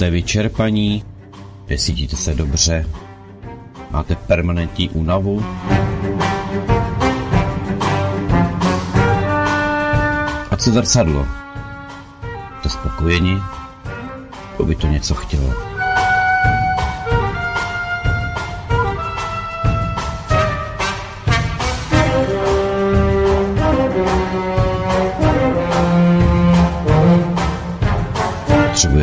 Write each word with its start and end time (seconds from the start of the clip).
Jste 0.00 0.10
vyčerpaní? 0.10 1.04
Necítíte 1.68 2.16
se 2.16 2.34
dobře? 2.34 2.88
Máte 3.90 4.16
permanentní 4.16 4.88
únavu? 4.88 5.44
A 10.50 10.56
co 10.56 10.70
zrcadlo? 10.70 11.26
Jste 12.60 12.68
spokojeni? 12.68 13.38
To 14.56 14.64
by 14.64 14.74
to 14.74 14.86
něco 14.86 15.14
chtělo. 15.14 15.69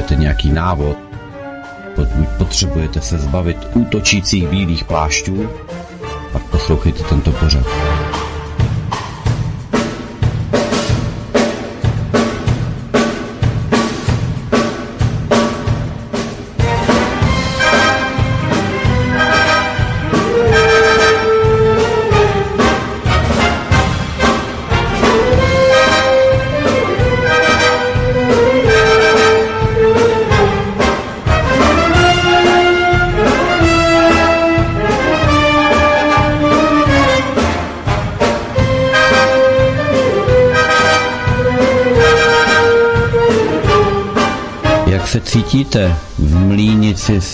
Potřebujete 0.07 0.21
nějaký 0.23 0.51
návod? 0.51 0.97
Pokud 1.95 2.27
potřebujete 2.37 3.01
se 3.01 3.17
zbavit 3.17 3.57
útočících 3.73 4.47
bílých 4.47 4.83
plášťů, 4.83 5.49
pak 6.31 6.43
poslouchejte 6.43 7.03
tento 7.03 7.31
pořad. 7.31 7.86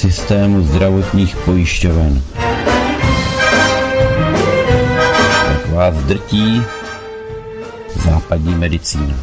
Systému 0.03 0.63
zdravotních 0.63 1.35
pojišťoven? 1.35 2.23
Jak 5.49 5.69
vás 5.69 5.95
drtí 5.95 6.63
západní 7.95 8.55
medicína? 8.55 9.15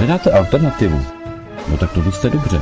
Nedáte 0.00 0.30
alternativu? 0.30 1.02
No 1.68 1.76
tak 1.76 1.92
to 1.92 2.12
jste 2.12 2.30
dobře. 2.30 2.60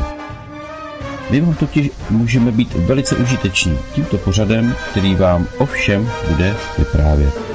My 1.30 1.40
vám 1.40 1.54
totiž 1.54 1.90
můžeme 2.10 2.52
být 2.52 2.74
velice 2.74 3.16
užiteční 3.16 3.78
tímto 3.92 4.18
pořadem, 4.18 4.76
který 4.90 5.14
vám 5.14 5.46
o 5.58 5.66
všem 5.66 6.10
bude 6.28 6.56
vyprávět. 6.78 7.53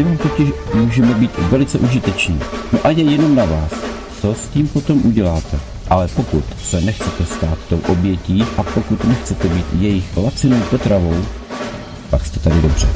My 0.00 0.04
vám 0.04 0.18
totiž 0.18 0.48
můžeme 0.74 1.14
být 1.14 1.38
velice 1.38 1.78
užiteční. 1.78 2.40
No 2.72 2.86
a 2.86 2.90
je 2.90 3.04
jenom 3.04 3.34
na 3.34 3.44
vás, 3.44 3.72
co 4.20 4.34
s 4.34 4.48
tím 4.48 4.68
potom 4.68 5.06
uděláte. 5.06 5.60
Ale 5.88 6.08
pokud 6.08 6.44
se 6.62 6.80
nechcete 6.80 7.24
stát 7.24 7.58
tou 7.68 7.80
obětí 7.88 8.42
a 8.56 8.62
pokud 8.62 9.04
nechcete 9.04 9.48
být 9.48 9.66
jejich 9.80 10.16
lacinou 10.16 10.60
potravou, 10.70 11.24
pak 12.10 12.26
jste 12.26 12.40
tady 12.40 12.60
dobře. 12.60 12.88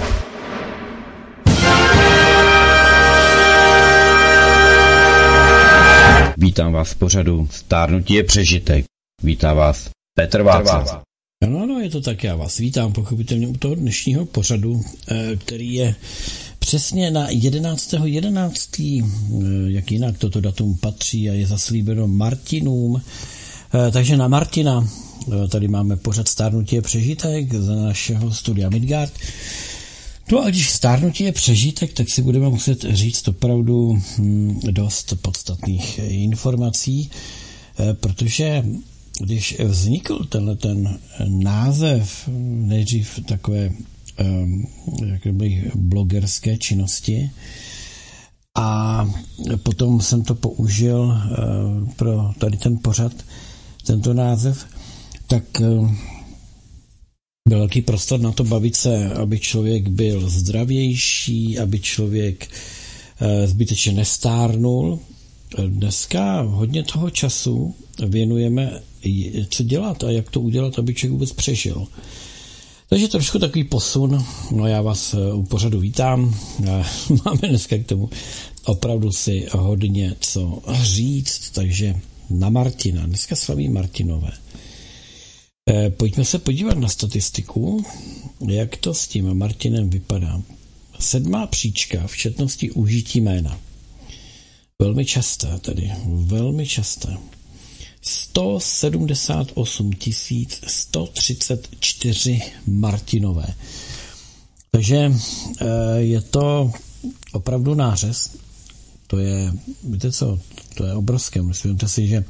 Vítám 6.36 6.72
vás 6.72 6.90
v 6.90 6.96
pořadu 6.96 7.48
Stárnutí 7.50 8.14
je 8.14 8.24
přežitek. 8.24 8.84
Vítá 9.22 9.54
vás 9.54 9.90
Petr 10.16 10.42
Václav. 10.42 11.02
No, 11.48 11.66
no, 11.66 11.80
je 11.80 11.90
to 11.90 12.00
tak, 12.00 12.24
já 12.24 12.36
vás 12.36 12.58
vítám 12.58 12.92
pochopitelně 12.92 13.48
u 13.48 13.56
toho 13.56 13.74
dnešního 13.74 14.26
pořadu, 14.26 14.80
eh, 15.08 15.36
který 15.36 15.74
je 15.74 15.94
přesně 16.66 17.10
na 17.10 17.28
11.11. 17.28 18.04
11. 18.04 18.80
Eh, 18.80 19.04
jak 19.66 19.90
jinak 19.90 20.18
toto 20.18 20.40
datum 20.40 20.76
patří 20.76 21.30
a 21.30 21.32
je 21.32 21.46
zaslíbeno 21.46 22.08
Martinům. 22.08 23.02
Eh, 23.74 23.90
takže 23.90 24.16
na 24.16 24.28
Martina 24.28 24.88
tady 25.48 25.68
máme 25.68 25.96
pořad 25.96 26.28
Stárnutí 26.28 26.76
je 26.76 26.82
přežitek 26.82 27.54
z 27.54 27.68
našeho 27.68 28.32
studia 28.32 28.68
Midgard. 28.68 29.12
No 30.32 30.42
a 30.42 30.48
když 30.48 30.70
stárnutí 30.70 31.24
je 31.24 31.32
přežitek, 31.32 31.92
tak 31.92 32.10
si 32.10 32.22
budeme 32.22 32.48
muset 32.48 32.84
říct 32.90 33.28
opravdu 33.28 34.02
hm, 34.18 34.60
dost 34.70 35.14
podstatných 35.22 35.98
informací, 35.98 37.10
protože 38.00 38.64
když 39.20 39.60
vznikl 39.64 40.24
tenhle 40.24 40.56
ten 40.56 40.98
název, 41.28 42.28
nejdřív 42.66 43.20
takové 43.28 43.70
jak 45.06 45.26
bych, 45.34 45.76
blogerské 45.76 46.56
činnosti, 46.56 47.30
a 48.56 49.10
potom 49.62 50.00
jsem 50.00 50.22
to 50.22 50.34
použil 50.34 51.18
pro 51.96 52.30
tady 52.38 52.56
ten 52.56 52.78
pořad, 52.82 53.12
tento 53.86 54.14
název, 54.14 54.66
tak 55.26 55.44
byl 57.48 57.58
velký 57.58 57.82
prostor 57.82 58.20
na 58.20 58.32
to 58.32 58.44
bavit 58.44 58.76
se, 58.76 59.14
aby 59.14 59.38
člověk 59.38 59.88
byl 59.88 60.30
zdravější, 60.30 61.58
aby 61.58 61.80
člověk 61.80 62.48
zbytečně 63.44 63.92
nestárnul. 63.92 64.98
Dneska 65.66 66.40
hodně 66.40 66.82
toho 66.82 67.10
času 67.10 67.74
věnujeme, 68.06 68.80
co 69.48 69.62
dělat 69.62 70.04
a 70.04 70.10
jak 70.10 70.30
to 70.30 70.40
udělat, 70.40 70.78
aby 70.78 70.94
člověk 70.94 71.12
vůbec 71.12 71.32
přežil. 71.32 71.86
Takže 72.94 73.08
trošku 73.08 73.38
takový 73.38 73.64
posun, 73.64 74.24
no 74.50 74.66
já 74.66 74.82
vás 74.82 75.14
u 75.34 75.42
pořadu 75.42 75.80
vítám, 75.80 76.38
máme 77.24 77.48
dneska 77.48 77.78
k 77.78 77.86
tomu 77.86 78.10
opravdu 78.64 79.12
si 79.12 79.46
hodně 79.52 80.16
co 80.20 80.62
říct, 80.82 81.50
takže 81.50 82.00
na 82.30 82.50
Martina, 82.50 83.06
dneska 83.06 83.36
slaví 83.36 83.68
Martinové. 83.68 84.30
Pojďme 85.96 86.24
se 86.24 86.38
podívat 86.38 86.78
na 86.78 86.88
statistiku, 86.88 87.84
jak 88.48 88.76
to 88.76 88.94
s 88.94 89.08
tím 89.08 89.34
Martinem 89.34 89.90
vypadá. 89.90 90.42
Sedmá 90.98 91.46
příčka 91.46 92.06
v 92.06 92.16
četnosti 92.16 92.70
užití 92.70 93.20
jména. 93.20 93.60
Velmi 94.82 95.04
časté 95.04 95.58
tedy, 95.58 95.92
velmi 96.06 96.66
časté. 96.66 97.16
178 98.04 99.90
134 100.66 102.42
Martinové. 102.66 103.46
Takže 104.70 105.12
je 105.96 106.20
to 106.20 106.72
opravdu 107.32 107.74
nářez. 107.74 108.30
To 109.06 109.18
je, 109.18 109.52
víte 109.84 110.12
co, 110.12 110.38
to 110.74 110.84
je 110.86 110.94
obrovské. 110.94 111.42
Myslíte 111.42 111.88
si, 111.88 112.06
že 112.06 112.24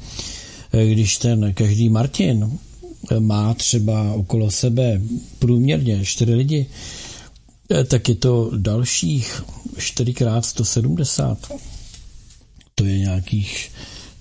když 0.91 1.17
ten 1.17 1.53
každý 1.53 1.89
Martin 1.89 2.59
má 3.19 3.53
třeba 3.53 4.13
okolo 4.13 4.51
sebe 4.51 5.01
průměrně 5.39 6.05
4 6.05 6.33
lidi, 6.33 6.65
tak 7.87 8.09
je 8.09 8.15
to 8.15 8.51
dalších 8.57 9.43
4x 9.77 10.41
170. 10.41 11.51
To 12.75 12.85
je 12.85 12.99
nějakých 12.99 13.71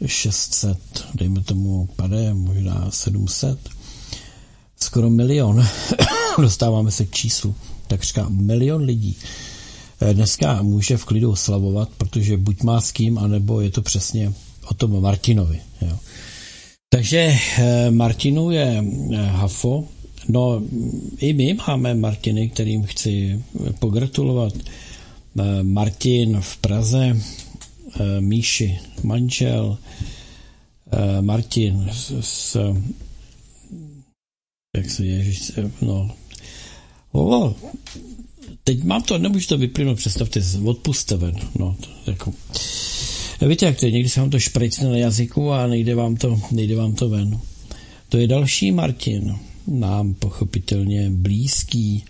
600, 0.07 0.79
dejme 1.15 1.43
tomu 1.43 1.89
pade, 1.97 2.35
možná 2.35 2.91
700. 2.91 3.59
Skoro 4.81 5.11
milion. 5.11 5.67
Dostáváme 6.39 6.91
se 6.91 7.05
k 7.05 7.11
číslu. 7.11 7.55
Takřka 7.87 8.29
milion 8.29 8.83
lidí. 8.83 9.17
Dneska 10.13 10.63
může 10.63 10.97
v 10.97 11.05
klidu 11.05 11.31
oslavovat, 11.31 11.89
protože 11.99 12.37
buď 12.37 12.63
má 12.63 12.81
s 12.81 12.93
kým, 12.93 13.19
anebo 13.19 13.61
je 13.61 13.71
to 13.71 13.83
přesně 13.83 14.33
o 14.71 14.75
tom 14.75 15.03
Martinovi. 15.03 15.61
Jo. 15.83 15.99
Takže 16.89 17.37
Martinu 17.91 18.51
je 18.51 18.85
Hafo. 19.27 19.85
No, 20.29 20.63
i 21.19 21.33
my 21.33 21.57
máme 21.69 21.95
Martiny, 21.95 22.49
kterým 22.49 22.83
chci 22.83 23.43
pogratulovat. 23.79 24.53
Martin 25.63 26.41
v 26.41 26.57
Praze, 26.57 27.17
Míši 28.21 28.79
manžel, 29.03 29.79
Martin 31.21 31.91
s, 31.93 32.21
s 32.21 32.75
jak 34.77 34.91
se 34.91 35.07
ježiš, 35.07 35.53
no, 35.83 36.11
o, 37.13 37.55
teď 38.65 38.83
mám 38.83 39.03
to, 39.03 39.19
nemůžu 39.19 39.47
to 39.47 39.59
vyplynout, 39.59 39.99
představte, 39.99 40.41
odpuste 40.65 41.17
ven, 41.17 41.37
no, 41.59 41.77
jako, 42.07 42.33
Víte, 43.49 43.67
jak 43.67 43.81
to 43.81 43.87
je, 43.87 43.93
někdy 43.93 44.09
se 44.09 44.21
vám 44.21 44.31
to 44.31 44.39
šprejcne 44.39 44.89
na 44.89 44.97
jazyku 44.97 45.53
a 45.53 45.67
nejde 45.67 45.95
vám 45.95 46.17
to, 46.17 46.41
nejde 46.51 46.77
vám 46.77 46.95
to 46.95 47.09
ven. 47.09 47.41
To 48.09 48.19
je 48.19 48.27
další 48.27 48.73
Martin. 48.73 49.37
nám 49.67 50.15
pochopitelně 50.15 51.11
blízký 51.11 52.05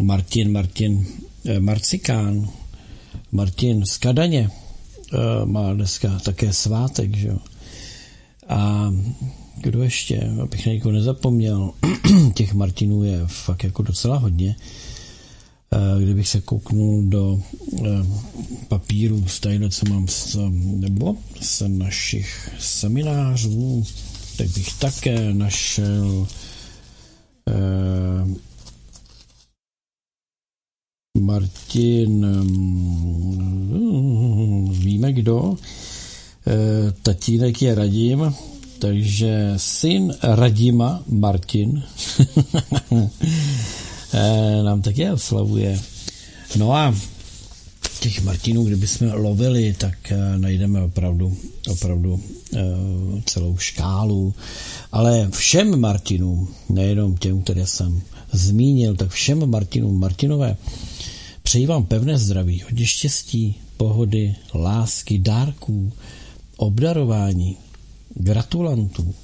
Martin, 0.00 0.52
Martin 0.52 1.06
eh, 1.44 1.60
Marcikán, 1.60 2.48
Martin 3.32 3.84
z 3.86 3.98
Kadaně 3.98 4.50
eh, 4.50 4.67
má 5.44 5.72
dneska 5.74 6.18
také 6.18 6.52
svátek, 6.52 7.16
že 7.16 7.28
jo. 7.28 7.38
A 8.48 8.92
kdo 9.60 9.82
ještě, 9.82 10.30
abych 10.42 10.66
na 10.66 10.72
někoho 10.72 10.92
nezapomněl, 10.92 11.70
těch 12.34 12.54
Martinů 12.54 13.02
je 13.02 13.20
fakt 13.26 13.64
jako 13.64 13.82
docela 13.82 14.16
hodně. 14.16 14.56
Eh, 15.72 16.02
kdybych 16.02 16.28
se 16.28 16.40
kouknul 16.40 17.02
do 17.02 17.40
papíru 18.68 19.28
z 19.28 19.40
co 19.70 19.86
mám 19.88 20.06
nebo 20.60 21.16
z 21.40 21.62
našich 21.68 22.50
seminářů, 22.58 23.84
tak 24.36 24.48
bych 24.48 24.72
také 24.72 25.34
našel 25.34 26.26
eh, 27.48 28.47
Martin, 31.20 32.26
mm, 32.26 33.08
víme 34.72 35.12
kdo, 35.12 35.56
eh, 36.46 36.92
tatínek 37.02 37.62
je 37.62 37.74
Radim, 37.74 38.34
takže 38.78 39.54
syn 39.56 40.14
Radima, 40.22 41.02
Martin, 41.08 41.82
eh, 44.12 44.62
nám 44.62 44.82
také 44.82 45.12
oslavuje. 45.12 45.80
No 46.56 46.72
a 46.72 46.94
těch 48.00 48.22
Martinů, 48.24 48.64
kdybychom 48.64 49.12
lovili, 49.12 49.74
tak 49.78 50.12
eh, 50.12 50.38
najdeme 50.38 50.82
opravdu, 50.82 51.36
opravdu 51.68 52.20
celou 53.24 53.56
škálu. 53.56 54.34
Ale 54.92 55.28
všem 55.30 55.80
Martinům, 55.80 56.48
nejenom 56.68 57.16
těm, 57.16 57.42
které 57.42 57.66
jsem 57.66 58.02
zmínil, 58.32 58.96
tak 58.96 59.10
všem 59.10 59.50
Martinům, 59.50 60.00
Martinové, 60.00 60.56
přeji 61.48 61.66
vám 61.66 61.84
pevné 61.84 62.18
zdraví, 62.18 62.60
hodně 62.60 62.86
štěstí, 62.86 63.54
pohody, 63.76 64.34
lásky, 64.54 65.18
dárků, 65.18 65.92
obdarování, 66.56 67.56
gratulantů. 68.14 69.14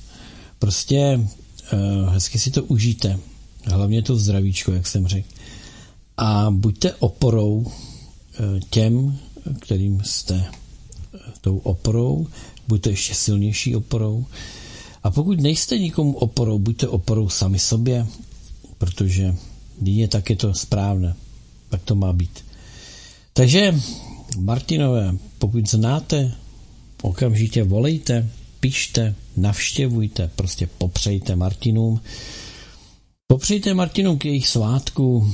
Prostě 0.59 1.21
eh, 1.73 1.76
hezky 2.11 2.38
si 2.38 2.50
to 2.50 2.65
užijte. 2.65 3.19
Hlavně 3.65 4.03
to 4.03 4.17
zdravíčko, 4.17 4.73
jak 4.73 4.87
jsem 4.87 5.06
řekl. 5.06 5.29
A 6.17 6.50
buďte 6.50 6.94
oporou 6.94 7.73
těm, 8.71 9.19
kterým 9.61 10.03
jste 10.05 10.44
tou 11.41 11.59
oporou, 11.59 12.26
buďte 12.69 12.91
ještě 12.91 13.15
silnější 13.15 13.76
oporou. 13.76 14.25
A 15.03 15.11
pokud 15.11 15.41
nejste 15.41 15.79
nikomu 15.79 16.12
oporou, 16.12 16.59
buďte 16.59 16.88
oporou 16.88 17.29
sami 17.29 17.59
sobě, 17.59 18.06
protože 18.79 19.37
jedině 19.79 20.09
tak 20.09 20.31
je 20.31 20.37
to 20.37 20.55
správné. 20.55 21.17
Tak 21.75 21.82
to 21.82 21.94
má 21.94 22.12
být. 22.12 22.44
Takže, 23.32 23.81
Martinové, 24.38 25.15
pokud 25.38 25.71
znáte, 25.71 26.32
okamžitě 27.03 27.65
volejte, 27.65 28.29
pište, 28.61 29.15
navštěvujte, 29.37 30.31
prostě 30.37 30.69
popřejte 30.79 31.37
Martinům. 31.37 32.00
Popřejte 33.26 33.75
Martinům 33.75 34.19
k 34.19 34.25
jejich 34.25 34.49
svátku, 34.49 35.32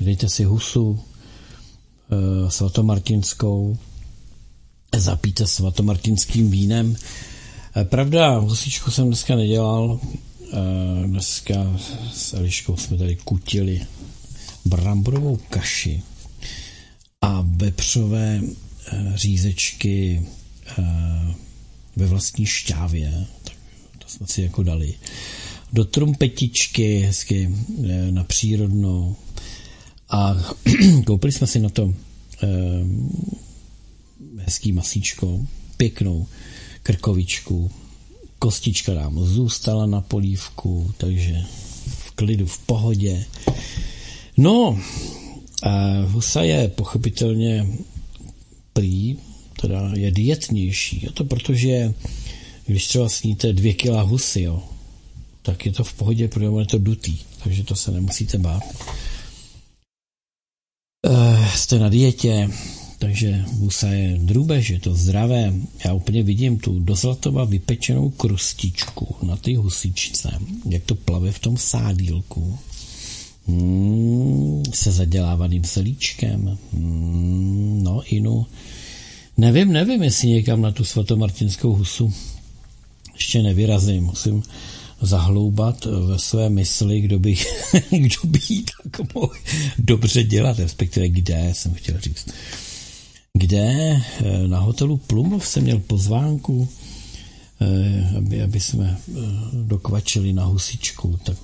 dejte 0.00 0.28
si 0.28 0.44
husu, 0.44 1.00
Eh, 2.12 2.50
svatomartinskou, 2.50 3.78
zapíte 4.96 5.46
svatomartinským 5.46 6.50
vínem. 6.50 6.96
Eh, 7.76 7.84
pravda, 7.84 8.38
husičku 8.38 8.90
jsem 8.90 9.06
dneska 9.06 9.36
nedělal, 9.36 10.00
eh, 10.52 11.06
dneska 11.06 11.78
s 12.12 12.34
Eliškou 12.34 12.76
jsme 12.76 12.96
tady 12.96 13.16
kutili 13.16 13.80
bramborovou 14.64 15.36
kaši 15.36 16.02
a 17.20 17.44
vepřové 17.46 18.40
řízečky 19.14 20.22
ve 21.96 22.06
vlastní 22.06 22.46
šťávě, 22.46 23.26
tak 23.44 23.54
to 23.98 24.08
jsme 24.08 24.26
si 24.26 24.42
jako 24.42 24.62
dali. 24.62 24.94
Do 25.72 25.84
trumpetičky 25.84 26.98
hezky 26.98 27.50
na 28.10 28.24
přírodnou, 28.24 29.16
a 30.10 30.36
koupili 31.06 31.32
jsme 31.32 31.46
si 31.46 31.60
na 31.60 31.68
to 31.68 31.94
eh, 32.42 32.48
hezký 34.38 34.72
masíčko, 34.72 35.46
pěknou 35.76 36.26
krkovičku. 36.82 37.70
Kostička 38.38 38.94
nám 38.94 39.24
zůstala 39.24 39.86
na 39.86 40.00
polívku, 40.00 40.94
takže 40.96 41.42
v 41.86 42.10
klidu, 42.10 42.46
v 42.46 42.58
pohodě. 42.58 43.24
No, 44.40 44.78
husa 46.06 46.42
je 46.42 46.68
pochopitelně 46.68 47.66
prý, 48.72 49.16
teda 49.60 49.90
je 49.94 50.10
dietnější. 50.10 51.08
A 51.08 51.12
to 51.12 51.24
protože, 51.24 51.94
když 52.66 52.86
třeba 52.86 53.08
sníte 53.08 53.52
dvě 53.52 53.74
kila 53.74 54.02
husy, 54.02 54.42
jo, 54.42 54.62
tak 55.42 55.66
je 55.66 55.72
to 55.72 55.84
v 55.84 55.92
pohodě, 55.92 56.28
protože 56.28 56.46
je 56.58 56.66
to 56.66 56.78
dutý, 56.78 57.18
takže 57.44 57.64
to 57.64 57.76
se 57.76 57.90
nemusíte 57.90 58.38
bát 58.38 58.62
uh, 61.08 61.46
jste 61.54 61.78
na 61.78 61.88
dietě, 61.88 62.50
takže 62.98 63.44
husa 63.48 63.88
je 63.88 64.18
drůbež, 64.18 64.70
je 64.70 64.80
to 64.80 64.94
zdravé. 64.94 65.54
Já 65.84 65.94
úplně 65.94 66.22
vidím 66.22 66.58
tu 66.58 66.80
do 66.80 66.94
zlatova 66.94 67.44
vypečenou 67.44 68.10
krustičku 68.10 69.16
na 69.22 69.36
ty 69.36 69.54
husičce, 69.54 70.38
jak 70.68 70.84
to 70.84 70.94
plave 70.94 71.32
v 71.32 71.38
tom 71.38 71.56
sádílku. 71.56 72.58
Hmm, 73.50 74.62
se 74.74 74.92
zadělávaným 74.92 75.64
selíčkem. 75.64 76.58
Hmm, 76.72 77.80
no, 77.82 78.02
inu. 78.06 78.46
Nevím, 79.36 79.72
nevím, 79.72 80.02
jestli 80.02 80.28
někam 80.28 80.60
na 80.62 80.72
tu 80.72 80.84
svatomartinskou 80.84 81.74
husu 81.74 82.12
ještě 83.20 83.42
nevyrazím. 83.42 84.04
Musím 84.04 84.42
zahloubat 85.00 85.84
ve 85.84 86.18
své 86.18 86.50
mysli, 86.50 87.00
kdo 87.00 87.18
by, 87.18 87.34
kdo 87.90 88.16
by 88.24 88.40
jí 88.48 88.64
tak 88.64 89.14
mohl 89.14 89.32
dobře 89.78 90.24
dělat, 90.24 90.58
respektive 90.58 91.08
kde, 91.08 91.50
jsem 91.52 91.74
chtěl 91.74 92.00
říct. 92.00 92.28
Kde 93.32 93.60
eh, 93.60 94.48
na 94.48 94.58
hotelu 94.58 94.96
Plumov 94.96 95.46
jsem 95.46 95.62
měl 95.62 95.78
pozvánku, 95.78 96.68
eh, 97.60 98.16
aby, 98.16 98.42
aby 98.42 98.60
jsme 98.60 98.98
eh, 99.08 99.12
dokvačili 99.52 100.32
na 100.32 100.44
husičku, 100.44 101.18
tak 101.24 101.38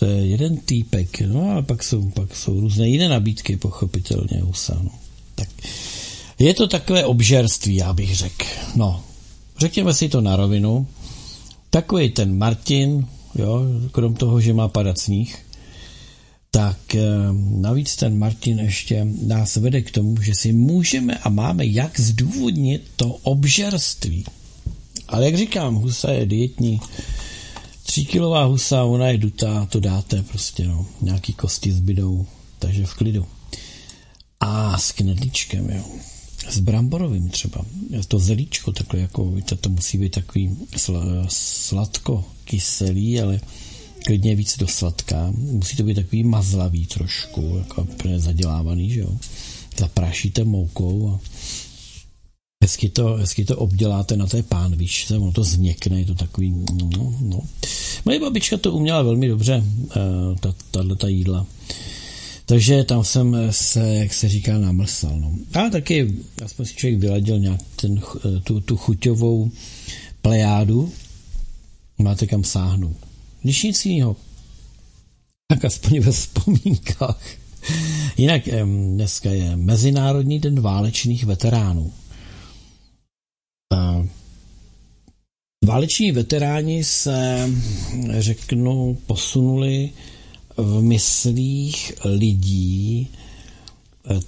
to 0.00 0.06
je 0.06 0.26
jeden 0.26 0.56
týpek, 0.56 1.20
no 1.20 1.56
a 1.56 1.62
pak 1.62 1.82
jsou, 1.82 2.10
pak 2.10 2.36
jsou 2.36 2.60
různé 2.60 2.88
jiné 2.88 3.08
nabídky, 3.08 3.56
pochopitelně 3.56 4.40
husa, 4.42 4.80
no. 4.82 4.90
Tak 5.34 5.48
je 6.38 6.54
to 6.54 6.68
takové 6.68 7.04
obžerství, 7.04 7.74
já 7.74 7.92
bych 7.92 8.16
řekl. 8.16 8.46
No, 8.76 9.02
řekněme 9.58 9.94
si 9.94 10.08
to 10.08 10.20
na 10.20 10.36
rovinu, 10.36 10.86
Takový 11.70 12.10
ten 12.10 12.38
Martin, 12.38 13.06
jo, 13.34 13.62
krom 13.92 14.14
toho, 14.14 14.40
že 14.40 14.52
má 14.52 14.68
padat 14.68 14.98
sníh, 14.98 15.38
tak 16.50 16.94
eh, 16.94 17.06
navíc 17.56 17.96
ten 17.96 18.18
Martin 18.18 18.58
ještě 18.58 19.06
nás 19.26 19.56
vede 19.56 19.82
k 19.82 19.90
tomu, 19.90 20.22
že 20.22 20.34
si 20.34 20.52
můžeme 20.52 21.18
a 21.18 21.28
máme 21.28 21.66
jak 21.66 22.00
zdůvodnit 22.00 22.82
to 22.96 23.06
obžerství. 23.06 24.24
Ale 25.08 25.24
jak 25.24 25.36
říkám, 25.36 25.74
husa 25.74 26.12
je 26.12 26.26
dietní, 26.26 26.80
tříkilová 27.90 28.44
husa, 28.44 28.84
ona 28.84 29.08
je 29.08 29.18
dutá, 29.18 29.66
to 29.66 29.80
dáte 29.80 30.22
prostě, 30.22 30.68
no, 30.68 30.86
nějaký 31.00 31.32
kosti 31.32 31.72
zbydou, 31.72 32.26
takže 32.58 32.86
v 32.86 32.94
klidu. 32.94 33.26
A 34.40 34.78
s 34.78 34.92
knedlíčkem, 34.92 35.70
jo 35.70 35.84
s 36.48 36.60
bramborovým 36.60 37.28
třeba. 37.28 37.64
To 38.08 38.18
zelíčko 38.18 38.72
takhle 38.72 39.00
jako, 39.00 39.30
víte, 39.30 39.56
to 39.56 39.68
musí 39.70 39.98
být 39.98 40.14
takový 40.14 40.56
sl- 40.76 41.26
sladko 41.28 42.24
kyselý, 42.44 43.20
ale 43.20 43.40
klidně 44.04 44.34
víc 44.34 44.58
do 44.58 44.68
sladká. 44.68 45.32
Musí 45.36 45.76
to 45.76 45.82
být 45.82 45.94
takový 45.94 46.24
mazlavý 46.24 46.86
trošku, 46.86 47.56
jako 47.58 47.86
zadělávaný, 48.16 48.90
že 48.90 49.00
jo. 49.00 49.16
Zaprášíte 49.78 50.44
moukou 50.44 51.10
a 51.10 51.29
hezky 52.64 52.88
to, 52.88 53.14
hezky 53.14 53.44
to 53.44 53.56
obděláte 53.56 54.16
na 54.16 54.26
té 54.26 54.42
pánvičce, 54.42 55.18
ono 55.18 55.32
to 55.32 55.44
změkne, 55.44 55.98
je 55.98 56.04
to 56.04 56.14
takový, 56.14 56.54
no, 56.96 57.14
no. 57.20 57.40
Moje 58.04 58.20
babička 58.20 58.56
to 58.56 58.72
uměla 58.72 59.02
velmi 59.02 59.28
dobře, 59.28 59.64
uh, 59.84 60.38
tato 60.70 60.96
ta 60.96 61.08
jídla. 61.08 61.46
Takže 62.46 62.84
tam 62.84 63.04
jsem 63.04 63.36
se, 63.50 63.94
jak 63.94 64.14
se 64.14 64.28
říká, 64.28 64.58
namlsal. 64.58 65.20
No. 65.20 65.32
A 65.54 65.68
taky, 65.68 66.14
aspoň 66.44 66.66
si 66.66 66.74
člověk 66.74 67.00
vyladil 67.00 67.38
nějak 67.38 67.60
ten, 67.76 68.00
tu, 68.44 68.60
tu 68.60 68.76
chuťovou 68.76 69.50
plejádu, 70.22 70.92
máte 71.98 72.26
kam 72.26 72.44
sáhnout. 72.44 72.96
Když 73.42 73.62
nic 73.62 73.86
jiného, 73.86 74.16
tak 75.48 75.64
aspoň 75.64 76.00
ve 76.00 76.12
vzpomínkách. 76.12 77.20
Jinak 78.16 78.42
dneska 78.64 79.30
je 79.30 79.56
Mezinárodní 79.56 80.38
den 80.38 80.60
válečných 80.60 81.24
veteránů. 81.24 81.92
Váleční 85.66 86.12
veteráni 86.12 86.84
se, 86.84 87.50
řeknu, 88.18 88.98
posunuli 89.06 89.90
v 90.56 90.82
myslích 90.82 91.92
lidí 92.04 93.08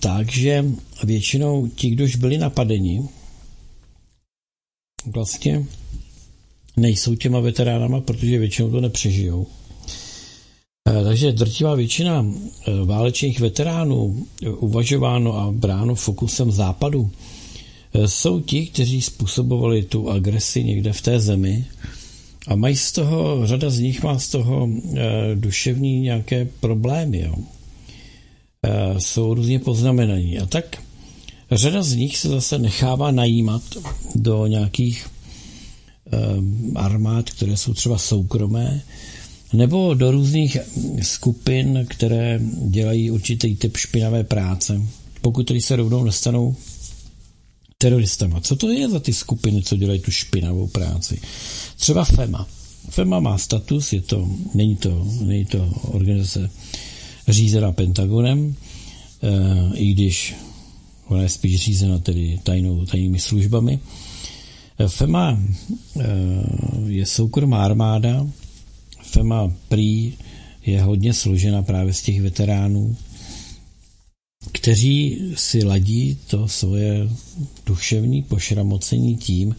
takže 0.01 0.65
většinou 1.05 1.67
ti, 1.67 1.91
kdož 1.91 2.17
byli 2.17 2.39
napadeni, 2.39 3.03
vlastně 5.07 5.67
nejsou 6.77 7.15
těma 7.15 7.41
veteránama, 7.41 8.01
protože 8.01 8.39
většinou 8.39 8.71
to 8.71 8.81
nepřežijou. 8.81 9.47
Eh, 10.89 11.05
takže 11.05 11.33
drtivá 11.33 11.75
většina 11.75 12.27
eh, 12.27 12.85
válečných 12.85 13.41
veteránů, 13.41 14.27
eh, 14.43 14.51
uvažováno 14.51 15.39
a 15.39 15.53
bráno 15.53 15.95
fokusem 15.95 16.53
západu, 16.53 17.11
jsou 18.07 18.41
ti, 18.41 18.67
kteří 18.67 19.03
způsobovali 19.03 19.83
tu 19.83 20.11
agresi 20.11 20.65
někde 20.65 20.93
v 20.93 21.01
té 21.01 21.21
zemi 21.21 21.65
a 22.47 22.57
mají 22.57 22.77
z 22.77 22.93
toho, 22.93 23.47
řada 23.47 23.71
z 23.71 23.79
nich 23.79 24.03
má 24.03 24.19
z 24.19 24.29
toho 24.29 24.69
duševní 25.35 26.01
nějaké 26.01 26.49
problémy. 26.61 27.21
Jo. 27.21 27.35
Jsou 28.99 29.35
různě 29.35 29.59
poznamenaní. 29.59 30.39
A 30.39 30.47
tak 30.47 30.83
řada 31.51 31.83
z 31.83 31.95
nich 31.95 32.17
se 32.17 32.29
zase 32.29 32.59
nechává 32.59 33.11
najímat 33.11 33.63
do 34.15 34.47
nějakých 34.47 35.07
armád, 36.75 37.31
které 37.31 37.57
jsou 37.57 37.75
třeba 37.75 37.99
soukromé, 37.99 38.83
nebo 39.53 39.95
do 39.95 40.11
různých 40.11 40.57
skupin, 41.03 41.87
které 41.91 42.41
dělají 42.67 43.11
určitý 43.11 43.57
typ 43.57 43.77
špinavé 43.77 44.25
práce, 44.25 44.83
pokud 45.21 45.43
tedy 45.43 45.61
se 45.61 45.77
rovnou 45.77 46.05
nestanou 46.05 46.55
teroristama. 47.83 48.41
Co 48.41 48.57
to 48.57 48.71
je 48.71 48.89
za 48.89 49.01
ty 49.01 49.12
skupiny, 49.12 49.62
co 49.62 49.77
dělají 49.77 50.01
tu 50.01 50.11
špinavou 50.11 50.67
práci? 50.67 51.21
Třeba 51.77 52.05
FEMA. 52.05 52.47
FEMA 52.91 53.21
má 53.21 53.39
status, 53.39 53.93
je 53.93 54.01
to, 54.01 54.29
není, 54.55 54.77
to, 54.77 55.07
není 55.21 55.45
to 55.45 55.71
organizace 55.83 56.51
řízená 57.29 57.73
Pentagonem, 57.73 58.55
e, 59.23 59.77
i 59.77 59.93
když 59.93 60.35
ona 61.09 61.23
je 61.23 61.29
spíš 61.29 61.65
řízena 61.65 61.99
tedy 61.99 62.41
tajnou, 62.43 62.87
tajnými 62.87 63.19
službami. 63.19 63.79
FEMA 64.87 65.39
e, 65.39 66.07
je 66.87 67.07
soukromá 67.07 67.65
armáda, 67.65 68.27
FEMA 69.03 69.53
prý 69.69 70.15
je 70.67 70.83
hodně 70.83 71.15
složena 71.15 71.62
právě 71.62 71.95
z 71.95 72.03
těch 72.03 72.23
veteránů, 72.23 72.97
kteří 74.52 75.18
si 75.35 75.64
ladí 75.64 76.18
to 76.26 76.49
svoje 76.49 77.09
duševní 77.66 78.23
pošramocení 78.23 79.16
tím, 79.16 79.56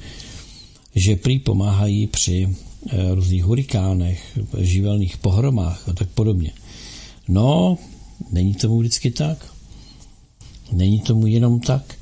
že 0.95 1.15
prý 1.15 1.39
pomáhají 1.39 2.07
při 2.07 2.49
eh, 2.89 3.15
různých 3.15 3.43
hurikánech, 3.43 4.39
živelných 4.57 5.17
pohromách 5.17 5.89
a 5.89 5.93
tak 5.93 6.09
podobně. 6.09 6.51
No, 7.27 7.77
není 8.31 8.53
tomu 8.53 8.79
vždycky 8.79 9.11
tak. 9.11 9.53
Není 10.71 10.99
tomu 10.99 11.27
jenom 11.27 11.59
tak. 11.59 11.95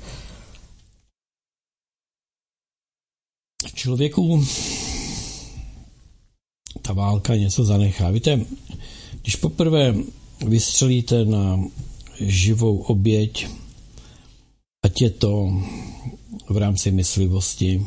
Člověku 3.74 4.45
ta 6.81 6.93
válka 6.93 7.36
něco 7.36 7.63
zanechá. 7.63 8.12
Víte, 8.12 8.45
když 9.21 9.36
poprvé 9.36 9.95
vystřelíte 10.48 11.25
na 11.25 11.60
živou 12.22 12.78
oběť, 12.78 13.48
ať 14.86 15.01
je 15.01 15.10
to 15.10 15.62
v 16.50 16.58
rámci 16.58 16.92
myslivosti, 16.92 17.86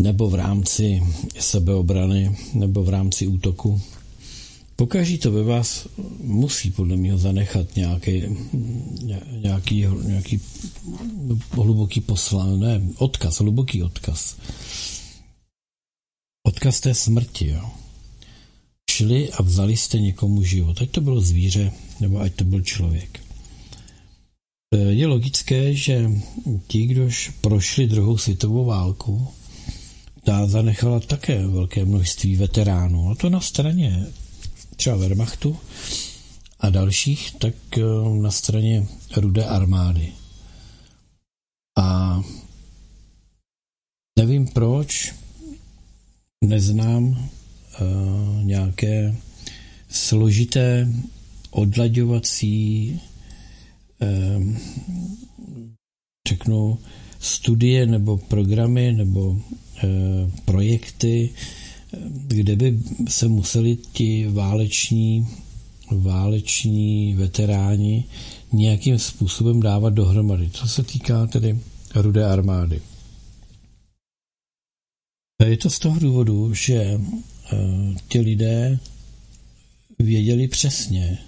nebo 0.00 0.30
v 0.30 0.34
rámci 0.34 1.02
sebeobrany, 1.38 2.36
nebo 2.54 2.82
v 2.82 2.88
rámci 2.88 3.26
útoku, 3.26 3.80
pokaží 4.76 5.18
to 5.18 5.32
ve 5.32 5.42
vás 5.42 5.88
musí 6.22 6.70
podle 6.70 6.96
mě 6.96 7.18
zanechat 7.18 7.76
nějaký, 7.76 8.22
nějaký, 9.30 9.86
nějaký 10.06 10.40
hluboký 11.50 12.00
poslán, 12.00 12.60
ne, 12.60 12.82
odkaz, 12.96 13.38
hluboký 13.38 13.82
odkaz 13.82 14.36
odkaz 16.50 16.80
té 16.80 16.94
smrti. 16.94 17.48
Jo. 17.48 17.70
Šli 19.00 19.32
a 19.32 19.42
vzali 19.42 19.76
jste 19.76 20.00
někomu 20.00 20.42
život, 20.42 20.82
ať 20.82 20.90
to 20.90 21.00
bylo 21.00 21.20
zvíře, 21.20 21.72
nebo 22.00 22.20
ať 22.20 22.34
to 22.34 22.44
byl 22.44 22.62
člověk. 22.62 23.20
E, 24.74 24.78
je 24.78 25.06
logické, 25.06 25.74
že 25.74 26.10
ti, 26.66 26.86
kdož 26.86 27.32
prošli 27.40 27.86
druhou 27.86 28.18
světovou 28.18 28.64
válku, 28.64 29.28
ta 30.24 30.46
zanechala 30.46 31.00
také 31.00 31.46
velké 31.46 31.84
množství 31.84 32.36
veteránů. 32.36 33.10
A 33.10 33.14
to 33.14 33.30
na 33.30 33.40
straně 33.40 34.06
třeba 34.76 34.96
Wehrmachtu 34.96 35.56
a 36.60 36.70
dalších, 36.70 37.32
tak 37.38 37.54
e, 37.78 37.82
na 38.20 38.30
straně 38.30 38.86
rudé 39.16 39.44
armády. 39.44 40.12
A 41.78 42.20
nevím 44.18 44.48
proč, 44.48 45.14
neznám 46.44 47.30
nějaké 48.42 49.16
složité 49.88 50.88
odlaďovací 51.50 53.00
uh, 53.98 54.56
řeknu 56.28 56.78
studie 57.18 57.86
nebo 57.86 58.16
programy 58.16 58.92
nebo 58.92 59.28
uh, 59.30 59.40
projekty, 60.44 61.30
kde 62.26 62.56
by 62.56 62.78
se 63.08 63.28
museli 63.28 63.76
ti 63.76 64.28
váleční 64.28 65.26
váleční 65.90 67.14
veteráni 67.14 68.04
nějakým 68.52 68.98
způsobem 68.98 69.60
dávat 69.60 69.90
dohromady. 69.90 70.50
Co 70.50 70.68
se 70.68 70.82
týká 70.82 71.26
tedy 71.26 71.58
rudé 71.94 72.24
armády. 72.24 72.80
Je 75.48 75.56
to 75.56 75.70
z 75.70 75.78
toho 75.78 76.00
důvodu, 76.00 76.54
že 76.54 76.74
eh, 76.74 77.00
ti 78.08 78.20
lidé 78.20 78.78
věděli 79.98 80.48
přesně, 80.48 81.18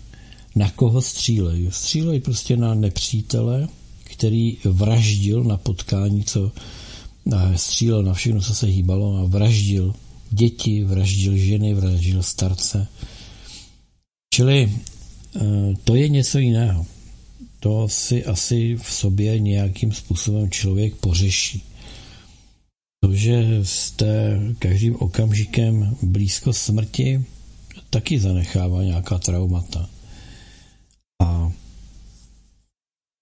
na 0.55 0.71
koho 0.71 1.03
střílejí. 1.03 1.69
Střílejí 1.71 2.21
prostě 2.21 2.57
na 2.57 2.75
nepřítele, 2.75 3.69
který 4.05 4.59
vraždil 4.65 5.45
na 5.45 5.57
potkání, 5.57 6.25
co 6.25 6.53
střílel 7.57 8.03
na 8.03 8.15
všechno, 8.15 8.41
co 8.41 8.55
se 8.55 8.67
hýbalo 8.67 9.17
a 9.17 9.25
vraždil 9.25 9.95
děti, 10.31 10.85
vraždil 10.85 11.37
ženy, 11.37 11.75
vraždil 11.75 12.23
starce. 12.23 12.87
Čili 14.35 14.73
eh, 15.37 15.41
to 15.85 15.95
je 15.95 16.09
něco 16.09 16.39
jiného. 16.39 16.87
To 17.61 17.89
si 17.89 18.25
asi 18.25 18.77
v 18.77 18.93
sobě 18.93 19.39
nějakým 19.39 19.93
způsobem 19.93 20.51
člověk 20.51 20.95
pořeší. 20.95 21.63
To, 23.05 23.15
že 23.15 23.61
jste 23.63 24.41
každým 24.59 24.97
okamžikem 24.97 25.97
blízko 26.03 26.53
smrti, 26.53 27.25
taky 27.91 28.21
zanechává 28.21 28.83
nějaká 28.83 29.19
traumata. 29.19 29.91
A 31.23 31.53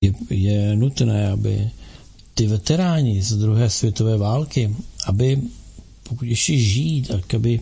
je, 0.04 0.12
je 0.30 0.76
nutné, 0.76 1.30
aby 1.30 1.70
ty 2.34 2.46
veteráni 2.46 3.22
z 3.22 3.36
druhé 3.36 3.70
světové 3.70 4.16
války, 4.16 4.76
aby 5.06 5.42
pokud 6.02 6.24
ještě 6.24 6.58
žijí, 6.58 7.02
tak 7.02 7.34
aby 7.34 7.60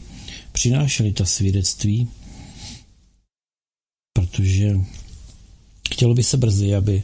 přinášeli 0.52 1.12
ta 1.12 1.24
svědectví, 1.24 2.08
protože 4.12 4.80
chtělo 5.92 6.14
by 6.14 6.22
se 6.22 6.36
brzy, 6.36 6.74
aby 6.74 7.02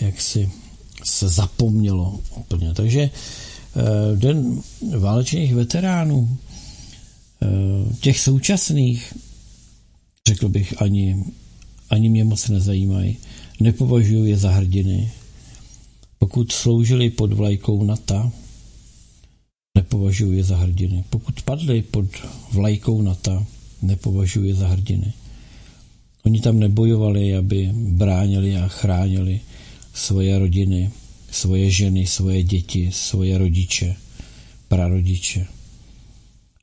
jaksi 0.00 0.50
se 1.04 1.28
zapomnělo 1.28 2.20
úplně. 2.36 2.74
Takže 2.74 3.10
den 4.16 4.60
válečných 4.98 5.54
veteránů, 5.54 6.38
eh, 7.42 7.46
těch 8.00 8.20
současných, 8.20 9.14
řekl 10.28 10.48
bych, 10.48 10.82
ani, 10.82 11.24
ani 11.90 12.08
mě 12.08 12.24
moc 12.24 12.48
nezajímají. 12.48 13.16
Nepovažuji 13.60 14.24
je 14.24 14.36
za 14.36 14.50
hrdiny. 14.50 15.10
Pokud 16.18 16.52
sloužili 16.52 17.10
pod 17.10 17.32
vlajkou 17.32 17.84
NATO, 17.84 18.30
nepovažuji 19.74 20.38
je 20.38 20.44
za 20.44 20.56
hrdiny. 20.56 21.04
Pokud 21.10 21.42
padli 21.42 21.82
pod 21.82 22.06
vlajkou 22.52 23.02
NATO, 23.02 23.46
nepovažuji 23.82 24.48
je 24.48 24.54
za 24.54 24.68
hrdiny. 24.68 25.12
Oni 26.22 26.40
tam 26.40 26.58
nebojovali, 26.58 27.34
aby 27.36 27.70
bránili 27.74 28.56
a 28.56 28.68
chránili 28.68 29.40
svoje 29.94 30.38
rodiny, 30.38 30.90
svoje 31.32 31.70
ženy, 31.70 32.06
svoje 32.06 32.42
děti, 32.42 32.90
svoje 32.92 33.38
rodiče, 33.38 33.96
prarodiče. 34.68 35.46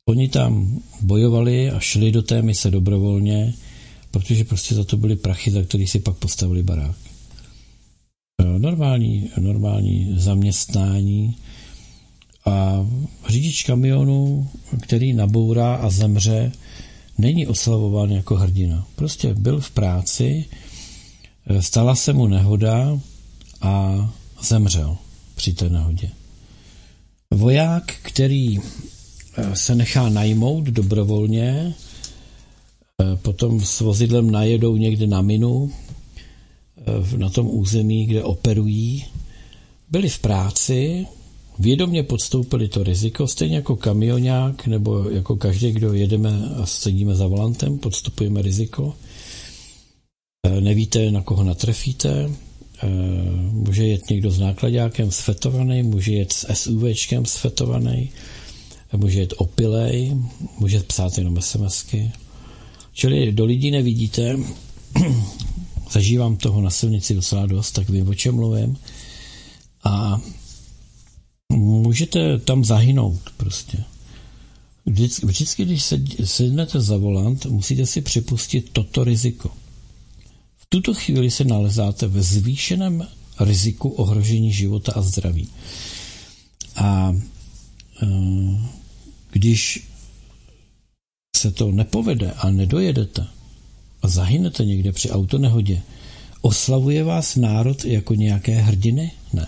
Oni 0.05 0.29
tam 0.29 0.79
bojovali 1.01 1.71
a 1.71 1.79
šli 1.79 2.11
do 2.11 2.21
té 2.21 2.41
mise 2.41 2.71
dobrovolně, 2.71 3.53
protože 4.11 4.43
prostě 4.43 4.75
za 4.75 4.83
to 4.83 4.97
byly 4.97 5.15
prachy, 5.15 5.51
za 5.51 5.63
který 5.63 5.87
si 5.87 5.99
pak 5.99 6.17
postavili 6.17 6.63
barák. 6.63 6.95
E, 8.41 8.59
normální, 8.59 9.29
normální 9.37 10.13
zaměstnání 10.17 11.35
A 12.45 12.87
řidič 13.27 13.63
kamionu, 13.63 14.49
který 14.81 15.13
nabourá 15.13 15.75
a 15.75 15.89
zemře, 15.89 16.51
není 17.17 17.47
oslavován 17.47 18.11
jako 18.11 18.35
hrdina. 18.35 18.87
Prostě 18.95 19.33
byl 19.33 19.59
v 19.59 19.71
práci, 19.71 20.45
stala 21.59 21.95
se 21.95 22.13
mu 22.13 22.27
nehoda 22.27 22.99
a 23.61 24.13
zemřel 24.43 24.97
při 25.35 25.53
té 25.53 25.69
nehodě. 25.69 26.09
Voják, 27.33 27.93
který 28.01 28.57
eh, 28.57 29.55
se 29.55 29.75
nechá 29.75 30.09
najmout 30.09 30.63
dobrovolně, 30.63 31.73
eh, 33.01 33.15
potom 33.15 33.61
s 33.61 33.79
vozidlem 33.79 34.31
najedou 34.31 34.77
někde 34.77 35.07
na 35.07 35.21
minu, 35.21 35.71
eh, 36.77 37.17
na 37.17 37.29
tom 37.29 37.47
území, 37.49 38.05
kde 38.05 38.23
operují, 38.23 39.05
byli 39.89 40.09
v 40.09 40.19
práci, 40.19 41.07
vědomě 41.59 42.03
podstoupili 42.03 42.67
to 42.67 42.83
riziko, 42.83 43.27
stejně 43.27 43.55
jako 43.55 43.75
kamionák, 43.75 44.67
nebo 44.67 45.09
jako 45.09 45.35
každý, 45.35 45.71
kdo 45.71 45.93
jedeme 45.93 46.49
a 46.61 46.65
sedíme 46.65 47.15
za 47.15 47.27
volantem, 47.27 47.79
podstupujeme 47.79 48.41
riziko. 48.41 48.95
Nevíte, 50.59 51.11
na 51.11 51.21
koho 51.21 51.43
natrefíte, 51.43 52.29
může 53.51 53.87
jet 53.87 54.09
někdo 54.09 54.31
s 54.31 54.39
nákladňákem 54.39 55.11
sfetovaný, 55.11 55.83
může 55.83 56.13
jet 56.13 56.33
s 56.33 56.53
SUVčkem 56.53 57.25
sfetovaný, 57.25 58.09
může 58.97 59.19
jet 59.19 59.33
opilej, 59.37 60.15
může 60.59 60.79
psát 60.79 61.17
jenom 61.17 61.41
SMSky. 61.41 62.11
Čili 62.93 63.31
do 63.31 63.45
lidí 63.45 63.71
nevidíte, 63.71 64.37
zažívám 65.91 66.37
toho 66.37 66.61
na 66.61 66.69
silnici 66.69 67.15
docela 67.15 67.45
dost, 67.45 67.71
tak 67.71 67.89
vím, 67.89 68.09
o 68.09 68.15
čem 68.15 68.35
mluvím. 68.35 68.77
A 69.83 70.21
můžete 71.53 72.39
tam 72.39 72.65
zahynout 72.65 73.21
prostě. 73.37 73.83
Vždycky, 74.85 75.25
vždycky 75.25 75.65
když 75.65 75.93
sednete 76.23 76.81
za 76.81 76.97
volant, 76.97 77.45
musíte 77.45 77.85
si 77.85 78.01
připustit 78.01 78.69
toto 78.73 79.03
riziko. 79.03 79.51
Tuto 80.69 80.93
chvíli 80.93 81.31
se 81.31 81.43
nalezáte 81.43 82.07
ve 82.07 82.21
zvýšeném 82.21 83.07
riziku 83.39 83.89
ohrožení 83.89 84.53
života 84.53 84.91
a 84.95 85.01
zdraví. 85.01 85.47
A 86.75 87.15
e, 87.15 88.07
když 89.31 89.87
se 91.37 91.51
to 91.51 91.71
nepovede 91.71 92.31
a 92.31 92.49
nedojedete 92.49 93.27
a 94.01 94.07
zahynete 94.07 94.65
někde 94.65 94.91
při 94.91 95.09
autonehodě, 95.09 95.81
oslavuje 96.41 97.03
vás 97.03 97.35
národ 97.35 97.85
jako 97.85 98.15
nějaké 98.15 98.61
hrdiny? 98.61 99.11
Ne. 99.33 99.47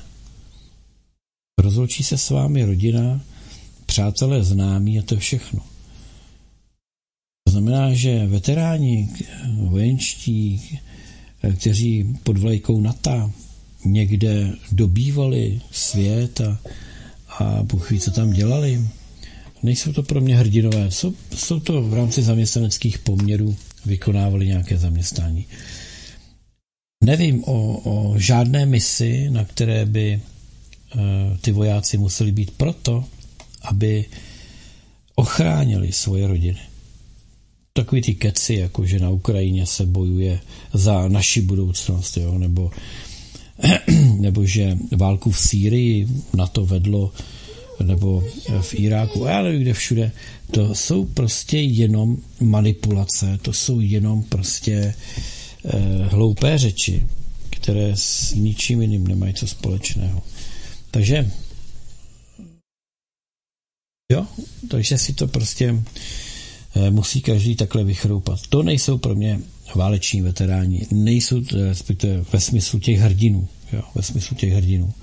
Rozloučí 1.59 2.03
se 2.03 2.17
s 2.17 2.29
vámi 2.29 2.65
rodina, 2.65 3.21
přátelé, 3.85 4.43
známí 4.43 4.99
a 4.99 5.01
to 5.01 5.13
je 5.13 5.19
všechno. 5.19 5.59
To 7.43 7.51
znamená, 7.51 7.93
že 7.93 8.27
veteráni 8.27 9.09
vojenští, 9.55 10.79
kteří 11.59 12.15
pod 12.23 12.37
vlajkou 12.37 12.81
NATO 12.81 13.31
někde 13.85 14.53
dobývali 14.71 15.61
svět 15.71 16.41
a, 16.41 16.59
a 17.39 17.63
Bůh 17.63 17.91
ví, 17.91 17.99
co 17.99 18.11
tam 18.11 18.33
dělali, 18.33 18.81
nejsou 19.63 19.93
to 19.93 20.03
pro 20.03 20.21
mě 20.21 20.37
hrdinové. 20.37 20.91
Jsou, 20.91 21.13
jsou 21.35 21.59
to 21.59 21.81
v 21.81 21.93
rámci 21.93 22.23
zaměstnaneckých 22.23 22.99
poměrů, 22.99 23.55
vykonávali 23.85 24.47
nějaké 24.47 24.77
zaměstnání. 24.77 25.45
Nevím 27.03 27.43
o, 27.43 27.77
o 27.77 28.19
žádné 28.19 28.65
misi, 28.65 29.29
na 29.29 29.45
které 29.45 29.85
by 29.85 30.21
Eh, 30.95 31.37
ty 31.41 31.51
vojáci 31.51 31.97
museli 31.97 32.31
být 32.31 32.51
proto, 32.51 33.05
aby 33.61 34.05
ochránili 35.15 35.91
svoje 35.91 36.27
rodiny. 36.27 36.59
Takový 37.73 38.01
ty 38.01 38.15
keci, 38.15 38.53
jako 38.53 38.85
že 38.85 38.99
na 38.99 39.09
Ukrajině 39.09 39.65
se 39.65 39.85
bojuje 39.85 40.39
za 40.73 41.07
naši 41.07 41.41
budoucnost, 41.41 42.17
jo, 42.17 42.37
nebo, 42.37 42.71
nebo 44.19 44.45
že 44.45 44.77
válku 44.97 45.31
v 45.31 45.39
Sýrii 45.39 46.07
na 46.33 46.47
to 46.47 46.65
vedlo, 46.65 47.13
nebo 47.83 48.23
v 48.61 48.73
Iráku, 48.73 49.25
a 49.25 49.29
já 49.29 49.41
nevím, 49.41 49.61
kde 49.61 49.73
všude, 49.73 50.11
to 50.51 50.75
jsou 50.75 51.05
prostě 51.05 51.57
jenom 51.57 52.17
manipulace, 52.39 53.39
to 53.41 53.53
jsou 53.53 53.79
jenom 53.79 54.23
prostě 54.23 54.93
eh, 55.65 56.07
hloupé 56.09 56.57
řeči, 56.57 57.07
které 57.49 57.91
s 57.95 58.33
ničím 58.33 58.81
jiným 58.81 59.07
nemají 59.07 59.33
co 59.33 59.47
společného. 59.47 60.21
Takže 60.91 61.31
jo, 64.11 64.27
takže 64.67 64.97
si 64.97 65.13
to 65.13 65.27
prostě 65.27 65.75
eh, 65.75 66.30
musí 66.89 67.21
každý 67.21 67.55
takhle 67.55 67.83
vychroupat. 67.83 68.39
To 68.49 68.63
nejsou 68.63 68.97
pro 68.97 69.15
mě 69.15 69.39
váleční 69.75 70.21
veteráni, 70.21 70.87
nejsou, 70.91 71.41
respektive 71.53 72.23
ve 72.33 72.39
smyslu 72.39 72.79
těch 72.79 72.99
hrdinů, 72.99 73.47
jo, 73.73 73.81
ve 73.95 74.01
smyslu 74.03 74.35
těch 74.35 74.53
hrdinů. 74.53 74.93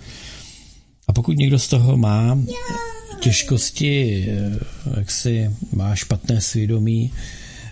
A 1.09 1.13
pokud 1.13 1.37
někdo 1.37 1.59
z 1.59 1.69
toho 1.69 1.97
má 1.97 2.39
těžkosti, 3.21 4.27
eh, 4.29 4.59
jak 4.99 5.11
si 5.11 5.51
má 5.73 5.95
špatné 5.95 6.41
svědomí, 6.41 7.13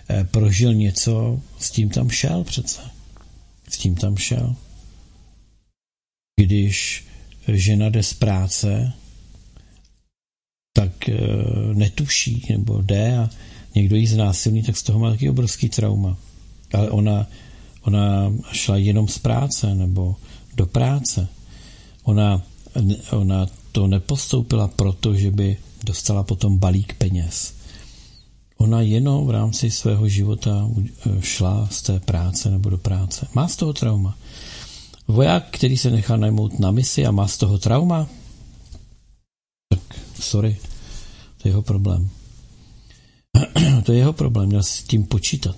eh, 0.09 0.23
prožil 0.23 0.73
něco, 0.73 1.41
s 1.59 1.71
tím 1.71 1.89
tam 1.89 2.09
šel 2.09 2.43
přece. 2.43 2.81
S 3.69 3.77
tím 3.77 3.95
tam 3.95 4.17
šel. 4.17 4.55
Když 6.39 7.05
žena 7.47 7.89
jde 7.89 8.03
z 8.03 8.13
práce, 8.13 8.93
tak 10.73 11.09
netuší, 11.73 12.45
nebo 12.49 12.81
jde 12.81 13.17
a 13.17 13.29
někdo 13.77 13.95
jí 13.95 14.07
znásilní, 14.07 14.63
tak 14.63 14.77
z 14.77 14.83
toho 14.83 14.99
má 14.99 15.09
taky 15.09 15.29
obrovský 15.29 15.69
trauma. 15.69 16.17
Ale 16.73 16.89
ona, 16.89 17.27
ona 17.81 18.33
šla 18.51 18.77
jenom 18.77 19.07
z 19.07 19.17
práce 19.17 19.75
nebo 19.75 20.15
do 20.55 20.65
práce. 20.65 21.27
Ona, 22.03 22.41
ona 23.11 23.47
to 23.71 23.87
nepostoupila 23.87 24.67
proto, 24.67 25.13
že 25.15 25.31
by 25.31 25.57
dostala 25.83 26.23
potom 26.23 26.57
balík 26.57 26.93
peněz. 26.97 27.53
Ona 28.57 28.81
jenom 28.81 29.27
v 29.27 29.31
rámci 29.31 29.71
svého 29.71 30.07
života 30.09 30.65
e, 30.65 31.21
šla 31.21 31.67
z 31.71 31.81
té 31.81 31.99
práce 31.99 32.49
nebo 32.49 32.69
do 32.69 32.77
práce. 32.77 33.27
Má 33.33 33.47
z 33.47 33.55
toho 33.55 33.73
trauma. 33.73 34.17
Voják, 35.07 35.47
který 35.51 35.77
se 35.77 35.91
nechá 35.91 36.17
najmout 36.17 36.59
na 36.59 36.71
misi 36.71 37.05
a 37.05 37.11
má 37.11 37.27
z 37.27 37.37
toho 37.37 37.57
trauma, 37.57 38.07
tak 39.69 39.79
sorry, 40.19 40.57
to 41.37 41.47
je 41.47 41.51
jeho 41.51 41.61
problém. 41.61 42.09
to 43.83 43.91
je 43.91 43.97
jeho 43.97 44.13
problém, 44.13 44.49
měl 44.49 44.63
s 44.63 44.83
tím 44.83 45.03
počítat. 45.03 45.55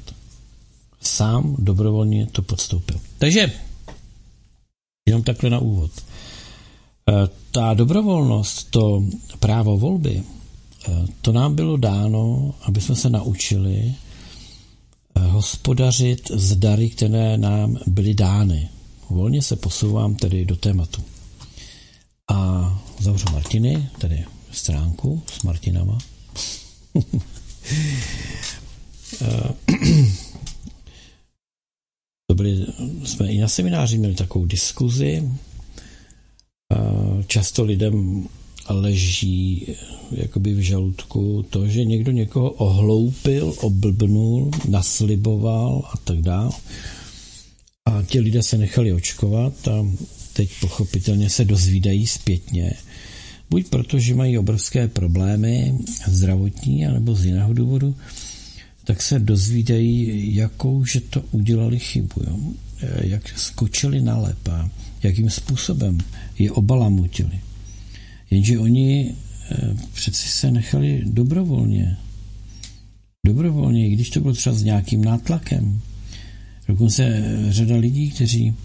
Sám 1.01 1.55
dobrovolně 1.59 2.27
to 2.27 2.41
podstoupil. 2.41 2.99
Takže, 3.17 3.51
jenom 5.05 5.23
takhle 5.23 5.49
na 5.49 5.59
úvod. 5.59 5.91
E, 5.97 6.03
ta 7.51 7.73
dobrovolnost, 7.73 8.69
to 8.69 9.03
právo 9.39 9.77
volby, 9.77 10.23
e, 10.87 11.05
to 11.21 11.31
nám 11.31 11.55
bylo 11.55 11.77
dáno, 11.77 12.53
aby 12.61 12.81
jsme 12.81 12.95
se 12.95 13.09
naučili 13.09 13.75
e, 13.75 13.95
hospodařit 15.19 16.31
s 16.33 16.55
dary, 16.55 16.89
které 16.89 17.37
nám 17.37 17.77
byly 17.87 18.13
dány. 18.13 18.69
Volně 19.09 19.41
se 19.41 19.55
posouvám 19.55 20.15
tedy 20.15 20.45
do 20.45 20.55
tématu. 20.55 21.03
A 22.31 22.81
zavřu 22.99 23.25
Martiny, 23.31 23.89
tedy 23.97 24.25
stránku 24.51 25.21
s 25.39 25.43
Martinama. 25.43 25.97
to 32.27 32.36
byli, 32.36 32.65
jsme 33.03 33.27
i 33.32 33.38
na 33.38 33.47
semináři 33.47 33.97
měli 33.97 34.15
takovou 34.15 34.45
diskuzi. 34.45 35.29
Často 37.27 37.63
lidem 37.63 38.27
leží 38.69 39.67
jakoby 40.12 40.53
v 40.53 40.60
žaludku 40.60 41.45
to, 41.49 41.67
že 41.67 41.86
někdo 41.86 42.12
někoho 42.12 42.49
ohloupil, 42.49 43.53
oblbnul, 43.58 44.51
nasliboval 44.67 45.89
a 45.93 45.97
tak 45.97 46.21
dále. 46.21 46.51
A 47.86 48.03
ti 48.03 48.19
lidé 48.19 48.43
se 48.43 48.58
nechali 48.58 48.93
očkovat 48.93 49.67
a 49.67 49.86
teď 50.34 50.49
pochopitelně 50.62 51.29
se 51.29 51.45
dozvídají 51.45 52.08
zpětně, 52.08 52.73
buď 53.49 53.67
proto, 53.69 53.99
že 53.99 54.15
mají 54.15 54.38
obrovské 54.38 54.88
problémy 54.88 55.77
zdravotní, 56.07 56.85
anebo 56.85 57.15
z 57.15 57.25
jiného 57.25 57.53
důvodu, 57.53 57.95
tak 58.83 59.01
se 59.01 59.19
dozvídají, 59.19 60.35
jakou, 60.35 60.85
že 60.85 60.99
to 61.01 61.23
udělali 61.31 61.79
chybu, 61.79 62.21
jo? 62.27 62.38
jak 63.01 63.39
skočili 63.39 64.01
na 64.01 64.17
lep 64.17 64.47
a 64.47 64.69
jakým 65.03 65.29
způsobem 65.29 65.97
je 66.39 66.51
obalamutili. 66.51 67.39
Jenže 68.31 68.59
oni 68.59 69.15
eh, 69.51 69.75
přeci 69.93 70.27
se 70.27 70.51
nechali 70.51 71.01
dobrovolně. 71.05 71.97
Dobrovolně, 73.25 73.88
i 73.88 73.91
když 73.91 74.09
to 74.09 74.21
bylo 74.21 74.33
třeba 74.33 74.55
s 74.55 74.63
nějakým 74.63 75.03
nátlakem. 75.05 75.81
Dokonce 76.67 77.23
řada 77.49 77.75
lidí, 77.75 78.12
kteří 78.12 78.55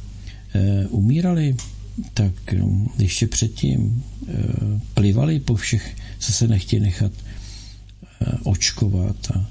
e, 0.54 0.86
umírali 0.86 1.56
tak 2.14 2.52
hm, 2.52 2.86
ještě 2.98 3.26
předtím 3.26 4.04
eh, 4.28 4.32
plivali 4.94 5.40
po 5.40 5.54
všech, 5.54 5.96
co 6.18 6.32
se 6.32 6.48
nechtějí 6.48 6.82
nechat 6.82 7.12
eh, 8.20 8.32
očkovat 8.42 9.16
a 9.34 9.50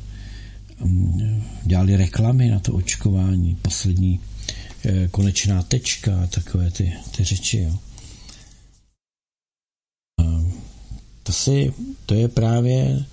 hm, 0.86 1.44
dělali 1.64 1.96
reklamy 1.96 2.50
na 2.50 2.60
to 2.60 2.74
očkování, 2.74 3.56
poslední 3.62 4.20
konečná 5.12 5.64
tečka 5.64 6.24
a 6.24 6.28
takové 6.28 6.72
ty, 6.72 6.94
ty 7.18 7.24
řeči. 7.24 7.58
Jo. 7.58 7.80
To, 11.24 11.32
si, 11.32 11.74
to 12.06 12.14
je 12.14 12.28
právě 12.28 13.06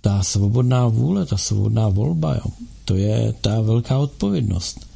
ta 0.00 0.22
svobodná 0.22 0.88
vůle, 0.88 1.26
ta 1.26 1.36
svobodná 1.36 1.88
volba, 1.88 2.34
jo. 2.34 2.52
to 2.84 2.96
je 2.96 3.32
ta 3.32 3.60
velká 3.60 3.98
odpovědnost, 3.98 4.86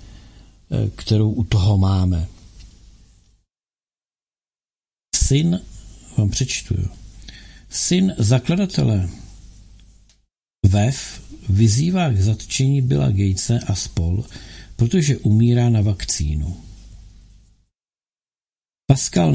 kterou 0.97 1.31
u 1.31 1.45
toho 1.45 1.79
máme 1.79 2.29
syn, 5.33 5.61
vám 6.17 6.29
přečtu, 6.29 6.75
syn 7.71 8.15
zakladatele. 8.19 9.09
VEF 10.67 11.23
vyzývá 11.49 12.11
k 12.11 12.21
zatčení 12.21 12.83
Billa 12.83 13.11
Gatese 13.11 13.59
a 13.59 13.75
spol, 13.75 14.25
protože 14.77 15.17
umírá 15.17 15.71
na 15.71 15.81
vakcínu. 15.81 16.57
Pascal 18.87 19.33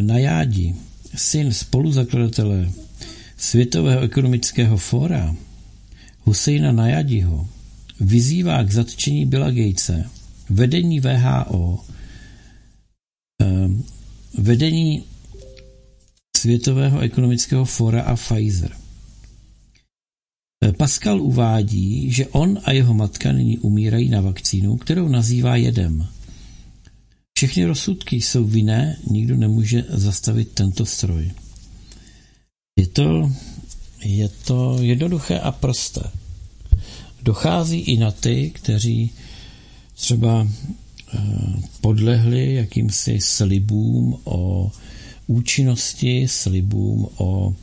Najádi, 0.00 0.74
syn 1.14 1.52
spoluzakladatele 1.52 2.72
Světového 3.36 4.00
ekonomického 4.00 4.76
fóra 4.76 5.36
Husejna 6.20 6.72
Najadiho, 6.72 7.48
vyzývá 8.00 8.62
k 8.64 8.72
zatčení 8.72 9.26
Billa 9.26 9.50
Gatese, 9.50 10.04
vedení 10.48 11.00
VHO, 11.00 11.84
vedení 14.38 15.04
Světového 16.36 17.00
ekonomického 17.00 17.64
fora 17.64 18.02
a 18.02 18.16
Pfizer. 18.16 18.76
Pascal 20.76 21.22
uvádí, 21.22 22.12
že 22.12 22.26
on 22.26 22.60
a 22.64 22.72
jeho 22.72 22.94
matka 22.94 23.32
nyní 23.32 23.58
umírají 23.58 24.08
na 24.08 24.20
vakcínu, 24.20 24.76
kterou 24.76 25.08
nazývá 25.08 25.56
jedem. 25.56 26.06
Všechny 27.36 27.64
rozsudky 27.64 28.16
jsou 28.16 28.44
vinné, 28.44 28.96
nikdo 29.10 29.36
nemůže 29.36 29.84
zastavit 29.88 30.52
tento 30.52 30.86
stroj. 30.86 31.30
Je 32.76 32.86
to, 32.86 33.32
je 34.04 34.28
to 34.28 34.78
jednoduché 34.80 35.38
a 35.38 35.52
prosté. 35.52 36.02
Dochází 37.22 37.80
i 37.80 37.98
na 37.98 38.10
ty, 38.10 38.50
kteří 38.50 39.10
třeba 39.94 40.48
eh, 40.48 41.18
podlehli 41.80 42.54
jakýmsi 42.54 43.18
slibům 43.20 44.20
o 44.24 44.70
účinnosti, 45.30 46.28
slibům 46.28 47.08
o 47.16 47.54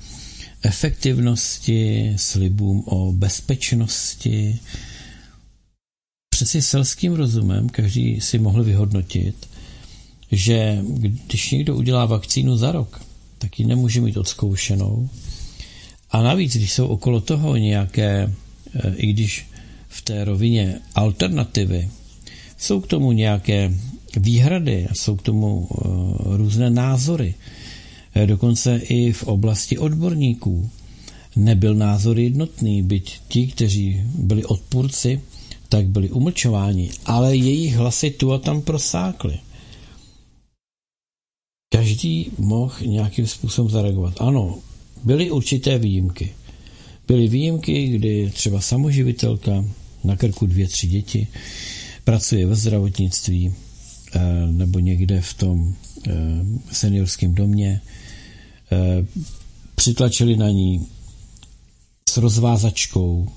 efektivnosti, 0.63 2.13
slibům 2.15 2.83
o 2.85 3.11
bezpečnosti. 3.11 4.59
Přeci 6.29 6.61
selským 6.61 7.13
rozumem 7.13 7.69
každý 7.69 8.21
si 8.21 8.39
mohl 8.39 8.63
vyhodnotit, 8.63 9.49
že 10.31 10.79
když 11.27 11.51
někdo 11.51 11.75
udělá 11.75 12.05
vakcínu 12.05 12.57
za 12.57 12.71
rok, 12.71 13.01
tak 13.37 13.59
ji 13.59 13.65
nemůže 13.65 14.01
mít 14.01 14.17
odzkoušenou. 14.17 15.09
A 16.11 16.21
navíc, 16.21 16.55
když 16.55 16.73
jsou 16.73 16.87
okolo 16.87 17.21
toho 17.21 17.55
nějaké, 17.57 18.33
eh, 18.75 18.95
i 18.95 19.13
když 19.13 19.45
v 19.89 20.01
té 20.01 20.23
rovině 20.23 20.79
alternativy, 20.95 21.89
jsou 22.57 22.81
k 22.81 22.87
tomu 22.87 23.11
nějaké 23.11 23.73
výhrady, 24.17 24.87
jsou 24.93 25.15
k 25.15 25.21
tomu 25.21 25.67
eh, 25.71 26.37
různé 26.37 26.69
názory, 26.69 27.35
dokonce 28.25 28.77
i 28.77 29.11
v 29.11 29.23
oblasti 29.23 29.77
odborníků. 29.77 30.69
Nebyl 31.35 31.75
názor 31.75 32.19
jednotný, 32.19 32.83
byť 32.83 33.21
ti, 33.27 33.47
kteří 33.47 34.01
byli 34.15 34.45
odpůrci, 34.45 35.21
tak 35.69 35.87
byli 35.87 36.09
umlčováni, 36.09 36.89
ale 37.05 37.35
jejich 37.35 37.75
hlasy 37.75 38.11
tu 38.11 38.33
a 38.33 38.37
tam 38.37 38.61
prosákly. 38.61 39.39
Každý 41.73 42.31
mohl 42.37 42.73
nějakým 42.85 43.27
způsobem 43.27 43.71
zareagovat. 43.71 44.13
Ano, 44.19 44.59
byly 45.03 45.31
určité 45.31 45.77
výjimky. 45.77 46.33
Byly 47.07 47.27
výjimky, 47.27 47.87
kdy 47.87 48.31
třeba 48.33 48.61
samoživitelka 48.61 49.65
na 50.03 50.15
krku 50.15 50.45
dvě, 50.45 50.67
tři 50.67 50.87
děti 50.87 51.27
pracuje 52.03 52.45
ve 52.47 52.55
zdravotnictví, 52.55 53.53
Eh, 54.15 54.47
nebo 54.51 54.79
někde 54.79 55.21
v 55.21 55.33
tom 55.33 55.75
eh, 56.07 56.13
seniorském 56.71 57.35
domě, 57.35 57.81
eh, 57.83 57.89
přitlačili 59.75 60.37
na 60.37 60.49
ní 60.49 60.87
s 62.09 62.17
rozvázačkou, 62.17 63.27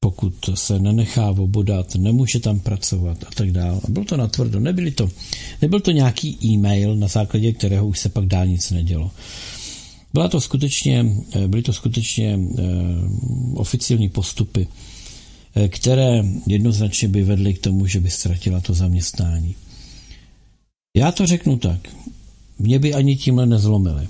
pokud 0.00 0.34
se 0.54 0.78
nenechá 0.78 1.30
obodat, 1.30 1.94
nemůže 1.94 2.40
tam 2.40 2.60
pracovat 2.60 3.24
a 3.24 3.30
tak 3.34 3.52
dále. 3.52 3.80
A 3.84 3.90
bylo 3.90 4.04
to 4.04 4.16
natvrdo. 4.16 4.60
Nebyli 4.60 4.90
to, 4.90 5.10
nebyl 5.62 5.80
to 5.80 5.90
nějaký 5.90 6.38
e-mail, 6.44 6.96
na 6.96 7.08
základě 7.08 7.52
kterého 7.52 7.86
už 7.86 7.98
se 7.98 8.08
pak 8.08 8.26
dál 8.26 8.46
nic 8.46 8.70
nedělo. 8.70 9.10
Byla 10.12 10.28
to 10.28 10.40
skutečně, 10.40 11.06
byly 11.46 11.62
to 11.62 11.72
skutečně 11.72 12.38
oficiální 13.54 14.08
postupy 14.08 14.68
Eh, 15.58 15.68
které 15.68 16.24
jednoznačně 16.46 17.08
by 17.08 17.22
vedly 17.22 17.54
k 17.54 17.58
tomu, 17.58 17.86
že 17.86 18.00
by 18.00 18.10
ztratila 18.10 18.60
to 18.60 18.74
zaměstnání. 18.74 19.54
Já 20.96 21.12
to 21.12 21.26
řeknu 21.26 21.58
tak. 21.58 21.80
Mě 22.58 22.78
by 22.78 22.94
ani 22.94 23.16
tímhle 23.16 23.46
nezlomili. 23.46 24.08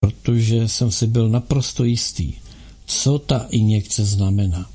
Protože 0.00 0.68
jsem 0.68 0.90
si 0.90 1.06
byl 1.06 1.28
naprosto 1.28 1.84
jistý, 1.84 2.32
co 2.86 3.18
ta 3.18 3.46
injekce 3.50 4.04
znamená. 4.04 4.70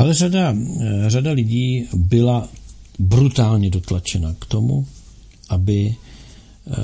Ale 0.00 0.14
řada, 0.14 0.56
řada 1.06 1.32
lidí 1.32 1.88
byla 1.94 2.48
brutálně 2.98 3.70
dotlačena 3.70 4.34
k 4.38 4.46
tomu, 4.46 4.86
aby 5.48 5.94
eh, 5.94 6.74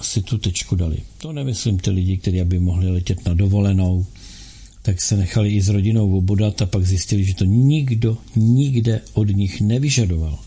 si 0.00 0.22
tu 0.22 0.38
tečku 0.38 0.76
dali. 0.76 0.98
To 1.18 1.32
nemyslím 1.32 1.78
ty 1.78 1.90
lidi, 1.90 2.16
kteří 2.16 2.44
by 2.44 2.58
mohli 2.58 2.90
letět 2.90 3.26
na 3.26 3.34
dovolenou, 3.34 4.06
tak 4.82 5.00
se 5.00 5.16
nechali 5.16 5.50
i 5.50 5.62
s 5.62 5.68
rodinou 5.68 6.18
obodat 6.18 6.62
a 6.62 6.66
pak 6.66 6.86
zjistili, 6.86 7.24
že 7.24 7.34
to 7.34 7.44
nikdo 7.44 8.18
nikde 8.36 9.00
od 9.12 9.28
nich 9.28 9.60
nevyžadoval. 9.60 10.38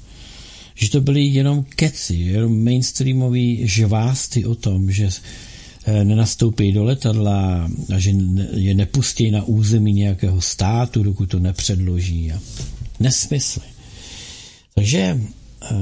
Že 0.75 0.89
to 0.89 1.01
byly 1.01 1.23
jenom 1.23 1.63
keci, 1.63 2.15
jenom 2.15 2.63
mainstreamový 2.63 3.67
žvásty 3.67 4.45
o 4.45 4.55
tom, 4.55 4.91
že 4.91 5.09
eh, 5.85 6.03
nenastoupí 6.03 6.71
do 6.71 6.83
letadla 6.83 7.69
a 7.95 7.99
že 7.99 8.11
je 8.53 8.73
nepustí 8.73 9.31
na 9.31 9.43
území 9.43 9.93
nějakého 9.93 10.41
státu, 10.41 11.03
dokud 11.03 11.29
to 11.29 11.39
nepředloží. 11.39 12.31
A 12.31 12.39
nesmysly. 12.99 13.65
Takže 14.75 14.99
eh, 14.99 15.75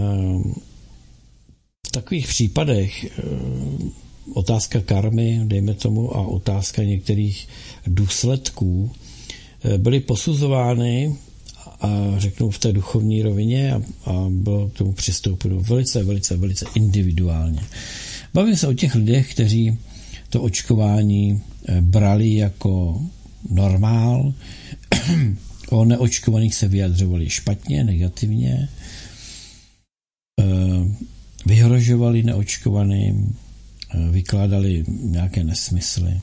v 1.87 1.91
takových 1.91 2.27
případech 2.27 3.05
eh, 3.05 3.09
otázka 4.33 4.81
karmy, 4.81 5.41
dejme 5.43 5.73
tomu, 5.73 6.15
a 6.15 6.27
otázka 6.27 6.83
některých 6.83 7.47
důsledků 7.87 8.91
byly 9.77 9.99
posuzovány 9.99 11.15
a 11.81 12.13
řeknu 12.17 12.49
v 12.49 12.59
té 12.59 12.73
duchovní 12.73 13.21
rovině 13.21 13.73
a, 13.73 13.81
a 14.05 14.27
bylo 14.29 14.69
k 14.69 14.73
tomu 14.73 14.93
přistoupeno 14.93 15.59
velice, 15.59 16.03
velice, 16.03 16.37
velice 16.37 16.65
individuálně. 16.75 17.61
Bavím 18.33 18.55
se 18.55 18.67
o 18.67 18.73
těch 18.73 18.95
lidech, 18.95 19.31
kteří 19.31 19.77
to 20.29 20.41
očkování 20.41 21.41
eh, 21.67 21.81
brali 21.81 22.35
jako 22.35 23.01
normál, 23.49 24.33
o 25.69 25.85
neočkovaných 25.85 26.55
se 26.55 26.67
vyjadřovali 26.67 27.29
špatně, 27.29 27.83
negativně, 27.83 28.69
eh, 30.39 30.45
vyhrožovali 31.45 32.23
neočkovaným, 32.23 33.35
vykládali 34.11 34.83
nějaké 34.87 35.43
nesmysly. 35.43 36.21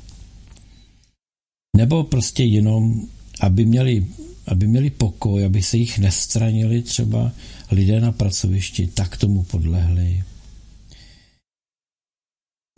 Nebo 1.76 2.04
prostě 2.04 2.44
jenom, 2.44 3.06
aby 3.40 3.66
měli, 3.66 4.06
aby 4.48 4.66
měli 4.66 4.90
pokoj, 4.90 5.44
aby 5.44 5.62
se 5.62 5.76
jich 5.76 5.98
nestranili 5.98 6.82
třeba 6.82 7.32
lidé 7.70 8.00
na 8.00 8.12
pracovišti, 8.12 8.86
tak 8.86 9.16
tomu 9.16 9.42
podlehli. 9.42 10.22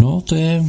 No, 0.01 0.21
to 0.21 0.35
je 0.35 0.65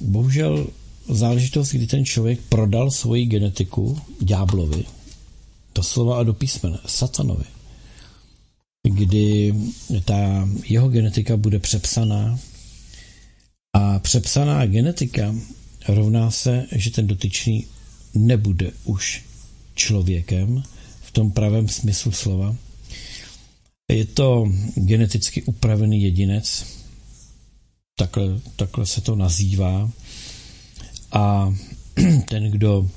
bohužel 0.00 0.66
záležitost, 1.08 1.70
kdy 1.70 1.86
ten 1.86 2.04
člověk 2.04 2.40
prodal 2.48 2.90
svoji 2.90 3.26
genetiku 3.26 4.00
ďáblovi, 4.20 4.84
doslova 5.74 6.20
a 6.20 6.22
do 6.22 6.34
písmene, 6.34 6.78
satanovi, 6.86 7.44
kdy 8.88 9.54
ta 10.04 10.48
jeho 10.68 10.88
genetika 10.88 11.36
bude 11.36 11.58
přepsaná 11.58 12.38
a 13.76 13.98
přepsaná 13.98 14.66
genetika 14.66 15.34
rovná 15.88 16.30
se, 16.30 16.66
že 16.72 16.90
ten 16.90 17.06
dotyčný 17.06 17.66
nebude 18.14 18.70
už 18.84 19.24
člověkem 19.74 20.62
v 21.02 21.10
tom 21.10 21.30
pravém 21.30 21.68
smyslu 21.68 22.12
slova. 22.12 22.56
Je 23.88 24.04
to 24.04 24.48
geneticky 24.74 25.42
upravený 25.42 26.02
jedinec, 26.02 26.64
takhle, 27.96 28.40
takhle 28.56 28.86
se 28.86 29.00
to 29.00 29.16
nazývá. 29.16 29.90
A 31.12 31.54
ten, 32.28 32.50
kdo 32.50 32.90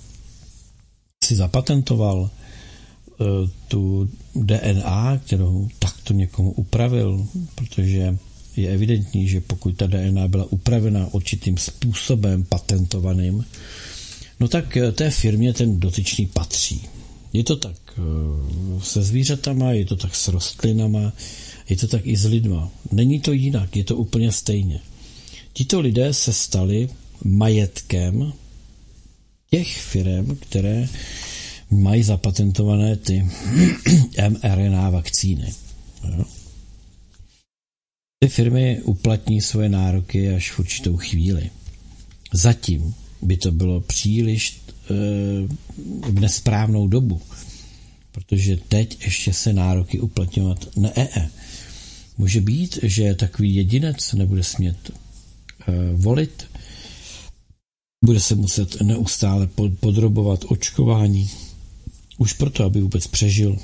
si 1.24 1.36
zapatentoval 1.36 2.30
eh, 2.30 3.26
tu 3.68 4.10
DNA, 4.36 5.18
kterou 5.26 5.70
takto 5.80 6.14
někomu 6.14 6.52
upravil, 6.52 7.28
protože 7.56 8.18
je 8.56 8.70
evidentní, 8.70 9.28
že 9.28 9.42
pokud 9.42 9.78
ta 9.78 9.88
DNA 9.88 10.28
byla 10.28 10.46
upravena 10.46 11.08
určitým 11.12 11.58
způsobem 11.58 12.44
patentovaným, 12.44 13.46
no 14.40 14.48
tak 14.48 14.78
eh, 14.78 14.92
té 14.92 15.10
firmě 15.12 15.54
ten 15.54 15.80
dotyčný 15.80 16.26
patří. 16.26 16.82
Je 17.34 17.44
to 17.44 17.56
tak 17.56 17.76
eh, 17.98 18.82
se 18.84 19.04
zvířatama, 19.04 19.72
je 19.72 19.86
to 19.86 19.96
tak 19.96 20.16
s 20.16 20.28
rostlinama, 20.28 21.14
je 21.70 21.78
to 21.78 21.88
tak 21.88 22.02
i 22.08 22.18
s 22.18 22.26
lidma. 22.26 22.72
Není 22.92 23.20
to 23.20 23.32
jinak, 23.32 23.76
je 23.76 23.84
to 23.84 23.96
úplně 23.96 24.32
stejně. 24.32 24.80
Tito 25.54 25.80
lidé 25.80 26.14
se 26.14 26.34
stali 26.34 26.90
majetkem 27.24 28.34
těch 29.50 29.78
firm, 29.78 30.36
které 30.36 30.90
mají 31.72 32.04
zapatentované 32.04 32.96
ty 32.96 33.26
mRNA 34.30 34.90
vakcíny. 34.90 35.54
Ty 38.20 38.30
firmy 38.30 38.82
uplatní 38.84 39.42
svoje 39.42 39.70
nároky 39.70 40.30
až 40.30 40.52
v 40.52 40.60
určitou 40.60 40.98
chvíli. 40.98 41.50
Zatím 42.34 42.96
by 43.26 43.38
to 43.38 43.52
bylo 43.52 43.82
příliš 43.82 44.62
e, 44.90 44.94
v 46.12 46.20
nesprávnou 46.20 46.88
dobu, 46.88 47.22
protože 48.12 48.58
teď 48.58 49.06
ještě 49.06 49.34
se 49.34 49.54
nároky 49.54 50.00
uplatňovat 50.00 50.78
ne. 50.78 51.32
Může 52.18 52.42
být, 52.42 52.80
že 52.84 53.16
takový 53.16 53.56
jedinec 53.56 54.14
nebude 54.14 54.44
smět 54.44 54.78
e, 54.90 54.94
volit, 55.94 56.44
bude 58.06 58.20
se 58.20 58.36
muset 58.36 58.82
neustále 58.82 59.48
podrobovat 59.80 60.46
očkování, 60.48 61.30
už 62.18 62.34
proto, 62.34 62.64
aby 62.64 62.82
vůbec 62.82 63.08
přežil. 63.08 63.58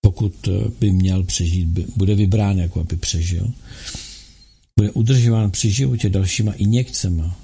Pokud 0.00 0.48
eh, 0.48 0.70
by 0.80 0.92
měl 0.92 1.22
přežít, 1.22 1.68
bude 1.96 2.14
vybrán 2.14 2.58
jako 2.58 2.80
aby 2.80 2.96
přežil. 2.96 3.52
Bude 4.78 4.90
udržován 4.90 5.50
při 5.50 5.70
životě 5.70 6.08
dalšíma 6.08 6.52
injekcema. 6.52 7.38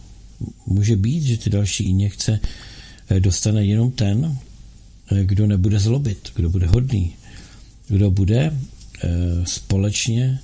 Může 0.67 0.97
být, 0.97 1.23
že 1.23 1.37
ty 1.37 1.51
další 1.51 1.85
injekce 1.85 2.41
eh, 3.09 3.21
dostane 3.21 3.65
jenom 3.65 3.91
ten, 3.91 4.39
eh, 5.13 5.25
kdo 5.25 5.47
nebude 5.47 5.79
zlobit, 5.79 6.33
kdo 6.35 6.51
bude 6.51 6.67
hodný, 6.67 7.13
kdo 7.89 8.11
bude 8.11 8.59
společně, 9.45 10.39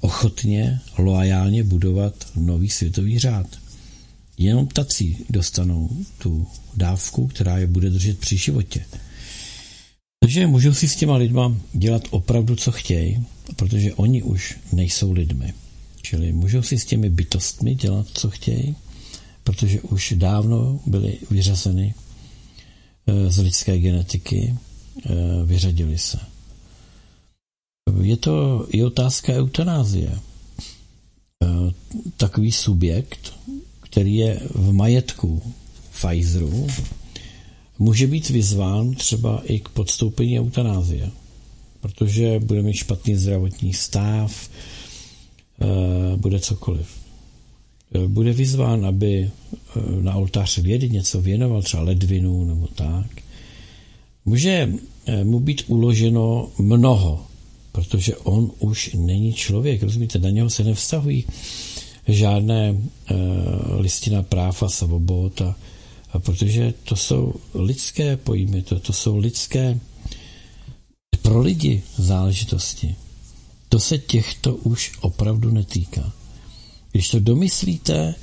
ochotně, 0.00 0.80
loajálně 0.98 1.64
budovat 1.64 2.14
nový 2.36 2.70
světový 2.70 3.18
řád. 3.18 3.46
Jenom 4.38 4.66
tací 4.66 5.16
dostanou 5.30 5.90
tu 6.18 6.46
dávku, 6.76 7.26
která 7.26 7.58
je 7.58 7.66
bude 7.66 7.90
držet 7.90 8.18
při 8.18 8.36
životě. 8.36 8.84
Takže 10.20 10.46
můžou 10.46 10.74
si 10.74 10.88
s 10.88 10.96
těma 10.96 11.16
lidma 11.16 11.56
dělat 11.72 12.02
opravdu, 12.10 12.56
co 12.56 12.72
chtějí, 12.72 13.24
protože 13.56 13.94
oni 13.94 14.22
už 14.22 14.58
nejsou 14.72 15.12
lidmi. 15.12 15.54
Čili 16.02 16.32
můžou 16.32 16.62
si 16.62 16.78
s 16.78 16.84
těmi 16.84 17.10
bytostmi 17.10 17.74
dělat, 17.74 18.06
co 18.14 18.30
chtějí, 18.30 18.76
protože 19.50 19.80
už 19.80 20.14
dávno 20.16 20.80
byly 20.86 21.18
vyřazeny 21.30 21.94
eh, 23.06 23.30
z 23.30 23.38
lidské 23.38 23.78
genetiky, 23.78 24.54
eh, 25.04 25.10
vyřadili 25.44 25.98
se. 25.98 26.18
Je 28.02 28.16
to 28.16 28.66
i 28.68 28.84
otázka 28.84 29.32
eutanázie. 29.32 30.18
Eh, 31.42 31.46
takový 32.16 32.52
subjekt 32.52 33.34
který 33.80 34.16
je 34.16 34.40
v 34.54 34.72
majetku 34.72 35.42
Pfizeru, 35.90 36.66
může 37.78 38.06
být 38.06 38.28
vyzván 38.28 38.94
třeba 38.94 39.42
i 39.44 39.60
k 39.60 39.68
podstoupení 39.68 40.40
eutanázie, 40.40 41.10
protože 41.80 42.38
bude 42.38 42.62
mít 42.62 42.74
špatný 42.74 43.16
zdravotní 43.16 43.74
stav, 43.74 44.50
bude 46.16 46.40
cokoliv. 46.40 46.99
Eh, 47.94 48.06
bude 48.06 48.32
vyzván, 48.32 48.86
aby 48.86 49.22
eh, 49.22 49.80
na 50.02 50.14
oltář 50.14 50.58
vědy 50.58 50.90
něco 50.90 51.20
věnoval, 51.20 51.62
třeba 51.62 51.82
ledvinu 51.82 52.44
nebo 52.44 52.66
tak. 52.66 53.06
Může 54.24 54.72
mu 55.24 55.40
být 55.40 55.62
uloženo 55.66 56.48
mnoho, 56.58 57.26
protože 57.72 58.16
on 58.16 58.50
už 58.58 58.90
není 58.94 59.32
člověk, 59.32 59.82
rozumíte, 59.82 60.18
na 60.18 60.30
něho 60.30 60.50
se 60.50 60.64
nevztahují 60.64 61.24
žádné 62.08 62.76
listina 63.78 64.22
práv 64.22 64.62
a 64.62 64.68
svobod, 64.68 65.40
a, 65.40 65.56
a 66.12 66.18
protože 66.18 66.74
to 66.84 66.96
jsou 66.96 67.34
lidské 67.54 68.16
pojmy, 68.16 68.62
to, 68.62 68.80
to 68.80 68.92
jsou 68.92 69.16
lidské 69.16 69.80
pro 71.22 71.40
lidi 71.40 71.82
záležitosti. 71.96 72.94
To 73.68 73.80
se 73.80 73.98
těchto 73.98 74.56
už 74.56 74.92
opravdu 75.00 75.50
netýká. 75.50 76.12
Když 76.92 77.08
to 77.08 77.20
domyslíte, 77.20 78.14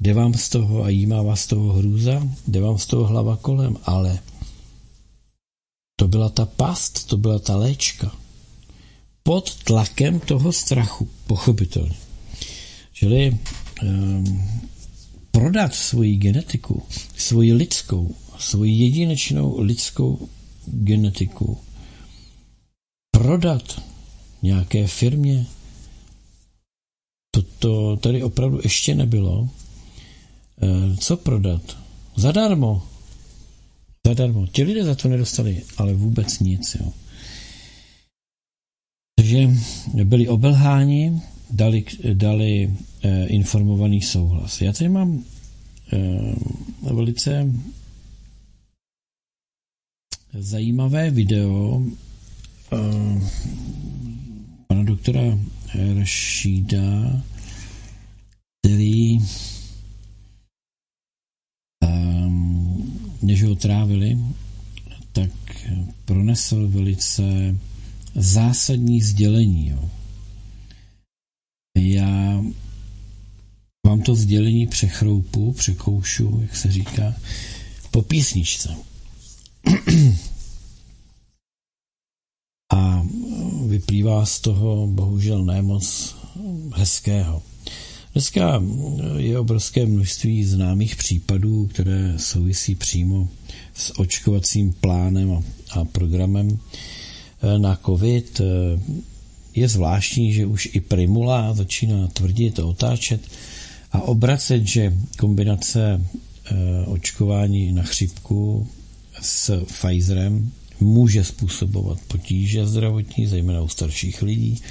jde 0.00 0.14
vám 0.14 0.34
z 0.34 0.48
toho 0.48 0.82
a 0.82 0.88
jímá 0.88 1.22
vás 1.22 1.40
z 1.40 1.46
toho 1.46 1.72
hrůza, 1.72 2.28
jde 2.48 2.60
vám 2.60 2.78
z 2.78 2.86
toho 2.86 3.06
hlava 3.06 3.36
kolem, 3.36 3.76
ale 3.84 4.18
to 5.96 6.08
byla 6.08 6.28
ta 6.28 6.46
past, 6.46 7.06
to 7.06 7.16
byla 7.16 7.38
ta 7.38 7.56
léčka. 7.56 8.16
Pod 9.22 9.64
tlakem 9.64 10.20
toho 10.20 10.52
strachu, 10.52 11.08
pochopitelně. 11.26 11.96
Čili 12.92 13.38
um, 13.82 14.48
prodat 15.30 15.74
svoji 15.74 16.16
genetiku, 16.16 16.82
svoji 17.16 17.52
lidskou, 17.52 18.14
svoji 18.38 18.72
jedinečnou 18.72 19.60
lidskou 19.60 20.28
genetiku, 20.66 21.58
prodat 23.10 23.82
nějaké 24.42 24.86
firmě, 24.86 25.46
to, 27.34 27.42
to 27.58 27.96
tady 27.96 28.22
opravdu 28.22 28.60
ještě 28.62 28.94
nebylo. 28.94 29.48
E, 30.62 30.96
co 30.96 31.16
prodat? 31.16 31.76
Zadarmo. 32.16 32.82
Zadarmo. 34.06 34.46
Ti 34.46 34.62
lidé 34.62 34.84
za 34.84 34.94
to 34.94 35.08
nedostali, 35.08 35.62
ale 35.76 35.94
vůbec 35.94 36.38
nic. 36.38 36.76
Jo. 36.80 36.92
Takže 39.16 39.50
byli 40.04 40.28
obelháni, 40.28 41.20
dali, 41.50 41.84
dali 42.12 42.70
eh, 43.02 43.26
informovaný 43.26 44.02
souhlas. 44.02 44.60
Já 44.60 44.72
tady 44.72 44.88
mám 44.88 45.24
eh, 45.92 46.34
velice 46.82 47.52
zajímavé 50.38 51.10
video 51.10 51.82
eh, 52.72 53.20
pana 54.66 54.82
doktora 54.82 55.38
Rašída, 55.98 57.22
který 58.62 59.18
eh, 61.84 62.30
než 63.22 63.42
ho 63.42 63.54
trávili, 63.54 64.18
tak 65.12 65.30
pronesl 66.04 66.68
velice 66.68 67.22
zásadní 68.14 69.02
sdělení. 69.02 69.68
Jo. 69.68 69.90
Já 71.78 72.42
vám 73.86 74.02
to 74.02 74.14
sdělení 74.14 74.66
přechroupu, 74.66 75.52
překoušu, 75.52 76.38
jak 76.42 76.56
se 76.56 76.72
říká, 76.72 77.14
po 77.90 78.02
písničce. 78.02 78.76
A 82.74 83.06
vyplývá 83.66 84.26
z 84.26 84.40
toho 84.40 84.86
bohužel 84.86 85.44
nemoc 85.44 86.16
hezkého. 86.74 87.42
Dneska 88.12 88.62
je 89.16 89.38
obrovské 89.38 89.86
množství 89.86 90.44
známých 90.44 90.96
případů, 90.96 91.66
které 91.66 92.14
souvisí 92.16 92.74
přímo 92.74 93.28
s 93.74 93.98
očkovacím 93.98 94.72
plánem 94.72 95.42
a, 95.70 95.84
programem 95.84 96.58
na 97.58 97.78
COVID. 97.86 98.40
Je 99.54 99.68
zvláštní, 99.68 100.32
že 100.32 100.46
už 100.46 100.68
i 100.72 100.80
Primula 100.80 101.54
začíná 101.54 102.06
tvrdit 102.06 102.58
a 102.58 102.66
otáčet 102.66 103.20
a 103.92 104.02
obracet, 104.02 104.66
že 104.66 104.94
kombinace 105.18 106.00
e, 106.44 106.86
očkování 106.86 107.72
na 107.72 107.82
chřipku 107.82 108.66
s 109.20 109.64
Pfizerem 109.64 110.52
může 110.80 111.24
způsobovat 111.24 111.98
potíže 112.08 112.66
zdravotní, 112.66 113.26
zejména 113.26 113.62
u 113.62 113.68
starších 113.68 114.22
lidí, 114.22 114.62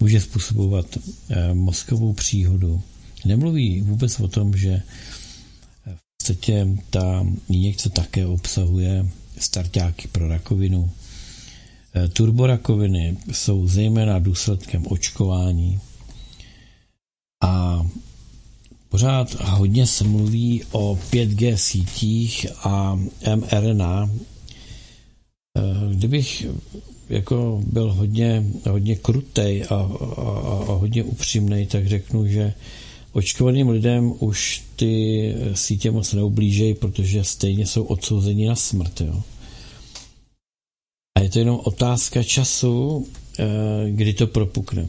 může 0.00 0.20
způsobovat 0.20 0.86
e, 1.28 1.54
mozkovou 1.54 2.12
příhodu. 2.12 2.82
Nemluví 3.24 3.80
vůbec 3.80 4.20
o 4.20 4.28
tom, 4.28 4.56
že 4.56 4.82
v 5.86 6.18
podstatě 6.18 6.68
ta 6.90 7.26
injekce 7.48 7.90
také 7.90 8.26
obsahuje 8.26 9.08
startáky 9.38 10.08
pro 10.08 10.28
rakovinu, 10.28 10.90
Turborakoviny 12.12 13.16
jsou 13.32 13.68
zejména 13.68 14.18
důsledkem 14.18 14.84
očkování 14.88 15.80
a 17.42 17.86
pořád 18.88 19.34
hodně 19.34 19.86
se 19.86 20.04
mluví 20.04 20.62
o 20.72 20.98
5G 21.10 21.54
sítích 21.54 22.46
a 22.62 22.98
mRNA. 23.34 24.10
Kdybych 25.90 26.46
jako 27.08 27.62
byl 27.66 27.92
hodně, 27.92 28.44
hodně 28.70 28.96
krutej 28.96 29.64
a, 29.70 29.74
a, 29.74 29.84
a 30.68 30.72
hodně 30.72 31.04
upřímnej, 31.04 31.66
tak 31.66 31.86
řeknu, 31.86 32.26
že 32.26 32.54
očkovaným 33.12 33.68
lidem 33.68 34.12
už 34.18 34.64
ty 34.76 35.34
sítě 35.54 35.90
moc 35.90 36.12
neublížejí, 36.12 36.74
protože 36.74 37.24
stejně 37.24 37.66
jsou 37.66 37.82
odsouzeni 37.82 38.46
na 38.46 38.56
smrt. 38.56 39.00
Jo. 39.00 39.22
A 41.16 41.20
je 41.20 41.30
to 41.30 41.38
jenom 41.38 41.60
otázka 41.64 42.22
času, 42.22 43.06
eh, 43.38 43.44
kdy 43.90 44.14
to 44.14 44.26
propukne. 44.26 44.88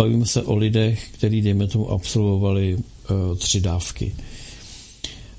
Bavíme 0.00 0.26
se 0.26 0.42
o 0.42 0.56
lidech, 0.56 1.08
kteří, 1.12 1.42
dejme 1.42 1.66
tomu, 1.66 1.90
absolvovali 1.90 2.78
eh, 2.78 3.36
tři 3.36 3.60
dávky. 3.60 4.14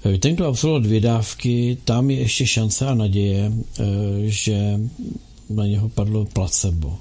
Eh, 0.05 0.17
ten, 0.17 0.35
kdo 0.35 0.47
absolvoval 0.47 0.81
dvě 0.81 0.99
dávky, 0.99 1.77
tam 1.83 2.09
je 2.09 2.19
ještě 2.19 2.47
šance 2.47 2.87
a 2.87 2.93
naděje, 2.93 3.51
že 4.25 4.79
na 5.49 5.65
něho 5.65 5.89
padlo 5.89 6.25
placebo. 6.25 6.99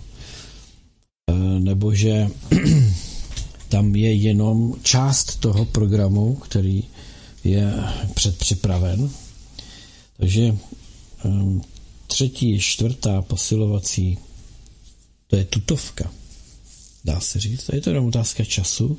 Nebo 1.59 1.95
že 1.95 2.29
tam 3.69 3.97
je 3.97 4.15
jenom 4.15 4.75
část 4.83 5.37
toho 5.41 5.65
programu, 5.65 6.35
který 6.35 6.85
je 7.45 7.73
předpřipraven. 8.15 9.11
Takže 10.17 10.57
třetí, 12.07 12.61
čtvrtá 12.61 13.23
posilovací, 13.23 14.19
to 15.27 15.37
je 15.37 15.45
tutovka, 15.45 16.11
dá 17.05 17.21
se 17.21 17.41
říct. 17.41 17.71
Je 17.73 17.81
to 17.81 17.91
jenom 17.91 18.07
otázka 18.07 18.45
času 18.45 18.99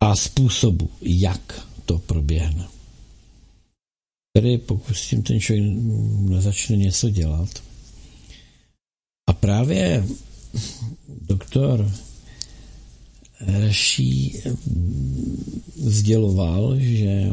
a 0.00 0.16
způsobu, 0.16 0.90
jak 1.02 1.66
to 1.86 1.98
proběhne. 1.98 2.68
Tedy 4.32 4.58
pokud 4.58 4.94
s 4.94 5.08
tím 5.08 5.22
ten 5.22 5.40
člověk 5.40 5.64
nezačne 6.18 6.76
něco 6.76 7.10
dělat. 7.10 7.62
A 9.26 9.32
právě 9.32 10.06
doktor 11.08 11.92
Reší 13.46 14.38
sděloval, 15.76 16.78
že 16.78 17.32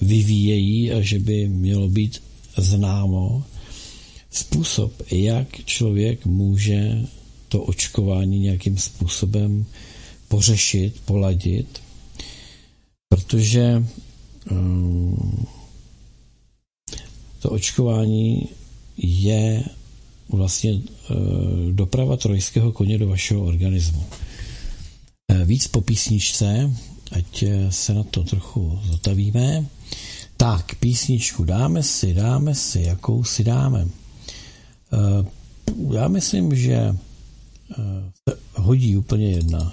vyvíjejí 0.00 0.92
a 0.92 1.00
že 1.00 1.18
by 1.18 1.48
mělo 1.48 1.88
být 1.88 2.22
známo, 2.56 3.44
způsob, 4.30 5.02
jak 5.10 5.64
člověk 5.64 6.26
může 6.26 7.02
to 7.48 7.62
očkování 7.62 8.38
nějakým 8.38 8.78
způsobem 8.78 9.66
pořešit, 10.28 11.00
poladit, 11.04 11.82
protože 13.08 13.84
um, 14.50 15.46
to 17.42 17.50
očkování 17.50 18.48
je 18.96 19.64
vlastně 20.28 20.72
uh, 20.72 20.80
doprava 21.72 22.16
trojského 22.16 22.72
koně 22.72 22.98
do 22.98 23.08
vašeho 23.08 23.44
organismu. 23.44 24.04
Uh, 25.30 25.42
víc 25.44 25.66
po 25.66 25.80
písničce, 25.80 26.70
ať 27.12 27.44
se 27.70 27.94
na 27.94 28.02
to 28.02 28.24
trochu 28.24 28.78
zotavíme. 28.84 29.66
Tak, 30.36 30.74
písničku 30.74 31.44
dáme 31.44 31.82
si, 31.82 32.14
dáme 32.14 32.54
si, 32.54 32.80
jakou 32.80 33.24
si 33.24 33.44
dáme. 33.44 33.88
Já 35.92 36.08
myslím, 36.08 36.56
že 36.56 36.96
hodí 38.54 38.96
úplně 38.96 39.30
jedna. 39.30 39.72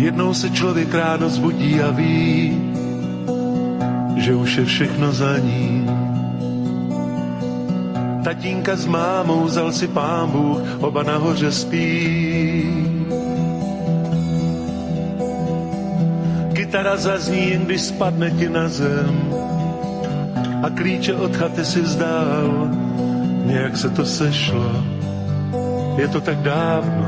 Jednou 0.00 0.34
se 0.34 0.50
člověk 0.50 0.94
ráno 0.94 1.28
zbudí 1.28 1.80
a 1.80 1.90
ví, 1.90 2.56
že 4.16 4.34
už 4.34 4.56
je 4.56 4.64
všechno 4.64 5.12
za 5.12 5.38
ním. 5.38 5.90
Tatínka 8.24 8.76
s 8.76 8.86
mámou 8.86 9.44
vzal 9.44 9.72
si 9.72 9.88
pán 9.88 10.30
Bůh, 10.30 10.60
oba 10.80 11.02
nahoře 11.02 11.52
spí. 11.52 12.64
Kytara 16.52 16.96
zazní, 16.96 17.60
když 17.64 17.80
spadne 17.80 18.30
ti 18.30 18.48
na 18.48 18.68
zem 18.68 19.34
a 20.62 20.70
klíče 20.70 21.14
od 21.14 21.36
chaty 21.36 21.64
si 21.64 21.80
vzdál, 21.80 22.68
nějak 23.44 23.76
se 23.76 23.90
to 23.90 24.06
sešlo. 24.06 24.84
Je 25.96 26.08
to 26.08 26.20
tak 26.20 26.38
dávno, 26.38 27.06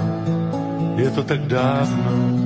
je 0.97 1.11
to 1.11 1.23
tak 1.23 1.41
dávno. 1.41 2.42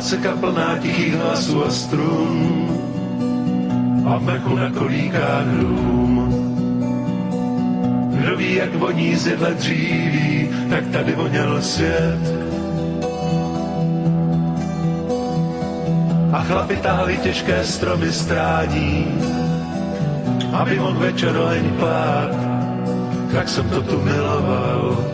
Paseka 0.00 0.32
plná 0.32 0.80
tichých 0.80 1.12
hlasů 1.14 1.64
a 1.64 1.70
strun 1.70 2.32
a 4.08 4.16
v 4.16 4.22
mrchu 4.22 4.56
na 4.56 4.70
kolíkách 4.72 5.44
dům. 5.60 6.14
Kdo 8.16 8.36
ví, 8.36 8.54
jak 8.54 8.74
voní 8.74 9.16
z 9.16 9.26
jedle 9.26 9.54
dříví, 9.54 10.48
tak 10.70 10.88
tady 10.88 11.12
voněl 11.12 11.62
svět 11.62 12.20
a 16.32 16.42
chlapi 16.48 16.76
tahli 16.76 17.16
těžké 17.16 17.64
stromy 17.64 18.12
strádí, 18.12 19.04
aby 20.52 20.80
mohl 20.80 20.98
večer 20.98 21.36
oheň 21.36 21.70
plát, 21.76 22.32
tak 23.32 23.48
jsem 23.48 23.68
to 23.68 23.82
tu 23.82 24.00
miloval, 24.00 25.04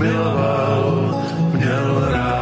miloval, 0.00 1.14
měl 1.52 2.08
rád. 2.12 2.39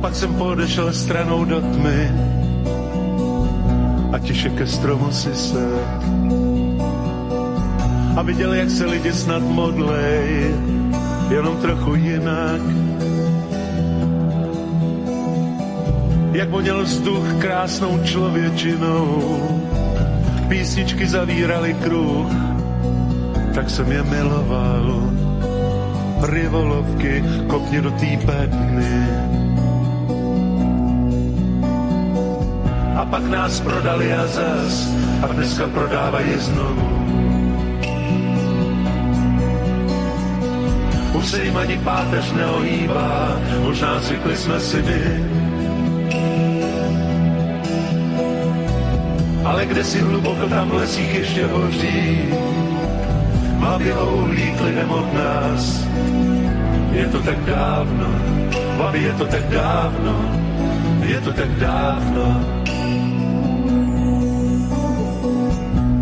Pak 0.00 0.14
jsem 0.14 0.34
podešel 0.34 0.92
stranou 0.92 1.44
do 1.44 1.60
tmy 1.60 2.10
a 4.12 4.18
tiše 4.18 4.48
ke 4.50 4.66
stromu 4.66 5.12
si 5.12 5.34
se 5.34 5.66
a 8.16 8.22
viděl, 8.22 8.52
jak 8.52 8.70
se 8.70 8.86
lidi 8.86 9.12
snad 9.12 9.42
modlej, 9.42 10.54
jenom 11.30 11.56
trochu 11.56 11.94
jinak 11.94 12.60
jak 16.38 16.50
voněl 16.50 16.82
vzduch 16.82 17.34
krásnou 17.38 17.98
člověčinou. 18.04 19.22
Písničky 20.48 21.06
zavíraly 21.06 21.74
kruh, 21.74 22.26
tak 23.54 23.70
jsem 23.70 23.92
je 23.92 24.02
miloval. 24.02 25.10
Rivolovky, 26.22 27.24
kopně 27.46 27.80
do 27.80 27.90
té 27.90 28.16
bedny. 28.24 29.27
Pak 33.10 33.24
nás 33.24 33.60
prodali 33.60 34.12
a 34.12 34.26
zas, 34.26 34.92
a 35.22 35.26
dneska 35.26 35.66
prodávají 35.66 36.34
znovu. 36.38 36.88
Už 41.12 41.26
se 41.26 41.44
jim 41.44 41.56
ani 41.56 41.78
páteř 41.78 42.32
neohýbá, 42.32 43.36
možná 43.64 44.00
zvykli 44.00 44.36
jsme 44.36 44.60
si 44.60 44.82
my, 44.82 45.02
ale 49.44 49.66
kde 49.66 49.84
si 49.84 49.98
hluboko 50.00 50.48
tam 50.48 50.68
v 50.68 50.74
lesích 50.74 51.14
ještě 51.14 51.46
hoří. 51.46 52.22
Má 53.58 53.78
bělou 53.78 54.28
lidem 54.60 54.90
od 54.90 55.14
nás. 55.14 55.86
Je 56.92 57.06
to 57.06 57.22
tak 57.22 57.38
dávno, 57.44 58.08
babi, 58.78 59.02
je 59.02 59.12
to 59.12 59.26
tak 59.26 59.44
dávno, 59.48 60.14
je 61.02 61.20
to 61.20 61.32
tak 61.32 61.50
dávno. 61.50 62.40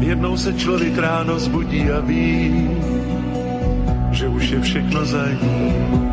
Jednou 0.07 0.37
se 0.37 0.53
člověk 0.53 0.99
ráno 0.99 1.39
zbudí 1.39 1.91
a 1.91 2.01
ví, 2.01 2.71
že 4.11 4.29
už 4.29 4.51
je 4.51 4.61
všechno 4.61 5.07
za 5.07 5.27
ním 5.29 6.07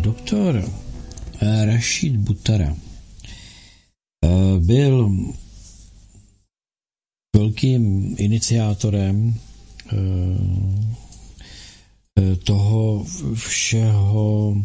doktor 0.00 0.62
eh, 1.40 1.66
Rashid 1.66 2.16
Butara 2.16 2.89
byl 4.70 5.10
velkým 7.36 8.14
iniciátorem 8.18 9.34
toho 12.44 13.04
všeho 13.34 14.56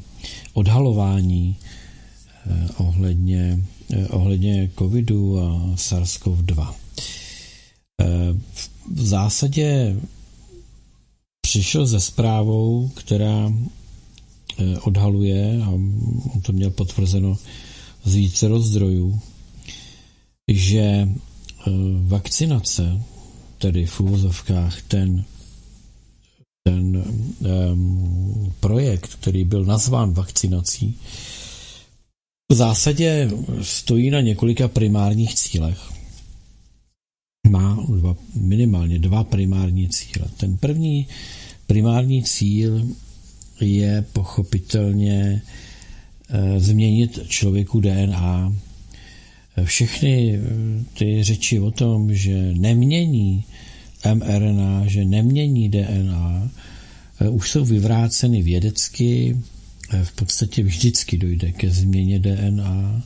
odhalování 0.54 1.56
ohledně, 2.78 3.66
ohledně 4.10 4.72
covidu 4.80 5.40
a 5.40 5.76
SARS-CoV-2. 5.76 6.74
V 8.92 9.02
zásadě 9.02 9.96
přišel 11.42 11.86
ze 11.86 12.00
zprávou, 12.00 12.92
která 12.96 13.54
eh, 14.60 14.80
odhaluje, 14.80 15.62
a 15.64 15.70
on 15.70 16.42
to 16.42 16.52
měl 16.52 16.70
potvrzeno 16.70 17.38
z 18.04 18.16
více 18.16 18.50
zdrojů, 18.60 19.22
že 20.52 20.82
eh, 20.82 21.10
vakcinace, 22.04 23.02
tedy 23.58 23.86
v 23.86 24.00
úvozovkách 24.00 24.82
ten, 24.82 25.26
ten 26.64 27.04
um, 27.40 28.54
projekt, 28.60 29.16
který 29.16 29.44
byl 29.44 29.66
nazván 29.66 30.14
vakcinací, 30.14 31.00
v 32.52 32.56
zásadě 32.56 33.32
stojí 33.62 34.10
na 34.10 34.22
několika 34.22 34.68
primárních 34.68 35.36
cílech 35.36 35.96
má 37.50 37.86
dva, 37.90 38.16
minimálně 38.36 39.00
dva 39.00 39.24
primární 39.24 39.90
cíle. 39.90 40.28
Ten 40.38 40.58
první 40.58 41.08
primární 41.68 42.24
cíl 42.24 42.88
je 43.62 44.06
pochopitelně 44.14 45.42
e, 46.30 46.60
změnit 46.60 47.20
člověku 47.28 47.80
DNA. 47.80 48.54
Všechny 49.64 50.40
ty 50.94 51.24
řeči 51.24 51.60
o 51.60 51.72
tom, 51.72 52.14
že 52.14 52.54
nemění 52.54 53.44
mRNA, 54.14 54.88
že 54.88 55.06
nemění 55.06 55.70
DNA, 55.70 56.52
e, 57.20 57.30
už 57.30 57.52
jsou 57.52 57.66
vyvráceny 57.66 58.42
vědecky. 58.42 59.38
E, 59.94 60.04
v 60.04 60.12
podstatě 60.12 60.64
vždycky 60.64 61.18
dojde 61.18 61.52
ke 61.52 61.70
změně 61.70 62.20
DNA 62.20 63.04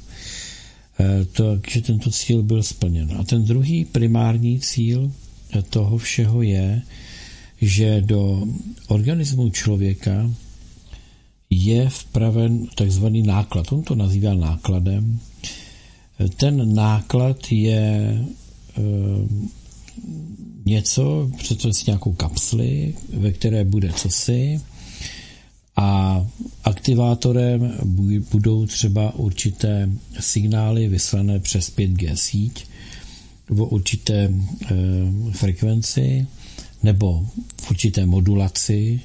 Eh, 0.99 1.25
takže 1.25 1.81
tento 1.81 2.11
cíl 2.11 2.43
byl 2.43 2.63
splněn. 2.63 3.15
A 3.19 3.23
ten 3.23 3.43
druhý 3.43 3.85
primární 3.85 4.59
cíl 4.59 5.11
eh, 5.53 5.61
toho 5.61 5.97
všeho 5.97 6.41
je, 6.41 6.81
že 7.61 8.01
do 8.01 8.43
organismu 8.87 9.49
člověka 9.49 10.31
je 11.49 11.89
vpraven 11.89 12.67
takzvaný 12.75 13.23
náklad. 13.23 13.71
On 13.71 13.83
to 13.83 13.95
nazývá 13.95 14.33
nákladem. 14.33 15.19
Eh, 16.19 16.29
ten 16.29 16.75
náklad 16.75 17.51
je 17.51 18.25
něco, 20.65 21.31
představit 21.37 21.87
nějakou 21.87 22.13
kapsli, 22.13 22.95
ve 23.13 23.31
které 23.31 23.63
bude 23.63 23.93
cosi, 23.93 24.61
a 25.75 26.25
aktivátorem 26.63 27.77
budou 28.31 28.65
třeba 28.65 29.15
určité 29.15 29.89
signály 30.19 30.87
vyslané 30.87 31.39
přes 31.39 31.71
5G 31.77 32.13
síť 32.13 32.65
v 33.49 33.61
určité 33.61 34.15
e, 34.23 34.31
frekvenci 35.31 36.27
nebo 36.83 37.27
v 37.61 37.71
určité 37.71 38.05
modulaci, 38.05 38.99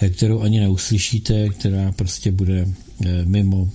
e, 0.00 0.08
kterou 0.10 0.40
ani 0.40 0.60
neuslyšíte, 0.60 1.48
která 1.48 1.92
prostě 1.92 2.32
bude 2.32 2.68
e, 3.06 3.24
mimo 3.24 3.70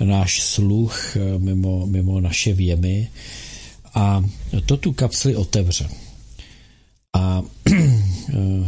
náš 0.00 0.42
sluch, 0.42 1.16
mimo, 1.38 1.86
mimo 1.86 2.20
naše 2.20 2.52
věmy 2.52 3.08
a 3.94 4.24
to 4.66 4.76
tu 4.76 4.92
kapsli 4.92 5.36
otevře. 5.36 5.88
A 7.12 7.42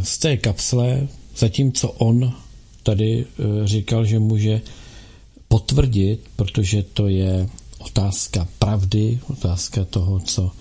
z 0.03 0.17
té 0.17 0.37
kapsle 0.37 1.07
Zatímco 1.39 1.91
on 1.91 2.33
tady 2.83 3.25
eh, 3.25 3.67
říkal, 3.67 4.05
že 4.05 4.19
může 4.19 4.61
potvrdit, 5.47 6.19
protože 6.35 6.83
to 6.83 7.07
je 7.07 7.49
otázka 7.77 8.47
pravdy, 8.59 9.19
otázka 9.27 9.85
toho, 9.85 10.19
co 10.19 10.51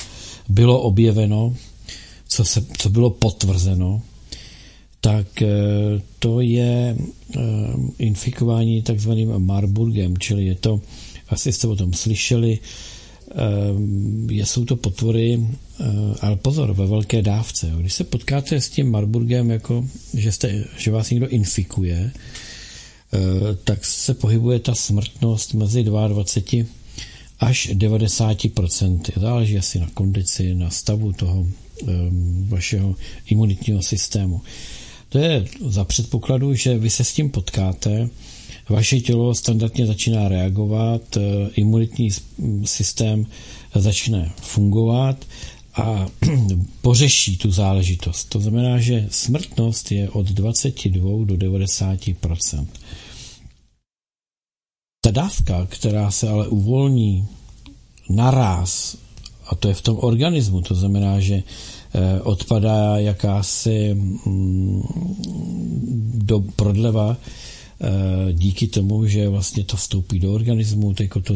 bylo 0.49 0.81
objeveno, 0.81 1.55
co, 2.29 2.45
se, 2.45 2.67
co 2.79 2.91
bylo 2.91 3.11
potvrzeno, 3.11 4.03
tak 5.01 5.43
eh, 5.43 5.49
to 6.19 6.41
je 6.41 6.97
eh, 6.97 7.41
infikování 7.99 8.83
takzvaným 8.83 9.39
Marburgem, 9.39 10.19
čili 10.19 10.45
je 10.45 10.55
to, 10.55 10.81
asi 11.29 11.53
jste 11.53 11.69
o 11.69 11.77
tom 11.77 11.93
slyšeli, 11.93 12.59
Ehm, 13.35 14.31
jsou 14.31 14.65
to 14.65 14.77
potvory, 14.77 15.41
eh, 15.81 15.85
ale 16.21 16.37
pozor, 16.37 16.73
ve 16.73 16.87
velké 16.87 17.23
dávce. 17.23 17.73
Když 17.81 17.93
se 17.93 18.05
potkáte 18.05 18.61
s 18.61 18.69
tím 18.69 18.91
Marburgem, 18.91 19.51
jako, 19.51 19.89
že, 20.15 20.33
jste, 20.33 20.65
že 20.79 20.91
vás 20.91 21.11
někdo 21.11 21.29
infikuje, 21.29 22.11
eh, 22.13 23.19
tak 23.65 23.85
se 23.85 24.15
pohybuje 24.15 24.59
ta 24.59 24.75
smrtnost 24.75 25.55
mezi 25.55 25.85
22 25.85 26.67
až 27.41 27.71
90% 27.75 29.11
Záleží 29.17 29.59
asi 29.59 29.79
na 29.79 29.91
kondici, 29.95 30.55
na 30.55 30.71
stavu 30.71 31.13
toho 31.13 31.47
vašeho 32.49 32.97
imunitního 33.27 33.83
systému. 33.83 34.43
To 35.09 35.19
je 35.19 35.47
za 35.67 35.85
předpokladu, 35.85 36.55
že 36.55 36.79
vy 36.79 36.91
se 36.91 37.05
s 37.05 37.13
tím 37.13 37.31
potkáte, 37.31 38.09
vaše 38.69 39.01
tělo 39.01 39.35
standardně 39.35 39.87
začíná 39.87 40.29
reagovat, 40.29 41.17
eh, 41.17 41.21
imunitní 41.57 42.11
systém 42.65 43.27
začne 43.75 44.33
fungovat 44.43 45.27
a 45.75 46.07
pořeší 46.83 47.37
tu 47.37 47.51
záležitost. 47.51 48.25
To 48.25 48.41
znamená, 48.41 48.79
že 48.79 49.07
smrtnost 49.11 49.93
je 49.93 50.11
od 50.11 50.27
22 50.27 51.25
do 51.25 51.35
90% 51.35 52.67
Ta 55.01 55.11
dávka, 55.11 55.67
která 55.67 56.11
se 56.11 56.29
ale 56.29 56.49
uvolní 56.49 57.27
naraz, 58.11 58.97
a 59.47 59.55
to 59.55 59.69
je 59.69 59.75
v 59.75 59.83
tom 59.83 59.99
organismu, 60.01 60.63
to 60.63 60.75
znamená, 60.75 61.21
že 61.21 61.43
odpadá 62.23 62.99
jakási 62.99 63.95
mm, 63.95 64.83
do 66.15 66.41
prodleva 66.57 67.17
Eh, 67.81 68.33
díky 68.33 68.67
tomu, 68.67 69.07
že 69.07 69.29
vlastně 69.29 69.65
to 69.65 69.77
vstoupí 69.77 70.19
do 70.19 70.33
organismu, 70.33 70.95
teď 70.95 71.11
to 71.23 71.35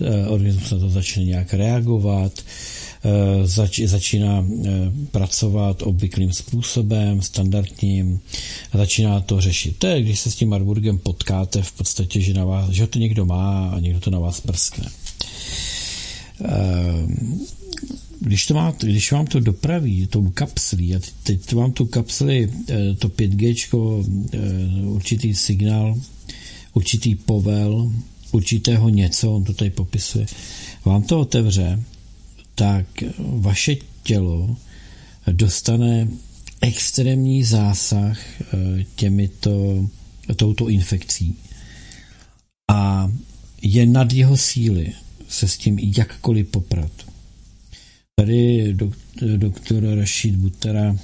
eh, 0.00 0.28
organismus 0.28 0.70
na 0.70 0.78
to 0.78 0.90
začne 0.90 1.24
nějak 1.24 1.54
reagovat, 1.54 2.32
eh, 3.04 3.46
zač, 3.46 3.80
začíná 3.80 4.46
pracovat 5.10 5.82
obvyklým 5.82 6.32
způsobem, 6.32 7.22
standardním 7.22 8.20
a 8.72 8.78
začíná 8.78 9.20
to 9.20 9.40
řešit. 9.40 9.78
To 9.78 9.86
je, 9.86 10.02
když 10.02 10.20
se 10.20 10.30
s 10.30 10.36
tím 10.36 10.48
Marburgem 10.48 10.98
potkáte 10.98 11.62
v 11.62 11.72
podstatě, 11.72 12.20
že, 12.20 12.34
na 12.34 12.44
vás, 12.44 12.70
že 12.70 12.86
to 12.86 12.98
někdo 12.98 13.26
má 13.26 13.68
a 13.68 13.78
někdo 13.78 14.00
to 14.00 14.10
na 14.10 14.18
vás 14.18 14.40
prskne 14.40 14.88
když, 18.22 18.46
to 18.46 18.54
má, 18.54 18.74
když 18.80 19.12
vám 19.12 19.26
to 19.26 19.40
dopraví 19.40 20.06
tou 20.06 20.30
kapslí 20.30 20.94
a 20.94 21.00
teď 21.22 21.52
vám 21.52 21.72
tu 21.72 21.86
kapsli, 21.86 22.50
eh, 22.68 22.94
to 22.94 23.08
5G, 23.08 23.54
eh, 24.32 24.38
určitý 24.84 25.34
signál, 25.34 25.98
určitý 26.72 27.14
povel, 27.14 27.92
určitého 28.32 28.88
něco, 28.88 29.32
on 29.32 29.44
to 29.44 29.52
tady 29.52 29.70
popisuje, 29.70 30.26
vám 30.84 31.02
to 31.02 31.20
otevře, 31.20 31.82
tak 32.54 32.86
vaše 33.18 33.76
tělo 34.02 34.56
dostane 35.32 36.08
extrémní 36.60 37.44
zásah 37.44 38.18
eh, 38.40 38.84
těmito, 38.96 39.86
touto 40.36 40.68
infekcí 40.68 41.36
a 42.70 43.10
je 43.62 43.86
nad 43.86 44.12
jeho 44.12 44.36
síly 44.36 44.92
se 45.28 45.48
s 45.48 45.56
tím 45.56 45.78
jakkoliv 45.78 46.48
poprat. 46.48 47.11
Tady 48.16 48.74
doktor 49.36 49.84
Rashid 49.98 50.36
Butera 50.36 50.96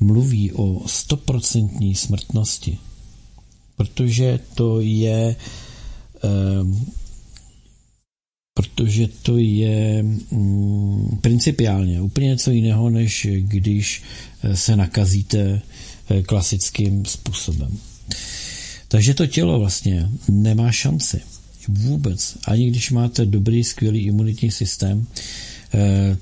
mluví 0.00 0.52
o 0.52 0.88
stoprocentní 0.88 1.94
smrtnosti, 1.94 2.78
protože 3.76 4.40
to 4.54 4.80
je 4.80 5.36
um, 6.60 6.92
protože 8.54 9.08
to 9.22 9.38
je 9.38 10.04
um, 10.30 11.18
principiálně 11.20 12.00
úplně 12.00 12.26
něco 12.26 12.50
jiného, 12.50 12.90
než 12.90 13.26
když 13.38 14.02
se 14.54 14.76
nakazíte 14.76 15.62
eh, 16.10 16.22
klasickým 16.22 17.04
způsobem. 17.04 17.78
Takže 18.88 19.14
to 19.14 19.26
tělo 19.26 19.58
vlastně 19.58 20.08
nemá 20.28 20.72
šanci 20.72 21.20
vůbec. 21.68 22.36
Ani 22.44 22.70
když 22.70 22.90
máte 22.90 23.26
dobrý, 23.26 23.64
skvělý 23.64 24.00
imunitní 24.00 24.50
systém, 24.50 25.06
Eh, 25.06 25.43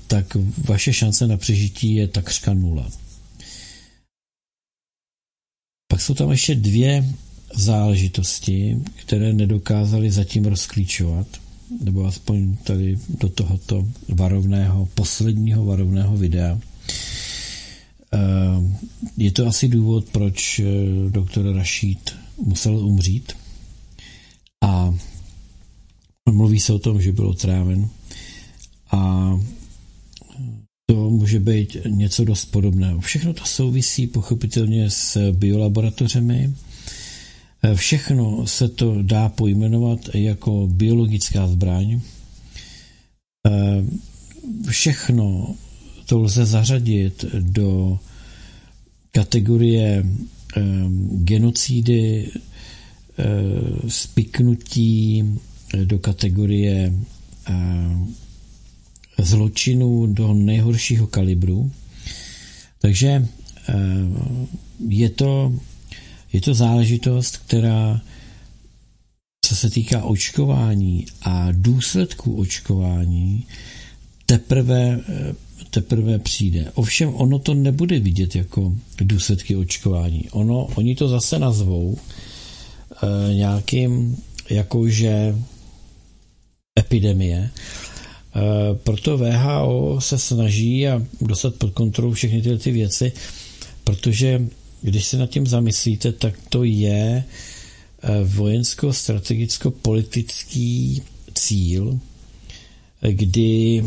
tak 0.07 0.37
vaše 0.57 0.93
šance 0.93 1.27
na 1.27 1.37
přežití 1.37 1.95
je 1.95 2.07
takřka 2.07 2.53
nula. 2.53 2.89
Pak 5.87 6.01
jsou 6.01 6.13
tam 6.13 6.31
ještě 6.31 6.55
dvě 6.55 7.13
záležitosti, 7.55 8.77
které 8.95 9.33
nedokázali 9.33 10.11
zatím 10.11 10.45
rozklíčovat. 10.45 11.27
nebo 11.81 12.05
aspoň 12.05 12.57
tady 12.63 12.99
do 13.09 13.29
tohoto 13.29 13.87
varovného, 14.09 14.85
posledního 14.93 15.65
varovného 15.65 16.17
videa. 16.17 16.59
Eh, 18.13 18.19
je 19.17 19.31
to 19.31 19.47
asi 19.47 19.67
důvod, 19.67 20.05
proč 20.11 20.59
eh, 20.59 20.65
doktor 21.09 21.55
Rashid 21.55 22.15
musel 22.37 22.77
umřít 22.77 23.33
a 24.63 24.93
mluví 26.31 26.59
se 26.59 26.73
o 26.73 26.79
tom, 26.79 27.01
že 27.01 27.11
byl 27.11 27.27
otráven 27.27 27.89
a 28.93 29.33
to 30.85 31.09
může 31.09 31.39
být 31.39 31.77
něco 31.87 32.23
dost 32.23 32.45
podobného. 32.45 32.99
Všechno 32.99 33.33
to 33.33 33.45
souvisí 33.45 34.07
pochopitelně 34.07 34.89
s 34.89 35.31
biolaboratořemi, 35.31 36.53
Všechno 37.75 38.47
se 38.47 38.67
to 38.67 39.01
dá 39.01 39.29
pojmenovat 39.29 39.99
jako 40.13 40.67
biologická 40.67 41.47
zbraň. 41.47 42.01
Všechno 44.69 45.55
to 46.05 46.19
lze 46.19 46.45
zařadit 46.45 47.25
do 47.39 47.99
kategorie 49.11 50.05
genocídy, 51.11 52.31
spiknutí, 53.87 55.23
do 55.83 55.99
kategorie 55.99 56.93
zločinů 59.17 60.05
do 60.07 60.33
nejhoršího 60.33 61.07
kalibru. 61.07 61.71
Takže 62.79 63.27
je 64.87 65.09
to 65.09 65.53
je 66.33 66.41
to 66.41 66.53
záležitost, 66.53 67.37
která 67.37 68.01
co 69.45 69.55
se 69.55 69.69
týká 69.69 70.03
očkování 70.03 71.05
a 71.21 71.47
důsledků 71.51 72.35
očkování, 72.35 73.45
teprve, 74.25 74.99
teprve 75.69 76.19
přijde. 76.19 76.71
Ovšem 76.73 77.09
ono 77.15 77.39
to 77.39 77.53
nebude 77.53 77.99
vidět 77.99 78.35
jako 78.35 78.73
důsledky 79.01 79.55
očkování. 79.55 80.29
Ono, 80.29 80.65
oni 80.65 80.95
to 80.95 81.07
zase 81.07 81.39
nazvou 81.39 81.97
e, 81.97 83.33
nějakým 83.33 84.17
jakože 84.49 85.35
epidemie. 86.79 87.49
E, 88.35 88.75
proto 88.75 89.17
VHO 89.17 89.97
se 89.99 90.17
snaží 90.17 90.87
a 90.87 91.01
dostat 91.21 91.55
pod 91.55 91.71
kontrolu 91.71 92.13
všechny 92.13 92.41
tyhle 92.41 92.57
ty 92.57 92.71
věci, 92.71 93.11
protože 93.83 94.47
když 94.83 95.05
se 95.05 95.17
nad 95.17 95.29
tím 95.29 95.47
zamyslíte, 95.47 96.11
tak 96.11 96.33
to 96.49 96.63
je 96.63 97.23
eh, 97.23 98.23
vojensko-strategicko-politický 98.23 101.01
cíl, 101.33 101.99
kdy 103.11 103.83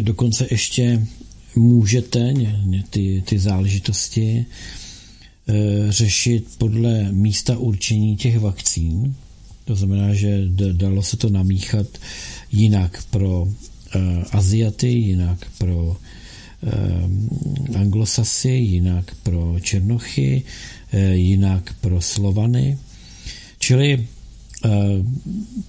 dokonce 0.00 0.46
ještě 0.50 1.06
můžete 1.56 2.34
ty, 2.90 3.22
ty 3.26 3.38
záležitosti 3.38 4.46
eh, 5.48 5.54
řešit 5.88 6.46
podle 6.58 7.12
místa 7.12 7.58
určení 7.58 8.16
těch 8.16 8.38
vakcín. 8.38 9.14
To 9.64 9.76
znamená, 9.76 10.14
že 10.14 10.42
dalo 10.72 11.02
se 11.02 11.16
to 11.16 11.30
namíchat 11.30 11.86
jinak 12.52 13.04
pro 13.10 13.48
eh, 13.48 13.52
Aziaty, 14.32 14.88
jinak 14.88 15.46
pro 15.58 15.96
Eh, 16.62 17.78
anglosasy, 17.78 18.50
jinak 18.50 19.14
pro 19.22 19.60
černochy, 19.60 20.42
eh, 20.92 21.14
jinak 21.14 21.74
pro 21.80 22.00
Slovany. 22.00 22.78
Čili 23.58 23.92
eh, 23.94 24.68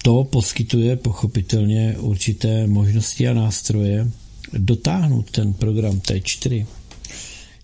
to 0.03 0.23
poskytuje 0.23 0.95
pochopitelně 0.95 1.95
určité 1.99 2.67
možnosti 2.67 3.27
a 3.27 3.33
nástroje 3.33 4.07
dotáhnout 4.53 5.31
ten 5.31 5.53
program 5.53 5.99
T4, 5.99 6.65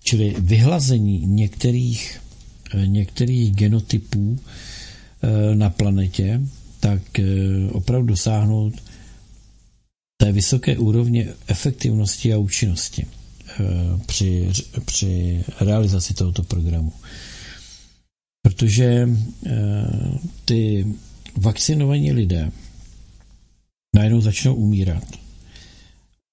čili 0.04 0.34
vyhlazení 0.38 1.26
některých, 1.26 2.20
některých 2.86 3.54
genotypů 3.54 4.38
na 5.54 5.70
planetě, 5.70 6.40
tak 6.80 7.02
opravdu 7.72 8.06
dosáhnout 8.06 8.74
té 10.16 10.32
vysoké 10.32 10.78
úrovně 10.78 11.28
efektivnosti 11.46 12.32
a 12.32 12.38
účinnosti 12.38 13.06
eh, 13.06 13.64
při, 14.06 14.50
při 14.84 15.44
realizaci 15.60 16.14
tohoto 16.14 16.42
programu. 16.42 16.92
Protože 18.42 19.08
eh, 19.46 19.52
ty 20.44 20.86
vakcinovaní 21.36 22.12
lidé 22.12 22.50
najednou 23.94 24.20
začnou 24.20 24.54
umírat. 24.54 25.04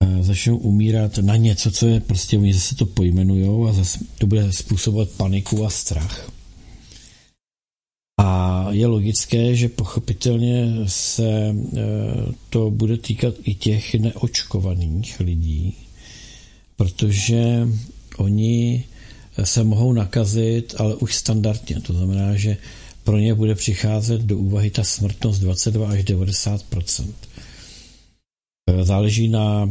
Eh, 0.04 0.24
začnou 0.24 0.58
umírat 0.58 1.18
na 1.18 1.36
něco, 1.36 1.72
co 1.72 1.88
je 1.88 2.00
prostě, 2.00 2.38
oni 2.38 2.54
zase 2.54 2.76
to 2.76 2.86
pojmenujou 2.86 3.68
a 3.68 3.74
zase 3.74 4.00
to 4.18 4.28
bude 4.28 4.54
způsobovat 4.54 5.10
paniku 5.10 5.66
a 5.66 5.70
strach. 5.70 6.32
A 8.24 8.68
je 8.72 8.88
logické, 8.88 9.56
že 9.56 9.70
pochopitelně 9.70 10.74
se 10.86 11.26
e, 11.28 11.56
to 12.50 12.72
bude 12.72 12.98
týkat 12.98 13.34
i 13.44 13.54
těch 13.56 13.96
neočkovaných 13.96 15.20
lidí, 15.20 15.78
protože 16.76 17.68
oni 18.18 18.84
se 19.44 19.64
mohou 19.64 19.94
nakazit, 19.94 20.76
ale 20.78 20.96
už 20.96 21.16
standardně. 21.16 21.82
To 21.82 21.94
znamená, 21.94 22.36
že 22.36 22.58
pro 23.04 23.18
ně 23.18 23.34
bude 23.34 23.56
přicházet 23.56 24.22
do 24.22 24.38
úvahy 24.38 24.70
ta 24.70 24.84
smrtnost 24.84 25.42
22 25.42 25.90
až 25.90 26.04
90 26.04 26.62
e, 28.68 28.84
Záleží 28.84 29.28
na 29.28 29.70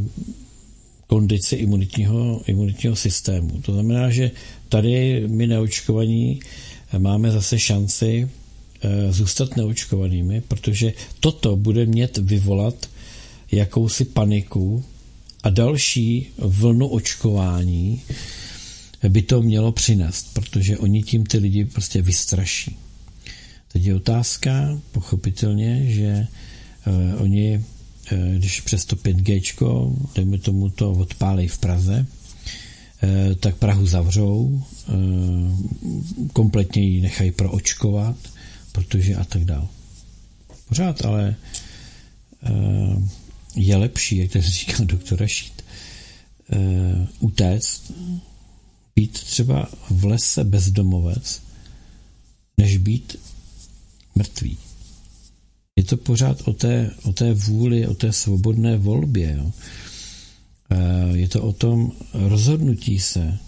kondici 1.06 1.56
imunitního, 1.56 2.42
imunitního 2.46 2.96
systému. 2.96 3.60
To 3.62 3.72
znamená, 3.72 4.10
že 4.10 4.30
tady 4.68 5.24
my 5.28 5.46
neočkovaní 5.46 6.40
máme 6.98 7.30
zase 7.30 7.58
šanci 7.58 8.28
zůstat 9.10 9.56
neočkovanými, 9.56 10.40
protože 10.40 10.92
toto 11.20 11.56
bude 11.56 11.86
mět 11.86 12.18
vyvolat 12.18 12.88
jakousi 13.52 14.04
paniku 14.04 14.84
a 15.42 15.50
další 15.50 16.26
vlnu 16.38 16.88
očkování 16.88 18.02
by 19.08 19.22
to 19.22 19.42
mělo 19.42 19.72
přinést, 19.72 20.34
protože 20.34 20.78
oni 20.78 21.02
tím 21.02 21.26
ty 21.26 21.38
lidi 21.38 21.64
prostě 21.64 22.02
vystraší. 22.02 22.76
Teď 23.72 23.84
je 23.84 23.94
otázka, 23.94 24.78
pochopitelně, 24.92 25.92
že 25.92 26.26
uh, 26.86 27.22
oni, 27.22 27.64
uh, 28.12 28.18
když 28.18 28.60
přes 28.60 28.84
to 28.84 28.96
5G, 28.96 29.96
dejme 30.14 30.38
tomu 30.38 30.70
to 30.70 30.92
odpálej 30.92 31.48
v 31.48 31.58
Praze, 31.58 32.06
tak 33.40 33.56
Prahu 33.56 33.86
zavřou, 33.86 34.62
kompletně 36.32 36.82
ji 36.82 37.00
nechají 37.00 37.32
proočkovat, 37.32 38.16
protože 38.72 39.14
a 39.14 39.24
tak 39.24 39.44
dál. 39.44 39.68
Pořád 40.68 41.04
ale 41.04 41.36
uh, 42.50 43.02
je 43.56 43.76
lepší, 43.76 44.16
jak 44.16 44.32
to 44.32 44.42
říká 44.42 44.84
doktor 44.84 45.20
Rašít, 45.20 45.64
uh, 46.52 47.06
utéct, 47.20 47.92
být 48.96 49.12
třeba 49.12 49.68
v 49.90 50.04
lese 50.04 50.44
bezdomovec, 50.44 51.42
než 52.58 52.76
být 52.76 53.16
mrtvý. 54.14 54.58
Je 55.76 55.84
to 55.84 55.96
pořád 55.96 56.48
o 56.48 56.52
té, 56.52 56.90
o 57.02 57.12
té 57.12 57.34
vůli, 57.34 57.86
o 57.86 57.94
té 57.94 58.12
svobodné 58.12 58.76
volbě. 58.76 59.36
Jo. 59.38 59.52
Eh, 60.70 61.16
je 61.16 61.28
to 61.28 61.42
o 61.42 61.52
tom 61.52 61.92
rozhodnutí 62.12 62.98
se, 62.98 63.38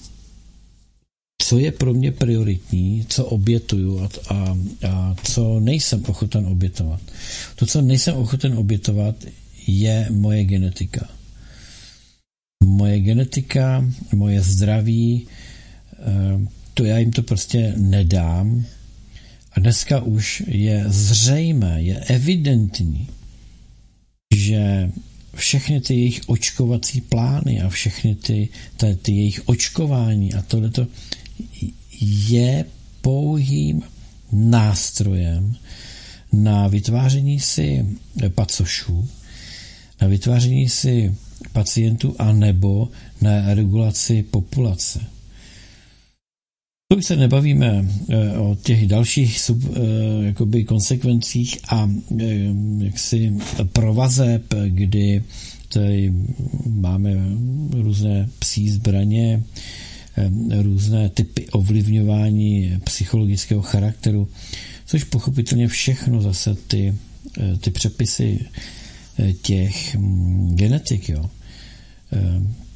co 1.52 1.58
je 1.58 1.72
pro 1.72 1.94
mě 1.94 2.12
prioritní, 2.12 3.06
co 3.08 3.24
obětuju 3.24 4.00
a, 4.00 4.08
a, 4.28 4.58
a 4.88 5.14
co 5.24 5.60
nejsem 5.60 6.02
ochoten 6.06 6.46
obětovat. 6.46 7.00
To, 7.56 7.66
co 7.66 7.82
nejsem 7.82 8.14
ochoten 8.14 8.58
obětovat, 8.58 9.16
je 9.66 10.06
moje 10.10 10.44
genetika. 10.44 11.08
Moje 12.64 13.00
genetika, 13.00 13.84
moje 14.14 14.42
zdraví, 14.42 15.26
eh, 15.92 16.48
to 16.74 16.84
já 16.84 16.98
jim 16.98 17.12
to 17.12 17.22
prostě 17.22 17.74
nedám. 17.76 18.64
A 19.52 19.60
dneska 19.60 20.00
už 20.00 20.42
je 20.46 20.84
zřejmé, 20.88 21.82
je 21.82 21.98
evidentní, 21.98 23.08
že 24.34 24.90
všechny 25.34 25.80
ty 25.80 25.94
jejich 25.94 26.20
očkovací 26.26 27.00
plány 27.00 27.60
a 27.60 27.68
všechny 27.68 28.14
ty, 28.14 28.48
ty, 28.76 28.96
ty 29.02 29.12
jejich 29.12 29.48
očkování 29.48 30.34
a 30.34 30.42
tohleto 30.42 30.86
je 32.02 32.64
pouhým 33.00 33.82
nástrojem 34.32 35.56
na 36.32 36.68
vytváření 36.68 37.40
si 37.40 37.86
pacošů, 38.34 39.08
na 40.00 40.08
vytváření 40.08 40.68
si 40.68 41.14
pacientů 41.52 42.14
a 42.18 42.32
nebo 42.32 42.88
na 43.20 43.54
regulaci 43.54 44.22
populace. 44.22 45.00
To 46.92 46.96
už 46.96 47.04
se 47.04 47.16
nebavíme 47.16 47.88
eh, 48.08 48.38
o 48.38 48.56
těch 48.62 48.86
dalších 48.86 49.40
sub, 49.40 49.62
eh, 49.64 49.80
jakoby 50.24 50.64
konsekvencích 50.64 51.58
a 51.68 51.90
eh, 52.20 52.24
jaksi 52.78 53.32
provazeb, 53.72 54.42
kdy 54.66 55.22
tady 55.68 56.12
máme 56.66 57.14
různé 57.70 58.28
psí 58.38 58.70
zbraně, 58.70 59.42
různé 60.62 61.08
typy 61.08 61.48
ovlivňování 61.48 62.80
psychologického 62.84 63.62
charakteru, 63.62 64.28
což 64.86 65.04
pochopitelně 65.04 65.68
všechno 65.68 66.22
zase 66.22 66.54
ty, 66.54 66.94
ty 67.60 67.70
přepisy 67.70 68.46
těch 69.42 69.94
mm, 69.94 70.56
genetik, 70.56 71.08
jo, 71.08 71.30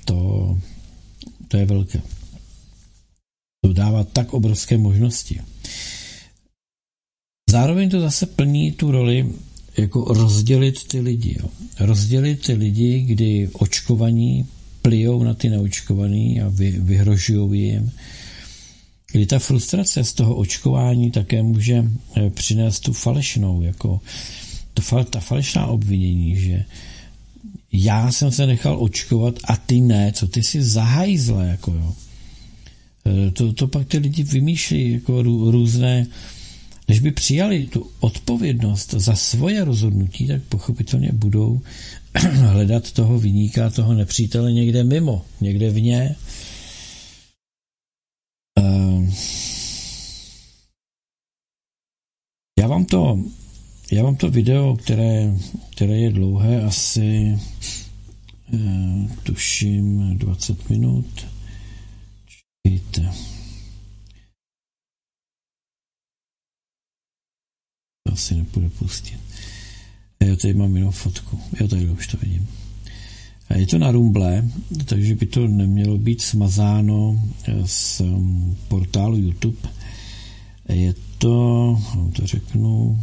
to, 0.05 0.59
to 1.49 1.57
je 1.57 1.67
velké. 1.67 2.03
To 3.65 3.73
dává 3.73 4.05
tak 4.05 4.35
obrovské 4.35 4.79
možnosti. 4.79 5.41
Zároveň 7.51 7.91
to 7.91 8.01
zase 8.01 8.27
plní 8.27 8.73
tu 8.73 8.91
roli 8.91 9.33
jako 9.77 10.05
rozdělit 10.05 10.85
ty 10.89 11.01
lidi. 11.01 11.37
Jo. 11.43 11.51
Rozdělit 11.81 12.47
ty 12.47 12.53
lidi, 12.53 13.01
kdy 13.01 13.49
očkovaní 13.53 14.47
plijou 14.87 15.23
na 15.23 15.35
ty 15.35 15.51
neočkovaný 15.51 16.41
a 16.41 16.49
vy, 16.49 16.71
vyhrožují 16.71 17.63
jim. 17.63 17.91
Kdy 19.13 19.27
ta 19.27 19.39
frustrace 19.39 20.05
z 20.05 20.13
toho 20.13 20.35
očkování 20.35 21.11
také 21.11 21.43
může 21.43 21.85
eh, 22.17 22.31
přinést 22.31 22.81
tu 22.81 22.93
falešnou, 22.93 23.63
jako 23.63 24.01
to, 24.75 25.05
ta 25.05 25.21
falešná 25.21 25.67
obvinění, 25.67 26.37
že 26.37 26.65
já 27.73 28.13
jsem 28.13 28.31
se 28.33 28.47
nechal 28.47 28.83
očkovat 28.83 29.35
a 29.45 29.57
ty 29.57 29.81
ne, 29.81 30.13
co 30.13 30.29
ty 30.29 30.43
si 30.43 30.63
zahajzle, 30.63 31.49
jako 31.49 31.73
jo. 31.73 31.95
E, 33.07 33.31
to, 33.31 33.53
to 33.53 33.69
pak 33.69 33.89
ty 33.89 33.99
lidi 33.99 34.23
vymýšlí 34.23 34.93
jako 34.93 35.23
rů, 35.23 35.51
různé, 35.51 36.07
než 36.89 37.01
by 37.01 37.11
přijali 37.11 37.67
tu 37.67 37.91
odpovědnost 38.01 38.91
za 38.91 39.17
svoje 39.17 39.65
rozhodnutí, 39.65 40.27
tak 40.27 40.43
pochopitelně 40.43 41.11
budou 41.13 41.61
hledat 42.33 42.93
toho 42.93 43.19
vyníka, 43.19 43.71
toho 43.71 43.95
nepřítele 43.95 44.53
někde 44.53 44.85
mimo, 44.85 45.25
někde 45.41 45.71
vně. 45.71 46.17
E, 48.59 48.67
já 52.61 52.67
vám 52.67 52.85
to 52.85 53.19
já 53.93 54.03
mám 54.03 54.17
to 54.17 54.31
video, 54.31 54.77
které, 54.77 55.35
které 55.71 55.97
je 55.97 56.11
dlouhé, 56.11 56.63
asi 56.63 57.39
eh, 58.55 59.09
tuším 59.23 60.19
20 60.19 60.71
minut. 60.71 61.27
Čekejte. 62.27 63.36
To 68.17 68.21
asi 68.21 68.35
nepůjde 68.35 68.69
pustit. 68.69 69.19
Já 70.21 70.37
tady 70.37 70.55
mám 70.55 70.77
jenom 70.77 70.93
fotku. 70.93 71.41
Já 71.61 71.69
tady 71.69 71.89
už 71.89 72.07
to 72.07 72.17
vidím. 72.17 72.49
A 73.49 73.57
je 73.57 73.67
to 73.67 73.79
na 73.79 73.91
Rumble, 73.91 74.45
takže 74.85 75.15
by 75.15 75.27
to 75.27 75.49
nemělo 75.49 75.99
být 75.99 76.23
smazáno 76.23 77.21
z 77.65 78.01
mm, 78.01 78.57
portálu 78.69 79.17
YouTube. 79.17 79.69
Je 80.69 80.95
to, 81.19 81.79
vám 81.95 82.13
to 82.13 82.27
řeknu, 82.27 83.01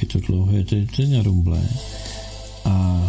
je 0.00 0.06
to 0.06 0.20
dlouhé, 0.20 0.64
to 0.64 0.74
je, 0.74 0.86
to 0.96 1.02
je 1.02 1.08
na 1.08 1.22
rumble. 1.22 1.68
A 2.64 3.08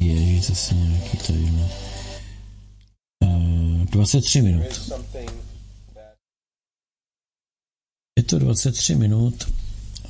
ježí 0.00 0.40
zase 0.40 0.74
nějaký 0.74 1.16
tady. 1.16 1.52
Uh, 3.20 3.84
23 3.84 4.42
minut. 4.42 4.92
To 8.26 8.38
23 8.38 8.94
minut. 8.94 9.48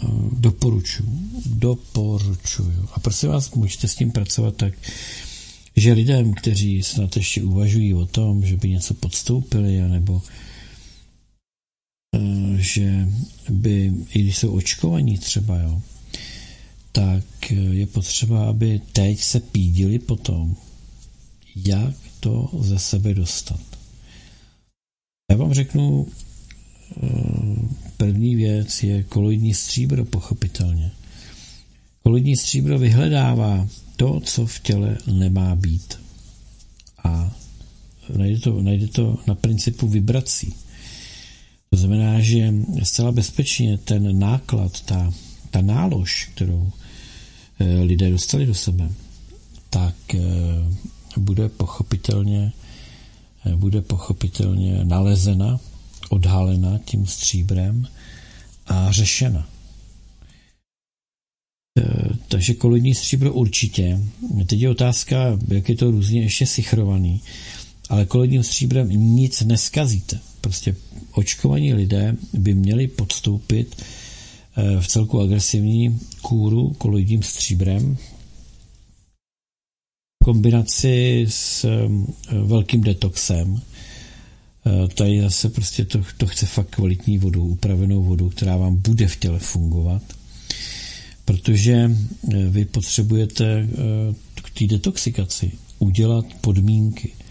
Uh, 0.03 0.41
doporučuji. 0.41 1.31
Doporučuju. 1.47 2.89
A 2.93 3.01
prosím 3.01 3.29
vás, 3.29 3.51
můžete 3.51 3.89
s 3.89 3.95
tím 3.95 4.13
pracovat 4.13 4.57
tak, 4.57 4.75
že 5.77 5.93
lidem, 5.93 6.35
kteří 6.35 6.83
snad 6.83 7.17
ještě 7.17 7.43
uvažují 7.43 7.95
o 7.95 8.07
tom, 8.07 8.47
že 8.47 8.57
by 8.57 8.69
něco 8.69 8.95
podstoupili, 8.95 9.83
anebo 9.83 10.23
Eh, 12.17 12.57
že 12.59 13.09
by, 13.51 13.93
i 14.15 14.23
když 14.23 14.39
jsou 14.39 14.53
očkovaní 14.53 15.19
třeba, 15.19 15.59
jo, 15.59 15.83
tak 16.93 17.25
eh, 17.51 17.55
je 17.55 17.87
potřeba, 17.87 18.49
aby 18.49 18.81
teď 18.93 19.21
se 19.21 19.41
pídili 19.41 19.99
po 19.99 20.17
tom, 20.17 20.57
jak 21.57 21.95
to 22.21 22.51
ze 22.61 22.79
sebe 22.79 23.15
dostat. 23.15 23.61
Já 25.31 25.37
vám 25.37 25.55
řeknu, 25.55 26.07
eh, 26.09 26.26
první 27.97 28.37
věc 28.37 28.83
je 28.83 29.03
koloidní 29.03 29.55
stříbro, 29.55 30.05
pochopitelně. 30.05 30.91
Koloidní 32.03 32.37
stříbro 32.37 32.79
vyhledává 32.79 33.69
to, 33.97 34.21
co 34.21 34.47
v 34.47 34.61
těle 34.61 34.99
nemá 35.13 35.57
být. 35.57 35.99
A 37.05 37.37
najde 38.17 38.41
to, 38.41 38.63
najde 38.63 38.89
to 38.89 39.19
na 39.27 39.35
principu 39.35 39.89
vibrací. 39.89 40.55
To 41.71 41.77
znamená, 41.77 42.21
že 42.21 42.55
zcela 42.83 43.13
bezpečně 43.13 43.79
ten 43.79 44.19
náklad, 44.19 44.81
ta, 44.81 45.13
ta 45.51 45.61
nálož, 45.61 46.31
kterou 46.35 46.71
eh, 47.61 47.81
lidé 47.83 48.11
dostali 48.11 48.47
do 48.47 48.55
sebe, 48.55 48.89
tak 49.71 49.95
eh, 50.15 50.21
bude 51.17 51.49
pochopitelně 51.49 52.53
eh, 53.47 53.57
bude 53.57 53.83
pochopitelně 53.83 54.85
nalezena, 54.85 55.61
odhalena 56.09 56.79
tím 56.85 57.07
stříbrem 57.07 57.89
a 58.67 58.93
řešena. 58.93 59.49
Takže 62.29 62.55
koloidní 62.55 62.95
stříbro 62.95 63.33
určitě. 63.33 64.01
Teď 64.47 64.61
je 64.61 64.71
otázka, 64.71 65.39
jak 65.49 65.69
je 65.69 65.77
to 65.77 65.91
různě 65.91 66.23
ještě 66.23 66.47
sichrovaný, 66.47 67.21
ale 67.89 68.07
koloidním 68.07 68.43
stříbrem 68.43 68.89
nic 68.89 69.41
neskazíte. 69.41 70.21
Prostě 70.41 70.77
očkovaní 71.13 71.75
lidé 71.75 72.17
by 72.33 72.55
měli 72.55 72.89
podstoupit 72.89 73.77
eh, 73.77 74.81
v 74.81 74.89
celku 74.89 75.21
agresivní 75.21 76.01
kůru 76.23 76.75
koloidním 76.79 77.23
stříbrem 77.23 77.97
v 80.23 80.25
kombinaci 80.25 81.27
s 81.29 81.65
eh, 81.65 81.89
velkým 82.43 82.81
detoxem. 82.81 83.61
Eh, 84.67 84.89
tady 84.89 85.23
zase 85.23 85.49
prostě 85.49 85.85
to, 85.85 86.03
to 86.17 86.27
chce 86.27 86.47
fakt 86.47 86.71
kvalitní 86.71 87.19
vodu, 87.19 87.45
upravenou 87.45 88.05
vodu, 88.05 88.31
která 88.31 88.57
vám 88.57 88.77
bude 88.77 89.09
v 89.09 89.17
těle 89.17 89.39
fungovat, 89.39 90.03
protože 91.25 91.91
vy 92.49 92.65
potřebujete 92.65 93.69
k 94.35 94.51
té 94.59 94.67
detoxikaci 94.67 95.53
udělat 95.79 96.27
podmínky– 96.41 97.13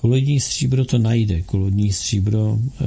Kolodní 0.00 0.40
stříbro 0.40 0.84
to 0.84 0.98
najde, 0.98 1.42
kolodní 1.42 1.92
stříbro 1.92 2.58
eh, 2.58 2.84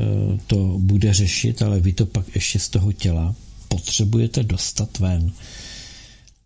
to 0.47 0.77
bude 0.79 1.13
řešit, 1.13 1.61
ale 1.61 1.79
vy 1.79 1.93
to 1.93 2.05
pak 2.05 2.35
ještě 2.35 2.59
z 2.59 2.69
toho 2.69 2.91
těla 2.91 3.35
potřebujete 3.67 4.43
dostat 4.43 4.99
ven. 4.99 5.31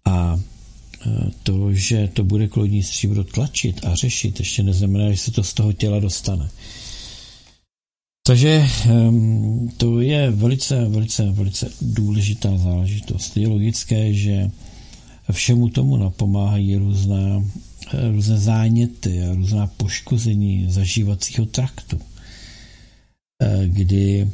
A 0.05 0.39
eh, 1.07 1.31
to, 1.43 1.73
že 1.73 2.09
to 2.13 2.23
bude 2.23 2.47
kolodní 2.47 2.83
stříbro 2.83 3.23
tlačit 3.23 3.85
a 3.85 3.95
řešit, 3.95 4.39
ještě 4.39 4.63
neznamená, 4.63 5.11
že 5.11 5.17
se 5.17 5.31
to 5.31 5.43
z 5.43 5.53
toho 5.53 5.73
těla 5.73 5.99
dostane. 5.99 6.49
Takže 8.27 8.65
ehm, 8.85 9.69
to 9.77 10.01
je 10.01 10.31
velice, 10.31 10.85
velice, 10.85 11.31
velice 11.31 11.69
důležitá 11.81 12.57
záležitost. 12.57 13.37
Je 13.37 13.47
logické, 13.47 14.13
že 14.13 14.51
všemu 15.31 15.69
tomu 15.69 15.97
napomáhají 15.97 16.75
různá 16.75 17.43
různé 17.93 18.37
záněty 18.37 19.23
a 19.23 19.33
různá 19.33 19.67
poškození 19.67 20.65
zažívacího 20.69 21.45
traktu, 21.45 21.99
eh, 23.41 23.63
kdy 23.67 24.27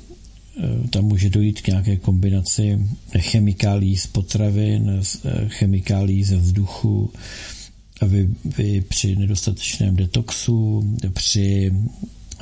eh, 0.58 0.88
tam 0.88 1.06
může 1.06 1.30
dojít 1.30 1.62
k 1.62 1.68
nějaké 1.68 1.98
kombinaci 1.98 2.80
chemikálí 3.18 3.98
z 3.98 4.08
potravin, 4.08 5.02
eh, 5.26 5.50
chemikálí 5.50 6.24
ze 6.24 6.38
vzduchu, 6.38 7.12
a 8.02 8.06
vy, 8.06 8.30
vy 8.58 8.82
při 8.82 9.16
nedostatečném 9.16 9.96
detoxu, 9.96 10.84
při, 11.14 11.74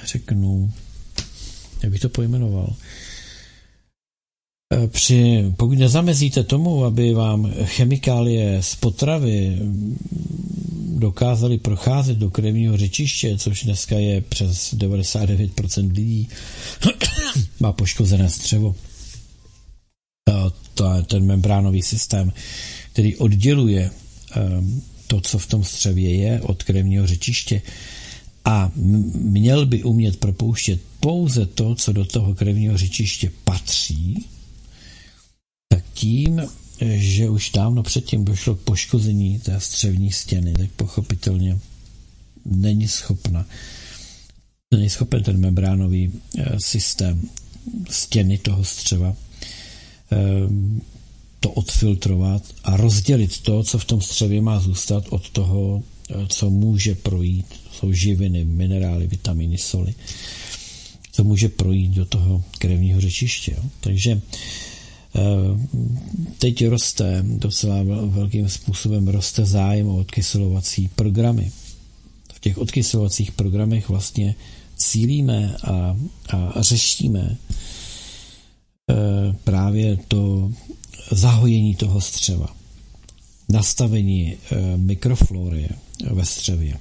řeknu, 0.05 0.71
jak 1.83 1.91
bych 1.91 2.01
to 2.01 2.09
pojmenoval, 2.09 2.75
Eh, 4.73 4.87
při, 4.87 5.45
pokud 5.57 5.77
nezamezíte 5.77 6.43
tomu, 6.43 6.85
aby 6.85 7.13
vám 7.13 7.51
chemikálie 7.63 8.63
z 8.63 8.75
potravy 8.75 9.49
mm, 9.49 9.97
dokázaly 10.99 11.57
procházet 11.57 12.17
do 12.17 12.29
krevního 12.29 12.77
řečiště, 12.77 13.37
což 13.37 13.63
dneska 13.63 13.99
je 13.99 14.21
přes 14.21 14.73
99% 14.73 15.91
lidí, 15.93 16.29
má 17.59 17.71
poškozené 17.73 18.29
střevo. 18.29 18.75
To 20.73 20.93
je 20.95 21.03
ten 21.03 21.25
membránový 21.25 21.81
systém, 21.81 22.31
který 22.93 23.15
odděluje 23.17 23.91
ehm, 24.31 24.81
to, 25.07 25.21
co 25.21 25.39
v 25.39 25.47
tom 25.47 25.63
střevě 25.63 26.15
je, 26.15 26.41
od 26.41 26.63
krevního 26.63 27.07
řečiště. 27.07 27.61
a 28.45 28.71
měl 29.15 29.65
by 29.65 29.83
umět 29.83 30.17
propouštět 30.17 30.79
pouze 30.99 31.45
to, 31.45 31.75
co 31.75 31.93
do 31.93 32.05
toho 32.05 32.35
krevního 32.35 32.77
řečiště 32.77 33.31
patří, 33.43 34.25
tak 35.67 35.83
tím, 35.93 36.41
že 36.81 37.29
už 37.29 37.49
dávno 37.49 37.83
předtím 37.83 38.25
došlo 38.25 38.55
k 38.55 38.59
poškození 38.59 39.39
té 39.39 39.59
střevní 39.59 40.11
stěny, 40.11 40.53
tak 40.53 40.71
pochopitelně 40.71 41.59
není 42.45 42.87
schopna 42.87 43.45
není 44.71 44.89
schopen 44.89 45.23
ten 45.23 45.39
membránový 45.39 46.11
eh, 46.37 46.59
systém 46.59 47.29
stěny 47.89 48.37
toho 48.37 48.63
střeva 48.63 49.15
eh, 50.11 50.17
to 51.39 51.51
odfiltrovat 51.51 52.43
a 52.63 52.77
rozdělit 52.77 53.41
to, 53.41 53.63
co 53.63 53.79
v 53.79 53.85
tom 53.85 54.01
střevě 54.01 54.41
má 54.41 54.59
zůstat 54.59 55.03
od 55.09 55.29
toho, 55.29 55.83
eh, 56.09 56.13
co 56.27 56.49
může 56.49 56.95
projít. 56.95 57.45
Jsou 57.71 57.93
živiny, 57.93 58.45
minerály, 58.45 59.07
vitaminy, 59.07 59.57
soli. 59.57 59.93
Co 61.19 61.23
může 61.23 61.49
projít 61.49 61.91
do 61.91 62.05
toho 62.05 62.43
krevního 62.57 63.01
řečiště. 63.01 63.51
Jo. 63.57 63.63
Takže 63.79 64.21
teď 66.37 66.67
roste 66.67 67.25
docela 67.27 67.77
velkým 68.05 68.49
způsobem 68.49 69.07
roste 69.07 69.45
zájem 69.45 69.87
o 69.87 69.97
odkyselovací 69.97 70.89
programy. 70.95 71.51
V 72.33 72.39
těch 72.39 72.57
odkyselovacích 72.57 73.31
programech 73.31 73.89
vlastně 73.89 74.35
cílíme 74.75 75.55
a, 75.63 75.97
a 76.29 76.61
řešíme 76.61 77.19
e, 77.29 77.35
právě 79.43 79.97
to 80.07 80.51
zahojení 81.11 81.75
toho 81.75 82.01
střeva, 82.01 82.55
nastavení 83.49 84.33
e, 84.33 84.37
mikroflory 84.77 85.69
ve 86.11 86.25
střevě. 86.25 86.79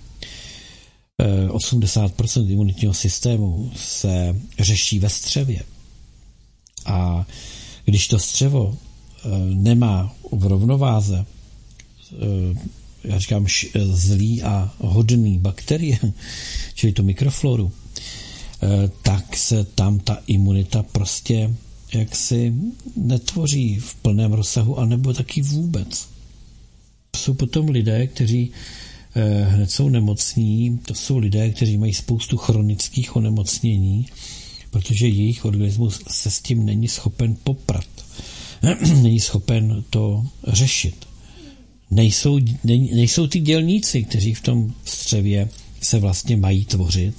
80% 1.18 2.48
e, 2.48 2.52
imunitního 2.52 2.94
systému 2.94 3.72
se 3.76 4.36
řeší 4.58 4.98
ve 4.98 5.08
střevě. 5.08 5.62
A 6.86 7.26
když 7.84 8.08
to 8.08 8.18
střevo 8.18 8.76
nemá 9.54 10.14
v 10.32 10.46
rovnováze, 10.46 11.24
já 13.04 13.18
říkám 13.18 13.46
zlý 13.84 14.42
a 14.42 14.72
hodný 14.78 15.38
bakterie, 15.38 15.98
čili 16.74 16.92
tu 16.92 17.02
mikrofloru, 17.02 17.72
Eh, 18.62 18.90
tak 19.02 19.36
se 19.36 19.64
tam 19.64 19.98
ta 19.98 20.18
imunita 20.26 20.82
prostě 20.82 21.54
jaksi 21.94 22.54
netvoří 22.96 23.78
v 23.78 23.94
plném 23.94 24.32
rozsahu, 24.32 24.78
anebo 24.78 25.14
taky 25.14 25.42
vůbec. 25.42 26.08
Jsou 27.16 27.34
potom 27.34 27.68
lidé, 27.68 28.06
kteří 28.06 28.50
eh, 28.50 28.87
hned 29.44 29.70
jsou 29.70 29.88
nemocní, 29.88 30.78
to 30.78 30.94
jsou 30.94 31.18
lidé, 31.18 31.50
kteří 31.50 31.78
mají 31.78 31.94
spoustu 31.94 32.36
chronických 32.36 33.16
onemocnění, 33.16 34.06
protože 34.70 35.08
jejich 35.08 35.44
organismus 35.44 36.00
se 36.10 36.30
s 36.30 36.40
tím 36.40 36.66
není 36.66 36.88
schopen 36.88 37.36
poprat. 37.44 37.86
není 39.02 39.20
schopen 39.20 39.84
to 39.90 40.26
řešit. 40.46 41.06
Nejsou, 41.90 42.38
nejsou 42.64 43.26
ty 43.26 43.40
dělníci, 43.40 44.04
kteří 44.04 44.34
v 44.34 44.40
tom 44.40 44.74
střevě 44.84 45.48
se 45.80 45.98
vlastně 45.98 46.36
mají 46.36 46.64
tvořit, 46.64 47.14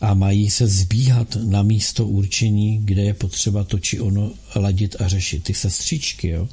a 0.00 0.14
mají 0.14 0.50
se 0.50 0.66
zbíhat 0.66 1.36
na 1.42 1.62
místo 1.62 2.06
určení, 2.06 2.80
kde 2.84 3.02
je 3.02 3.14
potřeba 3.14 3.64
to 3.64 3.78
či 3.78 4.00
ono 4.00 4.32
ladit 4.56 4.96
a 5.00 5.08
řešit. 5.08 5.44
Ty 5.44 5.54
sestřičky, 5.54 6.28
jo. 6.28 6.48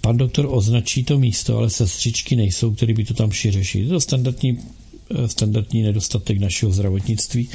Pan 0.00 0.16
doktor 0.16 0.46
označí 0.50 1.04
to 1.04 1.18
místo, 1.18 1.56
ale 1.58 1.70
sestřičky 1.70 2.36
nejsou, 2.36 2.74
které 2.74 2.94
by 2.94 3.04
to 3.04 3.14
tam 3.14 3.32
šli 3.32 3.50
řešit. 3.50 3.78
Je 3.78 3.88
to 3.88 4.00
standardní, 4.00 4.58
standardní 5.26 5.82
nedostatek 5.82 6.38
našeho 6.38 6.72
zdravotnictví, 6.72 7.48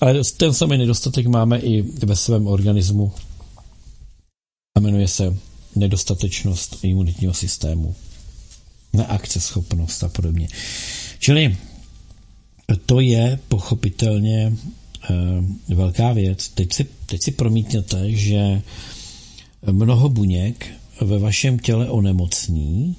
ale 0.00 0.20
ten 0.36 0.54
samý 0.54 0.78
nedostatek 0.78 1.26
máme 1.26 1.58
i 1.58 1.82
ve 1.82 2.16
svém 2.16 2.46
organismu 2.46 3.12
a 4.76 4.80
jmenuje 4.80 5.08
se 5.08 5.36
nedostatečnost 5.76 6.78
imunitního 6.82 7.34
systému, 7.34 7.94
neakceschopnost 8.92 10.04
a 10.04 10.08
podobně. 10.08 10.48
Čili 11.18 11.56
to 12.86 13.00
je 13.00 13.38
pochopitelně 13.48 14.52
e, 15.70 15.74
velká 15.74 16.12
věc. 16.12 16.48
Teď 16.48 16.72
si, 16.72 16.86
teď 17.06 17.22
si 17.22 17.30
promítněte, 17.30 18.12
že 18.12 18.62
mnoho 19.70 20.08
buněk 20.08 20.77
ve 21.00 21.18
vašem 21.18 21.58
těle 21.58 21.90
onemocní 21.90 22.96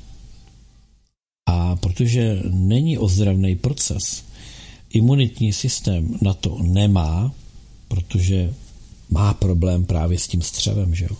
a 1.45 1.75
protože 1.75 2.41
není 2.49 2.97
ozdravný 2.97 3.55
proces, 3.55 4.23
imunitní 4.89 5.53
systém 5.53 6.17
na 6.21 6.33
to 6.33 6.57
nemá, 6.61 7.33
protože 7.87 8.53
má 9.09 9.33
problém 9.33 9.85
právě 9.85 10.19
s 10.19 10.27
tím 10.27 10.41
střevem, 10.41 10.95
že 10.95 11.05
jo? 11.05 11.17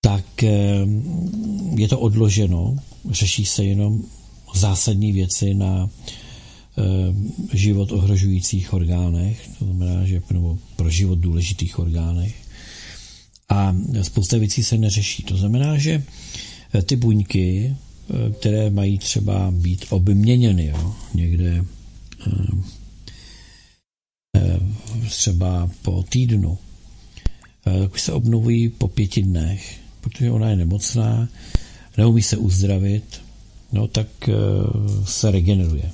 tak 0.00 0.42
eh, 0.42 0.86
je 1.74 1.88
to 1.88 2.00
odloženo, 2.00 2.76
řeší 3.10 3.44
se 3.44 3.64
jenom 3.64 4.02
zásadní 4.54 5.12
věci 5.12 5.54
na 5.54 5.90
Eh, 6.76 7.14
život 7.56 7.92
ohrožujících 7.92 8.72
orgánech, 8.72 9.48
to 9.58 9.64
znamená, 9.64 10.06
že 10.06 10.22
nebo 10.32 10.58
pro 10.76 10.90
život 10.90 11.18
důležitých 11.18 11.78
orgánech. 11.78 12.34
A 13.48 13.76
spousta 14.02 14.38
věcí 14.38 14.64
se 14.64 14.78
neřeší. 14.78 15.22
To 15.22 15.36
znamená, 15.36 15.78
že 15.78 16.02
eh, 16.74 16.82
ty 16.82 16.96
buňky, 16.96 17.74
eh, 17.74 18.30
které 18.32 18.70
mají 18.70 18.98
třeba 18.98 19.50
být 19.50 19.84
obměněny 19.90 20.66
jo, 20.66 20.94
někde 21.14 21.64
třeba 25.08 25.70
po 25.82 26.04
týdnu, 26.08 26.58
tak 27.64 27.98
se 27.98 28.12
obnovují 28.12 28.68
po 28.68 28.88
pěti 28.88 29.22
dnech, 29.22 29.78
protože 30.00 30.30
ona 30.30 30.50
je 30.50 30.56
nemocná, 30.56 31.28
neumí 31.96 32.22
se 32.22 32.36
uzdravit, 32.36 33.20
no 33.72 33.88
tak 33.88 34.06
se 35.04 35.30
regeneruje. 35.30 35.90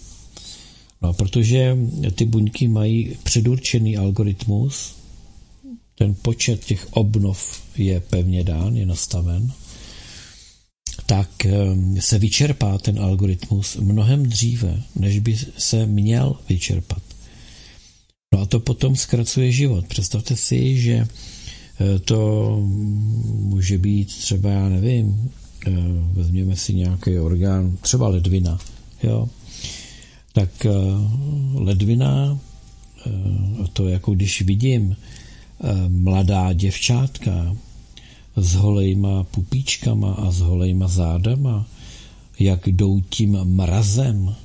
No, 1.02 1.12
protože 1.12 1.76
ty 2.14 2.24
buňky 2.24 2.68
mají 2.68 3.16
předurčený 3.22 3.96
algoritmus, 3.96 4.94
ten 6.00 6.14
počet 6.22 6.64
těch 6.64 6.86
obnov 6.90 7.62
je 7.76 8.00
pevně 8.00 8.44
dán, 8.44 8.76
je 8.76 8.86
nastaven, 8.86 9.52
tak 11.06 11.46
eh, 11.46 12.00
se 12.00 12.18
vyčerpá 12.18 12.78
ten 12.78 13.00
algoritmus 13.00 13.76
mnohem 13.76 14.22
dříve, 14.22 14.82
než 14.96 15.18
by 15.18 15.38
se 15.58 15.86
měl 15.86 16.36
vyčerpat. 16.48 17.02
No 18.34 18.40
a 18.40 18.46
to 18.46 18.60
potom 18.60 18.96
zkracuje 18.96 19.52
život. 19.52 19.86
Představte 19.86 20.36
si, 20.36 20.80
že 20.80 20.92
eh, 20.94 21.98
to 21.98 22.56
může 23.52 23.78
být 23.78 24.08
třeba, 24.08 24.50
já 24.50 24.68
nevím, 24.68 25.30
eh, 25.66 25.70
vezměme 26.12 26.56
si 26.56 26.74
nějaký 26.74 27.18
orgán, 27.18 27.76
třeba 27.76 28.08
ledvina, 28.08 28.58
jo, 29.02 29.28
tak 30.32 30.66
eh, 30.66 30.70
ledvina, 31.54 32.38
to 33.72 33.88
jako 33.88 34.14
když 34.14 34.42
vidím 34.42 34.96
mladá 35.88 36.52
děvčátka 36.52 37.56
s 38.36 38.54
holejma 38.54 39.24
pupíčkama 39.24 40.12
a 40.12 40.30
s 40.30 40.40
holejma 40.40 40.88
zádama, 40.88 41.66
jak 42.38 42.66
jdou 42.66 43.00
tím 43.00 43.44
mrazem. 43.44 44.36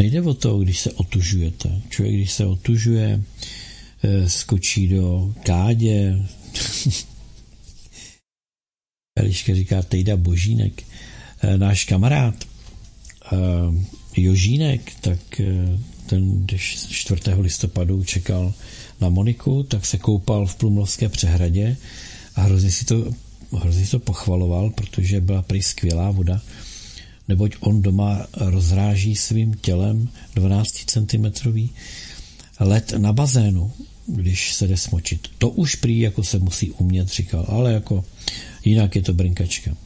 Nejde 0.00 0.22
o 0.22 0.34
to, 0.34 0.58
když 0.58 0.80
se 0.80 0.92
otužujete. 0.92 1.82
Člověk, 1.88 2.16
když 2.16 2.32
se 2.32 2.46
otužuje, 2.46 3.22
skočí 4.26 4.88
do 4.88 5.34
kádě. 5.42 6.26
Eliška 9.18 9.54
říká 9.54 9.82
Tejda 9.82 10.16
Božínek, 10.16 10.82
náš 11.56 11.84
kamarád, 11.84 12.34
Jožínek, 14.16 14.92
tak 15.00 15.40
eh, 15.40 15.78
ten, 16.06 16.46
když 16.46 16.86
4. 16.90 17.20
listopadu 17.38 18.04
čekal 18.04 18.54
na 19.02 19.08
Moniku, 19.08 19.62
tak 19.62 19.86
se 19.86 19.98
koupal 19.98 20.46
v 20.46 20.56
Plumlovské 20.56 21.08
přehradě 21.08 21.76
a 22.34 22.40
hrozně 22.40 22.70
si 22.70 22.84
to, 22.84 23.12
hrozně 23.52 23.84
si 23.84 23.90
to 23.90 23.98
pochvaloval, 23.98 24.70
protože 24.70 25.20
byla 25.20 25.42
prý 25.42 25.62
skvělá 25.62 26.10
voda, 26.10 26.40
neboť 27.28 27.56
on 27.60 27.82
doma 27.82 28.26
rozráží 28.36 29.16
svým 29.16 29.54
tělem 29.54 30.08
12 30.34 30.84
cm 30.86 31.26
led 32.60 32.92
na 32.98 33.12
bazénu, 33.12 33.72
když 34.06 34.54
se 34.54 34.68
jde 34.68 34.76
smočit. 34.76 35.28
To 35.38 35.50
už 35.50 35.74
prý 35.74 36.00
jako 36.00 36.24
se 36.24 36.38
musí 36.38 36.70
umět, 36.70 37.08
říkal, 37.08 37.46
ale 37.48 37.72
jako 37.72 38.04
jinak 38.64 38.96
je 38.96 39.02
to 39.02 39.14
brinkačka. 39.14 39.76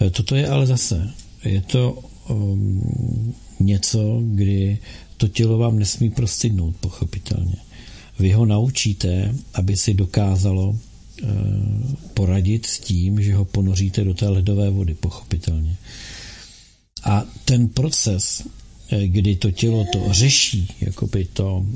Eh, 0.00 0.10
toto 0.10 0.36
je 0.36 0.48
ale 0.48 0.66
zase, 0.66 1.10
je 1.44 1.60
to 1.60 2.02
um, 2.28 3.34
něco, 3.60 4.22
kdy 4.24 4.78
to 5.16 5.28
tělo 5.28 5.58
vám 5.58 5.78
nesmí 5.78 6.10
prostydnout, 6.10 6.76
pochopitelně. 6.76 7.56
Vy 8.18 8.32
ho 8.32 8.46
naučíte, 8.46 9.34
aby 9.54 9.76
si 9.76 9.94
dokázalo 9.94 10.76
e, 10.76 11.26
poradit 12.14 12.66
s 12.66 12.78
tím, 12.78 13.22
že 13.22 13.34
ho 13.34 13.44
ponoříte 13.44 14.04
do 14.04 14.14
té 14.14 14.28
ledové 14.28 14.70
vody, 14.70 14.94
pochopitelně. 14.94 15.76
A 17.04 17.24
ten 17.44 17.68
proces 17.68 18.42
kdy 19.06 19.36
to 19.36 19.50
tělo 19.50 19.86
to 19.92 20.12
řeší, 20.12 20.68
jakoby 20.80 21.24
to, 21.24 21.66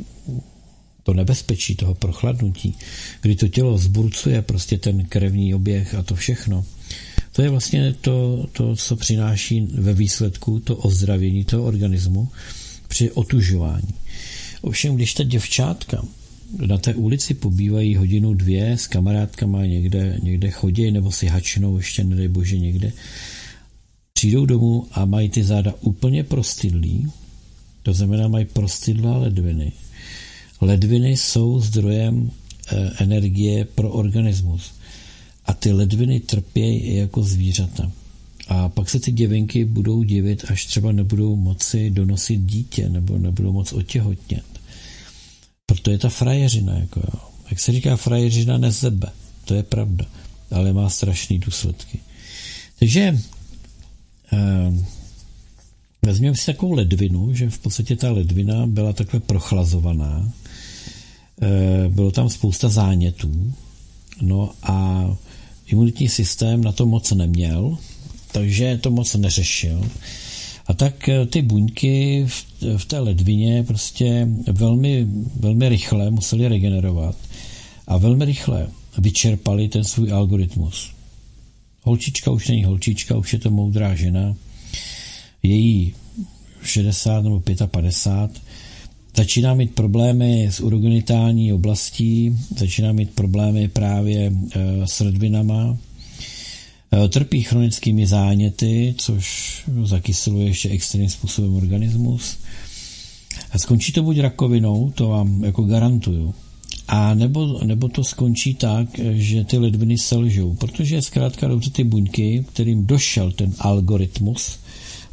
to 1.02 1.14
nebezpečí 1.14 1.74
toho 1.74 1.94
prochladnutí, 1.94 2.74
kdy 3.20 3.36
to 3.36 3.48
tělo 3.48 3.78
zburcuje 3.78 4.42
prostě 4.42 4.78
ten 4.78 5.04
krevní 5.04 5.54
oběh 5.54 5.94
a 5.94 6.02
to 6.02 6.14
všechno, 6.14 6.64
to 7.32 7.42
je 7.42 7.50
vlastně 7.50 7.94
to, 8.00 8.46
to, 8.52 8.76
co 8.76 8.96
přináší 8.96 9.60
ve 9.60 9.94
výsledku 9.94 10.60
to 10.60 10.76
ozdravění 10.76 11.44
toho 11.44 11.64
organismu 11.64 12.28
při 12.88 13.10
otužování. 13.10 13.94
Ovšem, 14.60 14.96
když 14.96 15.14
ta 15.14 15.24
děvčátka 15.24 16.04
na 16.66 16.78
té 16.78 16.94
ulici 16.94 17.34
pobývají 17.34 17.96
hodinu, 17.96 18.34
dvě 18.34 18.72
s 18.72 18.86
kamarádkama 18.86 19.66
někde, 19.66 20.18
někde 20.22 20.50
chodí 20.50 20.90
nebo 20.90 21.12
si 21.12 21.26
hačnou 21.26 21.76
ještě, 21.76 22.04
nedej 22.04 22.28
bože, 22.28 22.58
někde, 22.58 22.92
přijdou 24.12 24.46
domů 24.46 24.86
a 24.92 25.04
mají 25.04 25.28
ty 25.28 25.44
záda 25.44 25.74
úplně 25.80 26.24
prostydlý, 26.24 27.12
to 27.82 27.92
znamená 27.92 28.28
mají 28.28 28.44
prostydlá 28.44 29.16
ledviny. 29.16 29.72
Ledviny 30.60 31.16
jsou 31.16 31.60
zdrojem 31.60 32.30
e, 32.70 32.90
energie 32.98 33.64
pro 33.64 33.90
organismus 33.90 34.72
a 35.44 35.54
ty 35.54 35.72
ledviny 35.72 36.20
trpějí 36.20 36.96
jako 36.96 37.22
zvířata. 37.22 37.92
A 38.48 38.68
pak 38.68 38.90
se 38.90 39.00
ty 39.00 39.12
děvinky 39.12 39.64
budou 39.64 40.02
divit, 40.02 40.44
až 40.48 40.66
třeba 40.66 40.92
nebudou 40.92 41.36
moci 41.36 41.90
donosit 41.90 42.36
dítě 42.36 42.88
nebo 42.88 43.18
nebudou 43.18 43.52
moc 43.52 43.72
otěhotnět. 43.72 44.57
Proto 45.68 45.90
je 45.90 45.98
ta 45.98 46.08
frajeřina. 46.08 46.78
Jako 46.78 47.00
jo. 47.00 47.20
Jak 47.50 47.60
se 47.60 47.72
říká, 47.72 47.96
frajeřina 47.96 48.58
nezebe. 48.58 49.08
To 49.44 49.54
je 49.54 49.62
pravda. 49.62 50.04
Ale 50.50 50.72
má 50.72 50.90
strašné 50.90 51.38
důsledky. 51.38 51.98
Takže 52.78 53.18
eh, 54.32 54.72
vezměme 56.02 56.36
si 56.36 56.46
takovou 56.46 56.72
ledvinu, 56.72 57.34
že 57.34 57.50
v 57.50 57.58
podstatě 57.58 57.96
ta 57.96 58.10
ledvina 58.10 58.66
byla 58.66 58.92
takhle 58.92 59.20
prochlazovaná. 59.20 60.32
Eh, 61.42 61.88
bylo 61.88 62.10
tam 62.10 62.28
spousta 62.28 62.68
zánětů. 62.68 63.54
No 64.20 64.50
a 64.62 65.06
imunitní 65.66 66.08
systém 66.08 66.64
na 66.64 66.72
to 66.72 66.86
moc 66.86 67.10
neměl, 67.10 67.78
takže 68.32 68.78
to 68.82 68.90
moc 68.90 69.14
neřešil. 69.14 69.90
A 70.68 70.74
tak 70.74 71.08
eh, 71.08 71.26
ty 71.26 71.42
buňky 71.42 72.24
v, 72.26 72.44
v 72.76 72.84
té 72.84 72.98
ledvině 72.98 73.64
prostě 73.64 74.28
velmi, 74.52 75.06
velmi 75.40 75.68
rychle 75.68 76.10
museli 76.10 76.48
regenerovat 76.48 77.16
a 77.86 77.96
velmi 77.96 78.24
rychle 78.24 78.68
vyčerpali 78.98 79.68
ten 79.68 79.84
svůj 79.84 80.12
algoritmus. 80.12 80.92
Holčička 81.82 82.30
už 82.30 82.48
není 82.48 82.64
holčička, 82.64 83.16
už 83.16 83.32
je 83.32 83.38
to 83.38 83.50
moudrá 83.50 83.94
žena. 83.94 84.36
Její 85.42 85.94
60 86.62 87.24
nebo 87.24 87.42
55 87.66 88.42
začíná 89.16 89.54
mít 89.54 89.74
problémy 89.74 90.46
s 90.50 90.60
urogenitální 90.60 91.52
oblastí, 91.52 92.38
začíná 92.56 92.92
mít 92.92 93.10
problémy 93.10 93.68
právě 93.68 94.32
eh, 94.32 94.86
s 94.86 95.00
ledvinama, 95.00 95.78
trpí 97.08 97.42
chronickými 97.42 98.06
záněty, 98.06 98.94
což 98.98 99.62
zakyseluje 99.84 100.46
ještě 100.46 100.68
extrémním 100.68 101.10
způsobem 101.10 101.54
organismus. 101.54 102.38
A 103.50 103.58
skončí 103.58 103.92
to 103.92 104.02
buď 104.02 104.18
rakovinou, 104.18 104.92
to 104.94 105.08
vám 105.08 105.44
jako 105.44 105.62
garantuju, 105.62 106.34
a 106.88 107.14
nebo, 107.14 107.60
nebo 107.64 107.88
to 107.88 108.04
skončí 108.04 108.54
tak, 108.54 108.88
že 109.12 109.44
ty 109.44 109.58
ledviny 109.58 109.98
selžou, 109.98 110.54
protože 110.54 111.02
zkrátka 111.02 111.48
dobře 111.48 111.70
ty 111.70 111.84
buňky, 111.84 112.44
kterým 112.52 112.86
došel 112.86 113.32
ten 113.32 113.54
algoritmus, 113.58 114.58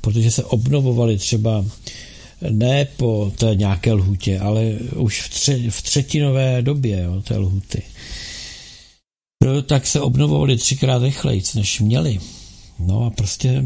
protože 0.01 0.31
se 0.31 0.43
obnovovaly 0.43 1.17
třeba 1.17 1.65
ne 2.49 2.87
po 2.97 3.31
té 3.37 3.55
nějaké 3.55 3.93
lhutě, 3.93 4.39
ale 4.39 4.73
už 4.95 5.21
v, 5.21 5.29
tře, 5.29 5.59
v 5.69 5.81
třetinové 5.81 6.61
době 6.61 7.03
jo, 7.03 7.21
té 7.21 7.37
lhuty, 7.37 7.81
tak 9.65 9.87
se 9.87 10.01
obnovovali 10.01 10.57
třikrát 10.57 11.03
rychleji, 11.03 11.43
než 11.55 11.79
měli. 11.79 12.19
No 12.79 13.05
a 13.05 13.09
prostě 13.09 13.65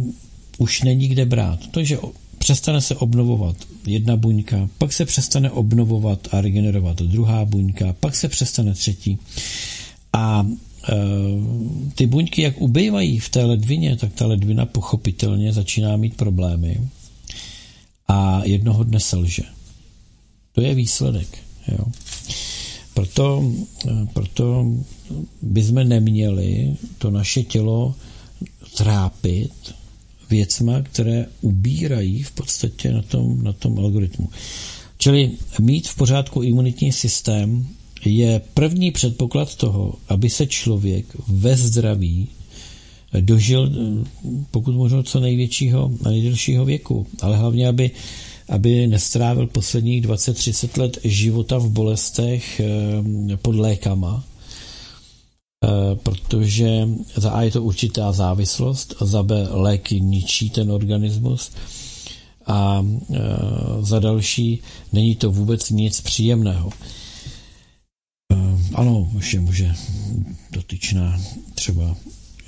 už 0.58 0.82
není 0.82 1.08
kde 1.08 1.26
brát. 1.26 1.60
Takže 1.72 1.98
přestane 2.38 2.82
se 2.82 2.96
obnovovat 2.96 3.56
jedna 3.86 4.16
buňka, 4.16 4.70
pak 4.78 4.94
se 4.94 5.06
přestane 5.06 5.52
obnovovat 5.52 6.28
a 6.32 6.42
regenerovat 6.42 7.02
druhá 7.02 7.46
buňka, 7.46 7.96
pak 8.00 8.16
se 8.16 8.30
přestane 8.30 8.74
třetí. 8.74 9.20
A 10.14 10.48
e, 10.90 10.96
ty 11.96 12.08
buňky, 12.08 12.42
jak 12.42 12.62
ubývají 12.62 13.20
v 13.20 13.30
té 13.30 13.44
ledvině, 13.44 13.98
tak 13.98 14.14
ta 14.14 14.28
ledvina 14.28 14.66
pochopitelně 14.66 15.54
začíná 15.54 15.98
mít 15.98 16.18
problémy 16.18 16.82
a 18.08 18.42
jednoho 18.46 18.84
dne 18.84 19.00
selže. 19.00 19.44
To 20.54 20.62
je 20.62 20.76
výsledek. 20.76 21.38
Jo. 21.68 21.86
Proto, 23.00 23.52
proto 24.14 24.66
bychom 25.42 25.76
neměli 25.90 26.76
to 26.98 27.12
naše 27.12 27.44
tělo 27.44 27.96
trápit 28.78 29.52
věcma, 30.30 30.82
které 30.82 31.26
ubírají 31.42 32.24
v 32.24 32.32
podstatě 32.32 32.92
na 32.94 33.02
tom, 33.02 33.44
na 33.44 33.54
tom 33.54 33.80
algoritmu. 33.80 34.30
Čili 34.98 35.32
mít 35.60 35.88
v 35.88 35.96
pořádku 35.96 36.42
imunitní 36.44 36.92
systém 36.92 37.68
je 38.06 38.42
první 38.54 38.92
předpoklad 38.92 39.56
toho, 39.56 39.94
aby 40.10 40.30
se 40.30 40.48
člověk 40.48 41.06
ve 41.28 41.56
zdraví 41.58 42.28
dožil 43.20 43.72
pokud 44.52 44.76
možno 44.76 45.04
co 45.04 45.20
největšího 45.20 45.92
a 46.06 46.10
nejdelšího 46.10 46.66
věku, 46.66 47.08
ale 47.22 47.38
hlavně, 47.38 47.68
aby 47.68 47.92
aby 48.50 48.88
nestrávil 48.88 49.48
posledních 49.48 50.06
20-30 50.08 50.82
let 50.82 50.98
života 51.04 51.58
v 51.58 51.70
bolestech 51.70 52.60
eh, 52.60 53.38
pod 53.38 53.56
lékama, 53.56 54.24
eh, 55.64 55.96
protože 55.96 56.88
za 57.16 57.32
A 57.32 57.42
je 57.42 57.52
to 57.52 57.64
určitá 57.64 58.12
závislost, 58.12 58.96
za 59.02 59.24
B 59.24 59.48
léky 59.50 60.02
ničí 60.02 60.50
ten 60.50 60.72
organismus 60.72 61.52
a 62.46 62.86
eh, 63.14 63.18
za 63.82 64.00
další 64.00 64.60
není 64.94 65.16
to 65.16 65.32
vůbec 65.32 65.70
nic 65.70 66.02
příjemného. 66.02 66.70
Ano, 68.74 69.12
ještě 69.16 69.40
může 69.40 69.76
dotyčná 70.52 71.22
třeba 71.54 71.96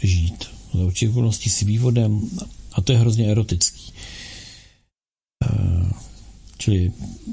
žít 0.04 0.45
za 0.74 0.80
určitých 0.80 1.52
s 1.52 1.60
vývodem 1.60 2.30
a 2.74 2.82
to 2.82 2.91
je 2.91 2.97
hrozně 2.97 3.28
erotický. 3.28 3.93
Čili 6.62 6.92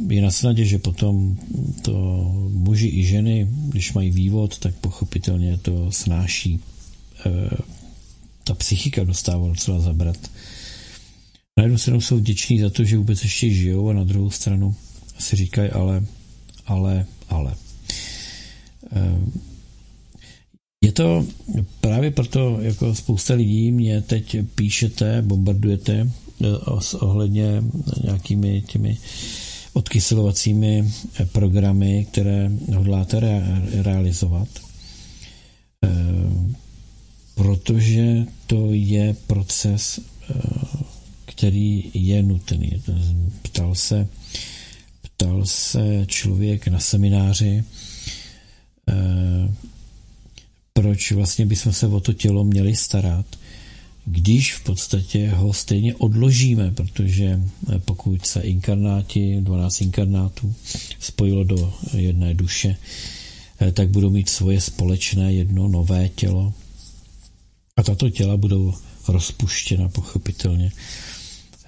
je 0.08 0.22
na 0.22 0.30
snadě, 0.30 0.64
že 0.64 0.78
potom 0.78 1.36
to 1.82 1.92
muži 2.48 2.88
i 2.88 3.04
ženy, 3.04 3.48
když 3.68 3.92
mají 3.92 4.10
vývod, 4.10 4.58
tak 4.58 4.74
pochopitelně 4.74 5.58
to 5.58 5.92
snáší. 5.92 6.60
E, 7.26 7.50
ta 8.44 8.54
psychika 8.54 9.04
dostává 9.04 9.48
docela 9.48 9.80
zabrat. 9.80 10.16
Na 11.58 11.62
jednu 11.62 11.78
stranu 11.78 12.00
jsou 12.00 12.16
vděční 12.16 12.58
za 12.58 12.70
to, 12.70 12.84
že 12.84 12.98
vůbec 12.98 13.22
ještě 13.22 13.50
žijou 13.50 13.88
a 13.88 13.92
na 13.92 14.04
druhou 14.04 14.30
stranu 14.30 14.74
si 15.18 15.36
říkají 15.36 15.70
ale, 15.70 16.04
ale, 16.66 17.06
ale. 17.28 17.54
E, 18.92 19.18
je 20.84 20.92
to 20.92 21.26
právě 21.80 22.10
proto, 22.10 22.58
jako 22.60 22.94
spousta 22.94 23.34
lidí 23.34 23.72
mě 23.72 24.02
teď 24.02 24.36
píšete, 24.54 25.22
bombardujete 25.22 26.10
ohledně 27.00 27.62
nějakými 28.04 28.62
těmi 28.62 28.98
odkyselovacími 29.72 30.92
programy, 31.32 32.06
které 32.10 32.50
hodláte 32.76 33.20
re- 33.20 33.62
realizovat, 33.82 34.48
e, 35.84 35.88
protože 37.34 38.24
to 38.46 38.68
je 38.70 39.16
proces, 39.26 39.98
e, 39.98 40.02
který 41.24 41.90
je 41.94 42.22
nutný. 42.22 42.82
Ptal 43.42 43.74
se, 43.74 44.08
ptal 45.02 45.46
se 45.46 46.06
člověk 46.06 46.68
na 46.68 46.80
semináři, 46.80 47.64
e, 48.88 48.94
proč 50.72 51.12
vlastně 51.12 51.46
bychom 51.46 51.72
se 51.72 51.86
o 51.86 52.00
to 52.00 52.12
tělo 52.12 52.44
měli 52.44 52.76
starat 52.76 53.26
když 54.10 54.54
v 54.54 54.62
podstatě 54.64 55.30
ho 55.30 55.52
stejně 55.52 55.94
odložíme, 55.94 56.70
protože 56.70 57.40
eh, 57.74 57.78
pokud 57.78 58.26
se 58.26 58.40
inkarnáti, 58.40 59.40
12 59.40 59.80
inkarnátů, 59.80 60.54
spojilo 61.00 61.44
do 61.44 61.74
jedné 61.96 62.34
duše, 62.34 62.76
eh, 63.60 63.72
tak 63.72 63.88
budou 63.88 64.10
mít 64.10 64.28
svoje 64.28 64.60
společné 64.60 65.32
jedno 65.32 65.68
nové 65.68 66.08
tělo. 66.08 66.52
A 67.76 67.82
tato 67.82 68.10
těla 68.10 68.36
budou 68.36 68.74
rozpuštěna 69.08 69.88
pochopitelně, 69.88 70.72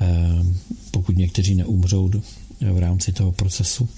eh, 0.01 0.45
pokud 0.91 1.17
někteří 1.17 1.55
neumřou 1.55 2.11
v 2.61 2.79
rámci 2.79 3.13
toho 3.13 3.33
procesu, 3.33 3.89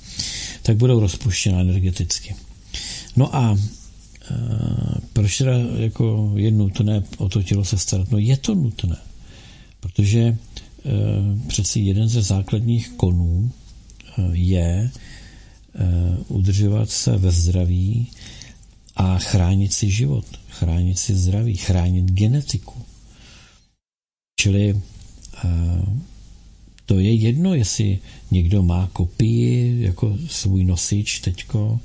tak 0.62 0.76
budou 0.76 1.01
rozpuštěna 1.01 1.61
energeticky. 1.61 2.34
No 3.16 3.36
a 3.36 3.59
proč 5.12 5.39
teda 5.39 5.53
jako 5.77 6.33
je 6.37 6.51
nutné 6.51 7.03
o 7.16 7.29
to 7.29 7.43
tělo 7.43 7.64
se 7.64 7.79
starat? 7.79 8.11
No 8.11 8.18
je 8.18 8.37
to 8.37 8.55
nutné, 8.55 8.97
protože 9.81 10.37
přeci 11.47 11.81
jeden 11.81 12.09
ze 12.09 12.23
základních 12.23 12.89
konů 12.89 13.51
je 14.33 14.91
udržovat 16.29 16.91
se 16.91 17.16
ve 17.16 17.31
zdraví 17.31 18.07
a 18.97 19.18
chránit 19.18 19.73
si 19.73 19.91
život, 19.91 20.25
chránit 20.49 20.99
si 20.99 21.14
zdraví, 21.14 21.57
chránit 21.57 22.11
genetiku. 22.11 22.75
Čili 24.41 24.81
to 26.87 26.99
je 26.99 27.14
jedno, 27.14 27.55
jestli 27.55 27.99
někdo 28.31 28.62
má 28.62 28.91
kopii 28.93 29.83
jako 29.83 30.18
svůj 30.29 30.64
nosič 30.64 31.20
teďko, 31.20 31.81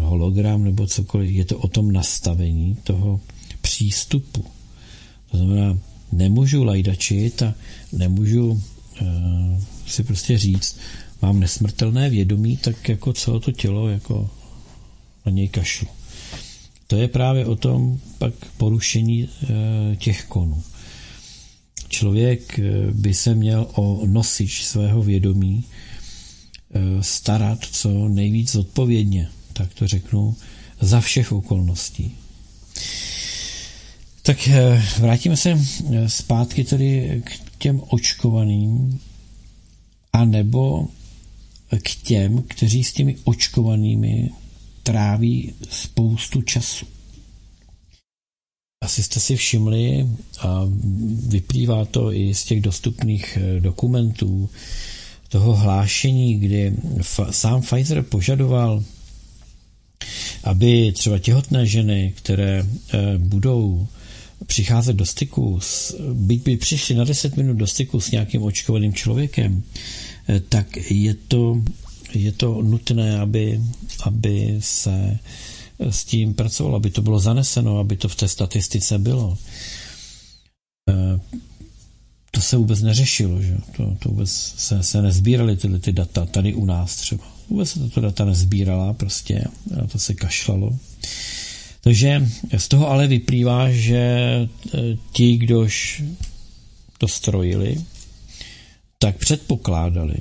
hologram 0.00 0.64
nebo 0.64 0.86
cokoliv. 0.86 1.30
Je 1.30 1.44
to 1.44 1.58
o 1.58 1.68
tom 1.68 1.92
nastavení 1.92 2.76
toho 2.84 3.20
přístupu. 3.60 4.44
To 5.30 5.36
znamená, 5.36 5.78
nemůžu 6.12 6.64
lajdačit 6.64 7.42
a 7.42 7.54
nemůžu 7.92 8.50
uh, 8.50 8.58
si 9.86 10.04
prostě 10.04 10.38
říct, 10.38 10.76
mám 11.22 11.40
nesmrtelné 11.40 12.10
vědomí, 12.10 12.56
tak 12.56 12.88
jako 12.88 13.12
celé 13.12 13.40
to 13.40 13.52
tělo 13.52 13.88
jako 13.88 14.30
na 15.26 15.32
něj 15.32 15.48
kašlu. 15.48 15.88
To 16.86 16.96
je 16.96 17.08
právě 17.08 17.46
o 17.46 17.56
tom 17.56 18.00
pak 18.18 18.34
porušení 18.56 19.24
uh, 19.24 19.48
těch 19.96 20.24
konů. 20.24 20.62
Člověk 21.92 22.58
eh, 22.58 22.62
by 22.92 23.14
se 23.14 23.34
měl 23.34 23.66
o 23.74 24.02
nosič 24.06 24.64
svého 24.64 25.02
vědomí 25.02 25.64
starat 27.00 27.58
co 27.72 28.08
nejvíc 28.08 28.54
odpovědně, 28.54 29.28
tak 29.52 29.74
to 29.74 29.88
řeknu, 29.88 30.36
za 30.80 31.00
všech 31.00 31.32
okolností. 31.32 32.14
Tak 34.22 34.48
eh, 34.48 34.82
vrátíme 34.98 35.36
se 35.36 35.50
eh, 35.50 36.08
zpátky 36.08 36.64
tedy 36.64 37.22
k 37.24 37.58
těm 37.58 37.82
očkovaným 37.88 39.00
a 40.12 40.24
nebo 40.24 40.88
k 41.82 41.94
těm, 42.02 42.42
kteří 42.42 42.84
s 42.84 42.92
těmi 42.92 43.16
očkovanými 43.24 44.30
tráví 44.82 45.52
spoustu 45.70 46.42
času. 46.42 46.86
Asi 48.82 49.02
jste 49.02 49.20
si 49.20 49.36
všimli, 49.36 50.08
a 50.38 50.68
vyplývá 51.28 51.84
to 51.84 52.12
i 52.12 52.34
z 52.34 52.44
těch 52.44 52.60
dostupných 52.60 53.38
eh, 53.40 53.60
dokumentů, 53.60 54.50
toho 55.32 55.56
hlášení, 55.56 56.38
kdy 56.38 56.72
sám 57.30 57.62
Pfizer 57.62 58.02
požadoval, 58.02 58.84
aby 60.44 60.92
třeba 60.92 61.18
těhotné 61.18 61.66
ženy, 61.66 62.12
které 62.16 62.66
budou 63.18 63.86
přicházet 64.46 64.92
do 64.96 65.06
styku, 65.06 65.60
s, 65.60 65.96
byť 66.12 66.42
by 66.42 66.56
přišli 66.56 66.94
na 66.94 67.04
10 67.04 67.36
minut 67.36 67.56
do 67.56 67.66
styku 67.66 68.00
s 68.00 68.10
nějakým 68.10 68.42
očkovaným 68.42 68.94
člověkem, 68.94 69.62
eh, 70.28 70.40
tak 70.40 70.90
je 70.90 71.14
to, 71.14 71.62
je 72.14 72.32
to 72.32 72.62
nutné, 72.62 73.20
aby, 73.20 73.60
aby 74.02 74.56
se 74.58 75.18
s 75.78 76.04
tím 76.04 76.34
pracovalo, 76.34 76.76
aby 76.76 76.90
to 76.90 77.02
bylo 77.02 77.18
zaneseno, 77.18 77.78
aby 77.78 77.96
to 77.96 78.08
v 78.08 78.16
té 78.16 78.28
statistice 78.28 78.98
bylo. 78.98 79.38
To 82.34 82.40
se 82.40 82.56
vůbec 82.56 82.82
neřešilo, 82.82 83.42
že? 83.42 83.56
To, 83.76 83.96
to 83.98 84.08
vůbec 84.08 84.30
se, 84.56 84.82
se 84.82 85.02
nezbíraly 85.02 85.56
tyhle 85.56 85.78
ty 85.78 85.92
data 85.92 86.26
tady 86.26 86.54
u 86.54 86.64
nás 86.64 86.96
třeba. 86.96 87.24
Vůbec 87.48 87.70
se 87.70 87.80
tato 87.80 88.00
data 88.00 88.24
nezbírala, 88.24 88.92
prostě 88.92 89.44
a 89.82 89.86
to 89.86 89.98
se 89.98 90.14
kašlalo. 90.14 90.78
Takže 91.80 92.28
z 92.56 92.68
toho 92.68 92.90
ale 92.90 93.06
vyplývá, 93.06 93.70
že 93.70 93.96
e, 93.96 94.48
ti, 95.12 95.36
kdož 95.36 96.02
to 96.98 97.08
strojili, 97.08 97.80
tak 98.98 99.16
předpokládali. 99.16 100.16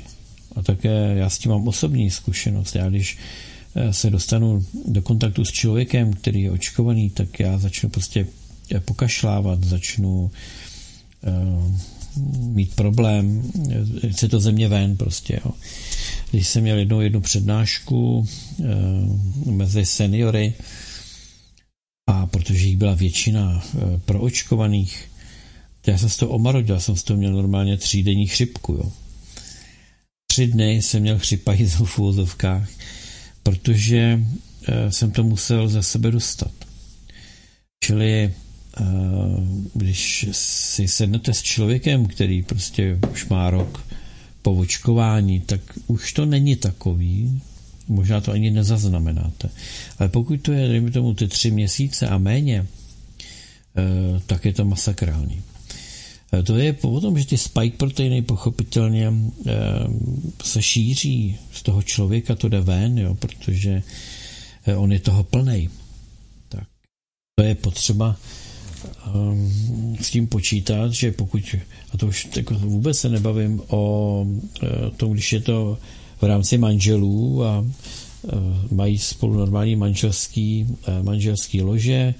A 0.55 0.61
také 0.61 1.13
já 1.15 1.29
s 1.29 1.37
tím 1.37 1.51
mám 1.51 1.67
osobní 1.67 2.11
zkušenost. 2.11 2.75
Já 2.75 2.89
když 2.89 3.17
e, 3.75 3.93
se 3.93 4.09
dostanu 4.09 4.65
do 4.85 5.01
kontaktu 5.01 5.45
s 5.45 5.51
člověkem, 5.51 6.13
který 6.13 6.41
je 6.41 6.51
očkovaný, 6.51 7.09
tak 7.09 7.39
já 7.39 7.57
začnu 7.57 7.89
prostě 7.89 8.27
e, 8.75 8.79
pokašlávat, 8.79 9.63
začnu 9.63 10.31
mít 12.37 12.75
problém, 12.75 13.51
chce 14.11 14.27
to 14.27 14.39
země 14.39 14.67
ven 14.67 14.97
prostě. 14.97 15.39
Jo. 15.45 15.51
Když 16.31 16.47
jsem 16.47 16.63
měl 16.63 16.77
jednou 16.77 17.01
jednu 17.01 17.21
přednášku 17.21 18.27
uh, 18.57 19.51
mezi 19.51 19.85
seniory, 19.85 20.53
a 22.11 22.25
protože 22.25 22.67
jich 22.67 22.77
byla 22.77 22.95
většina 22.95 23.63
e, 23.63 23.97
proočkovaných, 23.97 25.11
já 25.87 25.97
jsem 25.97 26.09
z 26.09 26.17
toho 26.17 26.31
omarodil, 26.31 26.79
jsem 26.79 26.95
z 26.95 27.03
toho 27.03 27.17
měl 27.17 27.33
normálně 27.33 27.77
třídenní 27.77 28.27
chřipku. 28.27 28.73
Jo. 28.73 28.91
Tři 30.31 30.47
dny 30.47 30.81
jsem 30.81 31.01
měl 31.01 31.19
chřipajízl 31.19 31.85
v 32.25 32.35
protože 33.43 34.19
e, 34.67 34.91
jsem 34.91 35.11
to 35.11 35.23
musel 35.23 35.67
ze 35.67 35.83
sebe 35.83 36.11
dostat. 36.11 36.51
Čili 37.83 38.23
e, 38.23 38.33
když 39.73 40.25
si 40.31 40.87
sednete 40.87 41.33
s 41.33 41.41
člověkem, 41.41 42.05
který 42.05 42.43
prostě 42.43 42.99
už 43.11 43.27
má 43.27 43.49
rok 43.49 43.85
po 44.41 44.53
očkování, 44.53 45.39
tak 45.39 45.61
už 45.87 46.13
to 46.13 46.25
není 46.25 46.55
takový, 46.55 47.41
Možná 47.91 48.21
to 48.21 48.31
ani 48.31 48.51
nezaznamenáte. 48.51 49.49
Ale 49.99 50.09
pokud 50.09 50.41
to 50.41 50.51
je, 50.51 50.67
dejme 50.67 50.91
tomu, 50.91 51.13
ty 51.13 51.27
tři 51.27 51.51
měsíce 51.51 52.07
a 52.07 52.17
méně, 52.17 52.65
eh, 53.77 54.19
tak 54.25 54.45
je 54.45 54.53
to 54.53 54.65
masakrální. 54.65 55.41
Eh, 56.33 56.43
to 56.43 56.55
je 56.55 56.75
o 56.81 57.01
tom, 57.01 57.19
že 57.19 57.25
ty 57.25 57.37
spike 57.37 57.77
proteiny 57.77 58.21
pochopitelně 58.21 59.13
eh, 59.47 59.51
se 60.43 60.61
šíří 60.61 61.37
z 61.53 61.63
toho 61.63 61.81
člověka, 61.81 62.35
to 62.35 62.49
jde 62.49 62.61
ven, 62.61 62.97
jo, 62.97 63.15
protože 63.15 63.83
on 64.75 64.91
je 64.91 64.99
toho 64.99 65.23
plnej. 65.23 65.69
Tak 66.49 66.63
to 67.35 67.43
je 67.43 67.55
potřeba 67.55 68.15
s 70.01 70.09
tím 70.09 70.27
počítat, 70.27 70.93
že 70.93 71.11
pokud, 71.11 71.55
a 71.93 71.97
to 71.97 72.07
už 72.07 72.27
jako 72.35 72.53
vůbec 72.53 72.97
se 72.97 73.09
nebavím 73.09 73.61
o 73.67 74.25
tom, 74.97 75.13
když 75.13 75.33
je 75.33 75.41
to 75.41 75.77
v 76.21 76.23
rámci 76.23 76.57
manželů 76.57 77.43
a 77.43 77.65
e, 77.65 78.75
mají 78.75 78.97
spolu 78.97 79.33
normální 79.33 79.75
manželský, 79.75 80.67
e, 80.87 81.03
manželský 81.03 81.61
lože, 81.61 82.13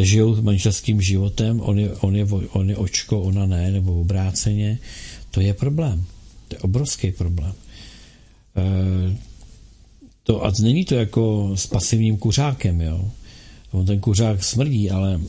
žijou 0.00 0.42
manželským 0.42 1.00
životem, 1.00 1.60
on 1.60 1.78
je, 1.78 1.92
on, 1.92 2.16
je, 2.16 2.26
on 2.50 2.70
je 2.70 2.76
očko, 2.76 3.22
ona 3.22 3.46
ne, 3.46 3.70
nebo 3.70 4.00
obráceně. 4.00 4.78
To 5.30 5.40
je 5.40 5.54
problém. 5.54 6.04
To 6.48 6.56
je 6.56 6.60
obrovský 6.60 7.12
problém. 7.12 7.52
To, 10.22 10.44
a 10.44 10.52
není 10.62 10.84
to 10.84 10.94
jako 10.94 11.52
s 11.54 11.66
pasivním 11.66 12.16
kuřákem, 12.16 12.80
jo. 12.80 13.10
On 13.72 13.86
ten 13.86 14.00
kuřák 14.00 14.44
smrdí, 14.44 14.90
ale, 14.90 15.20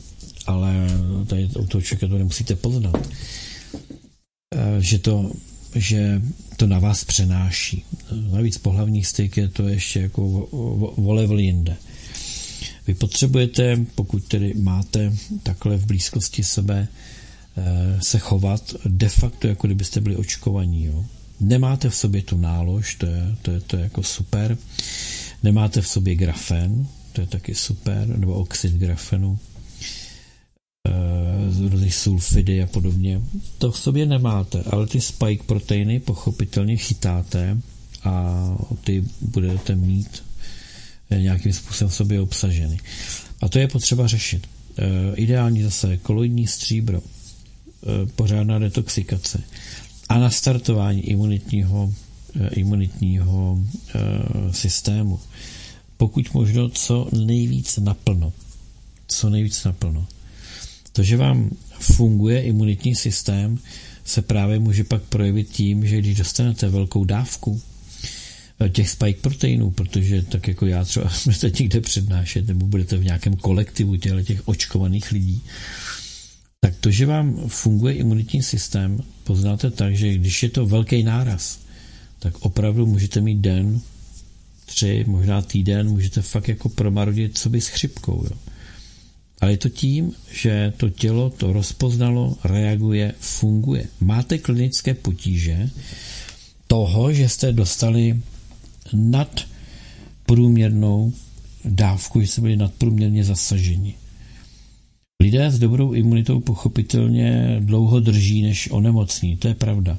ale 0.52 0.86
tady 1.26 1.48
u 1.58 1.66
toho 1.66 1.82
člověka 1.82 2.08
to 2.08 2.18
nemusíte 2.18 2.56
poznat. 2.56 3.08
Že 4.78 4.98
to 4.98 5.32
že 5.74 6.22
to 6.56 6.66
na 6.66 6.78
vás 6.78 7.04
přenáší. 7.04 7.84
Navíc 8.32 8.58
pohlavní 8.58 9.04
styk 9.04 9.36
je 9.36 9.48
to 9.48 9.68
ještě 9.68 10.00
jako 10.00 10.48
volevel 10.96 11.38
jinde. 11.38 11.76
Vy 12.86 12.94
potřebujete, 12.94 13.84
pokud 13.94 14.24
tedy 14.28 14.54
máte 14.54 15.12
takhle 15.42 15.76
v 15.76 15.86
blízkosti 15.86 16.44
sebe, 16.44 16.88
eh, 17.56 17.98
se 18.02 18.18
chovat 18.18 18.74
de 18.86 19.08
facto, 19.08 19.48
jako 19.48 19.66
kdybyste 19.66 20.00
byli 20.00 20.16
očkovaní. 20.16 20.84
Jo. 20.84 21.04
Nemáte 21.40 21.90
v 21.90 21.94
sobě 21.94 22.22
tu 22.22 22.36
nálož, 22.36 22.94
to 22.94 23.06
je, 23.06 23.36
to 23.42 23.50
je, 23.50 23.60
to 23.60 23.76
je 23.76 23.82
jako 23.82 24.02
super. 24.02 24.56
Nemáte 25.42 25.80
v 25.80 25.88
sobě 25.88 26.14
grafen, 26.14 26.86
to 27.12 27.20
je 27.20 27.26
taky 27.26 27.54
super, 27.54 28.06
nebo 28.06 28.34
oxid 28.34 28.72
grafenu 28.72 29.38
různých 31.70 31.94
sulfidy 31.94 32.62
a 32.62 32.66
podobně. 32.66 33.20
To 33.58 33.72
v 33.72 33.78
sobě 33.78 34.06
nemáte, 34.06 34.62
ale 34.70 34.86
ty 34.86 35.00
spike 35.00 35.44
proteiny 35.46 36.00
pochopitelně 36.00 36.76
chytáte 36.76 37.58
a 38.04 38.44
ty 38.84 39.04
budete 39.20 39.74
mít 39.74 40.22
eh, 41.10 41.22
nějakým 41.22 41.52
způsobem 41.52 41.90
v 41.90 41.94
sobě 41.94 42.20
obsaženy. 42.20 42.78
A 43.40 43.48
to 43.48 43.58
je 43.58 43.68
potřeba 43.68 44.06
řešit. 44.06 44.46
E, 44.78 45.14
ideální 45.16 45.62
zase 45.62 45.96
koloidní 45.96 46.46
stříbro, 46.46 47.02
pořádná 48.16 48.58
detoxikace 48.58 49.42
a 50.08 50.18
nastartování 50.18 51.00
imunitního, 51.00 51.94
imunitního 52.50 53.58
systému. 54.50 55.20
Pokud 55.96 56.34
možno 56.34 56.68
co 56.68 57.08
nejvíc 57.12 57.76
naplno. 57.78 58.32
Co 59.08 59.30
nejvíc 59.30 59.64
naplno. 59.64 60.06
To, 60.92 61.02
že 61.02 61.16
vám 61.16 61.50
funguje 61.80 62.42
imunitní 62.42 62.94
systém, 62.94 63.58
se 64.04 64.22
právě 64.22 64.58
může 64.58 64.84
pak 64.84 65.02
projevit 65.02 65.48
tím, 65.48 65.86
že 65.86 65.98
když 65.98 66.18
dostanete 66.18 66.68
velkou 66.68 67.04
dávku 67.04 67.60
eh, 68.60 68.68
těch 68.68 68.90
spike 68.90 69.20
proteinů, 69.20 69.70
protože 69.70 70.22
tak 70.22 70.48
jako 70.48 70.66
já 70.66 70.84
třeba 70.84 71.10
budete 71.24 71.50
někde 71.60 71.80
přednášet 71.80 72.46
nebo 72.46 72.66
budete 72.66 72.96
v 72.96 73.04
nějakém 73.04 73.36
kolektivu 73.36 73.96
těle 73.96 74.24
těch 74.24 74.48
očkovaných 74.48 75.12
lidí, 75.12 75.42
tak 76.60 76.74
to, 76.80 76.90
že 76.90 77.06
vám 77.06 77.48
funguje 77.48 77.94
imunitní 77.94 78.42
systém, 78.42 79.00
poznáte 79.24 79.70
tak, 79.70 79.96
že 79.96 80.14
když 80.14 80.42
je 80.42 80.48
to 80.48 80.66
velký 80.66 81.02
náraz, 81.02 81.58
tak 82.18 82.38
opravdu 82.38 82.86
můžete 82.86 83.20
mít 83.20 83.38
den, 83.38 83.80
tři, 84.66 85.04
možná 85.08 85.42
týden, 85.42 85.88
můžete 85.88 86.22
fakt 86.22 86.48
jako 86.48 86.68
promarodit 86.68 87.38
co 87.38 87.50
by 87.50 87.60
s 87.60 87.68
chřipkou. 87.68 88.24
Jo. 88.24 88.51
Ale 89.42 89.52
je 89.52 89.56
to 89.56 89.68
tím, 89.68 90.12
že 90.32 90.72
to 90.76 90.90
tělo 90.90 91.30
to 91.30 91.52
rozpoznalo, 91.52 92.36
reaguje, 92.44 93.14
funguje. 93.20 93.84
Máte 94.00 94.38
klinické 94.38 94.94
potíže 94.94 95.70
toho, 96.66 97.12
že 97.12 97.28
jste 97.28 97.52
dostali 97.52 98.20
nad 98.92 99.40
průměrnou 100.26 101.12
dávku, 101.64 102.20
že 102.20 102.26
jste 102.26 102.40
byli 102.40 102.56
nadprůměrně 102.56 103.24
zasaženi. 103.24 103.94
Lidé 105.22 105.50
s 105.50 105.58
dobrou 105.58 105.92
imunitou 105.92 106.40
pochopitelně 106.40 107.56
dlouho 107.60 108.00
drží, 108.00 108.42
než 108.42 108.68
onemocní, 108.70 109.36
to 109.36 109.48
je 109.48 109.54
pravda. 109.54 109.98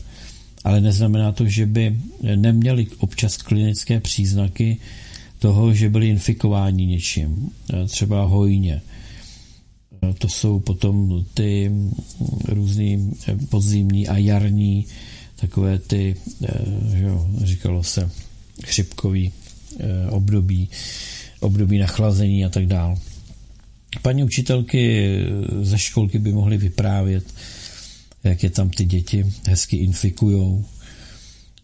Ale 0.64 0.82
neznamená 0.82 1.32
to, 1.32 1.48
že 1.48 1.66
by 1.66 1.98
neměli 2.36 2.88
občas 2.98 3.38
klinické 3.38 4.00
příznaky 4.00 4.78
toho, 5.40 5.74
že 5.74 5.90
byli 5.90 6.10
infikováni 6.10 6.86
něčím, 6.86 7.50
třeba 7.88 8.24
hojně. 8.24 8.82
To 10.18 10.30
jsou 10.30 10.60
potom 10.60 11.26
ty 11.34 11.72
různý 12.48 13.12
podzimní 13.50 14.08
a 14.08 14.18
jarní 14.18 14.86
takové 15.36 15.80
ty, 15.80 16.16
že 16.96 17.04
jo, 17.04 17.28
říkalo 17.44 17.84
se, 17.84 18.12
chřipkový 18.66 19.32
období, 20.10 20.70
období 21.40 21.78
nachlazení 21.78 22.46
a 22.46 22.50
tak 22.50 22.66
dále. 22.66 22.96
Paní 24.02 24.24
učitelky 24.24 25.18
ze 25.62 25.78
školky 25.78 26.20
by 26.20 26.32
mohly 26.32 26.58
vyprávět, 26.58 27.26
jak 28.24 28.44
je 28.44 28.50
tam 28.50 28.70
ty 28.70 28.86
děti 28.86 29.26
hezky 29.48 29.78
infikujou, 29.78 30.66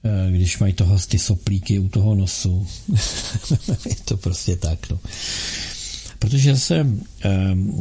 eh, 0.03 0.31
když 0.31 0.59
mají 0.59 0.73
toho 0.73 0.99
ty 0.99 1.19
soplíky 1.19 1.79
u 1.79 1.89
toho 1.89 2.15
nosu. 2.15 2.67
je 3.89 3.95
to 4.05 4.17
prostě 4.17 4.55
tak. 4.55 4.89
No. 4.89 4.99
Protože 6.19 6.57
se 6.57 6.87
eh, 7.25 7.29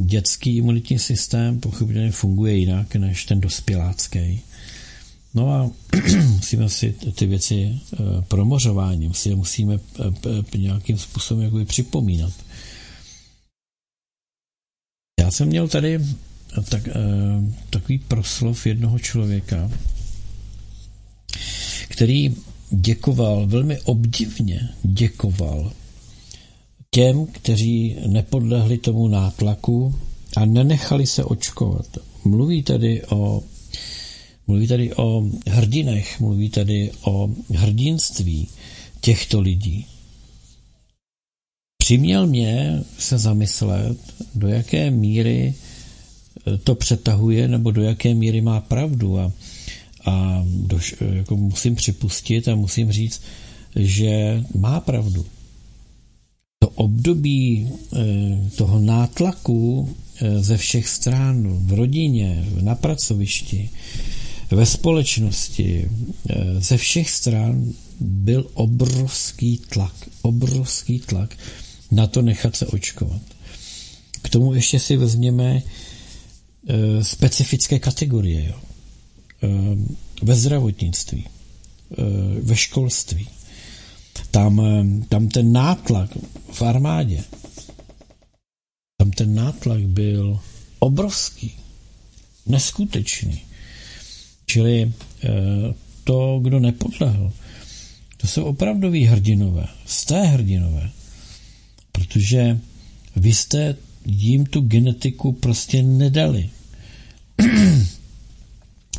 dětský 0.01 0.57
imunitní 0.57 0.99
systém 0.99 1.61
pochopitelně 1.61 2.11
funguje 2.13 2.57
jinak 2.57 2.95
než 2.95 3.25
ten 3.25 3.41
dospělácký. 3.41 4.41
No 5.35 5.53
a 5.53 5.71
musíme 6.27 6.69
si 6.69 6.95
ty 7.15 7.27
věci 7.27 7.81
eh, 7.93 7.97
promořováním 8.29 9.15
si 9.15 9.29
je 9.29 9.37
musíme 9.37 9.79
nějakým 10.57 10.99
způsobem 10.99 11.45
jakoby 11.45 11.65
připomínat. 11.65 12.33
Já 15.21 15.31
jsem 15.31 15.49
měl 15.49 15.69
tady 15.69 16.01
tak, 16.69 16.83
takový 17.71 17.99
proslov 17.99 18.67
jednoho 18.67 18.99
člověka, 18.99 19.71
který 21.89 22.37
děkoval, 22.71 23.47
velmi 23.47 23.81
obdivně 23.81 24.69
děkoval 24.83 25.73
těm, 26.95 27.27
kteří 27.27 27.97
nepodlehli 28.07 28.79
tomu 28.79 29.09
nátlaku 29.09 29.95
a 30.37 30.45
nenechali 30.45 31.07
se 31.07 31.25
očkovat. 31.25 31.87
Mluví 32.25 32.63
tady 32.63 33.03
o 33.05 33.43
Mluví 34.49 34.67
tady 34.67 34.95
o 34.95 35.25
hrdinech, 35.47 36.21
mluví 36.21 36.51
tady 36.51 36.91
o 37.03 37.31
hrdinství 37.55 38.49
těchto 39.01 39.41
lidí. 39.41 39.87
Přiměl 41.79 42.27
mě 42.27 42.83
se 42.99 43.19
zamyslet, 43.19 43.99
do 44.35 44.49
jaké 44.49 44.91
míry 44.91 45.55
to 46.65 46.75
přetahuje, 46.75 47.49
nebo 47.49 47.71
do 47.71 47.83
jaké 47.83 48.15
míry 48.15 48.41
má 48.41 48.61
pravdu. 48.61 49.19
A, 49.19 49.33
a 50.05 50.45
do, 50.47 50.79
jako 51.13 51.37
musím 51.37 51.75
připustit 51.75 52.49
a 52.49 52.55
musím 52.55 52.93
říct, 52.93 53.23
že 53.77 54.45
má 54.55 54.81
pravdu. 54.81 55.27
To 56.59 56.69
období 56.69 57.69
eh, 57.69 58.51
toho 58.57 58.79
nátlaku 58.79 59.89
eh, 60.21 60.43
ze 60.43 60.57
všech 60.57 60.89
stran, 60.89 61.49
v 61.67 61.73
rodině, 61.73 62.49
na 62.61 62.75
pracovišti, 62.75 63.71
ve 64.51 64.67
společnosti, 64.67 65.91
ze 66.59 66.77
všech 66.77 67.11
stran 67.11 67.73
byl 68.01 68.51
obrovský 68.55 69.59
tlak. 69.69 69.95
Obrovský 70.23 70.99
tlak 70.99 71.37
na 71.91 72.07
to 72.07 72.23
nechat 72.23 72.57
se 72.57 72.67
očkovat. 72.67 73.23
K 74.23 74.29
tomu 74.29 74.55
ještě 74.55 74.79
si 74.79 74.97
vezměme 74.97 75.63
specifické 77.03 77.79
kategorie. 77.79 78.49
Jo. 78.49 78.61
Ve 80.23 80.37
zdravotnictví, 80.37 81.25
ve 82.43 82.57
školství. 82.57 83.29
Tam, 84.31 84.63
tam 85.09 85.29
ten 85.29 85.53
nátlak 85.53 86.11
v 86.53 86.63
armádě, 86.63 87.25
tam 88.97 89.11
ten 89.11 89.35
nátlak 89.35 89.81
byl 89.81 90.41
obrovský, 90.79 91.53
neskutečný. 92.47 93.41
Čili 94.47 94.93
to, 96.05 96.41
kdo 96.43 96.61
nepodlehl, 96.61 97.33
to 98.17 98.27
jsou 98.27 98.45
opravdoví 98.45 99.05
hrdinové, 99.05 99.67
té 100.07 100.23
hrdinové 100.23 100.91
protože 101.99 102.59
vy 103.17 103.35
jste 103.35 103.77
jim 104.07 104.47
tu 104.47 104.61
genetiku 104.61 105.33
prostě 105.33 105.83
nedali. 105.83 106.51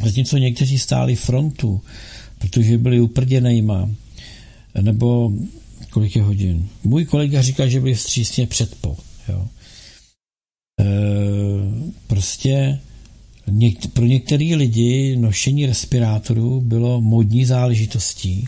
Zatímco 0.03 0.37
někteří 0.37 0.79
stáli 0.79 1.15
frontu, 1.15 1.81
protože 2.37 2.77
byli 2.77 2.99
uprděnejma, 3.01 3.89
nebo 4.81 5.31
kolik 5.89 6.15
je 6.15 6.23
hodin. 6.23 6.69
Můj 6.83 7.05
kolega 7.05 7.41
říkal, 7.41 7.69
že 7.69 7.79
byli 7.79 7.93
vstřícně 7.93 8.47
předpo. 8.47 8.97
Jo. 9.29 9.47
E, 10.81 10.85
prostě 12.07 12.79
něk, 13.47 13.87
pro 13.87 14.05
některé 14.05 14.55
lidi 14.55 15.15
nošení 15.15 15.65
respirátorů 15.65 16.61
bylo 16.61 17.01
modní 17.01 17.45
záležitostí 17.45 18.47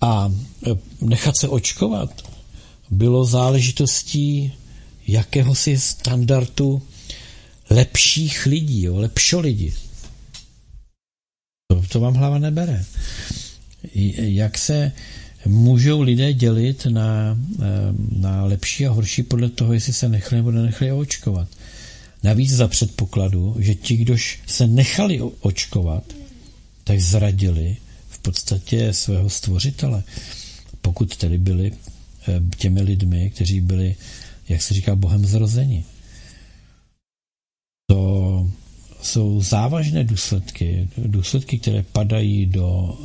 a 0.00 0.32
e, 0.66 0.70
nechat 1.00 1.36
se 1.36 1.48
očkovat 1.48 2.30
bylo 2.90 3.24
záležitostí 3.24 4.52
jakéhosi 5.06 5.78
standardu 5.78 6.82
lepších 7.70 8.46
lidí, 8.46 8.82
jo, 8.82 8.96
lepšo 8.96 9.40
lidi. 9.40 9.74
To, 11.70 11.82
to 11.88 12.00
vám 12.00 12.14
hlava 12.14 12.38
nebere. 12.38 12.84
Jak 14.16 14.58
se 14.58 14.92
můžou 15.46 16.00
lidé 16.00 16.32
dělit 16.32 16.86
na, 16.86 17.38
na 18.16 18.44
lepší 18.44 18.86
a 18.86 18.90
horší 18.90 19.22
podle 19.22 19.48
toho, 19.48 19.72
jestli 19.72 19.92
se 19.92 20.08
nechali 20.08 20.36
nebo 20.36 20.50
nenechali 20.50 20.92
očkovat. 20.92 21.48
Navíc 22.22 22.50
za 22.50 22.68
předpokladu, 22.68 23.56
že 23.58 23.74
ti, 23.74 23.96
kdož 23.96 24.38
se 24.46 24.66
nechali 24.66 25.20
očkovat, 25.40 26.04
tak 26.84 27.00
zradili 27.00 27.76
v 28.08 28.18
podstatě 28.18 28.92
svého 28.92 29.30
stvořitele, 29.30 30.02
pokud 30.82 31.16
tedy 31.16 31.38
byli 31.38 31.72
Eh, 32.28 32.42
těmi 32.56 32.82
lidmi, 32.82 33.30
kteří 33.30 33.60
byli, 33.60 33.96
jak 34.48 34.62
se 34.62 34.74
říká, 34.74 34.96
Bohem 34.96 35.26
zrozeni. 35.26 35.84
To 37.90 38.50
jsou 39.02 39.40
závažné 39.40 40.04
důsledky, 40.04 40.88
důsledky, 40.96 41.58
které 41.58 41.82
padají 41.82 42.46
do 42.46 42.98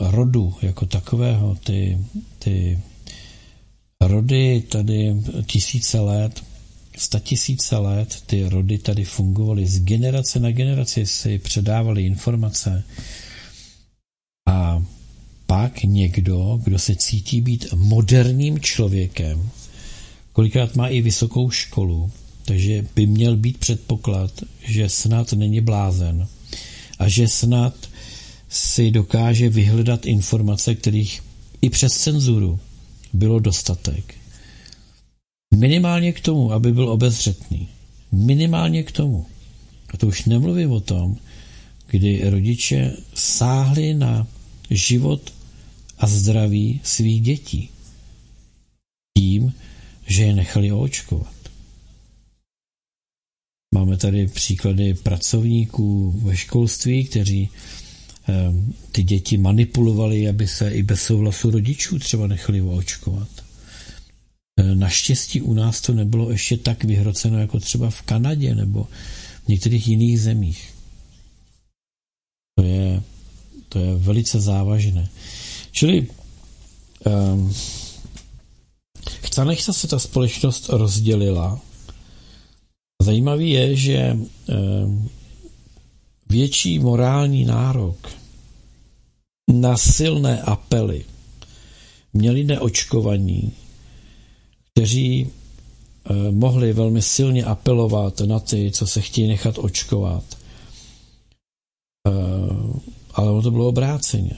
rodu 0.00 0.54
jako 0.62 0.86
takového, 0.86 1.54
ty, 1.54 1.98
ty 2.38 2.78
rody 4.00 4.62
tady 4.68 5.16
tisíce 5.46 6.00
let, 6.00 6.44
sta 6.96 7.18
tisíce 7.18 7.76
let 7.76 8.22
ty 8.26 8.48
rody 8.48 8.78
tady 8.78 9.04
fungovaly, 9.04 9.66
z 9.66 9.80
generace 9.80 10.40
na 10.40 10.50
generaci 10.50 11.06
si 11.06 11.38
předávaly 11.38 12.06
informace. 12.06 12.84
A 14.48 14.82
pak 15.46 15.82
někdo, 15.82 16.60
kdo 16.64 16.78
se 16.78 16.96
cítí 16.96 17.40
být 17.40 17.66
moderním 17.74 18.60
člověkem, 18.60 19.50
kolikrát 20.32 20.76
má 20.76 20.88
i 20.88 21.00
vysokou 21.00 21.50
školu, 21.50 22.10
takže 22.44 22.86
by 22.94 23.06
měl 23.06 23.36
být 23.36 23.58
předpoklad, 23.58 24.32
že 24.62 24.88
snad 24.88 25.32
není 25.32 25.60
blázen 25.60 26.28
a 26.98 27.08
že 27.08 27.28
snad 27.28 27.87
si 28.48 28.90
dokáže 28.90 29.48
vyhledat 29.48 30.06
informace, 30.06 30.74
kterých 30.74 31.22
i 31.60 31.70
přes 31.70 31.92
cenzuru 31.92 32.60
bylo 33.12 33.38
dostatek. 33.38 34.14
Minimálně 35.54 36.12
k 36.12 36.20
tomu, 36.20 36.52
aby 36.52 36.72
byl 36.72 36.88
obezřetný. 36.88 37.68
Minimálně 38.12 38.82
k 38.82 38.92
tomu. 38.92 39.26
A 39.88 39.96
to 39.96 40.06
už 40.06 40.24
nemluvím 40.24 40.72
o 40.72 40.80
tom, 40.80 41.16
kdy 41.86 42.30
rodiče 42.30 42.96
sáhli 43.14 43.94
na 43.94 44.26
život 44.70 45.32
a 45.98 46.06
zdraví 46.06 46.80
svých 46.84 47.22
dětí 47.22 47.70
tím, 49.18 49.52
že 50.06 50.22
je 50.22 50.34
nechali 50.34 50.72
očkovat. 50.72 51.34
Máme 53.74 53.96
tady 53.96 54.28
příklady 54.28 54.94
pracovníků 54.94 56.10
ve 56.10 56.36
školství, 56.36 57.04
kteří 57.04 57.48
ty 58.92 59.02
děti 59.02 59.38
manipulovali, 59.38 60.28
aby 60.28 60.48
se 60.48 60.70
i 60.70 60.82
bez 60.82 61.02
souhlasu 61.02 61.50
rodičů 61.50 61.98
třeba 61.98 62.26
nechali 62.26 62.62
očkovat. 62.62 63.28
Naštěstí 64.74 65.40
u 65.40 65.54
nás 65.54 65.80
to 65.80 65.92
nebylo 65.92 66.30
ještě 66.30 66.56
tak 66.56 66.84
vyhroceno 66.84 67.38
jako 67.38 67.60
třeba 67.60 67.90
v 67.90 68.02
Kanadě 68.02 68.54
nebo 68.54 68.88
v 69.44 69.48
některých 69.48 69.88
jiných 69.88 70.20
zemích. 70.20 70.74
To 72.58 72.64
je, 72.64 73.02
to 73.68 73.78
je 73.78 73.94
velice 73.94 74.40
závažné. 74.40 75.08
Čili 75.72 76.06
um, 77.06 77.54
chce 79.04 79.44
nechce 79.44 79.72
se 79.72 79.88
ta 79.88 79.98
společnost 79.98 80.68
rozdělila. 80.68 81.60
Zajímavý 83.02 83.50
je, 83.50 83.76
že 83.76 84.16
um, 84.48 85.10
větší 86.30 86.78
morální 86.78 87.44
nárok 87.44 88.08
na 89.48 89.76
silné 89.76 90.42
apely 90.42 91.04
měli 92.12 92.44
neočkovaní, 92.44 93.52
kteří 94.72 95.26
eh, 95.26 96.30
mohli 96.30 96.72
velmi 96.72 97.02
silně 97.02 97.44
apelovat 97.44 98.20
na 98.20 98.40
ty, 98.40 98.70
co 98.70 98.86
se 98.86 99.00
chtějí 99.00 99.28
nechat 99.28 99.58
očkovat. 99.58 100.24
Eh, 102.06 102.10
ale 103.14 103.30
ono 103.30 103.42
to 103.42 103.50
bylo 103.50 103.68
obráceně. 103.68 104.32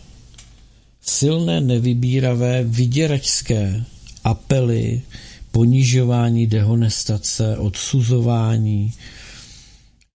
Silné, 1.00 1.60
nevybíravé, 1.60 2.64
vyděračské 2.64 3.84
apely, 4.24 5.02
ponižování, 5.50 6.46
dehonestace, 6.46 7.58
odsuzování, 7.58 8.92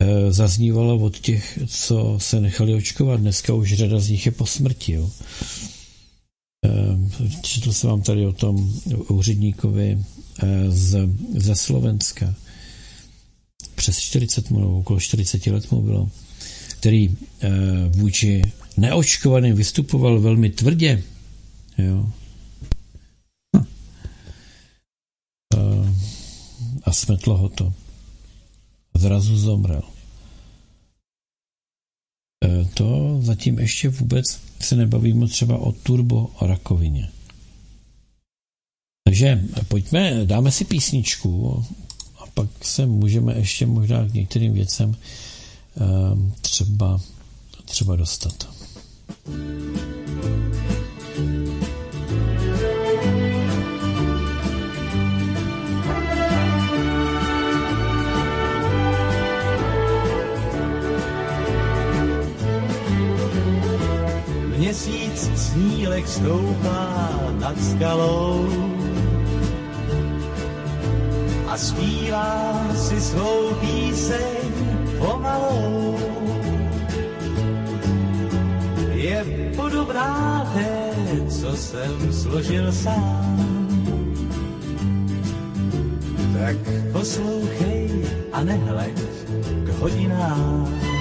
Eh, 0.02 0.32
zaznívalo 0.32 0.98
od 0.98 1.20
těch, 1.20 1.60
co 1.68 2.16
se 2.22 2.42
nechali 2.42 2.74
očkovat. 2.74 3.20
Dneska 3.20 3.54
už 3.54 3.74
řada 3.74 4.00
z 4.00 4.10
nich 4.10 4.26
je 4.26 4.32
po 4.32 4.46
smrti. 4.46 4.92
Jo. 4.92 5.12
Eh, 6.66 7.30
četl 7.42 7.74
jsem 7.74 7.90
vám 7.90 8.02
tady 8.02 8.26
o 8.26 8.34
tom 8.34 8.80
úředníkovi 9.10 10.00
eh, 10.44 10.72
z, 10.72 11.10
ze 11.38 11.56
Slovenska. 11.56 12.36
Přes 13.76 14.00
40 14.00 14.50
mu, 14.50 14.80
okolo 14.80 15.00
40 15.00 15.48
let 15.48 15.72
mu 15.72 15.82
bylo, 15.82 16.10
který 16.80 17.18
vůči 17.90 18.42
neočkovaným 18.78 19.56
vystupoval 19.56 20.20
velmi 20.20 20.50
tvrdě. 20.50 21.04
Jo. 21.78 22.10
Hm. 23.58 23.66
A 26.84 26.92
smetlo 26.92 27.38
ho 27.38 27.50
to 27.50 27.74
zrazu 28.96 29.38
zomrel. 29.38 29.84
E, 32.46 32.66
to 32.74 33.20
zatím 33.22 33.60
ještě 33.60 33.90
vůbec 33.90 34.26
se 34.60 34.76
nebavíme 34.76 35.28
třeba 35.28 35.58
o 35.58 35.72
turbo 35.72 36.32
rakovině. 36.42 37.10
Takže 39.08 39.44
pojďme, 39.68 40.26
dáme 40.26 40.52
si 40.52 40.66
písničku 40.66 41.64
a 42.20 42.24
pak 42.34 42.50
se 42.62 42.86
můžeme 42.86 43.34
ještě 43.34 43.66
možná 43.66 44.08
k 44.08 44.14
některým 44.14 44.54
věcem 44.54 44.96
e, 44.96 44.98
třeba, 46.42 47.02
třeba 47.66 47.96
dostat. 47.96 48.56
Měsíc 64.76 65.32
snílek 65.36 66.08
stoupá 66.08 67.10
nad 67.40 67.56
skalou 67.64 68.50
a 71.48 71.58
zpívá 71.58 72.68
si 72.76 73.02
svou 73.02 73.56
píseň 73.56 74.52
pomalou. 75.00 75.96
Je 78.92 79.26
podobná 79.56 80.52
té, 80.54 80.92
co 81.30 81.56
jsem 81.56 82.14
složil 82.14 82.72
sám. 82.72 83.48
Tak 86.40 86.58
poslouchej 86.92 88.06
a 88.32 88.44
nehleď 88.44 89.00
k 89.64 89.70
hodinám 89.80 90.95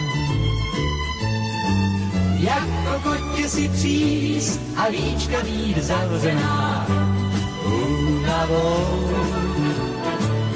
jak 2.45 2.69
kokotě 2.85 3.49
si 3.49 3.69
příst 3.69 4.61
a 4.77 4.89
líčka 4.89 5.43
mít 5.43 5.79
zavřená 5.79 6.87
únavou. 7.65 9.11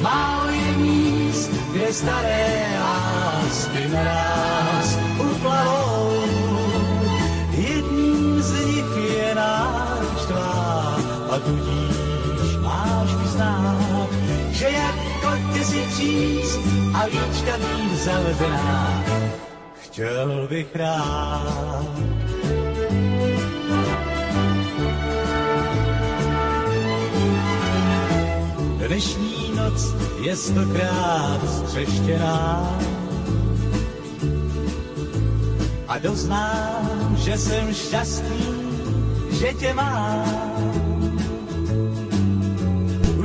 Málo 0.03 0.51
je 0.51 0.77
míst, 0.77 1.51
kde 1.73 1.93
staré 1.93 2.67
lásky 2.81 3.89
naraz 3.93 4.99
uplavou. 5.19 6.13
Jedním 7.51 8.43
z 8.43 8.65
nich 8.67 8.97
je 9.19 9.35
náš 9.35 10.27
tvá 10.27 10.99
a 11.31 11.39
tudíž 11.39 12.57
máš 12.63 13.15
vyznát, 13.15 14.09
že 14.51 14.65
jak 14.65 14.95
kotě 15.21 15.65
si 15.65 15.81
příst 15.93 16.61
a 16.95 17.05
líčka 17.05 17.57
mít 17.57 17.99
zavřená 17.99 19.05
chtěl 19.99 20.47
bych 20.51 20.77
rád. 20.77 21.87
Dnešní 28.87 29.53
noc 29.57 29.95
je 30.21 30.37
stokrát 30.37 31.41
střeštěná 31.51 32.79
a 35.89 35.99
doznám, 35.99 37.17
že 37.17 37.39
jsem 37.39 37.75
šťastný, 37.75 38.47
že 39.31 39.55
tě 39.55 39.75
mám. 39.75 40.25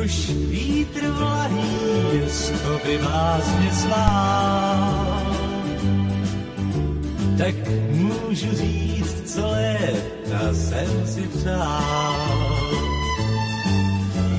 Už 0.03 0.29
vítr 0.29 1.07
vlahý 1.07 2.29
stopy 2.29 2.97
vás 2.97 3.55
mě 3.59 3.71
svál 3.71 5.12
tak 7.43 7.55
můžu 7.89 8.55
říct, 8.55 9.33
co 9.33 9.47
léta 9.47 10.53
jsem 10.53 11.07
si 11.07 11.21
přál. 11.21 12.15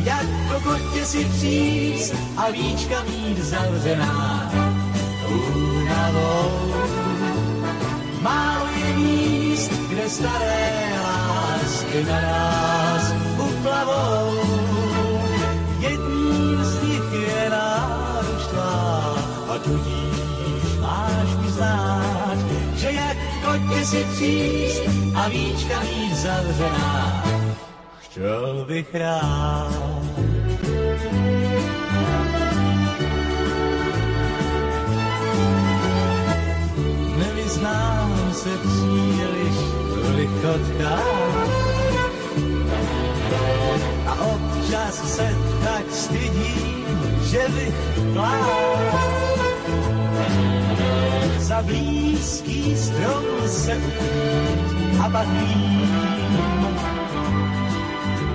Jak 0.05 0.27
po 0.49 0.71
kotě 0.71 1.05
si 1.05 1.25
příst 1.25 2.15
a 2.37 2.51
víčka 2.51 3.03
mít 3.03 3.39
zavřená 3.39 4.53
únavou. 5.29 6.75
Málo 8.21 8.67
je 8.77 8.95
míst, 8.97 9.71
kde 9.89 10.11
staré 10.11 10.93
lásky 11.05 12.05
na 12.05 12.21
nás 12.21 13.15
uplavou. 13.39 14.64
Kotě 23.69 23.85
si 23.85 24.05
příst 24.05 24.83
a 25.15 25.29
víčka 25.29 25.81
mít 25.81 26.17
zavřená, 26.17 27.25
chtěl 28.01 28.65
bych 28.69 28.95
rád. 28.95 30.05
Nevyznám 37.19 38.33
se 38.33 38.51
příliš 38.59 39.57
v 39.87 40.15
lichotkách 40.17 41.45
a 44.07 44.25
občas 44.25 45.15
se 45.17 45.37
tak 45.65 45.85
stydím, 45.91 46.87
že 47.23 47.49
bych 47.49 47.75
plál 48.13 49.44
za 51.45 51.63
blízký 51.63 52.77
strom 52.77 53.25
se 53.47 53.77
a 55.01 55.23
vím, 55.25 55.89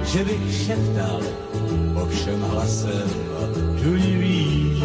že 0.03 0.23
bych 0.23 0.65
šeptal 0.65 1.21
všem 2.09 2.41
hlasem 2.41 3.09
žujivým. 3.83 4.83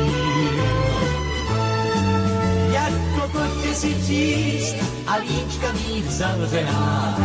Jak 2.73 2.95
kokotě 3.15 3.75
si 3.75 3.95
příst 3.95 4.77
a 5.07 5.17
líčka 5.17 5.73
mít 5.73 6.11
zavřená 6.11 7.19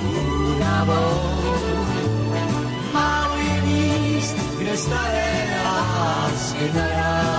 únavou. 0.00 1.20
Málo 2.92 3.36
je 3.36 3.62
míst, 3.62 4.36
kde 4.58 4.76
staré 4.76 5.60
lásky 5.64 6.70
naraz 6.74 7.37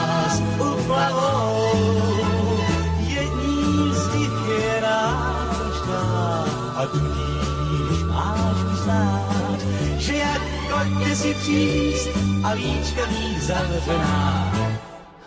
ty 10.84 11.16
si 11.16 11.34
příst 11.34 12.10
a 12.44 12.56
víčka 12.56 13.02
mít 13.06 13.42
zavřená. 13.42 14.54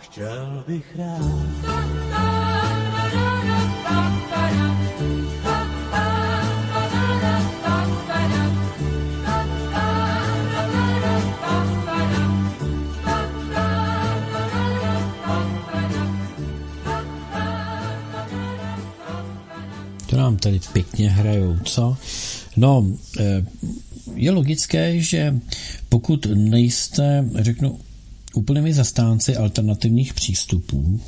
Chtěl 0.01 0.65
bych 0.67 0.97
rád. 0.99 1.83
Tady 20.43 20.61
pěkně 20.73 21.11
hrajou, 21.11 21.57
co? 21.65 21.97
No, 22.57 22.87
eh, 23.21 23.47
je 24.15 24.31
logické, 24.31 25.01
že 25.01 25.41
pokud 25.89 26.27
nejste, 26.35 27.29
řeknu, 27.35 27.79
úplnými 28.35 28.75
zastánci 28.75 29.37
alternativních 29.37 30.15
přístupů, 30.15 31.01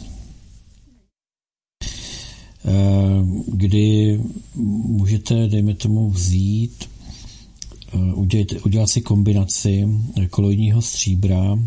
eh, 2.64 2.70
kdy 3.46 4.20
můžete, 4.86 5.48
dejme 5.48 5.74
tomu, 5.74 6.10
vzít, 6.10 6.84
eh, 7.94 8.14
udělat, 8.14 8.46
udělat 8.66 8.86
si 8.90 9.00
kombinaci 9.00 9.88
koloidního 10.30 10.82
stříbra, 10.82 11.58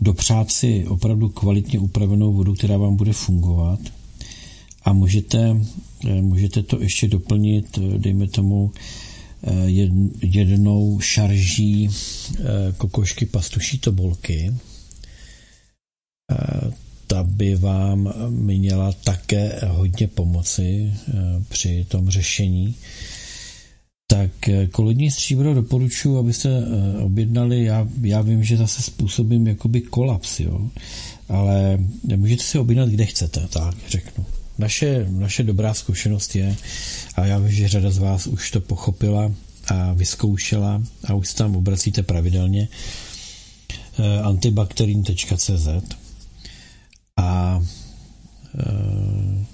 dopřát 0.00 0.50
si 0.50 0.86
opravdu 0.86 1.28
kvalitně 1.28 1.78
upravenou 1.78 2.32
vodu, 2.32 2.54
která 2.54 2.76
vám 2.76 2.96
bude 2.96 3.12
fungovat– 3.12 3.80
a 4.86 4.92
můžete, 4.92 5.38
eh, 5.40 5.95
můžete 6.20 6.62
to 6.62 6.80
ještě 6.80 7.08
doplnit, 7.08 7.78
eh, 7.78 7.98
dejme 7.98 8.28
tomu, 8.28 8.72
eh, 9.42 9.66
jednou 10.22 11.00
šarží 11.00 11.88
kokošky 12.76 13.26
pastuší 13.26 13.78
tobolky. 13.78 14.52
Ta 17.06 17.22
by 17.22 17.54
vám 17.56 18.12
měla 18.30 18.92
také 18.92 19.60
hodně 19.66 20.08
pomoci 20.08 20.92
při 21.48 21.86
tom 21.88 22.10
řešení. 22.10 22.74
Tak 24.06 24.30
kolodní 24.72 25.10
stříbro 25.10 25.54
doporučuji, 25.54 26.18
abyste 26.18 26.48
objednali, 27.02 27.64
já, 27.64 27.88
já 28.02 28.20
vím, 28.20 28.44
že 28.44 28.56
zase 28.56 28.82
způsobím 28.82 29.46
jakoby 29.46 29.80
kolaps, 29.80 30.40
jo, 30.40 30.70
ale 31.28 31.78
můžete 32.16 32.42
si 32.42 32.58
objednat, 32.58 32.88
kde 32.88 33.06
chcete, 33.06 33.48
tak 33.50 33.74
řeknu. 33.88 34.26
Naše, 34.58 35.06
naše 35.10 35.42
dobrá 35.42 35.74
zkušenost 35.74 36.36
je, 36.36 36.56
a 37.14 37.26
já 37.26 37.38
vím, 37.38 37.52
že 37.52 37.68
řada 37.68 37.90
z 37.90 37.98
vás 37.98 38.26
už 38.26 38.50
to 38.50 38.60
pochopila 38.60 39.32
a 39.68 39.92
vyzkoušela 39.92 40.82
a 41.04 41.14
už 41.14 41.28
se 41.28 41.36
tam 41.36 41.56
obracíte 41.56 42.02
pravidelně, 42.02 42.68
eh, 43.98 44.20
antibakterin.cz 44.20 45.68
a 47.16 47.62
eh, 48.58 49.44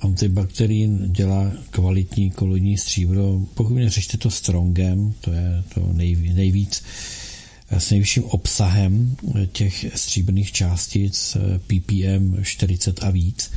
antibakterin 0.00 1.12
dělá 1.12 1.52
kvalitní 1.70 2.30
kolonní 2.30 2.78
stříbro. 2.78 3.40
Pokud 3.54 3.74
neřešte 3.74 4.18
to 4.18 4.30
strongem, 4.30 5.14
to 5.20 5.32
je 5.32 5.64
to 5.74 5.92
nejvíc, 6.32 6.82
eh, 7.70 7.80
s 7.80 7.90
nejvyšším 7.90 8.24
obsahem 8.24 9.16
těch 9.52 9.86
stříbrných 9.94 10.52
částic 10.52 11.36
ppm 11.66 12.42
40 12.42 13.02
a 13.02 13.10
víc, 13.10 13.50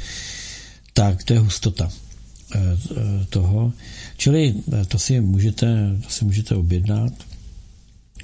tak 1.04 1.24
to 1.24 1.34
je 1.34 1.40
hustota 1.40 1.92
eh, 1.92 2.60
eh, 2.60 3.26
toho. 3.30 3.74
Čili 4.18 4.56
eh, 4.56 4.86
to 4.86 5.00
si 5.00 5.22
můžete, 5.22 6.00
to 6.04 6.10
si 6.10 6.26
můžete 6.26 6.56
objednat. 6.56 7.14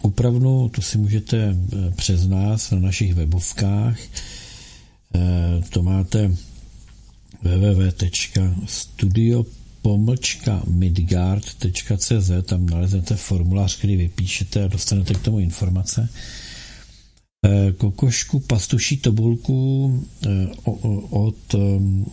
Upravnu 0.01 0.69
to 0.69 0.81
si 0.81 0.97
můžete 0.97 1.55
přes 1.95 2.27
nás 2.27 2.71
na 2.71 2.79
našich 2.79 3.13
webovkách. 3.13 3.97
To 5.69 5.83
máte 5.83 6.31
www.studio 7.41 9.45
pomlčka 9.81 10.63
midgard.cz, 10.67 12.31
tam 12.45 12.65
naleznete 12.65 13.15
formulář, 13.15 13.77
který 13.77 13.95
vypíšete 13.95 14.63
a 14.63 14.67
dostanete 14.67 15.13
k 15.13 15.21
tomu 15.21 15.39
informace. 15.39 16.09
Eh, 17.45 17.71
kokošku 17.71 18.39
pastuší 18.39 18.97
tobulku 18.97 19.59
eh, 20.27 20.47
od 21.09 21.55
eh, 21.55 21.57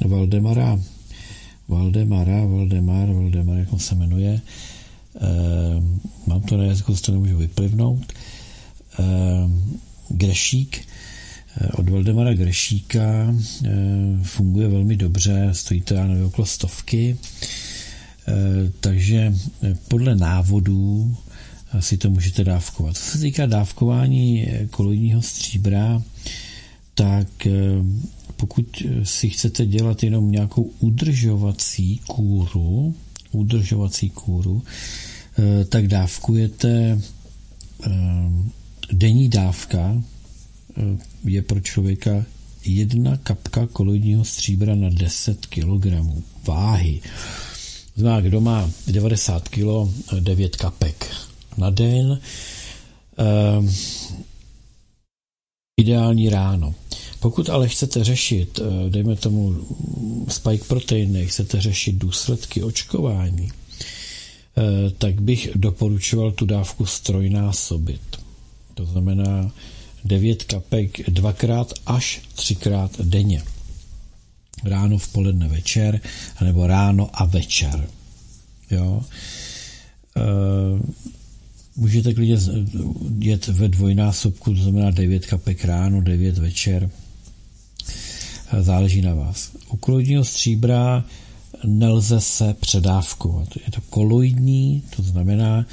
Valdemara 0.09 0.78
Valdemara, 1.69 2.47
Valdemar, 2.47 3.09
Valdemar, 3.12 3.59
jak 3.59 3.73
on 3.73 3.78
se 3.78 3.94
jmenuje. 3.94 4.40
Mám 6.27 6.40
to 6.40 6.57
na 6.57 6.65
jazyku, 6.65 6.94
to 6.94 7.12
nemůžu 7.12 7.36
vyplivnout. 7.36 8.12
Grešík 10.09 10.89
od 11.74 11.89
Valdemara 11.89 12.35
Grešíka 12.35 13.35
funguje 14.23 14.69
velmi 14.69 14.97
dobře, 14.97 15.48
stojí 15.53 15.81
to, 15.81 15.94
já 15.94 16.07
nevím, 16.07 16.24
okolo 16.24 16.47
stovky. 16.47 17.16
Takže 18.81 19.35
podle 19.89 20.15
návodů 20.15 21.16
si 21.81 21.97
to 21.97 22.11
můžete 22.11 22.44
dávkovat. 22.44 22.97
Co 22.97 23.03
se 23.05 23.19
týká 23.19 23.47
dávkování 23.47 24.47
koloidního 24.70 25.23
stříbra, 25.23 26.03
tak 26.97 27.47
eh, 27.47 27.53
pokud 28.36 28.82
si 29.03 29.31
chcete 29.31 29.66
dělat 29.66 30.03
jenom 30.03 30.31
nějakou 30.31 30.70
udržovací 30.81 32.01
kůru, 32.07 32.94
udržovací 33.32 34.11
kůru, 34.11 34.62
eh, 35.39 35.65
tak 35.65 35.89
dávkujete 35.89 37.01
eh, 37.86 37.90
denní 38.93 39.28
dávka 39.28 40.03
je 41.24 41.43
pro 41.43 41.61
člověka 41.61 42.24
jedna 42.65 43.16
kapka 43.16 43.66
koloidního 43.66 44.24
stříbra 44.24 44.74
na 44.74 44.89
10 44.90 45.47
kg 45.47 45.86
váhy. 46.47 47.01
Znamená, 47.97 48.20
kdo 48.20 48.40
má 48.40 48.70
90 48.86 49.48
kg, 49.48 49.65
9 50.20 50.57
kapek 50.57 51.11
na 51.57 51.70
den. 51.70 52.20
Ehm, 53.19 53.74
ideální 55.81 56.28
ráno. 56.31 56.74
Pokud 57.20 57.51
ale 57.51 57.69
chcete 57.69 58.05
řešit, 58.05 58.59
eh, 58.59 58.91
dejme 58.91 59.16
tomu 59.16 59.57
spike 60.28 60.65
proteiny, 60.65 61.27
chcete 61.27 61.61
řešit 61.61 61.93
důsledky 61.93 62.62
očkování, 62.62 63.51
eh, 63.51 64.91
tak 64.91 65.20
bych 65.20 65.49
doporučoval 65.55 66.33
tu 66.33 66.47
dávku 66.47 66.87
strojnásobit. 66.87 68.01
To 68.74 68.87
znamená 68.87 69.53
9 70.05 70.45
kapek 70.45 71.11
dvakrát 71.11 71.73
až 71.87 72.20
třikrát 72.35 73.01
denně. 73.01 73.43
Ráno, 74.65 74.99
v 74.99 75.09
poledne, 75.09 75.49
večer, 75.49 76.01
nebo 76.45 76.66
ráno 76.66 77.11
a 77.12 77.24
večer. 77.24 77.89
Jo? 78.70 79.03
Můžete 81.77 82.15
klidně 82.15 82.36
jet 83.19 83.48
ve 83.48 83.69
dvojnásobku, 83.69 84.55
to 84.55 84.62
znamená 84.62 84.90
9 84.90 85.27
kapek 85.27 85.65
ráno, 85.65 86.01
9 86.01 86.39
večer. 86.39 86.90
Záleží 88.61 89.03
na 89.03 89.15
vás. 89.15 89.51
U 89.70 89.77
koloidního 89.77 90.24
stříbra 90.24 91.05
nelze 91.65 92.20
se 92.20 92.55
předávkovat. 92.61 93.48
Je 93.57 93.73
to 93.73 93.81
koloidní, 93.90 94.82
to 94.97 95.03
znamená, 95.03 95.66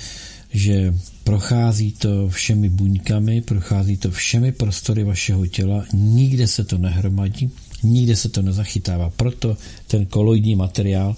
že 0.54 0.96
prochází 1.24 1.92
to 1.92 2.30
všemi 2.30 2.70
buňkami, 2.70 3.42
prochází 3.42 3.98
to 3.98 4.12
všemi 4.12 4.52
prostory 4.52 5.04
vašeho 5.04 5.48
těla, 5.48 5.86
nikde 5.94 6.48
se 6.48 6.64
to 6.64 6.78
nehromadí, 6.78 7.50
nikde 7.84 8.16
se 8.16 8.30
to 8.30 8.42
nezachytává. 8.42 9.10
Proto 9.10 9.58
ten 9.88 10.06
koloidní 10.06 10.56
materiál, 10.56 11.16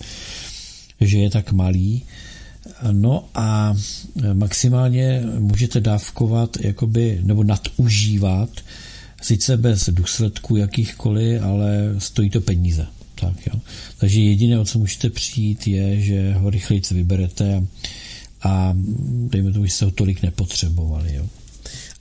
že 1.01 1.17
je 1.17 1.29
tak 1.29 1.51
malý, 1.51 2.03
No 2.91 3.25
a 3.35 3.75
maximálně 4.33 5.23
můžete 5.39 5.81
dávkovat 5.81 6.57
jakoby, 6.61 7.19
nebo 7.23 7.43
nadužívat, 7.43 8.49
sice 9.21 9.57
bez 9.57 9.89
důsledků 9.89 10.55
jakýchkoliv, 10.55 11.41
ale 11.41 11.95
stojí 11.97 12.29
to 12.29 12.41
peníze. 12.41 12.87
Tak, 13.15 13.47
jo. 13.53 13.59
Takže 13.97 14.21
jediné, 14.21 14.59
o 14.59 14.65
co 14.65 14.79
můžete 14.79 15.09
přijít, 15.09 15.67
je, 15.67 16.01
že 16.01 16.33
ho 16.33 16.49
rychleji 16.49 16.81
vyberete 16.91 17.63
a 18.41 18.77
dejme 19.29 19.51
tomu, 19.51 19.65
že 19.65 19.71
jste 19.71 19.85
ho 19.85 19.91
tolik 19.91 20.23
nepotřebovali. 20.23 21.15
Jo. 21.15 21.25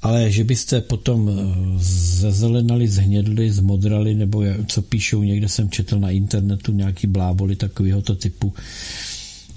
Ale 0.02 0.30
že 0.30 0.44
byste 0.44 0.80
potom 0.80 1.30
zezelenali, 1.78 2.88
zhnědli, 2.88 3.52
zmodrali, 3.52 4.14
nebo 4.14 4.42
co 4.66 4.82
píšou, 4.82 5.22
někde 5.22 5.48
jsem 5.48 5.70
četl 5.70 6.00
na 6.00 6.10
internetu 6.10 6.72
nějaký 6.72 7.06
bláboli 7.06 7.56
takového 7.56 8.02
typu, 8.02 8.52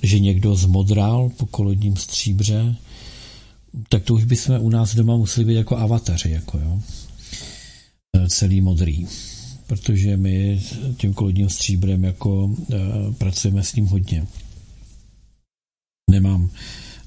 že 0.02 0.20
někdo 0.20 0.56
zmodral 0.56 1.30
po 1.38 1.46
kolodním 1.46 1.96
stříbře, 1.96 2.76
tak 3.90 4.04
to 4.04 4.14
už 4.14 4.24
bychom 4.24 4.58
u 4.60 4.70
nás 4.70 4.96
doma 4.96 5.18
museli 5.18 5.46
být 5.46 5.54
jako 5.54 5.78
avataři, 5.78 6.30
jako 6.30 6.58
jo. 6.58 6.82
E, 8.18 8.30
celý 8.30 8.62
modrý. 8.62 9.08
protože 9.68 10.18
my 10.18 10.62
tím 10.98 11.14
kolodním 11.14 11.50
stříbrem 11.50 12.04
jako 12.04 12.56
e, 12.74 12.76
pracujeme 13.18 13.64
s 13.64 13.76
ním 13.76 13.86
hodně. 13.86 14.28
Nemám, 16.12 16.50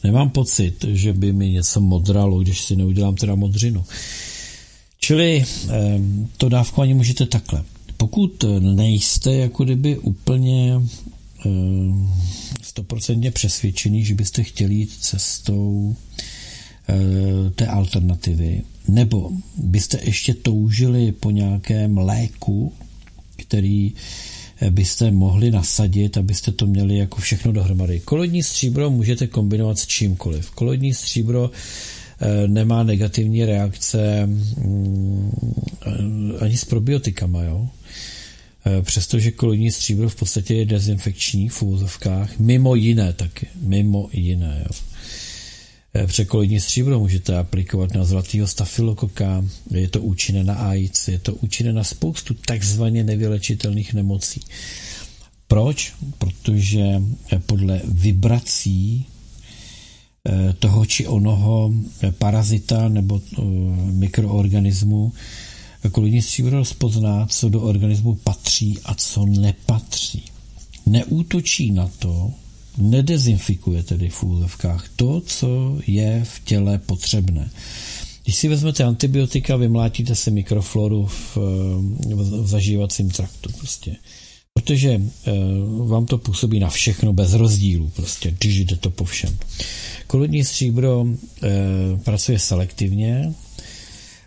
nemám 0.05 0.31
pocit, 0.31 0.85
že 0.89 1.13
by 1.13 1.33
mi 1.33 1.51
něco 1.51 1.81
modralo, 1.81 2.39
když 2.39 2.61
si 2.61 2.77
neudělám 2.77 3.15
teda 3.15 3.35
modřinu. 3.35 3.85
Čili 4.99 5.45
e, 5.69 6.01
to 6.37 6.49
dávkování 6.49 6.95
můžete 6.95 7.27
takhle. 7.27 7.65
Pokud 7.97 8.45
nejste 8.61 9.35
jako 9.35 9.65
kdyby 9.65 9.99
úplně 9.99 10.81
stoprocentně 12.81 13.31
přesvědčený, 13.31 14.05
že 14.05 14.15
byste 14.15 14.43
chtěli 14.43 14.75
jít 14.75 14.91
cestou 15.01 15.97
e, 16.89 17.51
té 17.51 17.67
alternativy, 17.67 18.63
nebo 18.89 19.31
byste 19.57 20.01
ještě 20.03 20.35
toužili 20.35 21.13
po 21.13 21.31
nějakém 21.31 21.99
léku, 21.99 22.73
který 23.37 23.93
eh, 24.61 24.71
byste 24.71 25.11
mohli 25.11 25.51
nasadit, 25.51 26.17
abyste 26.17 26.53
to 26.53 26.67
měli 26.67 26.97
jako 26.97 27.21
všechno 27.21 27.53
dohromady. 27.53 28.01
Kolodní 28.01 28.43
stříbro 28.43 28.91
můžete 28.91 29.27
kombinovat 29.27 29.79
s 29.79 29.87
čímkoliv. 29.87 30.51
Kolodní 30.51 30.95
stříbro 30.95 31.51
eh, 31.51 32.49
nemá 32.49 32.83
negativní 32.83 33.45
reakce 33.45 34.27
mm, 34.27 35.31
ani 36.41 36.57
s 36.57 36.65
probiotikama, 36.65 37.43
jo? 37.43 37.69
Eh, 38.67 38.83
přestože 38.83 39.31
kolodní 39.31 39.71
stříbro 39.71 40.09
v 40.09 40.15
podstatě 40.15 40.55
je 40.55 40.65
dezinfekční 40.65 41.49
v 41.49 41.63
úvozovkách, 41.63 42.39
mimo 42.39 42.75
jiné 42.75 43.13
taky, 43.13 43.47
mimo 43.63 44.09
jiné. 44.13 44.65
Jo. 44.65 44.77
Eh, 45.95 46.07
překolodní 46.07 46.61
stříbro 46.61 46.99
můžete 46.99 47.39
aplikovat 47.39 47.95
na 47.95 48.05
zlatýho 48.05 48.47
stafilokoka, 48.47 49.45
je 49.71 49.89
to 49.89 50.01
účinné 50.01 50.45
na 50.45 50.55
AIDS, 50.55 51.09
je 51.09 51.19
to 51.19 51.35
účinné 51.35 51.73
na 51.73 51.85
spoustu 51.85 52.35
takzvaně 52.35 53.05
nevylečitelných 53.05 53.95
nemocí. 53.95 54.41
Proč? 55.49 55.93
Protože 56.19 56.85
eh, 57.33 57.39
podle 57.47 57.81
vibrací 57.85 59.07
toho 60.59 60.87
či 60.87 61.07
onoho 61.07 61.73
parazita 62.19 62.89
nebo 62.89 63.21
mikroorganismu 63.93 65.13
kolodní 65.89 66.23
stříbro 66.23 66.57
rozpozná, 66.59 67.27
co 67.27 67.49
do 67.49 67.61
organismu 67.61 68.15
patří 68.15 68.79
a 68.85 68.95
co 68.95 69.27
nepatří. 69.27 70.23
Neútočí 70.87 71.71
na 71.71 71.91
to, 71.99 72.33
nedezinfikuje 72.79 73.83
tedy 73.83 74.09
v 74.09 74.23
úzovkách 74.23 74.89
to, 74.97 75.21
co 75.27 75.79
je 75.87 76.25
v 76.25 76.45
těle 76.45 76.79
potřebné. 76.79 77.51
Když 78.25 78.37
si 78.37 78.49
vezmete 78.49 78.85
antibiotika, 78.85 79.57
vymlátíte 79.57 80.15
si 80.15 80.31
mikrofloru 80.31 81.07
v, 81.07 81.37
v 82.17 82.47
zažívacím 82.47 83.11
traktu 83.11 83.51
prostě. 83.59 83.97
Protože 84.55 84.91
e, 84.91 85.01
vám 85.87 86.07
to 86.07 86.19
působí 86.19 86.61
na 86.61 86.71
všechno 86.71 87.13
bez 87.13 87.33
rozdílu, 87.33 87.91
prostě, 87.97 88.35
když 88.39 88.59
jde 88.59 88.77
to 88.77 88.91
po 88.91 89.05
všem. 89.05 89.37
Kolodní 90.07 90.45
stříbro 90.45 91.07
e, 91.07 91.49
pracuje 92.05 92.39
selektivně, 92.39 93.35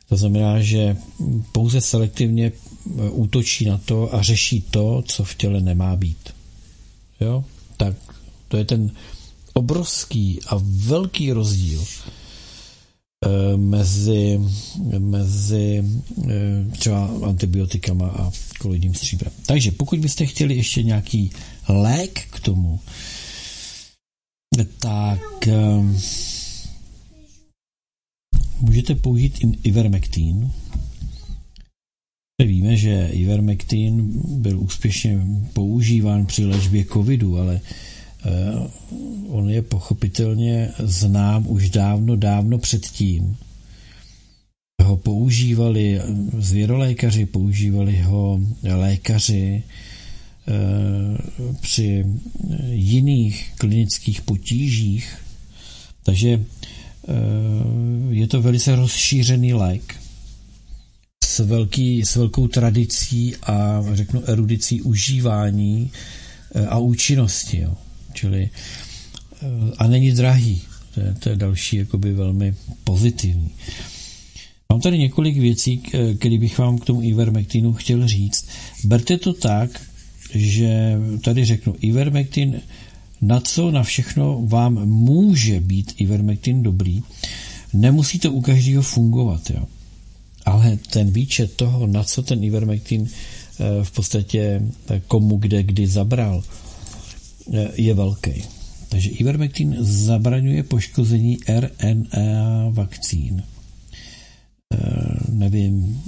to 0.10 0.18
znamená, 0.18 0.62
že 0.62 0.98
pouze 1.52 1.82
selektivně 1.82 2.46
e, 2.46 3.10
útočí 3.10 3.66
na 3.66 3.78
to 3.78 4.16
a 4.16 4.22
řeší 4.22 4.62
to, 4.62 5.04
co 5.08 5.24
v 5.24 5.36
těle 5.36 5.62
nemá 5.62 5.96
být. 5.96 6.30
Jo? 7.22 7.44
Tak 7.78 7.96
to 8.48 8.58
je 8.58 8.66
ten 8.66 8.92
obrovský 9.54 10.40
a 10.48 10.62
velký 10.64 11.32
rozdíl 11.32 11.84
e, 13.26 13.58
mezi, 13.58 14.40
mezi 14.98 15.84
e, 16.30 16.66
třeba 16.72 17.10
antibiotikama 17.24 18.08
a 18.08 18.32
kolidním 18.60 18.94
stříbrem. 18.94 19.34
Takže 19.46 19.72
pokud 19.72 20.00
byste 20.00 20.26
chtěli 20.26 20.56
ještě 20.56 20.84
nějaký 20.84 21.32
lék 21.68 22.20
k 22.30 22.40
tomu, 22.40 22.80
tak 24.80 25.48
můžete 28.64 28.96
použít 28.96 29.40
Ivermectin. 29.64 30.52
Víme, 32.46 32.78
že 32.78 33.10
Ivermectin 33.12 34.22
byl 34.28 34.60
úspěšně 34.60 35.20
používán 35.54 36.26
při 36.26 36.46
léčbě 36.46 36.86
covidu, 36.86 37.38
ale 37.38 37.62
eh, 38.26 38.30
on 39.28 39.50
je 39.50 39.62
pochopitelně 39.62 40.70
znám 40.80 41.48
už 41.48 41.70
dávno, 41.70 42.16
dávno 42.16 42.58
předtím. 42.58 43.38
Ho 44.84 44.98
používali 44.98 46.02
zvěrolékaři, 46.38 47.26
používali 47.26 48.02
ho 48.02 48.40
lékaři 48.64 49.64
eh, 50.48 50.54
při 51.62 52.06
jiných 52.72 53.54
klinických 53.58 54.22
potížích. 54.22 55.18
Takže 56.04 56.46
je 58.10 58.28
to 58.28 58.42
velice 58.42 58.76
rozšířený 58.76 59.54
lék 59.54 59.96
s, 61.24 61.40
velký, 61.40 62.06
s 62.06 62.16
velkou 62.16 62.48
tradicí 62.48 63.36
a 63.36 63.84
řeknu 63.94 64.24
erudicí 64.26 64.82
užívání 64.82 65.92
eh, 66.56 66.66
a 66.66 66.78
účinnosti. 66.78 67.60
Jo. 67.60 67.74
Čili 68.14 68.50
eh, 68.50 69.48
a 69.78 69.88
není 69.88 70.12
drahý. 70.12 70.62
To 70.94 71.00
je, 71.00 71.16
to 71.20 71.30
je 71.30 71.36
další 71.36 71.78
jakoby 71.78 72.14
velmi 72.14 72.56
pozitivní. 72.84 73.52
Mám 74.70 74.82
tady 74.82 74.98
několik 74.98 75.38
věcí, 75.38 75.78
které 76.18 76.38
bych 76.38 76.58
vám 76.58 76.78
k 76.78 76.86
tomu 76.86 77.02
Ivermectinu 77.02 77.74
chtěl 77.74 78.08
říct. 78.08 78.48
Berte 78.84 79.18
to 79.18 79.34
tak, 79.34 79.82
že 80.34 80.98
tady 81.24 81.46
řeknu, 81.46 81.76
Ivermectin 81.82 82.62
na 83.24 83.40
co 83.40 83.72
na 83.72 83.84
všechno 83.84 84.42
vám 84.46 84.86
může 84.86 85.60
být 85.60 85.94
Ivermectin 85.98 86.64
dobrý. 86.64 87.04
Nemusí 87.74 88.20
to 88.20 88.32
u 88.32 88.42
každého 88.42 88.84
fungovat, 88.84 89.50
jo. 89.50 89.66
Ale 90.46 90.78
ten 90.92 91.12
výčet 91.12 91.56
toho, 91.56 91.88
na 91.88 92.04
co 92.04 92.24
ten 92.24 92.44
Ivermectin 92.44 93.08
eh, 93.08 93.84
v 93.84 93.92
podstatě 93.92 94.62
eh, 94.90 95.02
komu 95.08 95.38
kde 95.38 95.64
kdy 95.64 95.88
zabral, 95.88 96.44
eh, 97.54 97.72
je 97.76 97.94
velký. 97.94 98.44
Takže 98.90 99.10
Ivermectin 99.10 99.76
zabraňuje 99.80 100.64
poškození 100.64 101.38
RNA 101.48 102.70
vakcín. 102.70 103.44
Nevím, 105.30 106.02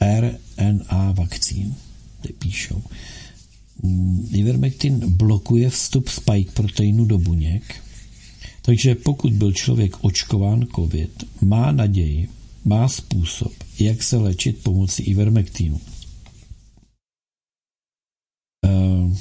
RNA 0.00 1.12
vakcín, 1.12 1.74
ty 2.20 2.32
píšou. 2.32 2.82
Ivermectin 4.30 5.16
blokuje 5.16 5.70
vstup 5.70 6.08
spike 6.08 6.52
proteinu 6.52 7.04
do 7.04 7.18
buněk, 7.18 7.84
takže 8.62 8.94
pokud 8.94 9.32
byl 9.32 9.52
člověk 9.52 10.04
očkován 10.04 10.66
COVID, 10.74 11.24
má 11.40 11.72
naději, 11.72 12.28
má 12.64 12.88
způsob, 12.88 13.52
jak 13.78 14.02
se 14.02 14.16
léčit 14.16 14.62
pomocí 14.62 15.02
Ivermectinu. 15.02 15.80
Uh, 18.64 19.16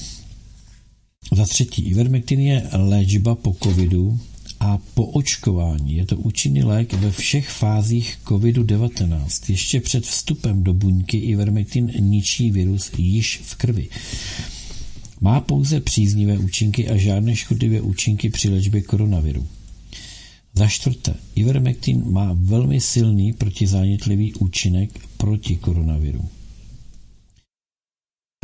za 1.35 1.45
třetí, 1.45 1.81
Ivermectin 1.81 2.39
je 2.39 2.69
léčba 2.73 3.35
po 3.35 3.55
covidu 3.63 4.19
a 4.65 4.79
po 4.93 5.05
očkování. 5.05 5.95
Je 5.95 6.05
to 6.05 6.17
účinný 6.17 6.63
lék 6.63 6.93
ve 6.93 7.11
všech 7.11 7.49
fázích 7.49 8.17
COVID-19. 8.25 9.51
Ještě 9.51 9.81
před 9.81 10.03
vstupem 10.03 10.63
do 10.63 10.73
buňky 10.73 11.17
Ivermectin 11.17 11.91
ničí 11.99 12.51
virus 12.51 12.91
již 12.97 13.41
v 13.43 13.55
krvi. 13.55 13.89
Má 15.21 15.41
pouze 15.41 15.79
příznivé 15.79 16.37
účinky 16.37 16.89
a 16.89 16.97
žádné 16.97 17.35
škodlivé 17.35 17.81
účinky 17.81 18.29
při 18.29 18.49
léčbě 18.49 18.81
koronaviru. 18.81 19.47
Za 20.53 20.67
čtvrté, 20.67 21.13
Ivermectin 21.35 22.03
má 22.11 22.37
velmi 22.39 22.81
silný 22.81 23.33
protizánětlivý 23.33 24.33
účinek 24.33 24.89
proti 25.17 25.55
koronaviru. 25.55 26.29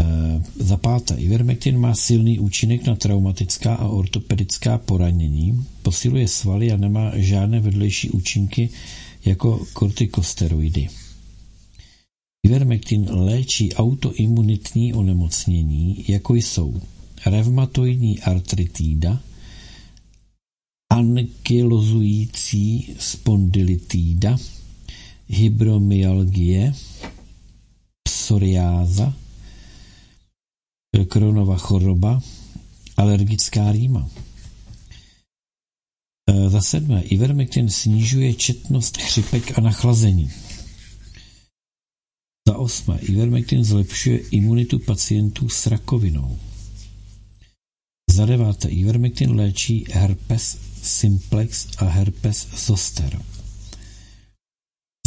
E, 0.01 0.63
za 0.63 0.77
páté, 0.77 1.13
Ivermectin 1.21 1.77
má 1.77 1.93
silný 1.93 2.39
účinek 2.39 2.89
na 2.89 2.95
traumatická 2.95 3.75
a 3.75 3.87
ortopedická 3.87 4.77
poranění, 4.77 5.65
posiluje 5.81 6.27
svaly 6.27 6.71
a 6.71 6.77
nemá 6.77 7.11
žádné 7.15 7.59
vedlejší 7.59 8.09
účinky 8.09 8.69
jako 9.25 9.65
kortikosteroidy. 9.73 10.89
Ivermectin 12.45 13.05
léčí 13.09 13.73
autoimunitní 13.73 14.93
onemocnění, 14.93 16.05
jako 16.07 16.35
jsou 16.35 16.81
revmatoidní 17.25 18.19
artritída, 18.19 19.21
ankylozující 20.89 22.95
spondylitída, 22.99 24.37
hybromyalgie, 25.27 26.73
psoriáza, 28.03 29.13
Kronova 30.91 31.57
choroba, 31.57 32.19
alergická 32.97 33.71
rýma. 33.71 34.09
E, 36.27 36.49
za 36.49 36.61
sedmé, 36.61 37.01
Ivermectin 37.01 37.69
snižuje 37.69 38.33
četnost 38.33 38.97
chřipek 38.97 39.57
a 39.57 39.61
nachlazení. 39.61 40.31
Za 42.47 42.57
osmé, 42.57 42.99
Ivermectin 42.99 43.63
zlepšuje 43.63 44.17
imunitu 44.17 44.79
pacientů 44.79 45.49
s 45.49 45.67
rakovinou. 45.67 46.39
Za 48.11 48.25
deváté, 48.25 48.69
Ivermectin 48.69 49.35
léčí 49.35 49.85
herpes 49.91 50.57
simplex 50.81 51.67
a 51.77 51.85
herpes 51.85 52.47
zoster. 52.65 53.21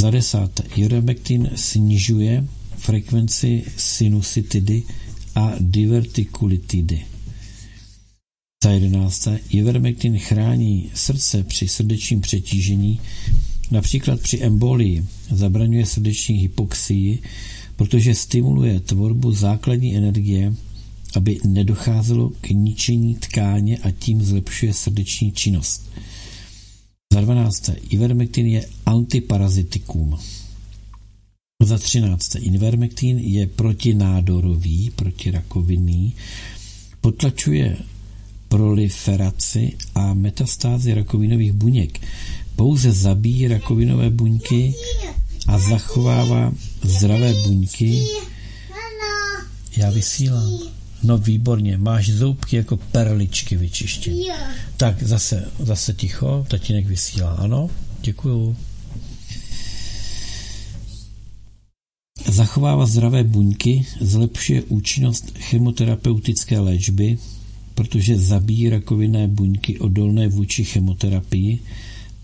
Za 0.01 0.11
desáté, 0.11 0.63
Ivermectin 0.77 1.51
snižuje 1.57 2.49
frekvenci 2.77 3.65
sinusitidy 3.77 4.83
a 5.35 5.53
divertikulitidy. 5.61 7.05
Za 8.65 8.71
jedenácté, 8.71 9.41
Ivermectin 9.51 10.19
chrání 10.19 10.91
srdce 10.95 11.43
při 11.43 11.69
srdečním 11.69 12.21
přetížení, 12.21 13.01
například 13.71 14.21
při 14.21 14.41
embolii, 14.41 15.05
zabraňuje 15.31 15.87
srdeční 15.87 16.37
hypoxii, 16.37 17.19
protože 17.77 18.15
stimuluje 18.15 18.81
tvorbu 18.81 19.33
základní 19.33 19.97
energie, 19.97 20.55
aby 21.17 21.41
nedocházelo 21.45 22.31
k 22.41 22.51
ničení 22.51 23.15
tkáně 23.15 23.79
a 23.79 23.91
tím 23.91 24.23
zlepšuje 24.23 24.75
srdeční 24.75 25.33
činnost. 25.33 25.91
Za 27.13 27.21
12. 27.21 27.71
Ivermectin 27.91 28.47
je 28.47 28.67
antiparazitikum. 28.87 30.19
Za 31.65 31.79
13. 31.79 32.37
Ivermectin 32.45 33.19
je 33.19 33.47
protinádorový, 33.47 34.91
protirakovinný, 34.91 36.13
potlačuje 37.01 37.77
proliferaci 38.49 39.73
a 39.95 40.15
metastázy 40.15 40.95
rakovinových 40.95 41.53
buněk. 41.53 42.01
Pouze 42.57 42.93
zabíjí 42.93 43.49
rakovinové 43.49 44.11
buňky 44.11 44.75
a 45.49 45.59
zachovává 45.59 46.53
zdravé 46.83 47.33
buňky. 47.47 48.07
Já 49.77 49.91
vysílám. 49.91 50.59
No 51.03 51.19
výborně, 51.19 51.79
máš 51.79 52.11
zoubky 52.11 52.57
jako 52.57 52.77
perličky 52.77 53.57
vyčištěné. 53.57 54.17
Tak 54.77 55.03
zase, 55.03 55.49
zase 55.59 55.93
ticho, 55.95 56.47
tatínek 56.49 56.87
vysílá, 56.87 57.31
ano, 57.31 57.71
děkuju. 58.01 58.57
Zachovává 62.29 62.87
zdravé 62.87 63.25
buňky, 63.25 63.87
zlepšuje 64.01 64.63
účinnost 64.63 65.33
chemoterapeutické 65.39 66.59
léčby, 66.59 67.19
protože 67.75 68.19
zabíjí 68.19 68.69
rakovinné 68.69 69.29
buňky 69.29 69.79
odolné 69.79 70.29
vůči 70.29 70.65
chemoterapii, 70.65 71.59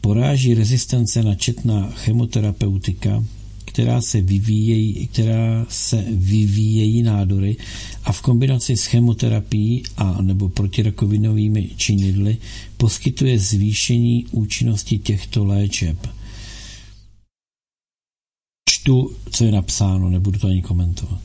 poráží 0.01 0.55
rezistence 0.55 1.23
na 1.23 1.35
četná 1.35 1.91
chemoterapeutika, 1.91 3.25
která 3.65 4.01
se 4.03 4.21
vyvíjejí, 4.21 5.07
která 5.07 5.67
se 5.69 6.05
vyvíjejí 6.11 7.03
nádory 7.03 7.57
a 8.05 8.13
v 8.13 8.21
kombinaci 8.23 8.77
s 8.77 8.85
chemoterapií 8.85 9.83
a 9.97 10.23
nebo 10.23 10.49
protirakovinovými 10.49 11.71
činidly 11.77 12.37
poskytuje 12.77 13.39
zvýšení 13.39 14.27
účinnosti 14.31 14.99
těchto 14.99 15.45
léčeb. 15.45 15.97
Čtu, 18.81 19.11
co 19.31 19.45
je 19.45 19.53
napsáno, 19.53 20.11
nebudu 20.11 20.39
to 20.39 20.49
ani 20.49 20.63
komentovat. 20.63 21.21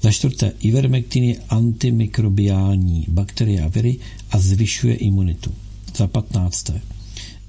Za 0.00 0.12
čtvrté, 0.12 0.52
ivermectin 0.60 1.24
je 1.24 1.36
antimikrobiální 1.48 3.06
bakterie 3.08 3.60
a 3.62 3.68
viry 3.68 3.96
a 4.30 4.38
zvyšuje 4.38 4.94
imunitu. 4.94 5.52
Za 5.96 6.06
patnácté, 6.06 6.80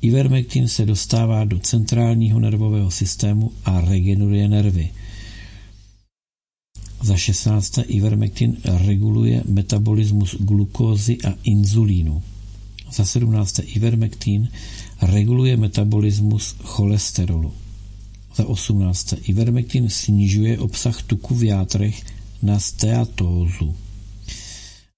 ivermectin 0.02 0.68
se 0.68 0.86
dostává 0.86 1.46
do 1.46 1.60
centrálního 1.60 2.40
nervového 2.40 2.92
systému 2.92 3.52
a 3.66 3.82
regeneruje 3.82 4.48
nervy. 4.48 4.90
Za 7.04 7.18
16. 7.18 7.80
Ivermectin 7.88 8.58
reguluje 8.64 9.44
metabolismus 9.48 10.36
glukózy 10.40 11.18
a 11.28 11.34
inzulínu. 11.44 12.24
Za 12.92 13.06
17. 13.06 13.60
Ivermectin 13.64 14.48
reguluje 15.02 15.58
metabolismus 15.58 16.56
cholesterolu. 16.64 17.54
Za 18.36 18.46
18. 18.46 19.14
Ivermectin 19.22 19.90
snižuje 19.90 20.60
obsah 20.60 21.02
tuku 21.02 21.36
v 21.36 21.44
játrech 21.44 22.04
na 22.42 22.60
steatózu. 22.60 23.76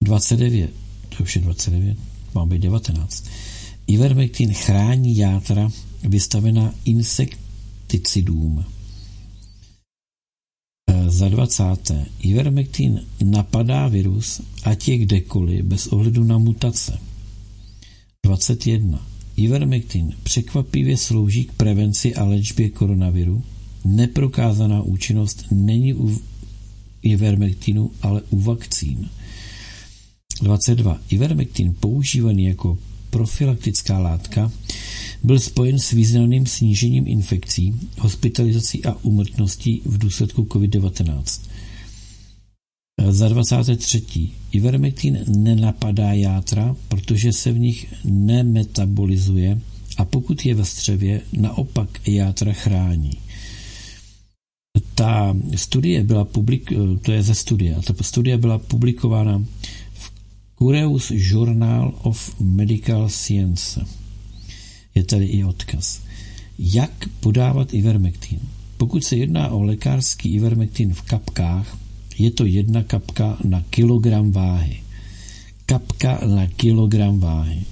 29, 0.02 0.70
to 1.08 1.22
už 1.22 1.36
je 1.36 1.42
29, 1.42 1.98
má 2.34 2.46
být 2.46 2.58
19. 2.58 3.24
Ivermectin 3.86 4.54
chrání 4.54 5.16
játra 5.16 5.70
vystavená 6.02 6.74
insekticidům. 6.84 8.64
E, 10.90 11.10
za 11.10 11.28
20. 11.28 11.92
Ivermectin 12.20 13.06
napadá 13.24 13.88
virus, 13.88 14.40
ať 14.62 14.88
je 14.88 14.98
kdekoliv, 14.98 15.64
bez 15.64 15.86
ohledu 15.86 16.24
na 16.24 16.38
mutace. 16.38 16.98
21. 18.26 19.11
Ivermectin 19.42 20.12
překvapivě 20.22 20.96
slouží 20.96 21.44
k 21.44 21.52
prevenci 21.52 22.14
a 22.14 22.24
léčbě 22.24 22.70
koronaviru. 22.70 23.42
Neprokázaná 23.84 24.82
účinnost 24.82 25.44
není 25.50 25.94
u 25.94 26.20
ivermectinu, 27.02 27.90
ale 28.02 28.22
u 28.30 28.40
vakcín. 28.40 29.08
22. 30.42 31.00
Ivermectin 31.10 31.74
používaný 31.80 32.44
jako 32.44 32.78
profilaktická 33.10 33.98
látka 33.98 34.52
byl 35.22 35.40
spojen 35.40 35.78
s 35.78 35.90
významným 35.90 36.46
snížením 36.46 37.06
infekcí, 37.06 37.74
hospitalizací 37.98 38.84
a 38.84 38.96
úmrtností 39.02 39.82
v 39.84 39.98
důsledku 39.98 40.42
COVID-19. 40.42 41.40
Za 43.00 43.28
23. 43.28 44.30
Ivermectin 44.52 45.24
nenapadá 45.28 46.12
játra, 46.12 46.76
protože 46.88 47.32
se 47.32 47.52
v 47.52 47.58
nich 47.58 47.94
nemetabolizuje 48.04 49.60
a 49.96 50.04
pokud 50.04 50.46
je 50.46 50.54
ve 50.54 50.64
střevě, 50.64 51.20
naopak 51.32 52.08
játra 52.08 52.52
chrání. 52.52 53.12
Ta 54.94 55.36
studie 55.54 56.04
byla 56.04 56.24
publik, 56.24 56.72
to 57.02 57.12
je 57.12 57.22
ze 57.22 57.34
studie, 57.34 57.76
ta 57.84 57.94
studie 58.00 58.38
byla 58.38 58.58
publikována 58.58 59.44
v 59.94 60.12
Cureus 60.58 61.12
Journal 61.14 61.94
of 62.02 62.40
Medical 62.40 63.08
Science. 63.08 63.86
Je 64.94 65.04
tady 65.04 65.24
i 65.24 65.44
odkaz. 65.44 66.02
Jak 66.58 67.08
podávat 67.20 67.74
ivermectin? 67.74 68.40
Pokud 68.76 69.04
se 69.04 69.16
jedná 69.16 69.48
o 69.48 69.62
lékařský 69.62 70.34
ivermectin 70.34 70.94
v 70.94 71.02
kapkách, 71.02 71.78
je 72.18 72.30
to 72.30 72.44
jedna 72.44 72.82
kapka 72.82 73.38
na 73.44 73.62
kilogram 73.70 74.32
váhy. 74.32 74.76
Kapka 75.66 76.20
na 76.26 76.46
kilogram 76.46 77.18
váhy. 77.18 77.62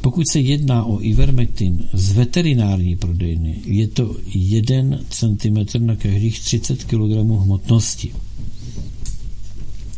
Pokud 0.00 0.24
se 0.32 0.40
jedná 0.40 0.84
o 0.84 1.02
ivermectin 1.02 1.88
z 1.92 2.12
veterinární 2.12 2.96
prodejny, 2.96 3.60
je 3.64 3.88
to 3.88 4.16
1 4.34 4.98
cm 5.10 5.58
na 5.78 5.96
každých 5.96 6.40
30 6.40 6.84
kg 6.84 7.12
hmotnosti. 7.18 8.14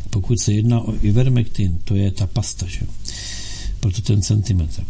Pokud 0.09 0.39
se 0.39 0.53
jedná 0.53 0.81
o 0.81 0.93
ivermectin, 1.01 1.79
to 1.83 1.95
je 1.95 2.11
ta 2.11 2.27
pasta, 2.27 2.65
že? 2.67 2.81
proto 3.81 4.01
ten 4.01 4.21
centimetr. 4.21 4.85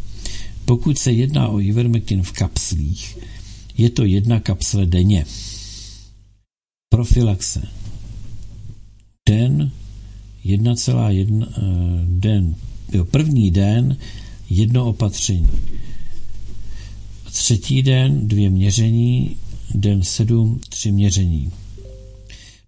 Pokud 0.65 0.97
se 0.97 1.11
jedná 1.11 1.47
o 1.47 1.59
ivermectin 1.59 2.23
v 2.23 2.31
kapslích, 2.31 3.17
je 3.77 3.89
to 3.89 4.05
jedna 4.05 4.39
kapsle 4.39 4.85
denně. 4.85 5.25
Profilaxe. 6.89 7.80
Den 9.31 9.71
1,1 10.45 11.47
eh, 11.47 12.05
den, 12.05 12.55
jo, 12.93 13.05
první 13.05 13.51
den 13.51 13.97
jedno 14.49 14.85
opatření. 14.85 15.47
Třetí 17.31 17.81
den 17.81 18.27
dvě 18.27 18.49
měření, 18.49 19.35
den 19.75 20.03
sedm 20.03 20.59
tři 20.69 20.91
měření. 20.91 21.51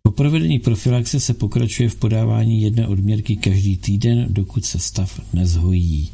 Po 0.04 0.12
provedení 0.12 0.60
profilaxe 0.60 1.20
se 1.20 1.34
pokračuje 1.34 1.90
v 1.90 1.96
podávání 1.96 2.62
jedné 2.62 2.88
odměrky 2.88 3.36
každý 3.36 3.78
týden, 3.78 4.26
dokud 4.30 4.66
se 4.66 4.80
stav 4.80 5.22
nezhojí. 5.34 6.10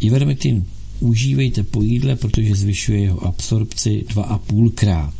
Ivermectin 0.00 0.66
užívejte 1.00 1.62
po 1.62 1.82
jídle, 1.82 2.16
protože 2.16 2.54
zvyšuje 2.54 3.00
jeho 3.00 3.26
absorpci 3.26 4.04
2,5 4.08 4.70
krát. 4.70 5.14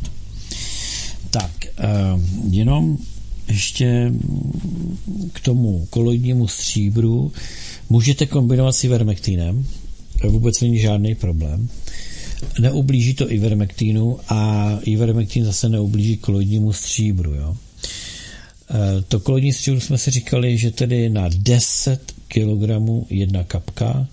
Tak, 1.29 1.65
eh, 1.65 1.83
jenom 2.49 2.97
ještě 3.47 4.11
k 5.33 5.39
tomu 5.39 5.87
koloidnímu 5.89 6.47
stříbru 6.47 7.31
můžete 7.89 8.25
kombinovat 8.25 8.75
s 8.75 8.83
ivermektinem, 8.83 9.65
vůbec 10.29 10.61
není 10.61 10.79
žádný 10.79 11.15
problém. 11.15 11.69
Neublíží 12.59 13.13
to 13.13 13.31
ivermektínu 13.31 14.19
a 14.27 14.71
ivermektín 14.83 15.45
zase 15.45 15.69
neublíží 15.69 16.17
koloidnímu 16.17 16.73
stříbru. 16.73 17.33
Jo? 17.33 17.57
E, 18.69 19.01
to 19.01 19.19
koloidní 19.19 19.53
stříbru 19.53 19.79
jsme 19.79 19.97
si 19.97 20.11
říkali, 20.11 20.57
že 20.57 20.71
tedy 20.71 21.09
na 21.09 21.29
10 21.37 22.13
kg 22.27 23.09
jedna 23.09 23.43
kapka, 23.43 24.07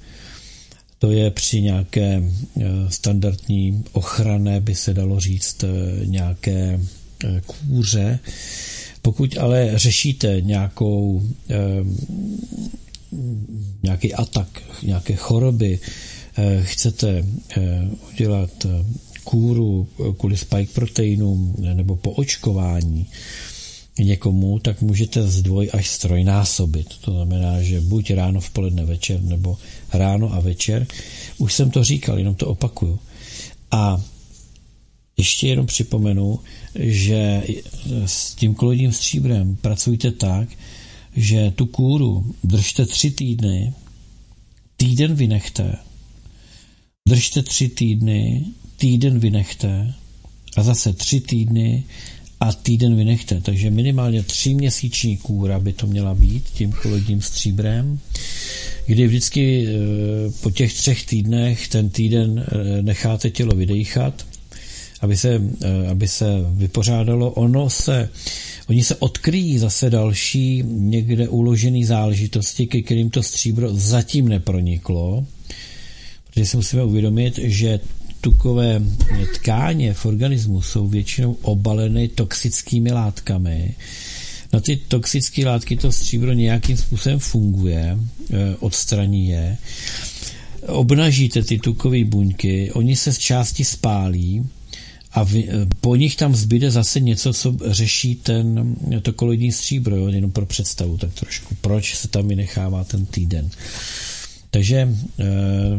to 0.99 1.11
je 1.11 1.31
při 1.31 1.61
nějaké 1.61 2.03
e, 2.03 2.23
standardní 2.89 3.85
ochranné, 3.93 4.61
by 4.61 4.75
se 4.75 4.95
dalo 4.95 5.21
říct, 5.21 5.65
e, 5.65 5.69
nějaké 6.07 6.81
kůře. 7.47 8.19
Pokud 9.03 9.39
ale 9.39 9.73
řešíte 9.75 10.41
nějakou, 10.41 11.23
nějaký 13.83 14.15
atak, 14.15 14.63
nějaké 14.83 15.17
choroby, 15.17 15.79
chcete 16.63 17.25
udělat 18.13 18.51
kůru 19.25 19.89
kvůli 20.19 20.37
spike 20.37 20.73
proteinům 20.75 21.55
nebo 21.59 21.97
po 21.97 22.11
očkování, 22.11 23.07
někomu, 23.99 24.59
tak 24.59 24.81
můžete 24.83 25.29
zdvoj 25.29 25.71
až 25.73 25.89
strojnásobit. 25.89 26.89
To 27.01 27.13
znamená, 27.13 27.63
že 27.63 27.81
buď 27.81 28.11
ráno, 28.11 28.41
v 28.41 28.51
poledne, 28.51 28.85
večer, 28.85 29.23
nebo 29.23 29.59
ráno 29.93 30.35
a 30.35 30.41
večer. 30.41 30.87
Už 31.39 31.55
jsem 31.55 31.71
to 31.71 31.85
říkal, 31.85 32.19
jenom 32.19 32.35
to 32.35 32.47
opakuju. 32.47 32.99
A 33.71 34.03
ještě 35.17 35.49
jenom 35.49 35.67
připomenu, 35.67 36.39
že 36.75 37.43
s 38.07 38.35
tím 38.35 38.55
kolodním 38.55 38.93
stříbrem 38.93 39.57
pracujte 39.57 40.11
tak, 40.11 40.49
že 41.17 41.53
tu 41.57 41.67
kůru 41.67 42.35
držte 42.45 42.87
tři 42.87 43.11
týdny, 43.11 43.73
týden 44.77 45.15
vynechte, 45.15 45.77
držte 47.09 47.43
tři 47.43 47.69
týdny, 47.69 48.45
týden 48.77 49.19
vynechte 49.19 49.95
a 50.57 50.63
zase 50.63 50.93
tři 50.93 51.21
týdny 51.21 51.85
a 52.41 52.53
týden 52.53 52.97
vynechte. 52.97 53.41
Takže 53.41 53.71
minimálně 53.71 54.23
tři 54.23 54.55
měsíční 54.55 55.17
kůra 55.17 55.59
by 55.59 55.73
to 55.73 55.87
měla 55.87 56.15
být 56.15 56.45
tím 56.45 56.73
kolodním 56.73 57.23
stříbrem, 57.23 57.99
kdy 58.87 59.07
vždycky 59.07 59.67
e, 59.67 59.71
po 60.41 60.51
těch 60.51 60.75
třech 60.75 61.07
týdnech 61.07 61.69
ten 61.69 61.91
týden 61.91 62.39
e, 62.39 62.83
necháte 62.83 63.31
tělo 63.31 63.57
vydechat, 63.57 64.27
aby 65.01 65.17
se, 65.17 65.43
e, 65.63 65.89
aby 65.89 66.09
se 66.09 66.27
vypořádalo. 66.53 67.31
Ono 67.31 67.71
se, 67.71 68.09
oni 68.69 68.85
se 68.85 68.97
odkryjí 68.97 69.59
zase 69.59 69.91
další 69.91 70.63
někde 70.67 71.29
uložené 71.29 71.87
záležitosti, 71.87 72.67
ke 72.67 72.83
kterým 72.83 73.11
to 73.11 73.23
stříbro 73.23 73.75
zatím 73.75 74.29
neproniklo, 74.29 75.27
protože 76.31 76.47
si 76.47 76.57
musíme 76.57 76.85
uvědomit, 76.85 77.39
že 77.43 77.81
tukové 78.21 78.83
tkáně 79.35 79.95
v 79.95 80.07
organismu 80.07 80.63
jsou 80.63 80.89
většinou 80.89 81.37
obaleny 81.43 82.09
toxickými 82.09 82.93
látkami. 82.93 83.75
Na 84.53 84.61
ty 84.61 84.77
toxické 84.77 85.47
látky 85.47 85.77
to 85.77 85.93
stříbro 85.93 86.33
nějakým 86.33 86.77
způsobem 86.77 87.19
funguje, 87.19 87.99
eh, 88.33 88.57
odstraní 88.61 89.29
je. 89.29 89.57
Obnažíte 90.67 91.43
ty 91.43 91.59
tukové 91.59 92.05
buňky, 92.05 92.73
oni 92.73 92.97
se 92.97 93.13
z 93.13 93.19
části 93.19 93.65
spálí 93.65 94.47
a 95.13 95.23
vy, 95.23 95.49
eh, 95.49 95.67
po 95.81 95.97
nich 95.97 96.17
tam 96.17 96.35
zbyde 96.35 96.71
zase 96.71 97.01
něco, 97.01 97.33
co 97.33 97.57
řeší 97.67 98.15
ten, 98.15 98.77
to 99.03 99.13
koloidní 99.13 99.53
stříbro, 99.53 99.97
jo, 99.97 100.09
jenom 100.09 100.31
pro 100.31 100.47
představu 100.47 100.99
tak 100.99 101.15
trošku. 101.15 101.57
Proč 101.61 101.97
se 101.97 102.09
tam 102.09 102.29
vynechává 102.29 102.85
ten 102.85 103.07
týden? 103.07 103.51
Takže 104.51 104.89
eh, 105.21 105.25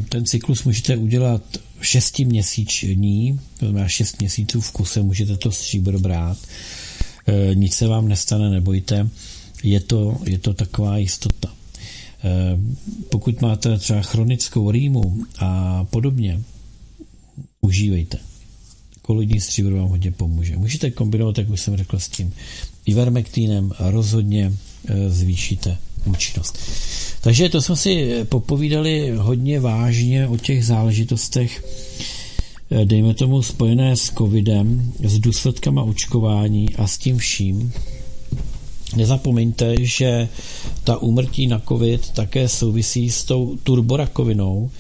ten 0.09 0.25
cyklus 0.25 0.63
můžete 0.63 0.97
udělat 0.97 1.41
šestiměsíční, 1.81 3.39
to 3.59 3.65
znamená 3.65 3.87
šest 3.87 4.19
měsíců 4.19 4.61
v 4.61 4.71
kuse 4.71 5.01
můžete 5.01 5.37
to 5.37 5.51
stříbro 5.51 5.99
brát, 5.99 6.37
e, 7.27 7.55
nic 7.55 7.73
se 7.73 7.87
vám 7.87 8.07
nestane, 8.07 8.49
nebojte, 8.49 9.09
je 9.63 9.79
to, 9.79 10.17
je 10.25 10.37
to 10.37 10.53
taková 10.53 10.97
jistota. 10.97 11.53
Pokud 13.09 13.41
máte 13.41 13.77
třeba 13.77 14.01
chronickou 14.01 14.71
rýmu 14.71 15.23
a 15.39 15.83
podobně, 15.83 16.41
užívejte. 17.61 18.17
Kolodní 19.11 19.41
stříbro 19.41 19.77
vám 19.77 19.89
hodně 19.89 20.11
pomůže. 20.11 20.57
Můžete 20.57 20.91
kombinovat, 20.91 21.37
jak 21.37 21.49
už 21.49 21.61
jsem 21.61 21.77
řekl, 21.77 21.99
s 21.99 22.09
tím 22.09 22.33
ivermektínem 22.85 23.71
a 23.77 23.91
rozhodně 23.91 24.53
e, 24.87 25.09
zvýšíte 25.09 25.77
účinnost. 26.05 26.57
Takže 27.21 27.49
to 27.49 27.61
jsme 27.61 27.75
si 27.75 28.25
popovídali 28.29 29.11
hodně 29.15 29.59
vážně 29.59 30.27
o 30.27 30.37
těch 30.37 30.65
záležitostech, 30.65 31.63
eh, 32.71 32.85
dejme 32.85 33.13
tomu 33.13 33.41
spojené 33.41 33.95
s 33.95 34.11
covidem, 34.17 34.93
s 35.03 35.19
důsledkama 35.19 35.83
očkování 35.83 36.75
a 36.75 36.87
s 36.87 36.97
tím 36.97 37.17
vším. 37.17 37.73
Nezapomeňte, 38.95 39.75
že 39.79 40.27
ta 40.83 40.97
úmrtí 40.97 41.47
na 41.47 41.59
covid 41.59 42.09
také 42.09 42.47
souvisí 42.49 43.09
s 43.09 43.23
tou 43.23 43.57
turborakovinou 43.63 44.71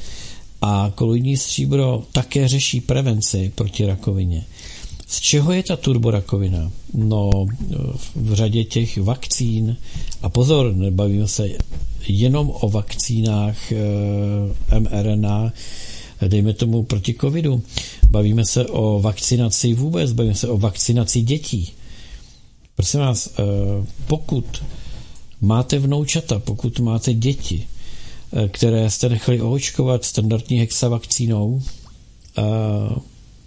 a 0.61 0.91
koloidní 0.95 1.37
stříbro 1.37 2.03
také 2.11 2.47
řeší 2.47 2.81
prevenci 2.81 3.51
proti 3.55 3.85
rakovině. 3.85 4.45
Z 5.07 5.19
čeho 5.19 5.51
je 5.53 5.63
ta 5.63 5.75
turborakovina? 5.75 6.71
No, 6.93 7.29
v 8.15 8.33
řadě 8.33 8.63
těch 8.63 8.97
vakcín, 8.97 9.77
a 10.21 10.29
pozor, 10.29 10.75
nebavíme 10.75 11.27
se 11.27 11.49
jenom 12.07 12.51
o 12.59 12.69
vakcínách 12.69 13.71
e, 13.71 13.75
mRNA, 14.79 15.53
dejme 16.27 16.53
tomu 16.53 16.83
proti 16.83 17.13
covidu. 17.21 17.61
Bavíme 18.09 18.45
se 18.45 18.65
o 18.65 18.99
vakcinaci 18.99 19.73
vůbec, 19.73 20.11
bavíme 20.13 20.35
se 20.35 20.47
o 20.47 20.57
vakcinaci 20.57 21.21
dětí. 21.21 21.71
Prosím 22.75 22.99
vás, 22.99 23.27
e, 23.27 23.31
pokud 24.07 24.45
máte 25.41 25.79
vnoučata, 25.79 26.39
pokud 26.39 26.79
máte 26.79 27.13
děti, 27.13 27.67
které 28.47 28.89
jste 28.89 29.09
nechali 29.09 29.41
oočkovat 29.41 30.05
standardní 30.05 30.59
hexavakcínou, 30.59 31.61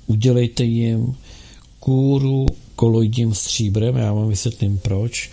udělejte 0.06 0.64
jim 0.64 1.16
kůru 1.80 2.46
koloidním 2.76 3.34
stříbrem, 3.34 3.96
já 3.96 4.12
vám 4.12 4.28
vysvětlím 4.28 4.78
proč, 4.78 5.30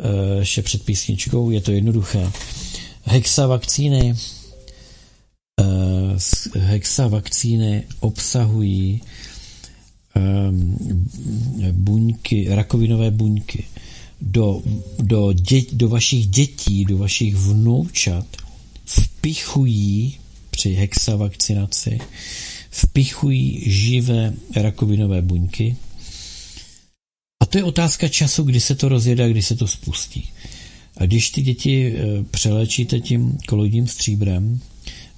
eh, 0.00 0.38
ještě 0.38 0.62
před 0.62 0.84
písničkou, 0.84 1.50
je 1.50 1.60
to 1.60 1.72
jednoduché. 1.72 2.30
Hexavakcíny 3.02 4.14
eh, 5.60 6.58
hexavakcíny 6.58 7.82
obsahují 8.00 9.02
ehm, 10.14 10.76
buňky, 11.72 12.46
rakovinové 12.48 13.10
buňky. 13.10 13.64
Do, 14.20 14.62
do, 14.98 15.32
dět, 15.32 15.74
do 15.74 15.88
vašich 15.88 16.26
dětí, 16.26 16.84
do 16.84 16.98
vašich 16.98 17.36
vnoučat 17.36 18.26
vpichují 18.86 20.18
při 20.50 20.72
hexavakcinaci 20.74 21.98
vpichují 22.76 23.62
živé 23.66 24.34
rakovinové 24.56 25.22
buňky. 25.22 25.76
A 27.40 27.46
to 27.46 27.58
je 27.58 27.64
otázka 27.64 28.08
času, 28.08 28.42
kdy 28.42 28.60
se 28.60 28.74
to 28.74 28.88
rozjede 28.88 29.24
a 29.24 29.28
kdy 29.28 29.42
se 29.42 29.56
to 29.56 29.68
spustí. 29.68 30.28
A 30.96 31.06
když 31.06 31.30
ty 31.30 31.42
děti 31.42 31.94
eh, 31.96 32.24
přelečíte 32.30 33.00
tím 33.00 33.38
koloidním 33.48 33.86
stříbrem, 33.86 34.60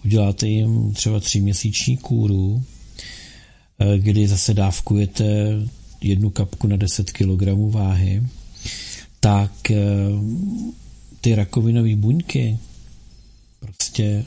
uděláte 0.04 0.48
jim 0.48 0.92
třeba 0.92 1.20
tříměsíční 1.20 1.96
kůru, 1.96 2.62
eh, 3.78 3.98
kdy 3.98 4.28
zase 4.28 4.54
dávkujete 4.54 5.24
jednu 6.00 6.30
kapku 6.30 6.66
na 6.66 6.76
10 6.76 7.12
kg 7.12 7.42
váhy, 7.70 8.22
tak 9.20 9.70
eh, 9.70 9.76
ty 11.20 11.34
rakovinové 11.34 11.96
buňky 11.96 12.58
prostě 13.78 14.24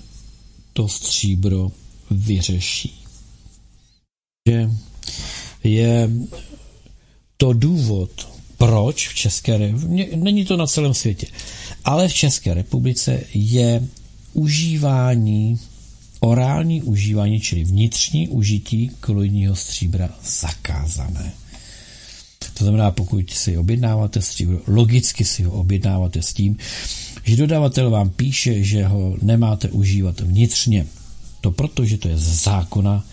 to 0.74 0.88
stříbro 0.88 1.72
vyřeší 2.12 3.02
že 4.50 4.70
je 5.64 6.10
to 7.38 7.54
důvod, 7.54 8.30
proč 8.58 9.10
v 9.10 9.16
České 9.16 9.58
republice, 9.58 10.16
není 10.16 10.46
to 10.46 10.58
na 10.58 10.68
celém 10.68 10.94
světě, 10.94 11.28
ale 11.86 12.08
v 12.08 12.14
České 12.14 12.54
republice 12.54 13.24
je 13.34 13.88
užívání, 14.34 15.60
orální 16.20 16.82
užívání, 16.82 17.40
čili 17.40 17.64
vnitřní 17.64 18.28
užití 18.28 18.92
koloidního 19.00 19.56
stříbra 19.56 20.10
zakázané. 20.24 21.34
To 22.54 22.64
znamená, 22.64 22.92
pokud 22.92 23.30
si 23.30 23.58
objednáváte 23.58 24.22
stříbro, 24.22 24.60
logicky 24.68 25.26
si 25.26 25.44
ho 25.44 25.52
objednáváte 25.52 26.22
s 26.22 26.34
tím, 26.34 26.58
že 27.24 27.36
dodavatel 27.36 27.90
vám 27.90 28.10
píše, 28.10 28.64
že 28.64 28.86
ho 28.86 29.16
nemáte 29.22 29.70
užívat 29.70 30.20
vnitřně. 30.20 30.88
To 31.42 31.52
proto, 31.52 31.86
že 31.86 31.98
to 31.98 32.10
je 32.10 32.18
z 32.18 32.44
zákona 32.44 33.06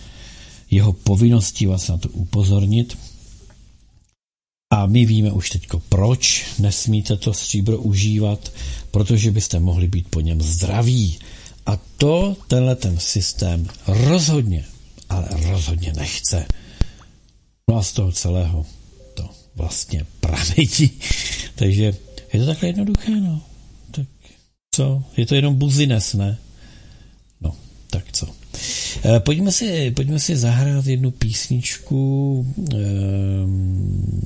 jeho 0.70 0.92
povinností 0.92 1.66
vás 1.66 1.88
na 1.88 1.96
to 1.96 2.08
upozornit. 2.08 2.98
A 4.72 4.86
my 4.86 5.06
víme 5.06 5.32
už 5.32 5.50
teď, 5.50 5.66
proč 5.88 6.46
nesmíte 6.58 7.16
to 7.16 7.34
stříbro 7.34 7.78
užívat, 7.78 8.52
protože 8.90 9.30
byste 9.30 9.60
mohli 9.60 9.88
být 9.88 10.08
po 10.08 10.20
něm 10.20 10.42
zdraví. 10.42 11.18
A 11.66 11.78
to 11.96 12.36
tenhle 12.48 12.76
ten 12.76 12.98
systém 12.98 13.66
rozhodně, 13.86 14.64
ale 15.08 15.28
rozhodně 15.32 15.92
nechce. 15.96 16.46
No 17.70 17.76
a 17.76 17.82
z 17.82 17.92
toho 17.92 18.12
celého 18.12 18.66
to 19.14 19.28
vlastně 19.54 20.06
pramení. 20.20 20.90
Takže 21.54 21.84
je 22.32 22.40
to 22.40 22.46
takhle 22.46 22.68
jednoduché, 22.68 23.20
no. 23.20 23.47
Co? 24.78 25.02
Je 25.16 25.26
to 25.26 25.34
jenom 25.34 25.54
buzines, 25.54 26.14
ne? 26.14 26.38
No, 27.40 27.56
tak 27.90 28.12
co? 28.12 28.26
Eh, 29.04 29.20
pojďme 29.20 29.52
si, 29.52 29.90
pojďme 29.90 30.18
si 30.18 30.36
zahrát 30.36 30.86
jednu 30.86 31.10
písničku 31.10 31.98
um, 32.74 34.22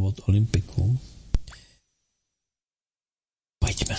od 0.00 0.20
Olympiku. 0.28 0.98
Pojďme. 3.60 3.96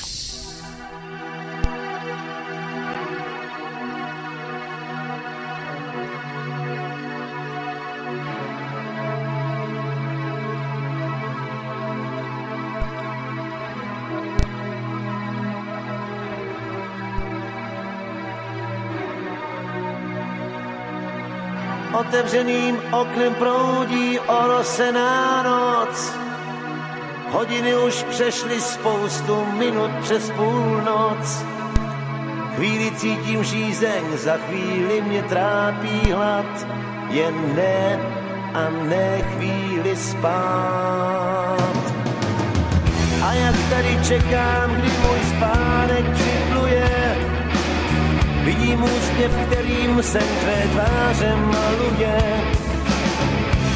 Otevřeným 22.09 22.77
oknem 22.91 23.35
proudí 23.35 24.19
orosená 24.19 25.43
noc. 25.43 26.13
Hodiny 27.31 27.75
už 27.75 28.03
přešly 28.03 28.61
spoustu 28.61 29.45
minut 29.45 29.91
přes 30.01 30.31
půlnoc. 30.31 31.45
Chvíli 32.55 32.91
cítím 32.91 33.43
žízeň, 33.43 34.03
za 34.17 34.37
chvíli 34.37 35.01
mě 35.01 35.23
trápí 35.23 36.11
hlad. 36.11 36.67
Jen 37.09 37.55
ne 37.55 37.99
a 38.53 38.69
ne 38.69 39.21
chvíli 39.21 39.95
spát. 39.95 41.77
A 43.23 43.33
jak 43.33 43.55
tady 43.69 43.99
čekám, 44.07 44.75
kdy 44.75 44.87
můj 44.87 45.19
spánek 45.37 46.05
připluje, 46.13 46.78
Vidím 48.49 48.83
úsměv, 48.83 49.31
kterým 49.47 50.03
se 50.03 50.19
tvé 50.19 50.63
tváře 50.71 51.35
maluje. 51.35 52.17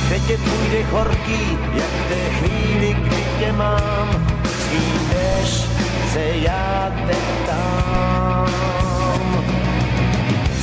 Teď 0.10 0.22
tě 0.28 0.38
půjde 0.38 0.84
horký, 0.92 1.58
jak 1.74 2.08
té 2.10 2.30
chvíli, 2.30 2.94
kdy 2.94 3.24
tě 3.40 3.52
mám. 3.52 4.10
Svídeš 4.46 5.66
se 6.14 6.24
já 6.36 6.92
teď 7.08 7.18
tam. 7.46 8.48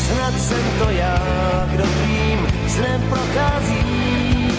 Snad 0.07 0.41
jsem 0.41 0.65
to 0.79 0.91
já, 0.91 1.19
kdo 1.73 1.85
tvým 1.85 2.47
snem 2.69 3.03
prochází. 3.09 4.55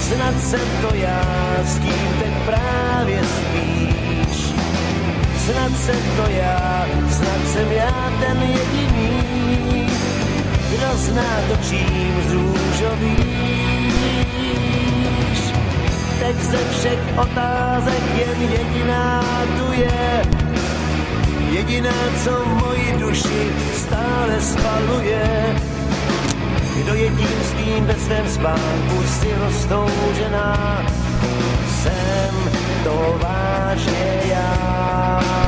Snad 0.00 0.40
jsem 0.40 0.68
to 0.82 0.94
já, 0.94 1.22
s 1.64 1.78
kým 1.78 2.08
teď 2.20 2.32
právě 2.46 3.20
spíš 3.24 3.93
snad 5.44 5.72
jsem 5.76 6.02
to 6.16 6.30
já, 6.30 6.86
snad 7.10 7.48
jsem 7.52 7.72
já 7.72 8.12
ten 8.20 8.42
jediný, 8.42 9.88
kdo 10.70 10.96
zná 10.96 11.40
to 11.48 11.56
čím 11.68 12.14
z. 12.28 12.34
Teď 16.18 16.36
ze 16.36 16.58
všech 16.70 16.98
otázek 17.16 18.02
jen 18.16 18.50
jediná 18.50 19.22
tu 19.58 19.72
je, 19.72 20.22
jediná, 21.50 21.94
co 22.24 22.44
moji 22.46 22.96
duši 22.98 23.52
stále 23.76 24.40
spaluje. 24.40 25.56
Kdo 26.76 26.94
je 26.94 27.10
tím 27.10 27.38
svým 27.50 27.84
ve 27.84 27.94
svém 27.94 28.28
spánku 28.28 29.02
si 29.20 29.34
roztoužená, 29.44 30.82
jsem 31.82 32.34
to 32.84 33.18
vážně 33.22 33.33
já. 33.76 35.43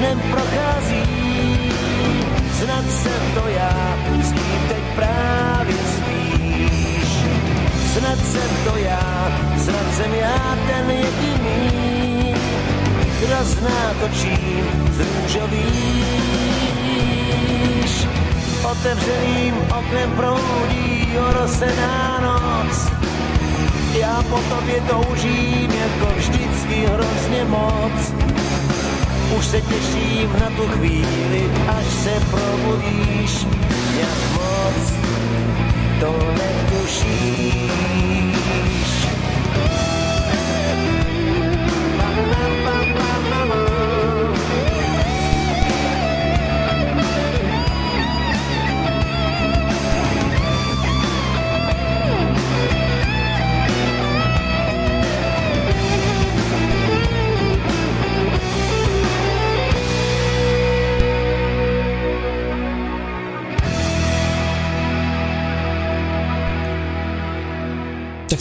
Snem 0.00 0.20
prochází. 0.30 1.02
Snad 2.58 2.84
jsem 2.90 3.22
to 3.34 3.48
já, 3.48 3.98
s 4.22 4.32
tím 4.32 4.60
teď 4.68 4.84
právě 4.96 5.76
spíš. 5.96 7.10
Snad 7.92 8.18
jsem 8.32 8.50
to 8.64 8.76
já, 8.76 9.32
snad 9.64 9.94
jsem 9.96 10.14
já 10.14 10.58
ten 10.68 10.90
jediný, 10.90 12.34
kdo 13.20 13.44
zná 13.44 13.94
to 14.00 14.08
čím 14.20 14.64
z. 14.92 15.20
Otevřeným 18.70 19.54
oknem 19.78 20.10
proudí 20.16 21.08
orosená 21.28 22.20
noc, 22.20 22.92
já 24.00 24.22
po 24.30 24.38
tobě 24.38 24.80
toužím 24.80 25.70
jako 25.70 26.14
vždycky 26.16 26.86
hrozně 26.86 27.44
moc 27.44 28.29
už 29.38 29.46
se 29.46 29.60
těším 29.60 30.32
na 30.40 30.50
tu 30.56 30.66
chvíli, 30.68 31.50
až 31.68 31.84
se 31.84 32.20
probudíš, 32.30 33.46
jak 34.00 34.18
moc 34.32 34.92
to 36.00 36.12
netušíš. 36.32 38.29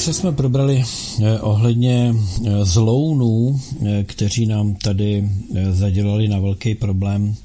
Se 0.10 0.14
jsme 0.14 0.32
probrali 0.32 0.84
eh, 1.24 1.40
ohledně 1.40 2.16
eh, 2.16 2.66
zlounů, 2.66 3.62
eh, 3.86 4.04
kteří 4.04 4.46
nám 4.46 4.76
tady 4.76 5.30
zadělali 5.72 6.28
na 6.28 6.40
velký 6.40 6.76
problém. 6.76 7.36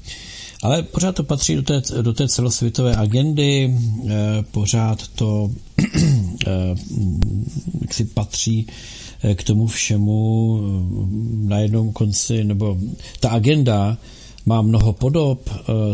Ale 0.63 0.83
pořád 0.83 1.15
to 1.15 1.23
patří 1.23 1.55
do 1.55 1.61
té, 1.61 1.81
do 2.01 2.13
té 2.13 2.27
celosvětové 2.27 2.95
agendy, 2.95 3.77
pořád 4.51 5.07
to 5.07 5.51
jak 7.81 7.93
si 7.93 8.05
patří 8.05 8.67
k 9.35 9.43
tomu 9.43 9.67
všemu 9.67 10.59
na 11.33 11.59
jednom 11.59 11.93
konci, 11.93 12.43
nebo 12.43 12.77
ta 13.19 13.29
agenda 13.29 13.97
má 14.45 14.61
mnoho 14.61 14.93
podob, 14.93 15.49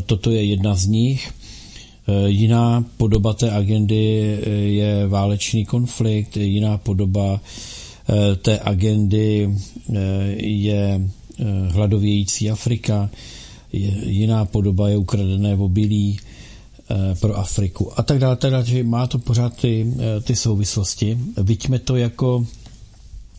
toto 0.05 0.31
je 0.31 0.43
jedna 0.43 0.75
z 0.75 0.85
nich. 0.85 1.33
Eh, 2.07 2.29
jiná 2.29 2.85
podoba 2.97 3.33
té 3.33 3.51
agendy 3.51 4.21
eh, 4.41 4.49
je 4.49 5.07
válečný 5.07 5.65
konflikt, 5.65 6.37
jiná 6.37 6.77
podoba 6.77 7.41
eh, 8.09 8.35
té 8.35 8.59
agendy 8.59 9.55
je 10.37 11.01
hladovějící 11.69 12.51
Afrika, 12.51 13.09
jiná 14.05 14.45
podoba 14.45 14.89
je 14.89 14.97
ukradené 14.97 15.55
obilí 15.55 16.19
pro 17.19 17.37
Afriku 17.37 17.99
a 17.99 18.03
tak 18.03 18.19
dále, 18.19 18.35
tak 18.35 18.51
dále, 18.51 18.65
že 18.65 18.83
má 18.83 19.07
to 19.07 19.19
pořád 19.19 19.61
ty, 19.61 19.93
ty 20.23 20.35
souvislosti. 20.35 21.17
Vidíme 21.37 21.79
to 21.79 21.95
jako 21.95 22.45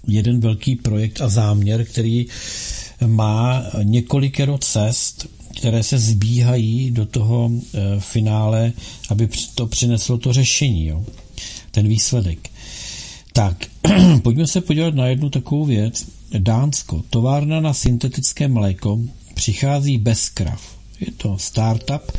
jeden 0.06 0.40
velký 0.40 0.76
projekt 0.76 1.20
a 1.20 1.28
záměr, 1.28 1.84
který 1.84 2.26
má 3.06 3.64
několikero 3.82 4.58
cest, 4.58 5.26
které 5.58 5.82
se 5.82 5.98
zbíhají 5.98 6.90
do 6.90 7.06
toho 7.06 7.50
e, 7.52 8.00
finále, 8.00 8.72
aby 9.08 9.28
to 9.54 9.66
přineslo 9.66 10.18
to 10.18 10.32
řešení, 10.32 10.86
jo? 10.86 11.04
ten 11.70 11.88
výsledek. 11.88 12.50
Tak, 13.32 13.66
pojďme 14.22 14.46
se 14.46 14.60
podívat 14.60 14.94
na 14.94 15.06
jednu 15.06 15.30
takovou 15.30 15.64
věc. 15.64 16.04
Dánsko, 16.38 17.02
továrna 17.10 17.60
na 17.60 17.74
syntetické 17.74 18.48
mléko, 18.48 19.00
přichází 19.34 19.98
bez 19.98 20.28
krav. 20.28 20.76
Je 21.00 21.12
to 21.16 21.38
startup, 21.38 22.12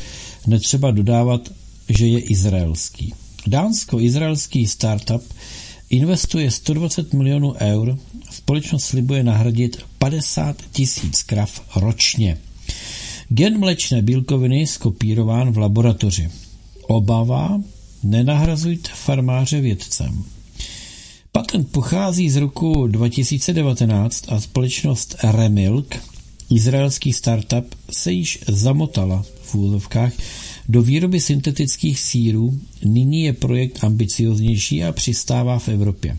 netřeba 0.48 0.92
dodávat, 0.92 1.50
že 1.90 2.08
je 2.08 2.20
izraelský. 2.20 3.14
Dánsko-izraelský 3.48 4.68
startup 4.68 5.34
investuje 5.90 6.52
120 6.52 7.14
milionů 7.14 7.54
eur, 7.60 7.98
společnost 8.32 8.84
slibuje 8.84 9.24
nahradit 9.24 9.78
50 9.98 10.62
tisíc 10.72 11.24
krav 11.24 11.62
ročně. 11.76 12.38
Gen 13.30 13.60
mlečné 13.60 14.02
bílkoviny 14.02 14.68
skopírován 14.68 15.52
v 15.52 15.58
laboratoři. 15.58 16.30
Obava, 16.88 17.62
nenahrazujte 18.04 18.90
farmáře 18.94 19.62
vědcem. 19.62 20.24
Patent 21.32 21.72
pochází 21.72 22.30
z 22.30 22.36
roku 22.36 22.88
2019 22.88 24.26
a 24.28 24.42
společnost 24.42 25.16
Remilk, 25.24 25.96
izraelský 26.50 27.14
startup, 27.14 27.76
se 27.92 28.12
již 28.12 28.40
zamotala 28.48 29.26
v 29.42 29.56
úzovkách 29.56 30.14
do 30.70 30.82
výroby 30.82 31.20
syntetických 31.20 32.00
sírů. 32.00 32.60
Nyní 32.86 33.24
je 33.24 33.34
projekt 33.34 33.84
ambicioznější 33.84 34.84
a 34.84 34.92
přistává 34.92 35.60
v 35.60 35.70
Evropě. 35.70 36.18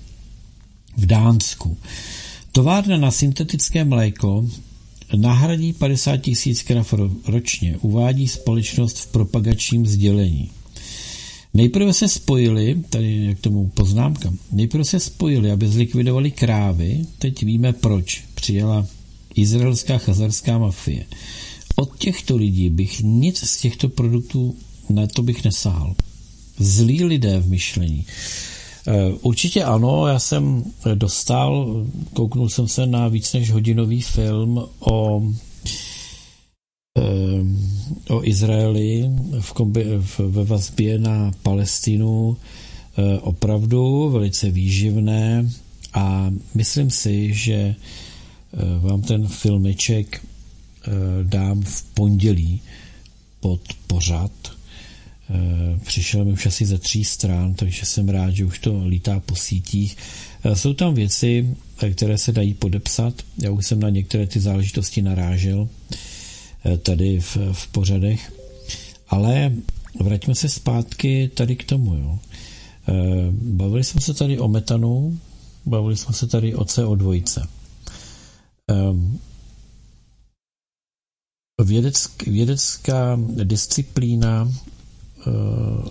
V 0.96 1.06
Dánsku. 1.06 1.76
Továrna 2.52 2.96
na 2.96 3.10
syntetické 3.10 3.84
mléko 3.84 4.48
nahradí 5.16 5.72
50 5.72 6.16
tisíc 6.16 6.62
krav 6.62 6.94
ročně, 7.26 7.78
uvádí 7.80 8.28
společnost 8.28 8.98
v 8.98 9.06
propagačním 9.06 9.86
sdělení. 9.86 10.50
Nejprve 11.54 11.92
se 11.92 12.08
spojili, 12.08 12.82
tady 12.90 13.24
jak 13.24 13.40
tomu 13.40 13.68
poznámka, 13.68 14.32
nejprve 14.52 14.84
se 14.84 15.00
spojili, 15.00 15.50
aby 15.50 15.68
zlikvidovali 15.68 16.30
krávy, 16.30 17.06
teď 17.18 17.42
víme 17.42 17.72
proč. 17.72 18.24
Přijela 18.34 18.86
izraelská 19.34 19.98
chazarská 19.98 20.58
mafie. 20.58 21.04
Od 21.76 21.98
těchto 21.98 22.36
lidí 22.36 22.70
bych 22.70 23.00
nic 23.00 23.38
z 23.38 23.60
těchto 23.60 23.88
produktů, 23.88 24.56
na 24.90 25.06
to 25.06 25.22
bych 25.22 25.44
nesahal. 25.44 25.94
Zlí 26.58 27.04
lidé 27.04 27.38
v 27.38 27.48
myšlení. 27.48 28.06
Eh, 28.86 29.12
určitě 29.20 29.64
ano, 29.64 30.06
já 30.06 30.18
jsem 30.18 30.64
dostal, 30.94 31.84
kouknul 32.12 32.48
jsem 32.48 32.68
se 32.68 32.86
na 32.86 33.08
víc 33.08 33.32
než 33.32 33.50
hodinový 33.50 34.02
film 34.02 34.64
o 34.80 35.22
eh, 36.98 38.14
o 38.14 38.24
Izraeli 38.24 39.10
v 39.40 39.52
kombi, 39.52 39.84
v, 40.00 40.18
ve 40.18 40.44
vazbě 40.44 40.98
na 40.98 41.32
Palestinu. 41.42 42.36
Eh, 42.96 43.18
opravdu 43.18 44.10
velice 44.10 44.50
výživné 44.50 45.50
a 45.94 46.30
myslím 46.54 46.90
si, 46.90 47.34
že 47.34 47.74
vám 48.80 49.02
ten 49.02 49.28
filmeček 49.28 50.26
dám 51.22 51.62
v 51.62 51.84
pondělí 51.94 52.60
pod 53.40 53.60
pořad. 53.86 54.30
Eh, 54.48 54.53
přišel 55.84 56.24
mi 56.24 56.32
už 56.32 56.46
asi 56.46 56.66
ze 56.66 56.78
tří 56.78 57.04
stran, 57.04 57.54
takže 57.54 57.86
jsem 57.86 58.08
rád, 58.08 58.30
že 58.30 58.44
už 58.44 58.58
to 58.58 58.86
lítá 58.86 59.20
po 59.20 59.36
sítích. 59.36 59.96
Eh, 60.44 60.56
jsou 60.56 60.74
tam 60.74 60.94
věci, 60.94 61.56
eh, 61.82 61.90
které 61.90 62.18
se 62.18 62.32
dají 62.32 62.54
podepsat. 62.54 63.14
Já 63.42 63.50
už 63.50 63.66
jsem 63.66 63.80
na 63.80 63.90
některé 63.90 64.26
ty 64.26 64.40
záležitosti 64.40 65.02
narážel 65.02 65.68
tady 66.82 67.20
v, 67.20 67.36
v 67.52 67.66
pořadech. 67.66 68.32
Ale 69.08 69.52
vraťme 70.00 70.34
se 70.34 70.48
zpátky 70.48 71.30
tady 71.34 71.56
k 71.56 71.64
tomu. 71.64 71.94
Jo. 71.94 72.18
Bavili 73.32 73.84
jsme 73.84 74.00
se 74.00 74.14
tady 74.14 74.38
o 74.38 74.48
metanu, 74.48 75.18
bavili 75.66 75.96
jsme 75.96 76.14
se 76.14 76.26
tady 76.26 76.54
o 76.54 76.64
CO2. 76.64 77.46
Vědeck, 81.64 82.26
vědecká 82.26 83.20
disciplína 83.44 84.52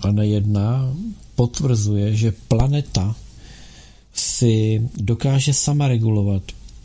a 0.02 0.12
nejedna 0.12 0.94
potvrzuje, 1.34 2.16
že 2.16 2.38
planeta 2.48 3.14
si 4.14 4.82
dokáže 4.94 5.52
sama 5.54 5.88
regulovat 5.88 6.42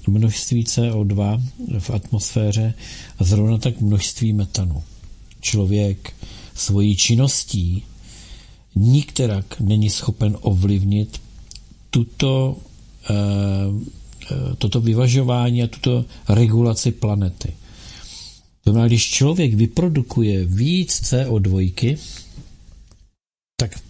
množství 0.08 0.64
CO2 0.64 1.42
v 1.80 1.90
atmosféře 1.90 2.74
a 3.20 3.24
zrovna 3.24 3.58
tak 3.58 3.82
množství 3.82 4.34
metanu. 4.34 4.84
Člověk 5.42 6.14
svojí 6.56 6.96
činností 6.96 7.84
nikterak 8.76 9.60
není 9.60 9.90
schopen 9.90 10.38
ovlivnit 10.42 11.22
tuto, 11.90 12.58
eh, 13.10 13.14
eh, 14.32 14.56
toto 14.58 14.82
vyvažování 14.82 15.64
a 15.64 15.68
tuto 15.68 16.06
regulaci 16.30 16.92
planety. 16.92 17.54
To 18.64 18.72
znamená, 18.72 18.88
když 18.88 19.10
člověk 19.10 19.54
vyprodukuje 19.54 20.46
víc 20.46 21.02
CO2, 21.02 21.74
tak 21.74 21.98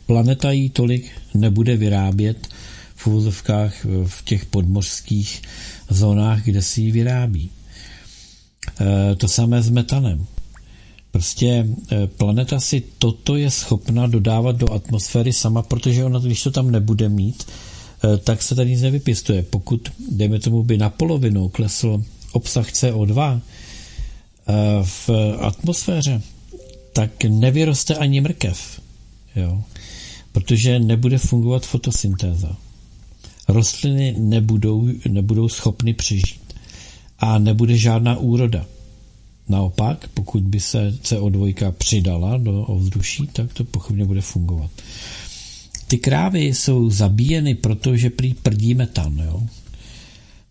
planeta 0.10 0.52
jí 0.52 0.70
tolik 0.70 1.12
nebude 1.34 1.78
vyrábět 1.78 2.48
v 2.96 3.08
úvozovkách 3.08 3.86
v 4.06 4.24
těch 4.26 4.46
podmořských 4.46 5.42
zónách, 5.90 6.46
kde 6.46 6.62
si 6.62 6.82
ji 6.82 6.92
vyrábí. 6.92 7.50
E, 8.82 9.16
to 9.16 9.28
samé 9.28 9.62
s 9.62 9.70
metanem. 9.70 10.26
Prostě 11.12 11.48
e, 11.48 12.08
planeta 12.08 12.60
si 12.60 12.84
toto 12.98 13.36
je 13.36 13.52
schopna 13.52 14.08
dodávat 14.08 14.56
do 14.56 14.74
atmosféry 14.74 15.34
sama, 15.34 15.62
protože 15.62 16.06
ona, 16.06 16.20
když 16.20 16.44
to 16.44 16.52
tam 16.52 16.72
nebude 16.72 17.10
mít, 17.10 17.46
tak 18.24 18.42
se 18.42 18.56
tady 18.56 18.70
nic 18.70 18.82
nevypěstuje. 18.82 19.44
Pokud, 19.44 19.92
dejme 20.12 20.40
tomu, 20.40 20.64
by 20.64 20.78
na 20.78 20.90
polovinu 20.90 21.50
klesl 21.50 22.04
obsah 22.32 22.72
CO2 22.72 23.42
v 24.84 25.10
atmosféře, 25.40 26.22
tak 26.94 27.24
nevyroste 27.24 27.96
ani 27.96 28.22
mrkev. 28.22 28.82
Jo? 29.36 29.64
Protože 30.32 30.80
nebude 30.80 31.18
fungovat 31.18 31.66
fotosyntéza. 31.66 32.58
Rostliny 33.48 34.16
nebudou, 34.18 34.90
nebudou 35.08 35.50
schopny 35.50 35.94
přežít. 35.94 36.54
A 37.20 37.40
nebude 37.40 37.78
žádná 37.78 38.18
úroda. 38.18 38.66
Naopak, 39.50 40.08
pokud 40.14 40.44
by 40.44 40.60
se 40.60 40.94
CO2 41.04 41.72
přidala 41.72 42.38
do 42.38 42.62
ovzduší, 42.62 43.28
tak 43.34 43.54
to 43.54 43.64
pochopně 43.64 44.06
bude 44.06 44.22
fungovat. 44.22 44.72
Ty 45.88 45.98
krávy 45.98 46.42
jsou 46.46 46.90
zabíjeny, 46.90 47.56
protože 47.56 48.10
prý 48.10 48.34
prdí 48.34 48.74
metan. 48.74 49.22
Jo? 49.26 49.44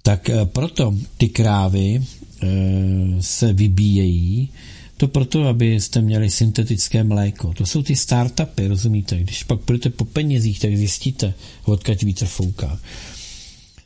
Tak 0.02 0.30
eh, 0.30 0.44
proto 0.44 0.94
ty 1.16 1.28
krávy 1.28 2.02
e, 2.42 2.46
se 3.20 3.52
vybíjejí, 3.52 4.48
to 4.98 5.08
proto, 5.08 5.44
abyste 5.44 6.00
měli 6.00 6.30
syntetické 6.30 7.04
mléko. 7.04 7.54
To 7.54 7.66
jsou 7.66 7.82
ty 7.82 7.96
startupy, 7.96 8.68
rozumíte? 8.68 9.18
Když 9.20 9.44
pak 9.44 9.60
budete 9.66 9.90
po 9.90 10.04
penězích, 10.04 10.60
tak 10.60 10.76
zjistíte, 10.76 11.34
odkud 11.64 12.02
vítr 12.02 12.26
fouká. 12.26 12.78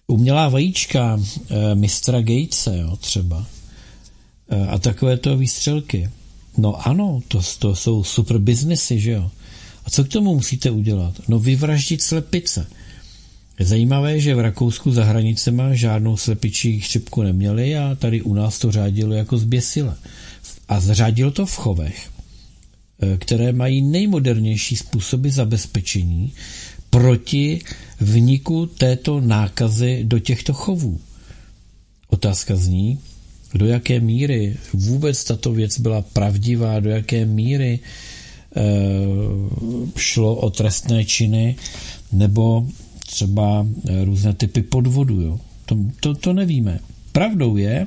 Umělá 0.07 0.49
vajíčka 0.49 1.21
e, 1.51 1.75
mistra 1.75 2.21
Gatese, 2.21 2.79
jo, 2.79 2.97
třeba. 2.97 3.47
E, 4.49 4.67
a 4.67 4.79
takové 4.79 5.17
to 5.17 5.37
výstřelky. 5.37 6.11
No 6.57 6.89
ano, 6.89 7.21
to, 7.29 7.41
to 7.59 7.75
jsou 7.75 8.05
super 8.05 8.39
biznesy, 8.39 9.01
že 9.01 9.11
jo. 9.11 9.31
A 9.85 9.91
co 9.91 10.05
k 10.05 10.09
tomu 10.09 10.35
musíte 10.35 10.71
udělat? 10.71 11.15
No 11.29 11.39
vyvraždit 11.39 12.03
slepice. 12.03 12.67
Je 13.59 13.67
zajímavé, 13.67 14.21
že 14.21 14.35
v 14.35 14.41
Rakousku 14.41 14.93
za 14.93 15.05
hranicema 15.05 15.75
žádnou 15.75 16.17
slepičí 16.17 16.81
chřipku 16.81 17.23
neměli 17.23 17.77
a 17.77 17.95
tady 17.95 18.23
u 18.23 18.35
nás 18.35 18.59
to 18.59 18.73
řádilo 18.73 19.15
jako 19.15 19.39
zběsile 19.39 19.97
a 20.69 20.81
zřadil 20.81 21.31
to 21.31 21.47
v 21.47 21.57
chovech, 21.57 22.11
eh, 23.03 23.17
které 23.17 23.53
mají 23.53 23.83
nejmodernější 23.83 24.77
způsoby 24.77 25.29
zabezpečení 25.29 26.33
proti 26.91 27.61
vniku 28.01 28.67
této 28.67 29.21
nákazy 29.21 30.05
do 30.05 30.19
těchto 30.19 30.53
chovů. 30.53 31.01
Otázka 32.09 32.57
zní, 32.57 32.99
do 33.55 33.67
jaké 33.67 34.01
míry 34.01 34.57
vůbec 34.73 35.25
tato 35.25 35.53
věc 35.53 35.81
byla 35.81 36.03
pravdivá, 36.03 36.81
do 36.81 36.91
jaké 36.91 37.25
míry 37.27 37.81
e, 38.57 38.63
šlo 39.97 40.37
o 40.37 40.51
trestné 40.51 41.05
činy 41.05 41.57
nebo 42.13 42.67
třeba 43.13 43.67
eh, 43.89 44.05
různé 44.05 44.35
typy 44.35 44.63
podvodu. 44.63 45.21
Jo. 45.21 45.41
To, 45.67 45.77
to, 46.01 46.15
to 46.15 46.33
nevíme. 46.33 46.79
Pravdou 47.13 47.57
je, 47.57 47.87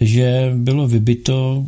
že 0.00 0.52
bylo 0.56 0.88
vybito 0.88 1.66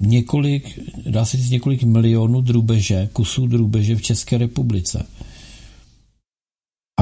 několik, 0.00 0.78
dá 1.06 1.24
se 1.24 1.36
říct 1.36 1.50
několik 1.50 1.82
milionů 1.82 2.40
drůbeže, 2.40 3.08
kusů 3.12 3.46
drůbeže 3.46 3.96
v 3.96 4.02
České 4.02 4.38
republice. 4.38 5.06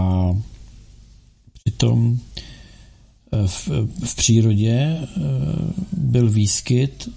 A 0.00 0.36
přitom 1.64 2.18
eh, 3.32 3.46
v, 3.46 3.68
v 4.04 4.14
přírodě 4.14 4.70
eh, 4.72 5.08
byl 5.92 6.30
výskyt 6.30 7.08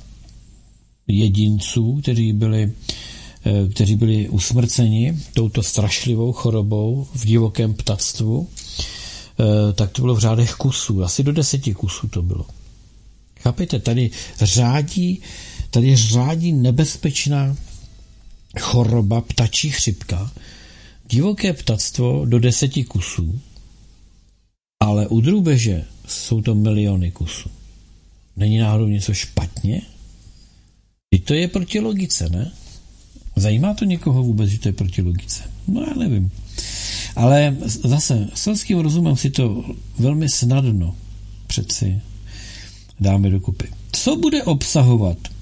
jedinců, 1.07 1.99
kteří 2.01 2.33
byli, 2.33 2.71
eh, 3.45 3.69
kteří 3.69 3.95
byli 3.95 4.29
usmrceni 4.29 5.17
touto 5.33 5.63
strašlivou 5.63 6.31
chorobou 6.31 7.07
v 7.13 7.25
divokém 7.25 7.73
ptactvu, 7.73 8.47
tak 9.75 9.91
to 9.91 10.01
bylo 10.01 10.15
v 10.15 10.19
řádech 10.19 10.53
kusů, 10.55 11.03
asi 11.03 11.23
do 11.23 11.31
deseti 11.31 11.73
kusů 11.73 12.07
to 12.07 12.21
bylo. 12.21 12.45
Chápete, 13.39 13.79
tady 13.79 14.09
řádí 14.41 15.21
tady 15.75 15.95
řádí 15.95 16.51
nebezpečná 16.51 17.57
choroba 18.59 19.21
ptačí 19.21 19.69
chřipka, 19.69 20.31
divoké 21.09 21.53
ptactvo 21.53 22.25
do 22.25 22.39
deseti 22.39 22.83
kusů, 22.83 23.39
ale 24.79 25.07
u 25.07 25.21
drůbeže 25.21 25.85
jsou 26.07 26.41
to 26.41 26.55
miliony 26.55 27.11
kusů. 27.11 27.49
Není 28.35 28.57
náhodou 28.57 28.87
něco 28.87 29.13
špatně? 29.13 29.81
I 31.11 31.19
to 31.19 31.33
je 31.33 31.47
proti 31.47 31.79
logice, 31.79 32.29
ne? 32.29 32.51
Zajímá 33.35 33.73
to 33.73 33.85
někoho 33.85 34.23
vůbec, 34.23 34.49
že 34.49 34.59
to 34.59 34.69
je 34.69 34.73
proti 34.73 35.01
logice? 35.01 35.43
No 35.67 35.81
já 35.81 35.93
nevím. 35.93 36.31
Ale 37.15 37.57
zase 37.83 38.29
selským 38.33 38.79
rozumem 38.79 39.15
si 39.15 39.29
to 39.29 39.65
velmi 39.99 40.29
snadno 40.29 40.95
přeci 41.47 42.01
dáme 42.99 43.29
dokupy. 43.29 43.67
Co 43.91 44.15
bude 44.15 44.43
obsahovat? 44.43 45.34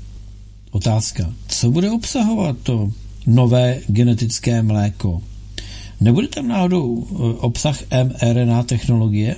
Otázka. 0.74 1.34
Co 1.48 1.72
bude 1.72 1.92
obsahovat 1.92 2.58
to 2.64 2.92
nové 3.28 3.80
genetické 3.88 4.62
mléko? 4.62 5.22
Nebude 6.02 6.28
tam 6.28 6.48
náhodou 6.48 7.08
eh, 7.12 7.16
obsah 7.40 7.80
mRNA 8.04 8.64
technologie? 8.64 9.36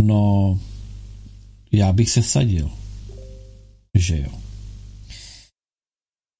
No, 0.00 0.58
já 1.72 1.92
bych 1.92 2.10
se 2.10 2.22
sadil, 2.22 2.70
že 3.94 4.18
jo. 4.18 4.30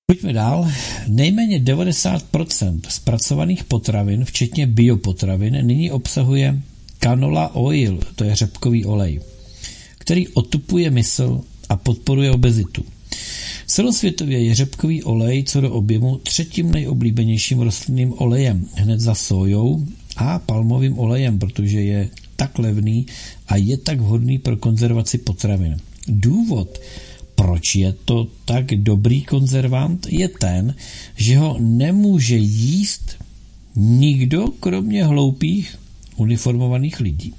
Pojďme 0.06 0.32
dál. 0.32 0.70
Nejméně 1.08 1.60
90% 1.60 2.80
zpracovaných 2.88 3.64
potravin, 3.64 4.24
včetně 4.24 4.66
biopotravin, 4.66 5.66
nyní 5.66 5.90
obsahuje 5.90 6.62
canola 7.00 7.54
oil, 7.54 8.00
to 8.14 8.24
je 8.24 8.36
řepkový 8.36 8.84
olej, 8.84 9.20
který 9.98 10.28
otupuje 10.28 10.90
mysl 10.90 11.44
a 11.68 11.76
podporuje 11.76 12.30
obezitu. 12.30 12.84
Celosvětově 13.66 14.44
je 14.44 14.54
řepkový 14.54 15.02
olej 15.02 15.44
co 15.44 15.60
do 15.60 15.72
objemu 15.72 16.18
třetím 16.18 16.72
nejoblíbenějším 16.72 17.60
rostlinným 17.60 18.14
olejem, 18.16 18.66
hned 18.74 19.00
za 19.00 19.14
sojou 19.14 19.86
a 20.16 20.38
palmovým 20.38 20.98
olejem, 20.98 21.38
protože 21.38 21.80
je 21.80 22.08
tak 22.36 22.58
levný 22.58 23.06
a 23.48 23.56
je 23.56 23.76
tak 23.76 24.00
vhodný 24.00 24.38
pro 24.38 24.56
konzervaci 24.56 25.18
potravin. 25.18 25.76
Důvod, 26.08 26.78
proč 27.34 27.74
je 27.74 27.94
to 28.04 28.26
tak 28.44 28.66
dobrý 28.66 29.22
konzervant, 29.22 30.06
je 30.10 30.28
ten, 30.28 30.74
že 31.16 31.36
ho 31.38 31.56
nemůže 31.60 32.36
jíst 32.36 33.16
nikdo, 33.76 34.46
kromě 34.60 35.04
hloupých 35.04 35.78
uniformovaných 36.16 37.00
lidí. 37.00 37.34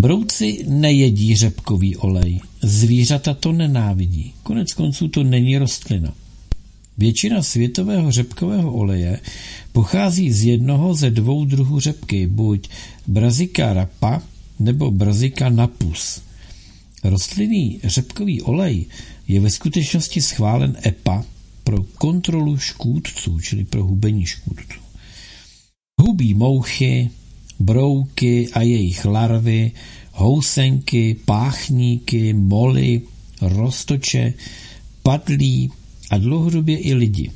Brouci 0.00 0.64
nejedí 0.68 1.36
řepkový 1.36 1.96
olej, 1.96 2.40
zvířata 2.62 3.34
to 3.34 3.52
nenávidí, 3.52 4.32
konec 4.42 4.72
konců 4.72 5.08
to 5.08 5.24
není 5.24 5.58
rostlina. 5.58 6.14
Většina 6.98 7.42
světového 7.42 8.12
řepkového 8.12 8.72
oleje 8.72 9.20
pochází 9.72 10.32
z 10.32 10.44
jednoho 10.44 10.94
ze 10.94 11.10
dvou 11.10 11.44
druhů 11.44 11.80
řepky, 11.80 12.26
buď 12.26 12.68
Brazica 13.06 13.72
rapa 13.72 14.22
nebo 14.58 14.90
Brazica 14.90 15.48
napus. 15.48 16.22
Rostlinný 17.04 17.80
řepkový 17.84 18.42
olej 18.42 18.86
je 19.28 19.40
ve 19.40 19.50
skutečnosti 19.50 20.20
schválen 20.20 20.76
EPA 20.86 21.24
pro 21.64 21.82
kontrolu 21.82 22.58
škůdců, 22.58 23.40
čili 23.40 23.64
pro 23.64 23.84
hubení 23.84 24.26
škůdců. 24.26 24.80
Hubí 26.00 26.34
mouchy, 26.34 27.10
brouky 27.58 28.48
a 28.52 28.62
jejich 28.62 29.04
larvy, 29.04 29.72
housenky, 30.12 31.16
páchníky, 31.24 32.32
moly, 32.32 33.02
roztoče, 33.40 34.34
padlí 35.02 35.70
a 36.10 36.18
dlouhodobě 36.18 36.78
i 36.78 36.94
lidi. 36.94 37.30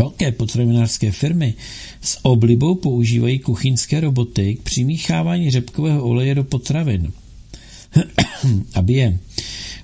Velké 0.00 0.32
potravinářské 0.32 1.12
firmy 1.12 1.54
s 2.00 2.18
oblibou 2.22 2.74
používají 2.74 3.38
kuchyňské 3.38 4.00
roboty 4.00 4.54
k 4.54 4.62
přimíchávání 4.62 5.50
řepkového 5.50 6.04
oleje 6.04 6.34
do 6.34 6.44
potravin, 6.44 7.12
aby 8.74 8.92
je 8.92 9.18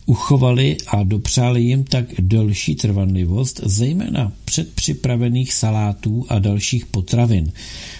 uchovali 0.06 0.76
a 0.86 1.02
dopřáli 1.02 1.62
jim 1.62 1.84
tak 1.84 2.04
delší 2.18 2.74
trvanlivost, 2.74 3.60
zejména 3.64 4.32
předpřipravených 4.44 5.52
salátů 5.52 6.26
a 6.28 6.38
dalších 6.38 6.86
potravin 6.86 7.52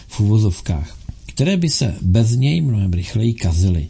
v 0.09 0.21
uvozovkách, 0.21 0.99
které 1.27 1.57
by 1.57 1.71
se 1.71 1.95
bez 2.03 2.31
něj 2.31 2.61
mnohem 2.61 2.93
rychleji 2.93 3.35
kazily. 3.35 3.89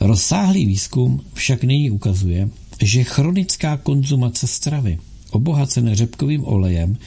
Rozsáhlý 0.00 0.66
výzkum 0.66 1.20
však 1.34 1.64
nyní 1.64 1.90
ukazuje, 1.90 2.48
že 2.82 3.04
chronická 3.04 3.76
konzumace 3.76 4.46
stravy 4.46 4.98
obohacené 5.30 5.94
řepkovým 5.94 6.44
olejem 6.44 6.98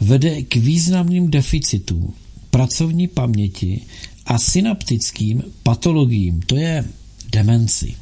vede 0.00 0.42
k 0.42 0.56
významným 0.56 1.30
deficitům 1.30 2.14
pracovní 2.50 3.08
paměti 3.08 3.80
a 4.26 4.38
synaptickým 4.38 5.42
patologiím, 5.62 6.40
to 6.40 6.56
je 6.56 6.84
demenci. 7.32 7.94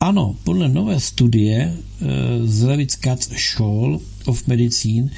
Ano, 0.00 0.36
podle 0.44 0.68
nové 0.68 1.00
studie 1.00 1.56
e, 1.56 1.76
z 2.46 2.62
Levitz 2.62 2.96
Katz 2.96 3.28
School 3.36 4.00
of 4.26 4.46
Medicine 4.46 5.10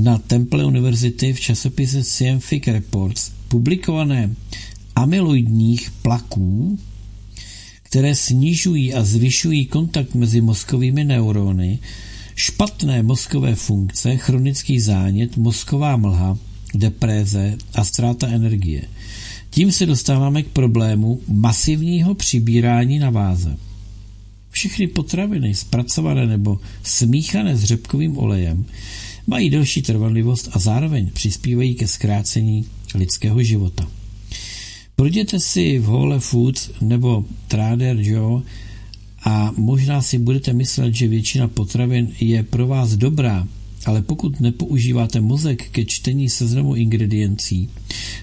na 0.00 0.18
Temple 0.18 0.64
University 0.64 1.32
v 1.32 1.40
časopise 1.40 2.04
Scientific 2.04 2.66
Reports 2.66 3.32
publikované 3.48 4.34
amyloidních 4.94 5.90
plaků, 5.90 6.78
které 7.82 8.14
snižují 8.14 8.94
a 8.94 9.04
zvyšují 9.04 9.66
kontakt 9.66 10.14
mezi 10.14 10.40
mozkovými 10.40 11.04
neurony, 11.04 11.78
špatné 12.34 13.02
mozkové 13.02 13.54
funkce, 13.54 14.16
chronický 14.16 14.80
zánět, 14.80 15.36
mozková 15.36 15.96
mlha, 15.96 16.38
depréze 16.74 17.56
a 17.74 17.84
ztráta 17.84 18.28
energie. 18.28 18.82
Tím 19.50 19.72
se 19.72 19.86
dostáváme 19.86 20.42
k 20.42 20.48
problému 20.48 21.20
masivního 21.28 22.14
přibírání 22.14 22.98
na 22.98 23.10
váze. 23.10 23.56
Všechny 24.56 24.86
potraviny 24.86 25.54
zpracované 25.54 26.26
nebo 26.26 26.60
smíchané 26.82 27.56
s 27.56 27.64
řepkovým 27.64 28.18
olejem 28.18 28.64
mají 29.26 29.50
delší 29.50 29.82
trvanlivost 29.82 30.48
a 30.52 30.58
zároveň 30.58 31.10
přispívají 31.10 31.74
ke 31.74 31.86
zkrácení 31.86 32.64
lidského 32.94 33.42
života. 33.42 33.88
Projděte 34.96 35.40
si 35.40 35.78
v 35.78 35.84
Whole 35.84 36.20
Foods 36.20 36.70
nebo 36.80 37.24
Trader 37.48 37.96
Joe 38.00 38.42
a 39.24 39.52
možná 39.56 40.02
si 40.02 40.18
budete 40.18 40.52
myslet, 40.52 40.94
že 40.94 41.08
většina 41.08 41.48
potravin 41.48 42.12
je 42.20 42.42
pro 42.42 42.66
vás 42.66 42.96
dobrá, 42.96 43.48
ale 43.86 44.02
pokud 44.02 44.40
nepoužíváte 44.40 45.20
mozek 45.20 45.70
ke 45.70 45.84
čtení 45.84 46.30
seznamu 46.30 46.74
ingrediencí, 46.74 47.68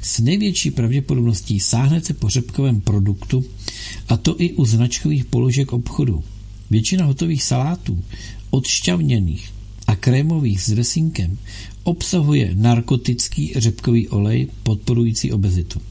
s 0.02 0.20
největší 0.20 0.72
pravděpodobností 0.72 1.60
sáhnete 1.60 2.14
po 2.14 2.30
řepkovém 2.30 2.82
produktu 2.82 3.46
a 4.08 4.18
to 4.18 4.42
i 4.42 4.54
u 4.54 4.66
značkových 4.66 5.26
položek 5.26 5.74
obchodu. 5.74 6.24
Většina 6.70 7.06
hotových 7.06 7.44
salátů, 7.44 8.04
odšťavněných 8.50 9.54
a 9.88 9.96
krémových 9.96 10.62
s 10.62 10.70
dresínkem, 10.70 11.38
obsahuje 11.84 12.52
narkotický 12.54 13.54
řepkový 13.56 14.10
olej 14.10 14.48
podporující 14.64 15.32
obezitu. 15.32 15.82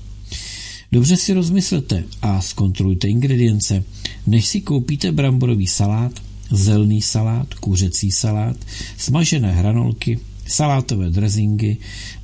Dobře 0.93 1.17
si 1.17 1.33
rozmyslete 1.33 2.05
a 2.23 2.41
zkontrolujte 2.41 3.09
ingredience, 3.09 3.85
než 4.27 4.47
si 4.47 4.61
koupíte 4.61 5.13
bramborový 5.13 5.67
salát, 5.67 6.13
zelný 6.53 7.03
salát, 7.03 7.55
kuřecí 7.55 8.11
salát, 8.11 8.57
smažené 8.99 9.53
hranolky, 9.53 10.19
salátové 10.47 11.11
drezingy, 11.11 11.77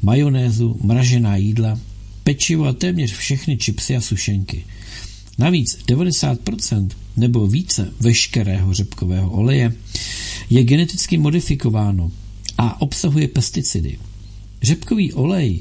majonézu, 0.02 0.76
mražená 0.82 1.36
jídla, 1.36 1.78
pečivo 2.24 2.64
a 2.64 2.72
téměř 2.72 3.12
všechny 3.12 3.56
čipsy 3.56 3.96
a 3.96 4.00
sušenky. 4.00 4.64
Navíc 5.38 5.78
90% 5.88 6.88
nebo 7.16 7.46
více 7.46 7.92
veškerého 8.00 8.74
řepkového 8.74 9.30
oleje 9.30 9.72
je 10.50 10.64
geneticky 10.64 11.18
modifikováno 11.18 12.12
a 12.58 12.82
obsahuje 12.82 13.28
pesticidy. 13.28 13.98
Řepkový 14.62 15.12
olej 15.12 15.60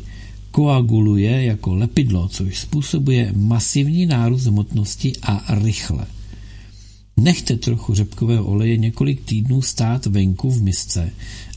koaguluje 0.52 1.44
jako 1.44 1.76
lepidlo, 1.76 2.28
což 2.28 2.60
způsobuje 2.60 3.32
masivní 3.36 4.06
nárůst 4.06 4.46
hmotnosti 4.46 5.14
a 5.22 5.56
rychle. 5.62 6.06
Nechte 7.18 7.58
trochu 7.58 7.94
řepkového 7.94 8.46
oleje 8.46 8.78
několik 8.78 9.22
týdnů 9.22 9.62
stát 9.62 10.06
venku 10.06 10.52
v 10.52 10.62
misce 10.62 11.12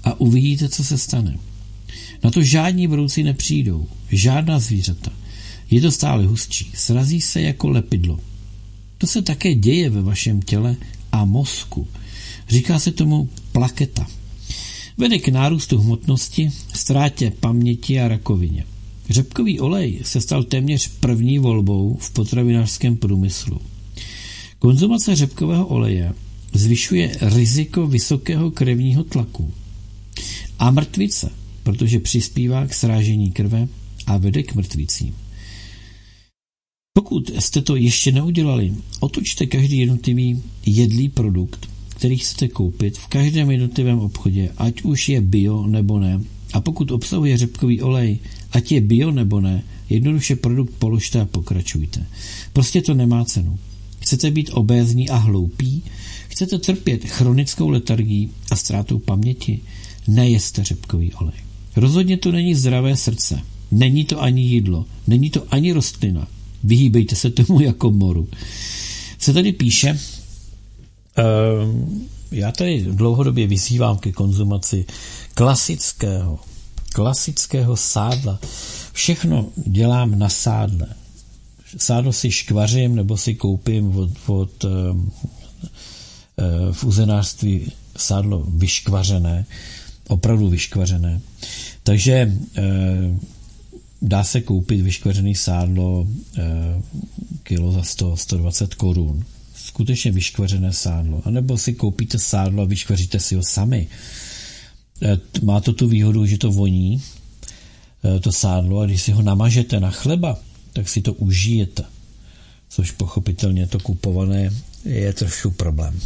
a 0.04 0.20
uvidíte, 0.20 0.68
co 0.68 0.84
se 0.84 0.98
stane. 0.98 1.38
Na 2.24 2.30
to 2.30 2.42
žádní 2.42 2.88
brouci 2.88 3.22
nepřijdou, 3.22 3.86
žádná 4.10 4.58
zvířata. 4.58 5.12
Je 5.70 5.80
to 5.80 5.90
stále 5.90 6.26
hustší, 6.26 6.70
srazí 6.74 7.20
se 7.20 7.42
jako 7.42 7.68
lepidlo. 7.68 8.20
To 8.98 9.06
se 9.06 9.22
také 9.22 9.54
děje 9.54 9.90
ve 9.90 10.02
vašem 10.02 10.42
těle 10.42 10.76
a 11.12 11.24
mozku. 11.24 11.88
Říká 12.48 12.78
se 12.78 12.92
tomu 12.92 13.28
plaketa. 13.52 14.06
Vede 14.98 15.18
k 15.18 15.28
nárůstu 15.28 15.78
hmotnosti, 15.78 16.50
ztrátě 16.74 17.32
paměti 17.40 18.00
a 18.00 18.08
rakovině. 18.08 18.64
Řepkový 19.10 19.60
olej 19.60 20.00
se 20.02 20.20
stal 20.20 20.44
téměř 20.44 20.88
první 20.88 21.38
volbou 21.38 21.96
v 22.00 22.10
potravinářském 22.10 22.96
průmyslu. 22.96 23.60
Konzumace 24.60 25.16
řepkového 25.16 25.66
oleje 25.66 26.12
zvyšuje 26.52 27.16
riziko 27.20 27.86
vysokého 27.86 28.50
krevního 28.50 29.04
tlaku. 29.04 29.52
A 30.58 30.70
mrtvice, 30.70 31.32
protože 31.62 32.00
přispívá 32.00 32.66
k 32.66 32.74
srážení 32.74 33.32
krve 33.32 33.68
a 34.06 34.16
vede 34.16 34.42
k 34.42 34.54
mrtvicím. 34.54 35.14
Pokud 36.92 37.30
jste 37.38 37.62
to 37.62 37.76
ještě 37.76 38.12
neudělali, 38.12 38.72
otočte 39.00 39.46
každý 39.46 39.78
jednotlivý 39.78 40.42
jedlý 40.66 41.08
produkt, 41.08 41.68
který 41.88 42.16
chcete 42.16 42.48
koupit 42.48 42.98
v 42.98 43.06
každém 43.06 43.50
jednotlivém 43.50 43.98
obchodě, 43.98 44.52
ať 44.56 44.82
už 44.82 45.08
je 45.08 45.20
bio 45.20 45.66
nebo 45.66 45.98
ne. 45.98 46.20
A 46.52 46.60
pokud 46.60 46.90
obsahuje 46.90 47.36
řepkový 47.36 47.82
olej, 47.82 48.18
ať 48.52 48.72
je 48.72 48.80
bio 48.80 49.10
nebo 49.10 49.40
ne, 49.40 49.64
jednoduše 49.88 50.36
produkt 50.36 50.74
položte 50.78 51.20
a 51.20 51.24
pokračujte. 51.24 52.06
Prostě 52.52 52.82
to 52.82 52.94
nemá 52.94 53.24
cenu. 53.24 53.58
Chcete 54.10 54.30
být 54.30 54.50
obézní 54.52 55.08
a 55.08 55.16
hloupí? 55.16 55.82
Chcete 56.28 56.58
trpět 56.58 57.04
chronickou 57.04 57.68
letargií 57.68 58.30
a 58.50 58.56
ztrátou 58.56 58.98
paměti? 58.98 59.60
Nejeste 60.08 60.64
řepkový 60.64 61.12
olej. 61.14 61.34
Rozhodně 61.76 62.16
to 62.16 62.32
není 62.32 62.54
zdravé 62.54 62.96
srdce. 62.96 63.42
Není 63.70 64.04
to 64.04 64.22
ani 64.22 64.42
jídlo. 64.42 64.84
Není 65.06 65.30
to 65.30 65.42
ani 65.50 65.72
rostlina. 65.72 66.28
Vyhýbejte 66.64 67.16
se 67.16 67.30
tomu 67.30 67.60
jako 67.70 67.90
moru. 67.90 68.28
Se 69.18 69.32
tady 69.32 69.52
píše, 69.52 69.98
uh, 71.18 71.98
já 72.30 72.52
tady 72.52 72.86
dlouhodobě 72.90 73.46
vyzývám 73.46 73.98
ke 73.98 74.12
konzumaci 74.12 74.84
klasického, 75.34 76.38
klasického 76.94 77.76
sádla. 77.76 78.38
Všechno 78.92 79.46
dělám 79.56 80.18
na 80.18 80.28
sádle. 80.28 80.86
Sádlo 81.76 82.12
si 82.12 82.30
škvařím 82.30 82.94
nebo 82.94 83.16
si 83.16 83.34
koupím 83.34 83.96
od, 83.96 84.10
od 84.26 84.64
uh, 84.64 84.70
v 86.72 86.84
uzenářství 86.84 87.72
sádlo 87.96 88.46
vyškvařené, 88.48 89.46
opravdu 90.08 90.48
vyškvařené. 90.48 91.20
Takže 91.82 92.32
uh, 92.58 93.18
dá 94.02 94.24
se 94.24 94.40
koupit 94.40 94.80
vyškvařený 94.80 95.34
sádlo 95.34 96.06
eh, 96.38 96.42
kilo 97.42 97.72
za 97.72 97.82
100, 97.82 98.16
120 98.16 98.74
korun. 98.74 99.24
Skutečně 99.54 100.12
vyškvařené 100.12 100.72
sádlo. 100.72 101.22
A 101.24 101.30
nebo 101.30 101.58
si 101.58 101.74
koupíte 101.74 102.18
sádlo 102.18 102.62
a 102.62 102.66
vyškvaříte 102.66 103.20
si 103.20 103.34
ho 103.34 103.42
sami. 103.42 103.86
Eh, 105.02 105.18
má 105.42 105.60
to 105.60 105.72
tu 105.72 105.88
výhodu, 105.88 106.26
že 106.26 106.38
to 106.38 106.50
voní, 106.50 107.02
eh, 108.04 108.20
to 108.20 108.32
sádlo, 108.32 108.80
a 108.80 108.86
když 108.86 109.02
si 109.02 109.12
ho 109.12 109.22
namažete 109.22 109.80
na 109.80 109.90
chleba, 109.90 110.38
tak 110.72 110.88
si 110.88 111.02
to 111.02 111.12
užijete. 111.12 111.84
Což 112.68 112.90
pochopitelně 112.90 113.66
to 113.66 113.78
kupované 113.78 114.50
je 114.84 115.12
trošku 115.12 115.50
problém. 115.50 116.00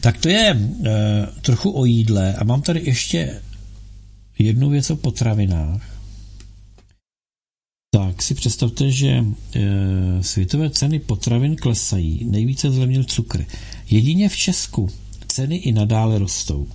Tak 0.00 0.18
to 0.18 0.28
je 0.28 0.50
e, 0.50 1.26
trochu 1.42 1.70
o 1.78 1.84
jídle 1.84 2.34
a 2.34 2.44
mám 2.44 2.62
tady 2.62 2.80
ještě 2.84 3.40
jednu 4.38 4.70
věc 4.70 4.90
o 4.90 4.96
potravinách 4.96 5.92
tak 7.94 8.22
si 8.22 8.34
představte, 8.34 8.90
že 8.90 9.08
e, 9.08 9.24
světové 10.20 10.70
ceny 10.70 10.98
potravin 10.98 11.56
klesají, 11.56 12.24
nejvíce 12.24 12.70
zlevnil 12.70 13.04
cukr. 13.04 13.44
Jedině 13.90 14.28
v 14.28 14.36
Česku 14.36 14.90
ceny 15.28 15.56
i 15.56 15.72
nadále 15.72 16.18
rostou. 16.18 16.68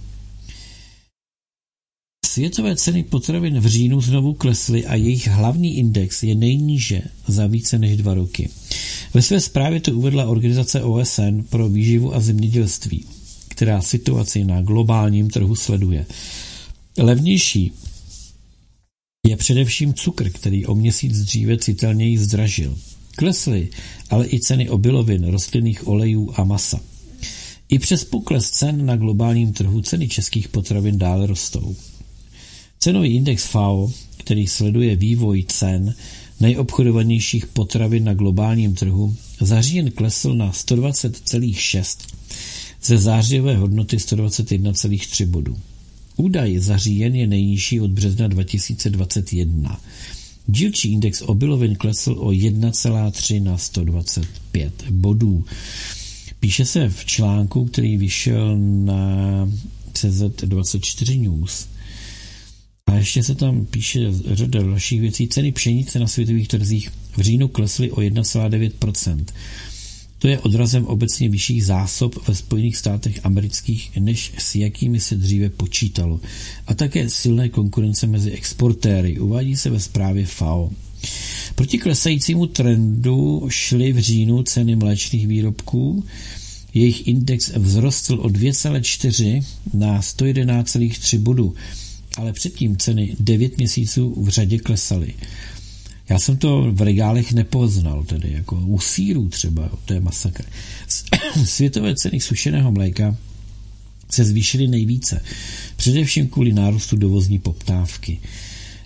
Světové 2.26 2.76
ceny 2.76 3.03
potravin 3.03 3.60
v 3.60 3.65
říjnu 3.65 4.02
znovu 4.02 4.34
klesly 4.34 4.85
a 4.85 4.95
jejich 4.95 5.27
hlavní 5.27 5.77
index 5.77 6.23
je 6.23 6.35
nejníže 6.35 7.02
za 7.27 7.48
více 7.48 7.80
než 7.80 7.98
dva 7.98 8.14
roky. 8.14 8.49
Ve 9.14 9.22
své 9.22 9.41
zprávě 9.41 9.80
to 9.80 9.91
uvedla 9.91 10.26
organizace 10.26 10.84
OSN 10.84 11.41
pro 11.49 11.69
výživu 11.69 12.15
a 12.15 12.19
zemědělství, 12.19 13.06
která 13.48 13.81
situaci 13.81 14.44
na 14.44 14.61
globálním 14.61 15.30
trhu 15.30 15.56
sleduje. 15.56 16.06
Levnější 16.98 17.72
je 19.27 19.38
především 19.38 19.94
cukr, 19.94 20.30
který 20.30 20.65
o 20.65 20.76
měsíc 20.76 21.19
dříve 21.19 21.57
citelněji 21.57 22.18
zdražil. 22.18 22.77
Klesly 23.15 23.69
ale 24.10 24.27
i 24.27 24.39
ceny 24.39 24.69
obilovin, 24.69 25.23
rostlinných 25.23 25.88
olejů 25.88 26.34
a 26.35 26.44
masa. 26.44 26.80
I 27.69 27.80
přes 27.80 28.03
pokles 28.03 28.49
cen 28.49 28.85
na 28.85 28.95
globálním 28.95 29.53
trhu 29.53 29.81
ceny 29.81 30.07
českých 30.07 30.48
potravin 30.48 30.98
dále 30.98 31.27
rostou. 31.27 31.76
Cenový 32.80 33.16
index 33.16 33.45
FAO, 33.45 33.91
který 34.18 34.48
sleduje 34.48 34.95
vývoj 34.95 35.44
cen 35.48 35.95
nejobchodovanějších 36.40 37.45
potravin 37.45 38.04
na 38.04 38.14
globálním 38.14 38.76
trhu, 38.76 39.16
za 39.41 39.62
říjen 39.62 39.91
klesl 39.91 40.34
na 40.34 40.52
120,6 40.52 41.98
ze 42.84 42.98
zářivé 42.98 43.58
hodnoty 43.58 43.98
121,3 43.98 45.26
bodů. 45.26 45.58
Údaj 46.18 46.60
za 46.60 46.78
říjen 46.78 47.16
je 47.16 47.28
nejnižší 47.28 47.82
od 47.82 47.91
března 47.91 48.28
2021. 48.28 49.82
Dílčí 50.48 50.91
index 50.91 51.22
obilovin 51.22 51.76
klesl 51.76 52.12
o 52.12 52.30
1,3 52.30 53.44
na 53.44 53.58
125 53.58 54.74
bodů. 54.90 55.45
Píše 56.40 56.66
se 56.66 56.90
v 56.90 57.06
článku, 57.06 57.66
který 57.66 57.98
vyšel 57.98 58.58
na 58.58 59.49
CZ24 59.94 61.22
News. 61.22 61.68
A 62.88 62.93
ještě 62.95 63.23
se 63.23 63.35
tam 63.35 63.65
píše 63.65 63.99
řada 64.31 64.64
dalších 64.64 65.01
věcí. 65.01 65.27
Ceny 65.27 65.51
pšenice 65.51 65.99
na 65.99 66.07
světových 66.07 66.47
trzích 66.47 66.89
v 67.18 67.22
říjnu 67.22 67.47
klesly 67.47 67.91
o 67.91 67.95
1,9%. 67.95 69.26
To 70.19 70.27
je 70.27 70.39
odrazem 70.39 70.85
obecně 70.85 71.30
vyšších 71.30 71.65
zásob 71.65 72.27
ve 72.27 72.35
Spojených 72.35 72.77
státech 72.77 73.19
amerických, 73.23 73.91
než 73.99 74.31
s 74.38 74.55
jakými 74.55 74.99
se 74.99 75.15
dříve 75.15 75.49
počítalo. 75.49 76.19
A 76.68 76.73
také 76.73 77.09
silné 77.09 77.49
konkurence 77.49 78.07
mezi 78.07 78.31
exportéry, 78.31 79.19
uvádí 79.19 79.55
se 79.55 79.69
ve 79.69 79.80
zprávě 79.80 80.26
FAO. 80.26 80.69
Proti 81.55 81.77
klesajícímu 81.77 82.47
trendu 82.47 83.45
šly 83.49 83.93
v 83.93 83.99
říjnu 83.99 84.43
ceny 84.43 84.76
mléčných 84.76 85.27
výrobků, 85.27 86.03
jejich 86.73 87.07
index 87.07 87.51
vzrostl 87.64 88.14
o 88.14 88.27
2,4 88.27 89.43
na 89.73 90.01
111,3 90.01 91.19
bodu, 91.19 91.55
ale 92.18 92.34
předtím 92.34 92.77
ceny 92.77 93.15
9 93.19 93.57
měsíců 93.57 94.23
v 94.23 94.30
řadě 94.30 94.57
klesaly. 94.57 95.14
Já 96.10 96.19
jsem 96.19 96.38
to 96.38 96.72
v 96.72 96.81
regálech 96.81 97.34
nepoznal, 97.34 98.03
tedy 98.03 98.31
jako 98.31 98.56
u 98.56 98.80
sírů 98.80 99.30
třeba, 99.30 99.69
to 99.85 99.94
je 99.94 99.99
masakr. 99.99 100.45
Světové 101.45 101.95
ceny 101.95 102.19
sušeného 102.19 102.72
mléka 102.72 103.18
se 104.10 104.26
zvýšily 104.26 104.68
nejvíce, 104.68 105.22
především 105.76 106.27
kvůli 106.27 106.53
nárůstu 106.53 106.95
dovozní 106.95 107.39
poptávky. 107.39 108.19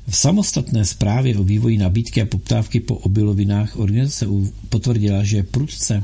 V 0.08 0.18
samostatné 0.18 0.86
zprávě 0.86 1.38
o 1.38 1.44
vývoji 1.44 1.78
nabídky 1.78 2.22
a 2.22 2.26
poptávky 2.26 2.80
po 2.80 2.96
obilovinách 2.96 3.80
organizace 3.80 4.28
potvrdila, 4.70 5.24
že 5.24 5.44
prudce 5.44 6.04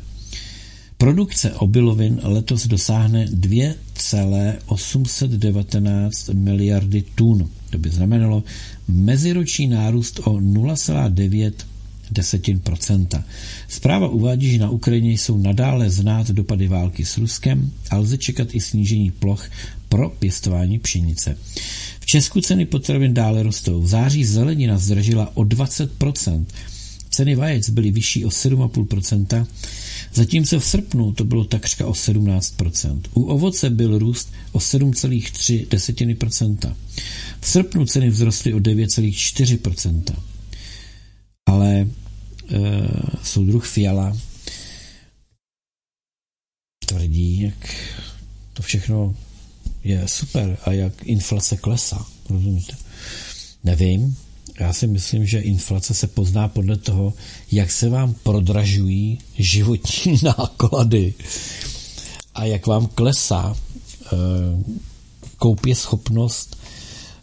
Produkce 0.97 1.53
obilovin 1.53 2.19
letos 2.23 2.67
dosáhne 2.67 3.27
2,819 3.31 6.29
miliardy 6.29 7.03
tun. 7.15 7.49
To 7.69 7.77
by 7.77 7.89
znamenalo 7.89 8.43
meziroční 8.87 9.67
nárůst 9.67 10.19
o 10.19 10.33
0,9 10.33 11.51
desetin 12.11 12.59
procenta. 12.59 13.23
Zpráva 13.67 14.07
uvádí, 14.07 14.51
že 14.51 14.57
na 14.57 14.69
Ukrajině 14.69 15.11
jsou 15.11 15.37
nadále 15.37 15.89
znát 15.89 16.31
dopady 16.31 16.67
války 16.67 17.05
s 17.05 17.17
Ruskem 17.17 17.71
a 17.89 17.97
lze 17.97 18.17
čekat 18.17 18.55
i 18.55 18.61
snížení 18.61 19.11
ploch 19.11 19.49
pro 19.89 20.09
pěstování 20.09 20.79
pšenice. 20.79 21.37
V 21.99 22.05
Česku 22.05 22.41
ceny 22.41 22.65
potravin 22.65 23.13
dále 23.13 23.43
rostou. 23.43 23.81
V 23.81 23.87
září 23.87 24.25
zelenina 24.25 24.77
zdražila 24.77 25.37
o 25.37 25.43
20%, 25.43 26.45
ceny 27.09 27.35
vajec 27.35 27.69
byly 27.69 27.91
vyšší 27.91 28.25
o 28.25 28.29
7,5%, 28.29 29.45
zatímco 30.17 30.59
v 30.59 30.65
srpnu 30.65 31.13
to 31.13 31.23
bylo 31.23 31.45
takřka 31.45 31.87
o 31.87 31.91
17%. 31.91 33.01
U 33.13 33.23
ovoce 33.23 33.69
byl 33.69 33.99
růst 33.99 34.33
o 34.51 34.59
7,3%. 34.59 36.75
V 37.41 37.47
srpnu 37.47 37.85
ceny 37.85 38.11
vzrostly 38.11 38.53
o 38.53 38.59
9,4%. 38.59 40.03
Ale 41.45 41.79
e, 41.79 41.87
soudruh 43.23 43.67
Fiala 43.67 44.17
tvrdí, 46.85 47.41
jak 47.41 47.75
to 48.53 48.63
všechno 48.63 49.15
je 49.83 50.07
super 50.07 50.57
a 50.65 50.71
jak 50.71 51.03
inflace 51.03 51.57
klesá. 51.57 52.05
Rozumíte? 52.29 52.75
Nevím. 53.63 54.17
Já 54.59 54.73
si 54.73 54.87
myslím, 54.87 55.25
že 55.25 55.39
inflace 55.39 55.93
se 55.93 56.07
pozná 56.07 56.47
podle 56.47 56.77
toho, 56.77 57.13
jak 57.51 57.71
se 57.71 57.89
vám 57.89 58.13
prodražují 58.13 59.19
životní 59.37 60.19
náklady 60.23 61.13
a 62.35 62.45
jak 62.45 62.67
vám 62.67 62.87
klesá 62.87 63.55
e, 63.55 64.15
koupě 65.37 65.75
schopnost 65.75 66.57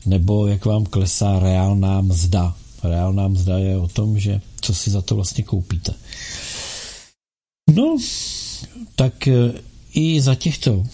nebo 0.06 0.46
jak 0.46 0.64
vám 0.64 0.84
klesá 0.84 1.38
reálná 1.38 2.00
mzda. 2.00 2.56
Reálná 2.82 3.28
mzda 3.28 3.58
je 3.58 3.78
o 3.78 3.88
tom, 3.88 4.18
že 4.18 4.40
co 4.60 4.74
si 4.74 4.90
za 4.90 5.02
to 5.02 5.14
vlastně 5.14 5.44
koupíte. 5.44 5.94
No, 7.74 7.96
tak 8.96 9.28
eh, 9.28 9.52
i 9.94 10.20
za 10.20 10.34
těchto 10.34 10.86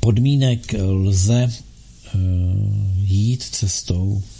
podmínek 0.00 0.74
lze 0.78 1.42
eh, 1.42 2.18
jít 3.02 3.42
cestou 3.42 4.22
eh, 4.22 4.35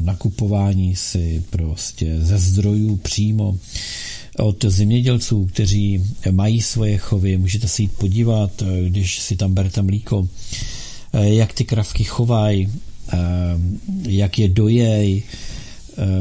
nakupování 0.00 0.96
si 0.96 1.44
prostě 1.50 2.16
ze 2.20 2.38
zdrojů 2.38 2.96
přímo 2.96 3.58
od 4.38 4.64
zemědělců, 4.64 5.46
kteří 5.46 6.04
mají 6.30 6.62
svoje 6.62 6.98
chovy. 6.98 7.36
Můžete 7.36 7.68
se 7.68 7.82
jít 7.82 7.92
podívat, 7.92 8.62
když 8.88 9.18
si 9.18 9.36
tam 9.36 9.54
berete 9.54 9.82
mlíko, 9.82 10.28
jak 11.12 11.52
ty 11.52 11.64
kravky 11.64 12.04
chovají, 12.04 12.68
jak 14.02 14.38
je 14.38 14.48
dojej, 14.48 15.22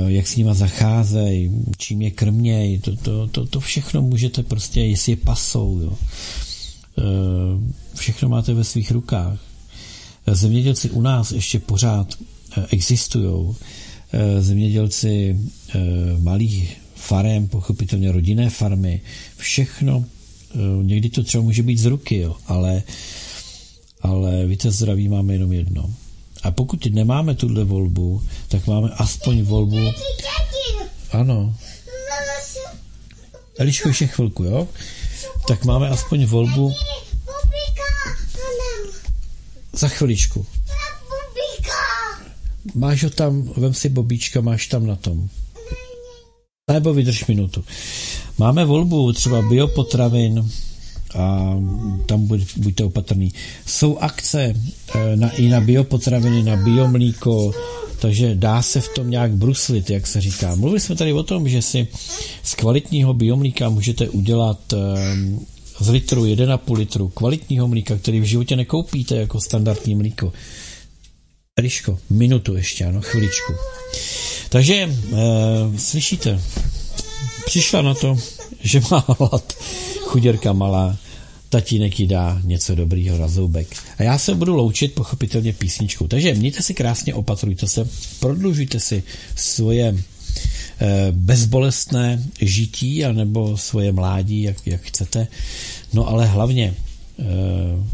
jak 0.07 0.27
s 0.27 0.35
nima 0.35 0.53
zacházejí, 0.53 1.51
čím 1.77 2.01
je 2.01 2.11
krměj, 2.11 2.79
to, 2.79 2.95
to, 2.95 3.27
to, 3.27 3.45
to 3.45 3.59
všechno 3.59 4.01
můžete 4.01 4.43
prostě, 4.43 4.81
jestli 4.81 5.11
je 5.11 5.17
pasou, 5.17 5.79
jo. 5.79 5.97
Všechno 7.95 8.29
máte 8.29 8.53
ve 8.53 8.63
svých 8.63 8.91
rukách. 8.91 9.39
Zemědělci 10.31 10.89
u 10.89 11.01
nás 11.01 11.31
ještě 11.31 11.59
pořád 11.59 12.13
existují. 12.71 13.55
Zemědělci 14.39 15.39
malých 16.19 16.77
farem, 16.95 17.47
pochopitelně 17.47 18.11
rodinné 18.11 18.49
farmy, 18.49 19.01
všechno, 19.37 20.05
někdy 20.81 21.09
to 21.09 21.23
třeba 21.23 21.43
může 21.43 21.63
být 21.63 21.77
z 21.77 21.85
ruky, 21.85 22.17
jo, 22.17 22.35
ale, 22.47 22.83
ale 24.01 24.45
víte, 24.45 24.71
zdraví 24.71 25.09
máme 25.09 25.33
jenom 25.33 25.53
jedno. 25.53 25.93
A 26.43 26.51
pokud 26.51 26.85
nemáme 26.85 27.35
tuhle 27.35 27.63
volbu, 27.63 28.23
tak 28.47 28.67
máme 28.67 28.89
aspoň 28.89 29.41
volbu... 29.41 29.91
Ano. 31.11 31.55
Eliško, 33.57 33.87
ještě 33.87 34.07
chvilku, 34.07 34.43
jo? 34.43 34.67
Tak 35.47 35.65
máme 35.65 35.89
aspoň 35.89 36.25
volbu... 36.25 36.73
Za 39.73 39.87
chviličku. 39.87 40.45
Máš 42.73 43.03
ho 43.03 43.09
tam, 43.09 43.43
vem 43.57 43.73
si 43.73 43.89
bobíčka, 43.89 44.41
máš 44.41 44.67
tam 44.67 44.87
na 44.87 44.95
tom. 44.95 45.29
Nebo 46.71 46.93
vydrž 46.93 47.27
minutu. 47.27 47.63
Máme 48.37 48.65
volbu 48.65 49.13
třeba 49.13 49.41
biopotravin, 49.41 50.49
a 51.15 51.55
tam 52.05 52.27
buď, 52.27 52.41
buďte 52.57 52.83
opatrný. 52.83 53.33
Jsou 53.65 53.97
akce 53.97 54.53
eh, 54.95 55.15
na, 55.15 55.31
i 55.31 55.47
na 55.47 55.61
biopotraviny, 55.61 56.43
na 56.43 56.55
biomlíko, 56.55 57.51
takže 57.99 58.35
dá 58.35 58.61
se 58.61 58.81
v 58.81 58.89
tom 58.89 59.09
nějak 59.09 59.31
bruslit, 59.31 59.89
jak 59.89 60.07
se 60.07 60.21
říká. 60.21 60.55
Mluvili 60.55 60.79
jsme 60.79 60.95
tady 60.95 61.13
o 61.13 61.23
tom, 61.23 61.49
že 61.49 61.61
si 61.61 61.87
z 62.43 62.55
kvalitního 62.55 63.13
biomlíka 63.13 63.69
můžete 63.69 64.09
udělat 64.09 64.73
eh, 64.73 64.77
z 65.79 65.89
litru 65.89 66.23
1,5 66.23 66.77
litru 66.77 67.07
kvalitního 67.09 67.67
mlíka, 67.67 67.97
který 67.97 68.19
v 68.19 68.23
životě 68.23 68.55
nekoupíte 68.55 69.15
jako 69.15 69.41
standardní 69.41 69.95
mlíko. 69.95 70.33
Eliško, 71.59 71.99
minutu 72.09 72.55
ještě, 72.55 72.85
ano, 72.85 73.01
chviličku. 73.01 73.53
Takže 74.49 74.75
e, 74.75 74.89
slyšíte, 75.77 76.41
přišla 77.45 77.81
na 77.81 77.93
to, 77.93 78.17
že 78.61 78.81
má 78.91 79.05
hlad 79.19 79.53
chuděrka 80.01 80.53
malá, 80.53 80.97
tatínek 81.49 81.99
jí 81.99 82.07
dá 82.07 82.41
něco 82.43 82.75
dobrýho 82.75 83.17
na 83.17 83.27
zoubek. 83.27 83.67
A 83.97 84.03
já 84.03 84.17
se 84.17 84.35
budu 84.35 84.55
loučit 84.55 84.93
pochopitelně 84.93 85.53
písničkou. 85.53 86.07
Takže 86.07 86.33
mějte 86.33 86.61
si 86.61 86.73
krásně, 86.73 87.13
opatrujte 87.13 87.67
se, 87.67 87.89
prodlužujte 88.19 88.79
si 88.79 89.03
svoje 89.35 89.95
eh, 90.79 91.07
bezbolestné 91.11 92.23
žití 92.41 93.05
anebo 93.05 93.57
svoje 93.57 93.91
mládí, 93.91 94.41
jak, 94.41 94.67
jak 94.67 94.81
chcete. 94.81 95.27
No 95.93 96.07
ale 96.07 96.25
hlavně 96.25 96.75
eh, 97.19 97.23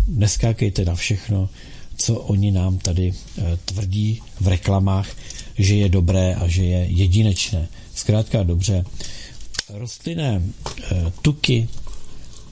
neskákejte 0.08 0.86
na 0.86 0.96
všechno, 0.96 1.50
co 2.02 2.16
oni 2.16 2.52
nám 2.52 2.78
tady 2.78 3.14
eh, 3.14 3.58
tvrdí 3.66 4.22
v 4.40 4.48
reklamách, 4.48 5.08
že 5.58 5.76
je 5.76 5.90
dobré 5.90 6.36
a 6.36 6.48
že 6.48 6.64
je 6.64 6.86
jedinečné. 6.86 7.68
Zkrátka 7.96 8.44
dobře, 8.44 8.86
rostlinné 9.70 10.42
tuky, 11.22 11.68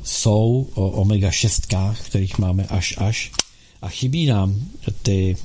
jsou 0.03 0.67
o 0.73 1.01
omega-6, 1.03 1.95
kterých 1.95 2.38
máme 2.38 2.65
až 2.65 2.95
až 2.97 3.31
a 3.81 3.89
chybí 3.89 4.26
nám 4.26 4.55
ty 5.01 5.38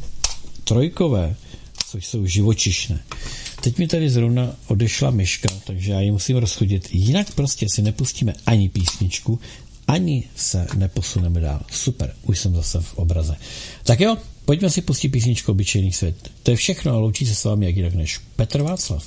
trojkové, 0.65 1.37
což 1.89 2.07
jsou 2.07 2.27
živočišné. 2.27 3.01
Teď 3.61 3.79
mi 3.79 3.89
tady 3.89 4.11
zrovna 4.11 4.57
odešla 4.67 5.11
myška, 5.11 5.49
takže 5.67 5.93
já 5.93 6.01
ji 6.01 6.11
musím 6.11 6.37
rozchodit. 6.37 6.89
Jinak 6.93 7.35
prostě 7.35 7.67
si 7.75 7.83
nepustíme 7.83 8.35
ani 8.47 8.69
písničku, 8.69 9.41
ani 9.89 10.25
se 10.37 10.67
neposuneme 10.77 11.41
dál. 11.41 11.61
Super, 11.71 12.15
už 12.23 12.39
jsem 12.39 12.55
zase 12.55 12.81
v 12.81 12.95
obraze. 12.95 13.37
Tak 13.85 14.01
jo, 14.01 14.17
pojďme 14.45 14.71
si 14.71 14.83
pustit 14.83 15.09
písničku 15.09 15.53
Obyčejný 15.53 15.93
svět. 15.93 16.31
To 16.43 16.51
je 16.51 16.57
všechno 16.57 16.93
a 16.93 16.99
loučí 16.99 17.27
se 17.27 17.35
s 17.35 17.45
vámi 17.45 17.67
jak 17.67 17.77
jinak 17.77 17.95
než 17.95 18.19
Petr 18.37 18.63
Václav. 18.63 19.05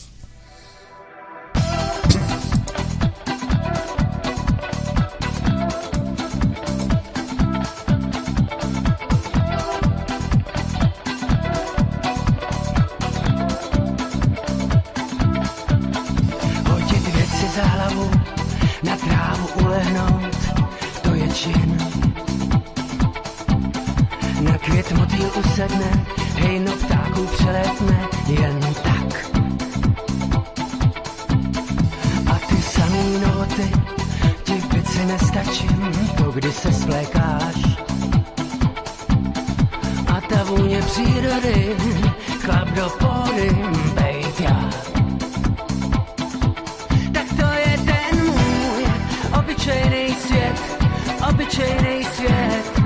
Hned 24.87 24.99
motýl 24.99 25.31
usedne, 25.35 26.05
hejno 26.35 26.71
ptáků 26.71 27.25
přelétne, 27.25 28.07
jen 28.27 28.59
tak. 28.83 29.35
A 32.31 32.39
ty 32.47 32.61
samý 32.61 33.19
noty, 33.19 33.71
ti 34.43 34.53
pici 34.53 35.05
nestačím, 35.05 35.91
to 36.17 36.31
kdy 36.31 36.51
se 36.51 36.73
svlékáš. 36.73 37.55
A 40.07 40.21
ta 40.21 40.43
vůně 40.43 40.81
přírody, 40.81 41.75
chlap 42.39 42.67
do 42.69 42.89
pory, 42.89 43.55
bejt 43.93 44.39
já. 44.39 44.69
Tak 47.13 47.27
to 47.37 47.47
je 47.59 47.77
ten 47.77 48.25
můj 48.25 48.85
obyčejný 49.39 50.15
svět, 50.27 50.61
obyčejný 51.29 52.03
svět. 52.03 52.76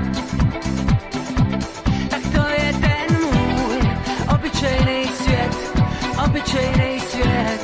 obyčejný 6.32 7.00
svět. 7.00 7.60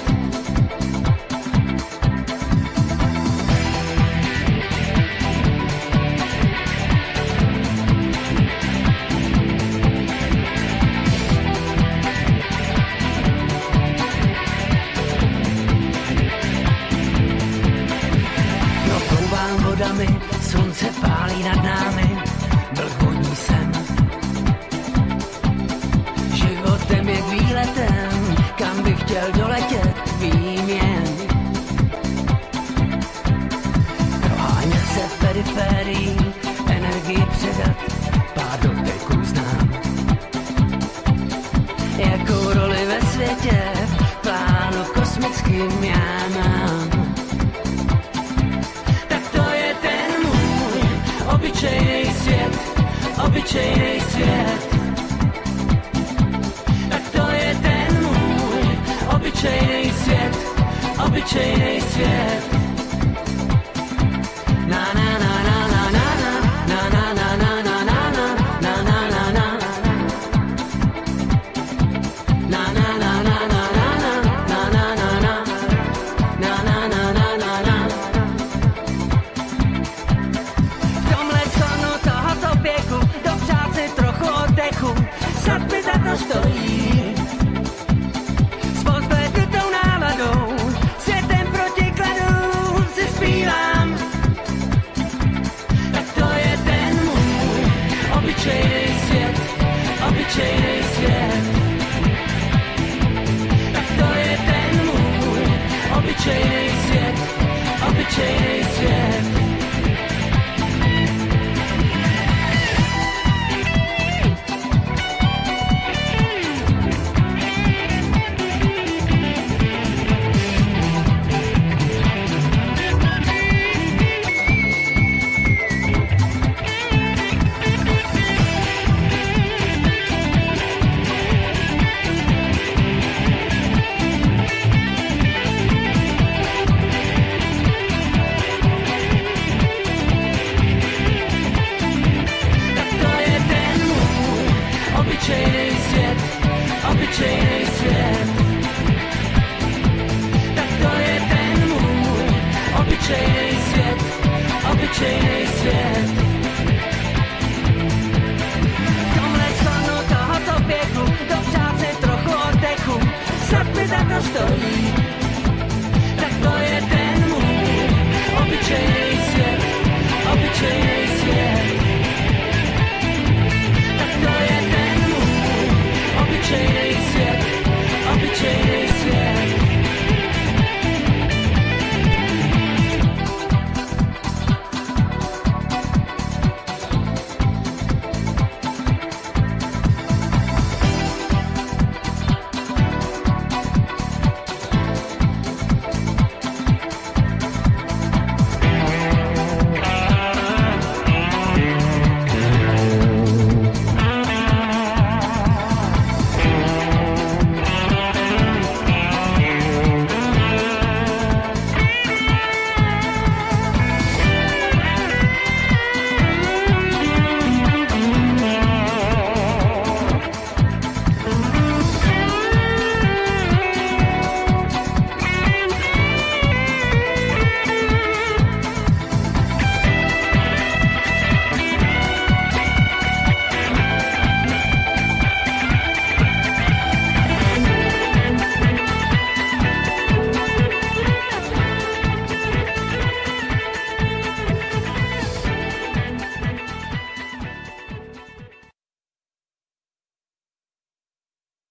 No, 18.88 19.00
vodami, 19.64 20.06
slunce 20.40 20.86
pálí 21.00 21.42
nad 21.42 21.64
námi. 21.64 21.97
obyčejný 53.48 54.00
svět. 54.00 54.76
Tak 56.90 57.02
to 57.12 57.30
je 57.32 57.56
ten 57.62 58.06
můj 58.06 58.78
svět, 59.92 60.38
obyčejný 61.06 61.80
svět. 61.80 62.57